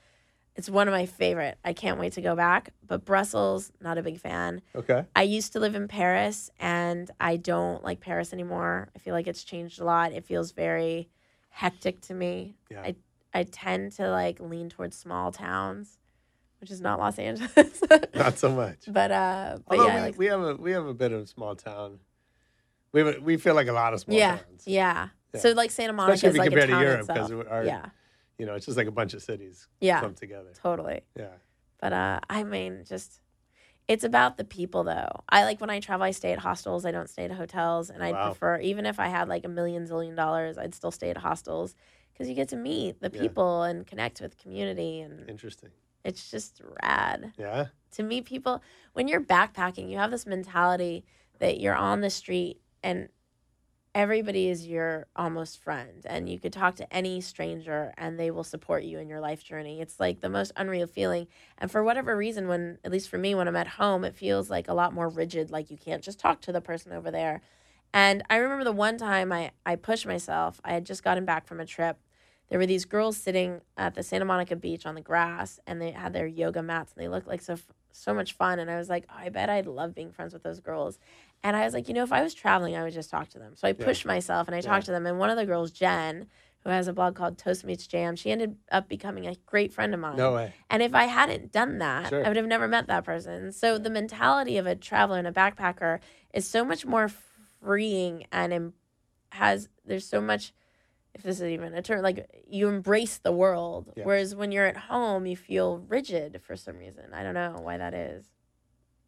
It's 0.54 0.68
one 0.68 0.86
of 0.86 0.92
my 0.92 1.06
favorite. 1.06 1.56
I 1.64 1.72
can't 1.72 1.98
wait 1.98 2.12
to 2.14 2.20
go 2.20 2.36
back. 2.36 2.70
But 2.86 3.04
Brussels, 3.06 3.72
not 3.80 3.96
a 3.98 4.02
big 4.02 4.20
fan. 4.20 4.60
Okay. 4.76 5.04
I 5.16 5.22
used 5.22 5.54
to 5.54 5.60
live 5.60 5.74
in 5.74 5.88
Paris 5.88 6.50
and 6.60 7.10
I 7.18 7.36
don't 7.36 7.82
like 7.82 8.00
Paris 8.00 8.32
anymore. 8.34 8.90
I 8.94 8.98
feel 8.98 9.14
like 9.14 9.26
it's 9.26 9.44
changed 9.44 9.80
a 9.80 9.84
lot. 9.84 10.12
It 10.12 10.24
feels 10.26 10.52
very 10.52 11.08
hectic 11.48 12.00
to 12.02 12.14
me. 12.14 12.54
Yeah. 12.70 12.82
I 12.82 12.94
I 13.34 13.44
tend 13.44 13.92
to 13.92 14.10
like 14.10 14.40
lean 14.40 14.68
towards 14.68 14.96
small 14.96 15.32
towns, 15.32 15.98
which 16.62 16.70
is 16.70 16.80
not 16.80 16.98
Los 17.00 17.18
Angeles. 17.18 17.82
Not 18.14 18.38
so 18.38 18.52
much. 18.54 18.78
but 18.88 19.10
uh 19.10 19.58
but 19.68 19.78
Although 19.78 19.88
yeah, 19.88 19.96
we, 19.96 20.00
like 20.02 20.18
we 20.18 20.26
have 20.26 20.40
a 20.40 20.54
we 20.54 20.70
have 20.70 20.86
a 20.86 20.94
bit 20.94 21.10
of 21.12 21.22
a 21.22 21.26
small 21.26 21.56
town. 21.56 21.98
We 22.92 23.00
have 23.00 23.16
a, 23.16 23.20
we 23.20 23.36
feel 23.36 23.54
like 23.54 23.66
a 23.66 23.72
lot 23.72 23.92
of 23.94 24.00
small 24.00 24.16
yeah, 24.16 24.36
towns. 24.38 24.62
yeah. 24.66 25.08
Yeah. 25.34 25.40
So 25.40 25.50
like 25.52 25.70
Santa 25.72 25.92
Monica 25.92 26.14
Especially 26.14 26.28
if 26.28 26.30
is 26.30 26.36
you 26.36 26.40
like 26.40 26.50
compare 26.50 26.64
a 26.64 26.80
to 26.80 26.86
Europe, 26.88 27.08
'cause 27.08 27.32
our- 27.50 27.64
yeah, 27.64 27.86
You 28.38 28.46
know, 28.46 28.54
it's 28.54 28.66
just 28.66 28.78
like 28.78 28.86
a 28.86 28.92
bunch 28.92 29.12
of 29.14 29.22
cities 29.22 29.66
Yeah. 29.80 30.00
come 30.00 30.14
together. 30.14 30.52
totally. 30.54 31.00
Yeah. 31.18 31.34
But 31.80 31.92
uh, 31.92 32.20
I 32.30 32.44
mean, 32.44 32.84
just 32.86 33.20
it's 33.88 34.04
about 34.04 34.36
the 34.36 34.44
people, 34.44 34.84
though. 34.84 35.08
I 35.28 35.42
like 35.42 35.60
when 35.60 35.68
I 35.70 35.80
travel, 35.80 36.04
I 36.04 36.12
stay 36.12 36.32
at 36.32 36.38
hostels. 36.38 36.84
I 36.86 36.92
don't 36.92 37.10
stay 37.10 37.24
at 37.24 37.32
hotels, 37.32 37.90
and 37.90 38.04
I 38.04 38.12
Wow. 38.12 38.26
prefer 38.26 38.60
even 38.60 38.86
if 38.86 39.00
I 39.00 39.08
had 39.08 39.26
like 39.28 39.44
a 39.44 39.48
million 39.48 39.88
zillion 39.88 40.14
dollars, 40.14 40.56
I'd 40.58 40.74
still 40.76 40.92
stay 40.92 41.10
at 41.10 41.16
hostels 41.16 41.74
because 42.12 42.28
you 42.28 42.34
get 42.36 42.50
to 42.50 42.56
meet 42.56 43.00
the 43.00 43.10
Yeah. 43.12 43.22
people 43.22 43.62
and 43.64 43.84
connect 43.84 44.20
with 44.20 44.36
community, 44.38 45.00
and 45.00 45.28
Interesting. 45.28 45.70
It's 46.04 46.30
just 46.30 46.60
rad 46.82 47.32
Yeah. 47.36 47.66
to 47.92 48.02
meet 48.02 48.24
people. 48.24 48.62
When 48.92 49.08
you're 49.08 49.20
backpacking, 49.20 49.90
you 49.90 49.98
have 49.98 50.10
this 50.10 50.26
mentality 50.26 51.04
that 51.38 51.60
you're 51.60 51.74
on 51.74 52.00
the 52.00 52.10
street 52.10 52.60
and 52.82 53.08
everybody 53.94 54.48
is 54.48 54.66
your 54.66 55.06
almost 55.14 55.62
friend 55.62 56.06
and 56.06 56.28
you 56.28 56.38
could 56.38 56.52
talk 56.52 56.74
to 56.76 56.90
any 56.94 57.20
stranger 57.20 57.92
and 57.98 58.18
they 58.18 58.30
will 58.30 58.44
support 58.44 58.84
you 58.84 58.98
in 58.98 59.06
your 59.08 59.20
life 59.20 59.44
journey 59.44 59.82
it's 59.82 60.00
like 60.00 60.20
the 60.20 60.30
most 60.30 60.50
unreal 60.56 60.86
feeling 60.86 61.26
and 61.58 61.70
for 61.70 61.84
whatever 61.84 62.16
reason 62.16 62.48
when 62.48 62.78
at 62.84 62.90
least 62.90 63.10
for 63.10 63.18
me 63.18 63.34
when 63.34 63.46
i'm 63.46 63.56
at 63.56 63.66
home 63.66 64.02
it 64.02 64.16
feels 64.16 64.48
like 64.48 64.66
a 64.66 64.72
lot 64.72 64.94
more 64.94 65.10
rigid 65.10 65.50
like 65.50 65.70
you 65.70 65.76
can't 65.76 66.02
just 66.02 66.18
talk 66.18 66.40
to 66.40 66.52
the 66.52 66.60
person 66.60 66.90
over 66.92 67.10
there 67.10 67.42
and 67.92 68.22
i 68.30 68.36
remember 68.36 68.64
the 68.64 68.72
one 68.72 68.96
time 68.96 69.30
i 69.30 69.50
i 69.66 69.76
pushed 69.76 70.06
myself 70.06 70.58
i 70.64 70.72
had 70.72 70.86
just 70.86 71.04
gotten 71.04 71.26
back 71.26 71.46
from 71.46 71.60
a 71.60 71.66
trip 71.66 71.98
there 72.52 72.58
were 72.60 72.66
these 72.66 72.84
girls 72.84 73.16
sitting 73.16 73.60
at 73.76 73.94
the 73.94 74.02
santa 74.02 74.24
monica 74.24 74.54
beach 74.54 74.86
on 74.86 74.94
the 74.94 75.00
grass 75.00 75.58
and 75.66 75.80
they 75.80 75.90
had 75.90 76.12
their 76.12 76.26
yoga 76.26 76.62
mats 76.62 76.92
and 76.94 77.02
they 77.02 77.08
looked 77.08 77.26
like 77.26 77.40
so 77.40 77.56
so 77.92 78.14
much 78.14 78.34
fun 78.34 78.58
and 78.58 78.70
i 78.70 78.76
was 78.76 78.88
like 78.88 79.04
oh, 79.10 79.14
i 79.16 79.28
bet 79.28 79.48
i'd 79.50 79.66
love 79.66 79.94
being 79.94 80.12
friends 80.12 80.32
with 80.32 80.42
those 80.42 80.60
girls 80.60 80.98
and 81.44 81.56
I 81.56 81.64
was 81.64 81.74
like, 81.74 81.88
you 81.88 81.94
know, 81.94 82.04
if 82.04 82.12
I 82.12 82.22
was 82.22 82.34
traveling, 82.34 82.76
I 82.76 82.84
would 82.84 82.92
just 82.92 83.10
talk 83.10 83.28
to 83.30 83.38
them. 83.38 83.56
So 83.56 83.66
I 83.66 83.72
Yeah. 83.72 83.84
pushed 83.84 84.06
myself 84.06 84.46
and 84.46 84.54
I 84.54 84.58
Yeah. 84.58 84.68
talked 84.70 84.86
to 84.86 84.92
them. 84.92 85.06
And 85.06 85.18
one 85.18 85.30
of 85.30 85.36
the 85.36 85.46
girls, 85.46 85.72
Jen, 85.72 86.28
who 86.60 86.70
has 86.70 86.86
a 86.86 86.92
blog 86.92 87.16
called 87.16 87.36
Toast 87.36 87.64
Meets 87.64 87.86
Jam, 87.86 88.14
she 88.14 88.30
ended 88.30 88.56
up 88.70 88.88
becoming 88.88 89.26
a 89.26 89.34
great 89.46 89.72
friend 89.72 89.92
of 89.92 89.98
mine. 89.98 90.16
No 90.16 90.34
way. 90.34 90.52
And 90.70 90.82
if 90.82 90.94
I 90.94 91.06
hadn't 91.06 91.50
done 91.50 91.78
that, 91.78 92.10
Sure. 92.10 92.24
I 92.24 92.28
would 92.28 92.36
have 92.36 92.46
never 92.46 92.68
met 92.68 92.86
that 92.86 93.04
person. 93.04 93.50
So 93.50 93.76
the 93.76 93.90
mentality 93.90 94.56
of 94.56 94.66
a 94.66 94.76
traveler 94.76 95.18
and 95.18 95.26
a 95.26 95.32
backpacker 95.32 95.98
is 96.32 96.46
so 96.48 96.64
much 96.64 96.86
more 96.86 97.08
freeing 97.60 98.26
and 98.30 98.72
has 99.32 99.68
there's 99.84 100.06
so 100.06 100.20
much 100.20 100.52
if 101.14 101.22
this 101.22 101.40
is 101.40 101.44
even 101.48 101.74
a 101.74 101.82
term 101.82 102.02
like 102.02 102.26
you 102.46 102.68
embrace 102.68 103.18
the 103.18 103.32
world 103.32 103.92
Yeah. 103.96 104.04
whereas 104.04 104.34
when 104.34 104.52
you're 104.52 104.66
at 104.66 104.76
home 104.76 105.26
you 105.26 105.36
feel 105.36 105.78
rigid 105.78 106.40
for 106.42 106.56
some 106.56 106.78
reason 106.78 107.12
i 107.12 107.22
don't 107.22 107.34
know 107.34 107.58
why 107.60 107.76
that 107.78 107.94
is 107.94 108.24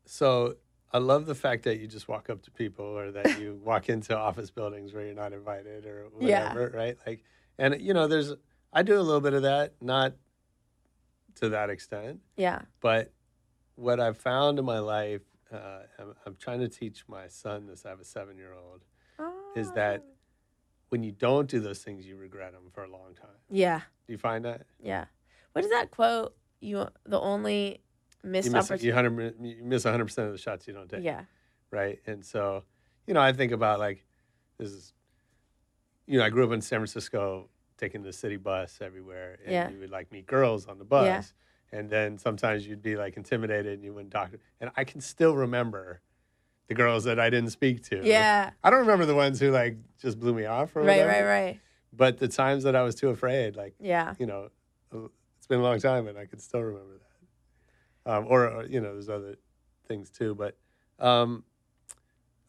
So 0.07 0.57
I 0.93 0.99
love 0.99 1.27
the 1.27 1.35
fact 1.35 1.65
that 1.65 1.79
you 1.79 1.89
just 1.89 2.07
walk 2.09 2.31
up 2.31 2.43
to 2.43 2.51
people 2.51 2.85
or 2.85 3.11
that 3.13 3.37
you 3.39 3.61
walk 3.65 3.89
into 3.89 4.17
office 4.17 4.51
buildings 4.51 4.93
where 4.93 5.05
you're 5.05 5.15
not 5.15 5.33
invited 5.33 5.87
or 5.87 6.07
Yeah. 6.21 6.53
whatever, 6.53 6.71
right? 6.77 6.97
Like, 7.07 7.25
and 7.59 7.81
you 7.81 7.95
know, 7.95 8.07
there's, 8.07 8.33
I 8.73 8.83
do 8.83 8.97
a 8.97 9.03
little 9.03 9.21
bit 9.21 9.33
of 9.35 9.43
that, 9.43 9.73
not 9.81 10.13
to 11.37 11.49
that 11.49 11.71
extent, 11.71 12.21
yeah 12.37 12.61
but 12.81 13.13
what 13.77 13.99
I've 13.99 14.19
found 14.19 14.59
in 14.61 14.65
my 14.65 14.79
life, 14.79 15.23
uh, 15.53 15.81
I'm, 15.99 16.15
I'm 16.27 16.37
trying 16.37 16.61
to 16.61 16.69
teach 16.69 17.05
my 17.09 17.27
son 17.27 17.67
this. 17.67 17.85
I 17.85 17.89
have 17.89 17.99
a 18.01 18.05
seven 18.05 18.37
year 18.37 18.53
old, 18.55 18.85
is 19.57 19.73
that 19.73 20.05
when 20.91 21.03
you 21.03 21.13
don't 21.13 21.49
do 21.49 21.61
those 21.61 21.81
things, 21.81 22.07
you 22.07 22.17
regret 22.17 22.53
them 22.53 22.63
for 22.73 22.85
a 22.85 22.89
long 22.91 23.15
time. 23.15 23.31
yeah 23.51 23.81
Do 24.07 24.13
you 24.13 24.19
find 24.19 24.45
that? 24.45 24.67
Yeah. 24.83 25.07
What 25.53 25.65
is 25.65 25.71
that 25.71 25.91
quote? 25.91 26.37
You 26.61 26.89
the 27.05 27.21
only 27.21 27.81
missed 28.23 28.47
You 28.47 28.53
miss, 28.53 28.71
opportunity. 28.71 28.87
you, 28.87 28.93
100, 28.95 29.37
you 29.41 29.65
miss 29.65 29.85
100% 29.85 30.19
of 30.27 30.33
the 30.33 30.39
shots 30.39 30.67
you 30.67 30.73
don't 30.75 30.89
take. 30.89 31.03
Yeah. 31.05 31.25
right? 31.71 31.99
And 32.07 32.25
so, 32.25 32.63
you 33.07 33.15
know, 33.15 33.21
I 33.21 33.33
think 33.33 33.51
about 33.53 33.79
like 33.81 34.07
this 34.59 34.71
is, 34.71 34.93
you 36.07 36.19
know, 36.19 36.25
I 36.25 36.31
grew 36.31 36.45
up 36.47 36.53
in 36.53 36.61
San 36.61 36.79
Francisco, 36.79 37.49
taking 37.79 38.03
the 38.03 38.13
city 38.13 38.37
bus 38.37 38.79
everywhere, 38.81 39.39
and 39.45 39.53
Yeah. 39.53 39.71
you 39.71 39.81
would 39.81 39.91
like 39.91 40.13
meet 40.13 40.27
girls 40.27 40.67
on 40.67 40.79
the 40.79 40.85
bus, 40.85 41.05
Yeah. 41.73 41.79
and 41.79 41.91
then 41.91 42.19
sometimes 42.19 42.67
you'd 42.67 42.83
be 42.83 42.95
like 42.97 43.17
intimidated, 43.17 43.73
and 43.75 43.85
you 43.85 43.93
wouldn't 43.93 44.13
talk. 44.13 44.31
to 44.31 44.39
And 44.61 44.71
I 44.77 44.85
can 44.85 45.01
still 45.01 45.35
remember 45.35 46.01
the 46.69 46.75
girls 46.75 47.05
that 47.05 47.21
I 47.21 47.31
didn't 47.31 47.51
speak 47.51 47.83
to. 47.91 48.01
Yeah. 48.05 48.51
I 48.63 48.71
don't 48.71 48.81
remember 48.81 49.05
the 49.07 49.15
ones 49.15 49.39
who 49.41 49.51
like 49.51 49.77
just 50.01 50.19
blew 50.19 50.35
me 50.35 50.47
off 50.47 50.75
or 50.77 50.81
Right, 50.81 50.99
whatever. 51.01 51.09
right, 51.29 51.45
right. 51.45 51.61
But 51.93 52.19
the 52.19 52.29
times 52.29 52.65
that 52.65 52.75
I 52.75 52.83
was 52.83 52.95
too 52.95 53.11
afraid, 53.11 53.55
like 53.57 53.75
Yeah. 53.79 54.15
you 54.19 54.27
know, 54.27 54.49
uh, 54.95 55.09
it's 55.37 55.47
been 55.47 55.61
a 55.61 55.63
long 55.63 55.79
time, 55.79 56.07
and 56.09 56.19
I 56.19 56.27
can 56.27 56.39
still 56.39 56.61
remember 56.63 56.95
that. 56.95 58.13
Um, 58.13 58.27
or, 58.29 58.49
or 58.49 58.65
you 58.67 58.81
know, 58.81 58.93
there's 58.95 59.09
other 59.09 59.37
things 59.89 60.11
too. 60.11 60.35
But 60.35 60.57
um, 60.99 61.45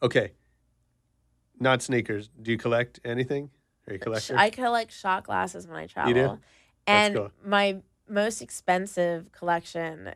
okay, 0.02 0.32
not 1.58 1.82
sneakers. 1.82 2.28
Do 2.40 2.50
you 2.50 2.58
collect 2.58 3.00
anything? 3.04 3.50
Are 3.88 3.92
you 3.94 3.98
collector? 3.98 4.36
I 4.36 4.50
collect 4.50 4.92
shot 4.92 5.24
glasses 5.24 5.66
when 5.66 5.76
I 5.76 5.86
travel. 5.86 6.08
You 6.08 6.14
do? 6.14 6.26
That's 6.28 6.38
And 6.86 7.14
cool. 7.14 7.30
my 7.44 7.82
most 8.08 8.40
expensive 8.42 9.30
collection 9.32 10.14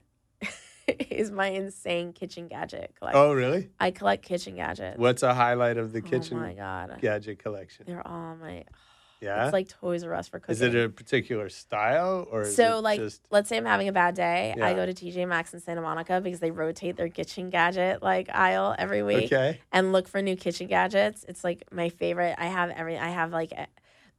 is 1.11 1.31
my 1.31 1.48
insane 1.48 2.12
kitchen 2.12 2.48
gadget 2.48 2.94
collection. 2.98 3.20
oh, 3.20 3.32
really? 3.32 3.70
I 3.78 3.90
collect 3.90 4.24
kitchen 4.24 4.57
gadgets. 4.57 4.98
What's 4.98 5.23
a 5.23 5.35
highlight 5.35 5.77
of 5.78 5.93
the 5.93 6.01
kitchen 6.02 6.16
Oh 6.16 6.20
kitchen 6.20 6.40
my 6.40 6.52
god. 6.55 6.98
gadget 7.01 7.39
collection? 7.39 7.85
They're 7.86 8.07
all 8.07 8.36
my 8.36 8.65
Yeah. 9.20 9.44
it's 9.44 9.52
like 9.52 9.69
Toys 9.69 10.02
R 10.02 10.15
Us 10.15 10.28
for 10.28 10.39
cooking. 10.40 10.55
is 10.55 10.62
it 10.62 10.74
a 10.74 10.89
particular 10.89 11.51
style 11.51 12.27
or 12.31 12.40
is 12.40 12.57
so 12.57 12.81
like 12.81 12.98
just 12.98 13.20
let's 13.31 13.51
say 13.51 13.59
i'm 13.59 13.66
having 13.66 13.86
a 13.86 13.93
bad 13.93 14.15
day 14.15 14.55
i 14.62 14.73
go 14.73 14.86
to 14.86 14.94
tj 14.94 15.28
maxx 15.28 15.52
in 15.52 15.61
santa 15.61 15.82
monica 15.82 16.23
because 16.23 16.40
they 16.40 16.51
rotate 16.51 16.97
their 16.97 17.11
kitchen 17.11 17.51
gadget 17.51 18.02
like 18.02 18.31
aisle 18.31 18.74
every 18.78 19.02
week 19.02 19.31
okay? 19.31 19.61
and 19.73 19.93
look 19.93 20.09
for 20.09 20.23
new 20.23 20.36
kitchen 20.36 20.69
gadgets 20.69 21.27
it's 21.28 21.44
like 21.44 21.65
my 21.70 21.90
favorite 21.90 22.35
i 22.39 22.47
have 22.47 22.70
every 22.70 22.97
i 22.97 23.11
have 23.11 23.31
like 23.31 23.52
a- 23.52 23.66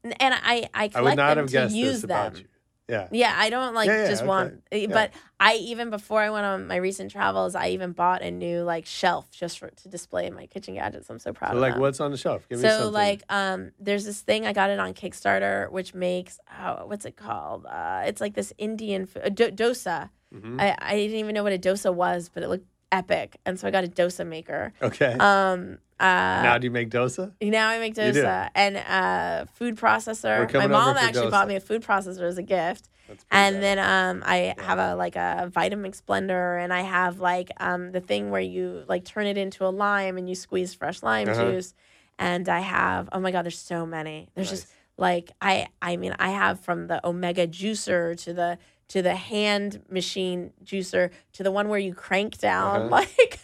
and 0.03 0.15
i 0.35 0.69
i 0.75 0.87
collect 0.87 0.95
I 0.95 1.01
would 1.01 1.15
not 1.15 1.29
them 1.29 1.37
have 1.37 1.45
to 1.47 1.51
guessed 1.51 1.75
use 1.75 1.93
this 1.95 2.03
about 2.03 2.33
them 2.33 2.43
you. 2.43 2.47
Yeah. 2.91 3.07
yeah 3.11 3.33
i 3.37 3.49
don't 3.49 3.73
like 3.73 3.87
Yeah, 3.87 4.03
yeah, 4.03 4.09
just 4.09 4.21
okay. 4.23 4.27
want 4.27 4.63
eh, 4.71 4.87
but 4.87 5.11
i 5.39 5.55
even 5.55 5.89
before 5.89 6.19
i 6.21 6.29
went 6.29 6.45
on 6.45 6.67
my 6.67 6.75
recent 6.75 7.09
travels 7.09 7.55
i 7.55 7.69
even 7.69 7.93
bought 7.93 8.21
a 8.21 8.29
new 8.29 8.61
like 8.63 8.85
shelf 8.85 9.31
just 9.31 9.57
for 9.59 9.69
to 9.69 9.87
display 9.87 10.29
my 10.29 10.45
kitchen 10.45 10.73
gadgets 10.75 11.09
i'm 11.09 11.17
so 11.19 11.31
proud 11.33 11.51
So 11.51 11.55
of 11.57 11.61
like, 11.61 11.73
them. 11.73 11.81
what's 11.81 11.99
on 12.01 12.11
the 12.11 12.17
shelf? 12.17 12.47
Give 12.49 12.59
me 12.59 12.67
so 12.67 12.89
like 12.89 13.23
um 13.29 13.71
there's 13.79 14.05
this 14.05 14.21
thing 14.21 14.45
i 14.45 14.53
got 14.53 14.69
it 14.69 14.79
on 14.79 14.93
kickstarter 14.93 15.71
which 15.71 15.93
makes 15.93 16.37
oh, 16.61 16.85
what's 16.87 17.05
it 17.05 17.15
called 17.15 17.65
uh 17.65 18.03
it's 18.05 18.19
like 18.21 18.33
this 18.33 18.51
indian 18.57 19.05
food, 19.05 19.35
do- 19.35 19.51
dosa 19.51 20.09
Mhm. 20.33 20.61
I, 20.61 20.77
I 20.79 20.95
didn't 20.95 21.17
even 21.17 21.33
know 21.35 21.43
what 21.43 21.51
a 21.53 21.57
dosa 21.59 21.93
was 21.93 22.29
but 22.33 22.41
it 22.43 22.47
looked 22.49 22.67
epic 22.91 23.37
and 23.45 23.59
so 23.59 23.67
i 23.67 23.71
got 23.71 23.83
a 23.83 23.87
dosa 23.87 24.25
maker 24.27 24.73
okay. 24.81 25.13
um 25.19 25.77
uh 25.99 26.41
now 26.43 26.57
do 26.57 26.65
you 26.65 26.71
make 26.71 26.89
dosa? 26.89 27.31
now 27.41 27.69
I 27.69 27.77
make 27.77 27.93
dosa 27.93 28.49
and 28.55 28.75
uh 28.77 29.45
food 29.53 29.77
processor. 29.77 30.51
My 30.53 30.65
mom 30.65 30.97
actually 30.97 31.29
bought 31.29 31.47
me 31.47 31.55
a 31.55 31.59
food 31.59 31.83
processor 31.83 32.23
as 32.23 32.39
a 32.39 32.43
gift. 32.43 32.89
And 33.29 33.55
bad. 33.57 33.63
then 33.63 33.77
um 33.79 34.23
I 34.25 34.55
have 34.57 34.79
a 34.79 34.95
like 34.95 35.15
a 35.15 35.51
Vitamix 35.53 36.01
blender 36.01 36.59
and 36.61 36.73
I 36.73 36.81
have 36.81 37.19
like 37.19 37.51
um 37.57 37.91
the 37.91 38.01
thing 38.01 38.31
where 38.31 38.41
you 38.41 38.83
like 38.87 39.05
turn 39.05 39.27
it 39.27 39.37
into 39.37 39.63
a 39.63 39.69
lime 39.69 40.17
and 40.17 40.27
you 40.27 40.33
squeeze 40.33 40.73
fresh 40.73 41.03
lime 41.03 41.29
Uh-huh. 41.29 41.51
juice. 41.51 41.75
And 42.17 42.49
I 42.49 42.61
have 42.61 43.07
oh 43.11 43.19
my 43.19 43.29
god, 43.31 43.43
there's 43.45 43.59
so 43.59 43.85
many. 43.85 44.29
There's 44.33 44.49
just 44.49 44.67
like 44.97 45.29
I 45.39 45.67
I 45.83 45.97
mean 45.97 46.15
I 46.17 46.31
have 46.31 46.61
from 46.61 46.87
the 46.87 47.05
Omega 47.07 47.45
juicer 47.47 48.17
to 48.23 48.33
the 48.33 48.57
to 48.91 49.01
the 49.01 49.15
hand 49.15 49.81
machine 49.89 50.51
juicer 50.63 51.09
to 51.33 51.43
the 51.43 51.51
one 51.51 51.67
where 51.69 51.79
you 51.79 51.93
crank 51.93 52.37
down 52.37 52.81
Uh-huh. 52.81 52.89
like 52.89 53.39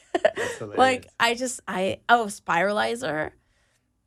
like 0.77 1.07
I 1.19 1.35
just 1.35 1.59
I 1.67 1.99
oh 2.09 2.25
spiralizer 2.27 3.31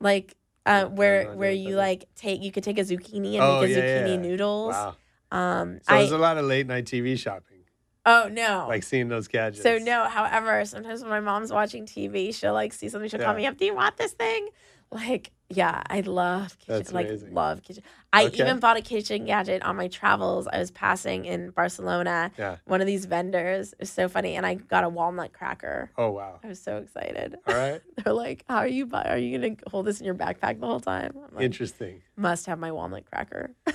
like 0.01 0.35
uh, 0.67 0.85
where 0.87 1.33
where 1.35 1.51
you 1.53 1.77
like 1.77 2.05
take 2.17 2.43
you 2.43 2.53
could 2.53 2.65
take 2.65 2.79
a 2.79 2.83
zucchini 2.83 3.35
and 3.35 3.43
Oh, 3.43 3.61
make 3.63 3.71
a 3.71 3.75
yeah, 3.75 3.79
zucchini 4.03 4.09
yeah. 4.11 4.17
noodles. 4.17 4.73
wow. 4.75 4.97
Um, 5.33 5.79
So 5.83 5.95
I 5.95 5.99
there's 5.99 6.13
a 6.13 6.19
lot 6.19 6.37
of 6.39 6.45
late 6.45 6.67
night 6.67 6.85
TV 6.85 7.19
shopping, 7.19 7.63
oh 8.05 8.29
no. 8.31 8.67
like 8.69 8.83
seeing 8.83 9.09
those 9.09 9.29
gadgets. 9.29 9.63
so 9.63 9.79
no, 9.79 10.05
however, 10.05 10.65
sometimes 10.65 11.01
when 11.03 11.11
my 11.11 11.21
mom's 11.21 11.53
watching 11.53 11.87
TV, 11.87 12.35
she'll 12.35 12.53
like 12.53 12.73
see 12.73 12.89
something, 12.89 13.09
she'll 13.09 13.21
call 13.21 13.35
me 13.35 13.47
up. 13.47 13.57
Do 13.57 13.65
you 13.65 13.75
want 13.75 13.97
this 13.97 14.13
thing? 14.13 14.49
Like, 14.93 15.31
yeah, 15.49 15.83
I 15.89 16.01
love 16.01 16.59
kitchen. 16.59 16.75
That's 16.75 16.93
like, 16.93 17.07
amazing. 17.07 17.33
love 17.35 17.63
kitchen. 17.63 17.83
I 18.13 18.25
Okay. 18.27 18.43
even 18.43 18.59
bought 18.59 18.77
a 18.77 18.81
kitchen 18.83 19.25
gadget 19.25 19.63
on 19.63 19.77
my 19.77 19.87
travels. 19.89 20.49
I 20.49 20.59
was 20.59 20.71
passing 20.73 21.25
in 21.27 21.51
Barcelona. 21.51 22.33
Yeah. 22.37 22.57
One 22.65 22.81
of 22.81 22.87
these 22.89 23.05
vendors. 23.05 23.73
It 23.75 23.81
was 23.81 23.91
so 23.91 24.09
funny, 24.09 24.35
and 24.37 24.45
I 24.45 24.55
got 24.55 24.83
a 24.85 24.89
walnut 24.89 25.33
cracker. 25.33 25.91
Oh 25.97 26.11
wow. 26.11 26.41
I 26.43 26.49
was 26.49 26.61
so 26.61 26.79
excited. 26.79 27.37
All 27.47 27.55
right. 27.55 27.81
They're 28.05 28.13
like, 28.13 28.45
"How 28.49 28.57
are 28.57 28.67
you? 28.69 28.87
bu- 28.87 28.97
Are 28.97 29.17
you 29.19 29.39
gonna 29.39 29.55
hold 29.69 29.87
this 29.87 30.01
in 30.01 30.07
your 30.07 30.15
backpack 30.17 30.59
the 30.61 30.67
whole 30.67 30.81
time?" 30.81 31.13
I'm 31.17 31.35
like, 31.37 31.45
Interesting. 31.45 32.03
Must 32.17 32.47
have 32.47 32.59
my 32.59 32.73
walnut 32.73 33.05
cracker. 33.07 33.53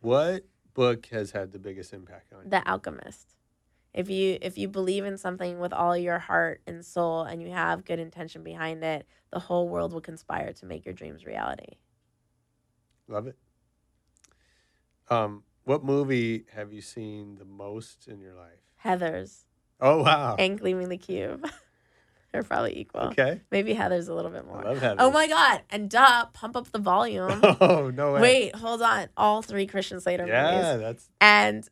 What 0.00 0.44
book 0.74 1.06
has 1.06 1.32
had 1.32 1.50
the 1.52 1.58
biggest 1.58 1.92
impact 1.92 2.32
on 2.32 2.44
you? 2.44 2.50
the 2.50 2.68
Alchemist. 2.70 3.34
If 3.98 4.08
you 4.08 4.38
if 4.40 4.56
you 4.56 4.68
believe 4.68 5.04
in 5.04 5.18
something 5.18 5.58
with 5.58 5.72
all 5.72 5.96
your 5.96 6.20
heart 6.20 6.60
and 6.68 6.86
soul, 6.86 7.22
and 7.22 7.42
you 7.42 7.50
have 7.50 7.84
good 7.84 7.98
intention 7.98 8.44
behind 8.44 8.84
it, 8.84 9.08
the 9.32 9.40
whole 9.40 9.68
world 9.68 9.92
will 9.92 10.00
conspire 10.00 10.52
to 10.52 10.66
make 10.66 10.84
your 10.86 10.94
dreams 10.94 11.26
reality. 11.26 11.78
Love 13.08 13.26
it. 13.26 13.36
Um, 15.10 15.42
what 15.64 15.82
movie 15.84 16.44
have 16.54 16.72
you 16.72 16.80
seen 16.80 17.38
the 17.38 17.44
most 17.44 18.06
in 18.06 18.20
your 18.20 18.34
life? 18.34 18.60
Heathers 18.84 19.44
Oh 19.80 20.04
wow. 20.04 20.36
and 20.38 20.56
Gleaming 20.56 20.90
the 20.90 20.96
Cube. 20.96 21.44
They're 22.32 22.44
probably 22.44 22.78
equal. 22.78 23.08
Okay. 23.08 23.40
Maybe 23.50 23.74
Heathers 23.74 24.08
a 24.08 24.14
little 24.14 24.30
bit 24.30 24.46
more. 24.46 24.60
I 24.64 24.68
love 24.68 24.80
Heather. 24.80 24.96
Oh 25.02 25.10
my 25.10 25.26
god! 25.26 25.62
And 25.70 25.90
duh, 25.90 26.26
pump 26.34 26.56
up 26.56 26.70
the 26.70 26.78
volume. 26.78 27.42
Oh 27.60 27.90
no 27.90 28.12
way. 28.12 28.20
Wait, 28.20 28.54
hold 28.54 28.80
on. 28.80 29.08
All 29.16 29.42
three 29.42 29.66
Christian 29.66 30.00
Slater 30.00 30.24
Yeah, 30.24 30.52
movies. 30.76 30.80
that's 30.82 31.10
And 31.20 31.68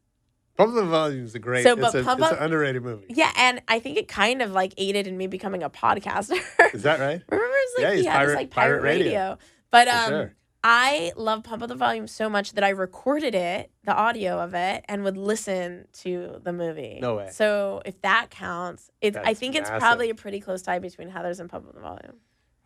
Pump 0.56 0.70
of 0.70 0.74
the 0.74 0.84
Volume 0.84 1.24
is 1.24 1.34
a 1.34 1.38
great. 1.38 1.62
So, 1.64 1.72
it's 1.72 1.80
but 1.80 1.94
a, 1.94 2.02
Pump 2.04 2.20
it's 2.20 2.32
Up- 2.32 2.38
an 2.38 2.44
underrated 2.44 2.82
movie. 2.82 3.06
yeah, 3.10 3.32
and 3.36 3.60
I 3.68 3.78
think 3.78 3.98
it 3.98 4.08
kind 4.08 4.40
of 4.42 4.52
like 4.52 4.72
aided 4.78 5.06
in 5.06 5.16
me 5.16 5.26
becoming 5.26 5.62
a 5.62 5.70
podcaster. 5.70 6.38
Is 6.74 6.82
that 6.84 6.98
right? 7.00 7.22
Remember, 7.30 7.54
it's 7.58 7.78
like 7.78 7.82
Yeah, 7.82 7.94
he 7.94 8.04
had 8.04 8.12
pirate- 8.16 8.26
this 8.28 8.36
like 8.36 8.50
pirate 8.50 8.80
pirate, 8.80 8.82
radio. 8.82 9.06
radio. 9.06 9.38
But 9.70 9.88
um, 9.88 10.08
sure. 10.08 10.34
I 10.64 11.12
love 11.16 11.44
Pump 11.44 11.62
Up 11.62 11.68
the 11.68 11.74
Volume 11.76 12.08
so 12.08 12.28
much 12.28 12.52
that 12.54 12.64
I 12.64 12.70
recorded 12.70 13.34
it, 13.36 13.70
the 13.84 13.94
audio 13.94 14.38
of 14.40 14.52
it, 14.54 14.84
and 14.88 15.04
would 15.04 15.16
listen 15.16 15.86
to 16.00 16.40
the 16.42 16.52
movie. 16.52 16.98
No 17.00 17.16
way. 17.16 17.28
So 17.30 17.82
if 17.84 18.00
that 18.02 18.30
counts, 18.30 18.90
it's 19.00 19.16
I 19.16 19.22
That's 19.22 19.38
think 19.38 19.54
it's 19.54 19.70
probably 19.70 20.10
a 20.10 20.14
pretty 20.16 20.40
close 20.40 20.62
tie 20.62 20.78
between 20.80 21.10
Heathers 21.10 21.38
and 21.38 21.48
Pump 21.48 21.68
Up 21.68 21.74
the 21.74 21.80
Volume. 21.80 22.16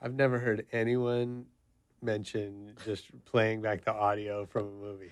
I've 0.00 0.14
never 0.14 0.38
heard 0.38 0.64
anyone 0.72 1.44
mention 2.00 2.74
just 2.86 3.06
playing 3.26 3.60
back 3.60 3.84
the 3.84 3.92
audio 3.92 4.46
from 4.46 4.64
a 4.66 4.70
movie. 4.70 5.10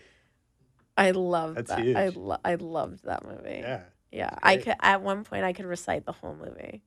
I 0.98 1.12
love 1.12 1.54
That's 1.54 1.70
that. 1.70 1.78
huge. 1.78 1.96
I 1.96 2.08
lo- 2.08 2.40
I 2.44 2.56
loved 2.56 3.04
that 3.04 3.24
movie. 3.24 3.60
Yeah. 3.60 3.80
Yeah. 4.10 4.30
I 4.42 4.56
could 4.58 4.74
at 4.80 5.00
one 5.02 5.24
point 5.24 5.44
I 5.44 5.52
could 5.52 5.64
recite 5.66 6.04
the 6.04 6.12
whole 6.12 6.34
movie. 6.34 6.82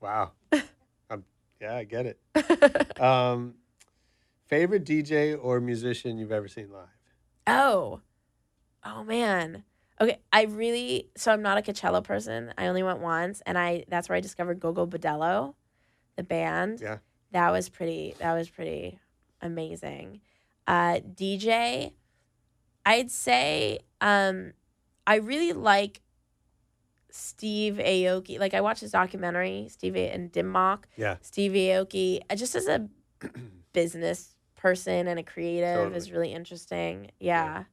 Wow. 0.00 0.32
um, 1.10 1.24
yeah, 1.60 1.76
I 1.76 1.84
get 1.84 2.06
it. 2.06 2.18
Um, 3.00 3.54
favorite 4.46 4.84
DJ 4.84 5.38
or 5.40 5.60
musician 5.60 6.18
you've 6.18 6.32
ever 6.32 6.48
seen 6.48 6.70
live? 6.70 6.88
Oh, 7.46 8.00
oh 8.84 9.04
man. 9.04 9.64
Okay, 10.00 10.18
I 10.32 10.44
really 10.44 11.10
so 11.16 11.32
I'm 11.32 11.42
not 11.42 11.58
a 11.58 11.62
Coachella 11.62 12.02
person. 12.02 12.52
I 12.58 12.66
only 12.66 12.82
went 12.82 13.00
once, 13.00 13.42
and 13.46 13.58
I 13.58 13.84
that's 13.88 14.08
where 14.08 14.16
I 14.16 14.20
discovered 14.20 14.60
Gogol 14.60 14.86
Bordello, 14.88 15.54
the 16.16 16.22
band. 16.22 16.80
Yeah. 16.80 16.98
that 17.32 17.50
was 17.52 17.68
pretty. 17.68 18.14
That 18.18 18.32
was 18.34 18.48
pretty 18.48 18.98
amazing. 19.42 20.20
Uh, 20.66 21.00
DJ, 21.14 21.92
I'd 22.86 23.10
say 23.10 23.80
um, 24.00 24.52
I 25.06 25.16
really 25.16 25.52
like 25.52 26.00
Steve 27.10 27.74
Aoki. 27.74 28.38
Like 28.38 28.54
I 28.54 28.60
watched 28.60 28.80
his 28.80 28.92
documentary, 28.92 29.68
Steve 29.70 29.96
A- 29.96 30.10
and 30.10 30.30
Dim 30.30 30.50
Mak. 30.52 30.88
Yeah. 30.96 31.16
Steve 31.20 31.52
Aoki, 31.52 32.20
uh, 32.30 32.36
just 32.36 32.54
as 32.54 32.66
a 32.68 32.88
business 33.72 34.36
person 34.56 35.08
and 35.08 35.18
a 35.18 35.22
creative, 35.22 35.76
Totally. 35.76 35.96
is 35.96 36.12
really 36.12 36.32
interesting. 36.32 37.10
Yeah, 37.18 37.64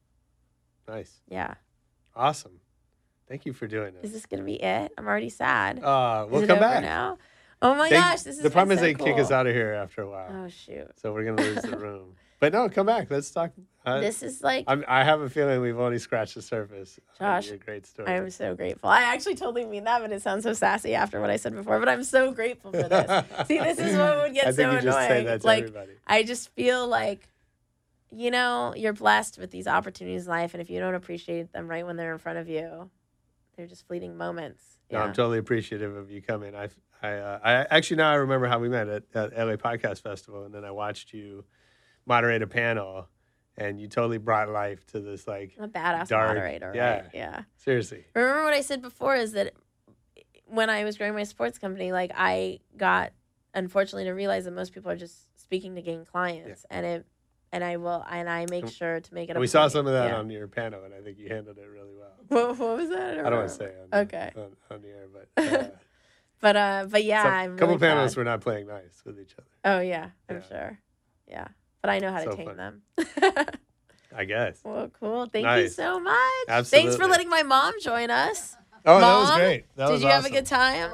Nice. 0.87 1.11
yeah. 1.29 1.55
Awesome. 2.15 2.59
Thank 3.27 3.45
you 3.45 3.53
for 3.53 3.67
doing 3.67 3.93
this. 3.93 4.05
Is 4.05 4.13
this. 4.13 4.25
gonna 4.25 4.43
be 4.43 4.55
it? 4.55 4.91
I'm 4.97 5.05
already 5.05 5.29
sad. 5.29 5.83
Uh, 5.83 6.25
we'll 6.29 6.47
come 6.47 6.59
back. 6.59 6.81
now? 6.81 7.17
Oh 7.61 7.75
my 7.75 7.89
They- 7.89 7.95
gosh, 7.95 8.21
this 8.21 8.37
is 8.37 8.43
the 8.43 8.49
problem 8.49 8.71
is 8.73 8.79
so 8.79 8.85
they 8.85 8.93
kick 8.93 9.17
us 9.17 9.31
out 9.31 9.47
of 9.47 9.53
here 9.53 9.73
after 9.73 10.01
a 10.01 10.09
while. 10.09 10.29
Oh 10.45 10.47
shoot, 10.49 10.87
So 11.01 11.11
we're 11.13 11.25
gonna 11.25 11.41
lose 11.41 11.61
the 11.61 11.77
room. 11.77 12.15
But 12.39 12.53
no, 12.53 12.69
come 12.69 12.85
back. 12.85 13.09
Let's 13.09 13.31
talk. 13.31 13.51
Uh, 13.83 13.99
this 13.99 14.21
is 14.21 14.43
like 14.43 14.65
I'm, 14.67 14.83
I 14.87 15.03
have 15.03 15.21
a 15.21 15.29
feeling 15.29 15.61
we've 15.61 15.79
only 15.79 15.97
scratched 15.97 16.35
the 16.35 16.41
surface. 16.41 16.99
Josh, 17.17 17.47
your 17.47 17.57
great 17.57 17.85
story. 17.87 18.09
I'm 18.09 18.29
so 18.29 18.53
grateful. 18.53 18.89
I 18.89 19.03
actually 19.03 19.35
totally 19.35 19.65
mean 19.65 19.85
that, 19.85 20.01
but 20.01 20.11
it 20.11 20.21
sounds 20.21 20.43
so 20.43 20.53
sassy 20.53 20.93
after 20.93 21.19
what 21.19 21.29
I 21.29 21.37
said 21.37 21.55
before. 21.55 21.79
But 21.79 21.89
I'm 21.89 22.03
so 22.03 22.31
grateful 22.31 22.71
for 22.71 22.87
this. 22.87 23.25
See, 23.47 23.57
this 23.57 23.79
is 23.79 23.97
what 23.97 24.17
would 24.17 24.33
get 24.33 24.55
so 24.55 24.69
annoying. 24.69 25.39
like, 25.43 25.63
everybody. 25.63 25.93
I 26.05 26.23
just 26.23 26.49
feel 26.49 26.87
like, 26.87 27.27
you 28.11 28.29
know, 28.29 28.73
you're 28.75 28.93
blessed 28.93 29.39
with 29.39 29.49
these 29.51 29.67
opportunities 29.67 30.25
in 30.25 30.29
life, 30.29 30.53
and 30.53 30.61
if 30.61 30.69
you 30.69 30.79
don't 30.79 30.95
appreciate 30.95 31.53
them 31.53 31.67
right 31.67 31.85
when 31.85 31.95
they're 31.95 32.13
in 32.13 32.19
front 32.19 32.37
of 32.37 32.49
you, 32.49 32.89
they're 33.55 33.67
just 33.67 33.87
fleeting 33.87 34.15
moments. 34.17 34.61
No, 34.91 34.99
I'm 34.99 35.13
totally 35.13 35.39
appreciative 35.39 35.95
of 35.95 36.11
you 36.11 36.21
coming. 36.21 36.55
I, 36.55 36.69
I, 37.01 37.13
uh, 37.13 37.39
I 37.43 37.51
actually 37.75 37.97
now 37.97 38.11
I 38.11 38.15
remember 38.15 38.47
how 38.47 38.59
we 38.59 38.69
met 38.69 38.87
at, 38.87 39.03
at 39.15 39.37
LA 39.37 39.55
Podcast 39.55 40.01
Festival, 40.01 40.43
and 40.43 40.53
then 40.53 40.63
I 40.63 40.71
watched 40.71 41.13
you 41.13 41.43
moderate 42.07 42.41
a 42.41 42.47
panel, 42.47 43.07
and 43.57 43.79
you 43.79 43.87
totally 43.87 44.17
brought 44.17 44.49
life 44.49 44.85
to 44.87 44.99
this. 44.99 45.27
Like, 45.27 45.55
a 45.59 45.67
badass 45.67 46.07
dark- 46.07 46.29
moderator, 46.29 46.67
right? 46.67 46.75
yeah. 46.75 47.07
Yeah. 47.13 47.41
seriously, 47.57 48.05
Remember 48.15 48.43
what 48.43 48.53
I 48.53 48.61
said 48.61 48.81
before 48.81 49.15
is 49.15 49.33
that 49.33 49.53
when 50.45 50.69
I 50.69 50.83
was 50.85 50.97
growing 50.97 51.13
my 51.13 51.23
sports 51.23 51.59
company, 51.59 51.91
like 51.91 52.11
I 52.15 52.59
got 52.77 53.11
unfortunately 53.53 54.05
to 54.05 54.11
realize 54.11 54.45
that 54.45 54.51
most 54.53 54.73
people 54.73 54.89
are 54.91 54.95
just 54.95 55.27
speaking 55.39 55.75
to 55.75 55.81
gain 55.81 56.05
clients, 56.05 56.65
and 56.69 56.85
it, 56.85 57.05
and 57.51 57.63
I 57.63 57.77
will, 57.77 58.05
and 58.09 58.29
I 58.29 58.45
make 58.49 58.67
sure 58.67 58.99
to 58.99 59.13
make 59.13 59.29
it. 59.29 59.35
a 59.35 59.39
we 59.39 59.47
saw 59.47 59.61
point. 59.61 59.71
some 59.73 59.87
of 59.87 59.93
that 59.93 60.09
Yeah. 60.11 60.17
on 60.19 60.29
your 60.29 60.47
panel, 60.47 60.83
and 60.83 60.93
I 60.93 61.01
think 61.01 61.17
you 61.17 61.27
handled 61.29 61.57
it 61.57 61.67
really 61.69 61.93
well. 61.95 62.13
What, 62.27 62.57
what 62.59 62.77
was 62.77 62.89
that? 62.89 63.19
I 63.19 63.29
don't 63.29 63.39
want 63.39 63.49
to 63.49 63.55
say 63.55 63.71
on, 63.93 63.99
Okay. 64.01 64.31
on, 64.35 64.51
on 64.71 64.81
the 64.81 64.87
air, 64.89 65.07
but 65.11 65.43
uh, 65.61 65.69
But 66.39 66.55
uh, 66.55 66.85
but 66.89 67.03
yeah, 67.03 67.23
some- 67.23 67.33
I'm 67.33 67.57
couple 67.57 67.75
really 67.75 67.79
panels 67.79 68.13
proud. 68.13 68.21
were 68.21 68.29
not 68.29 68.41
playing 68.41 68.67
nice 68.67 69.01
with 69.05 69.19
each 69.19 69.33
other. 69.39 69.47
Oh 69.65 69.79
yeah, 69.81 70.09
I'm 70.29 70.37
Yeah. 70.37 70.41
sure. 70.47 70.79
Yeah, 71.27 71.47
but 71.81 71.89
I 71.89 71.99
know 71.99 72.11
how 72.11 72.19
to 72.19 72.31
So 72.31 72.35
tame 72.35 72.45
fun. 72.47 72.57
them. 72.57 72.81
I 74.15 74.25
guess. 74.25 74.59
well, 74.63 74.89
cool. 74.99 75.27
Thank 75.27 75.45
you 75.61 75.69
so 75.69 75.99
much. 75.99 76.15
Absolutely. 76.47 76.89
Thanks 76.89 77.01
for 77.03 77.07
letting 77.09 77.29
my 77.29 77.43
mom 77.43 77.73
join 77.81 78.09
us. 78.09 78.55
Oh, 78.85 78.99
that 78.99 79.17
was 79.19 79.29
Mom, 79.29 79.39
great. 79.39 79.65
That 79.75 79.87
Did 79.87 79.91
was 79.93 80.01
you 80.03 80.07
have 80.07 80.25
a 80.25 80.29
good 80.29 80.45
time? 80.45 80.91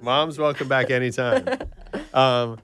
Mom's 0.00 0.38
welcome 0.38 0.68
back 0.68 0.90
anytime. 0.90 1.46
um, 2.14 2.58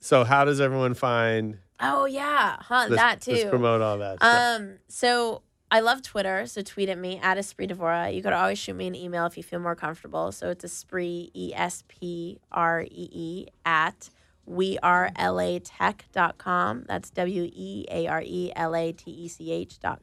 so 0.00 0.24
how 0.24 0.44
does 0.44 0.60
everyone 0.60 0.94
find? 0.94 1.58
Oh 1.80 2.04
yeah, 2.04 2.56
huh? 2.60 2.86
Let's, 2.88 2.96
that 2.96 3.20
too. 3.20 3.32
Let's 3.32 3.50
promote 3.50 3.80
all 3.82 3.98
that. 3.98 4.16
stuff. 4.18 4.60
Um, 4.60 4.74
so 4.88 5.42
I 5.70 5.80
love 5.80 6.02
Twitter, 6.02 6.46
so 6.46 6.62
tweet 6.62 6.88
at 6.88 6.98
me 6.98 7.18
at 7.22 7.38
Espree 7.38 7.70
Devora. 7.70 8.14
You 8.14 8.22
could 8.22 8.32
always 8.32 8.58
shoot 8.58 8.74
me 8.74 8.86
an 8.86 8.94
email 8.94 9.26
if 9.26 9.36
you 9.36 9.42
feel 9.42 9.58
more 9.60 9.74
comfortable. 9.74 10.32
So 10.32 10.50
it's 10.50 10.64
Espree 10.64 11.30
E 11.34 11.52
S 11.54 11.82
P 11.88 12.38
R 12.52 12.82
E 12.82 13.08
E 13.12 13.46
at 13.64 14.10
we 14.46 14.78
are 14.82 15.10
latech.com. 15.16 16.84
That's 16.86 17.10
W 17.10 17.50
E 17.52 17.86
A 17.90 18.06
R 18.06 18.22
E 18.24 18.52
L 18.54 18.74
A 18.74 18.92
T 18.92 19.10
E 19.10 19.28
C 19.28 19.52
H 19.52 19.80
dot. 19.80 20.00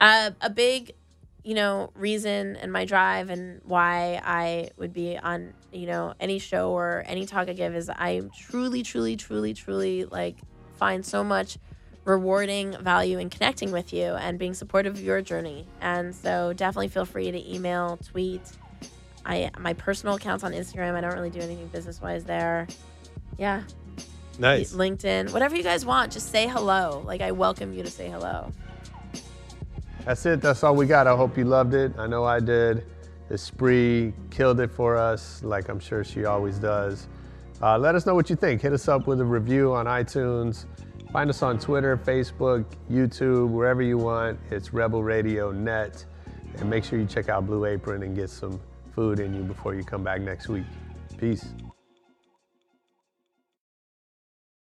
Uh, 0.00 0.30
a 0.40 0.50
big, 0.50 0.92
you 1.42 1.54
know, 1.54 1.90
reason 1.94 2.56
and 2.56 2.72
my 2.72 2.84
drive 2.84 3.30
and 3.30 3.60
why 3.64 4.20
I 4.24 4.70
would 4.76 4.92
be 4.92 5.16
on, 5.18 5.54
you 5.72 5.86
know, 5.86 6.14
any 6.20 6.38
show 6.38 6.70
or 6.70 7.02
any 7.06 7.26
talk 7.26 7.48
I 7.48 7.52
give 7.52 7.74
is 7.74 7.88
I 7.90 8.22
truly, 8.36 8.82
truly, 8.82 9.16
truly, 9.16 9.54
truly 9.54 10.04
like 10.04 10.36
find 10.76 11.04
so 11.04 11.24
much 11.24 11.58
rewarding 12.04 12.76
value 12.80 13.18
in 13.18 13.28
connecting 13.28 13.70
with 13.70 13.92
you 13.92 14.14
and 14.14 14.38
being 14.38 14.54
supportive 14.54 14.94
of 14.94 15.02
your 15.02 15.20
journey. 15.20 15.66
And 15.80 16.14
so 16.14 16.52
definitely 16.54 16.88
feel 16.88 17.04
free 17.04 17.30
to 17.30 17.54
email, 17.54 17.98
tweet. 17.98 18.42
I 19.26 19.50
my 19.58 19.74
personal 19.74 20.14
accounts 20.14 20.42
on 20.42 20.52
Instagram. 20.52 20.94
I 20.94 21.00
don't 21.02 21.12
really 21.12 21.30
do 21.30 21.40
anything 21.40 21.66
business 21.68 22.00
wise 22.00 22.24
there. 22.24 22.66
Yeah, 23.38 23.62
nice. 24.38 24.74
LinkedIn, 24.74 25.32
whatever 25.32 25.56
you 25.56 25.62
guys 25.62 25.86
want. 25.86 26.12
Just 26.12 26.30
say 26.30 26.46
hello. 26.46 27.02
Like 27.06 27.20
I 27.20 27.30
welcome 27.32 27.72
you 27.72 27.82
to 27.82 27.90
say 27.90 28.10
hello. 28.10 28.52
That's 30.04 30.24
it. 30.26 30.40
That's 30.40 30.64
all 30.64 30.74
we 30.74 30.86
got. 30.86 31.06
I 31.06 31.14
hope 31.16 31.36
you 31.38 31.44
loved 31.44 31.74
it. 31.74 31.92
I 31.98 32.06
know 32.06 32.24
I 32.24 32.40
did. 32.40 32.84
Espree 33.30 34.12
killed 34.30 34.58
it 34.60 34.70
for 34.70 34.96
us, 34.96 35.42
like 35.42 35.68
I'm 35.68 35.78
sure 35.78 36.02
she 36.02 36.24
always 36.24 36.58
does. 36.58 37.08
Uh, 37.60 37.76
let 37.76 37.94
us 37.94 38.06
know 38.06 38.14
what 38.14 38.30
you 38.30 38.36
think. 38.36 38.62
Hit 38.62 38.72
us 38.72 38.88
up 38.88 39.06
with 39.06 39.20
a 39.20 39.24
review 39.24 39.74
on 39.74 39.86
iTunes. 39.86 40.64
Find 41.12 41.28
us 41.28 41.42
on 41.42 41.58
Twitter, 41.58 41.96
Facebook, 41.96 42.64
YouTube, 42.90 43.48
wherever 43.50 43.82
you 43.82 43.98
want. 43.98 44.38
It's 44.50 44.72
Rebel 44.72 45.02
Radio 45.02 45.50
Net. 45.50 46.04
And 46.56 46.70
make 46.70 46.84
sure 46.84 46.98
you 46.98 47.06
check 47.06 47.28
out 47.28 47.46
Blue 47.46 47.66
Apron 47.66 48.02
and 48.02 48.14
get 48.14 48.30
some 48.30 48.60
food 48.94 49.20
in 49.20 49.34
you 49.34 49.42
before 49.42 49.74
you 49.74 49.84
come 49.84 50.02
back 50.02 50.20
next 50.20 50.48
week. 50.48 50.64
Peace. 51.18 51.52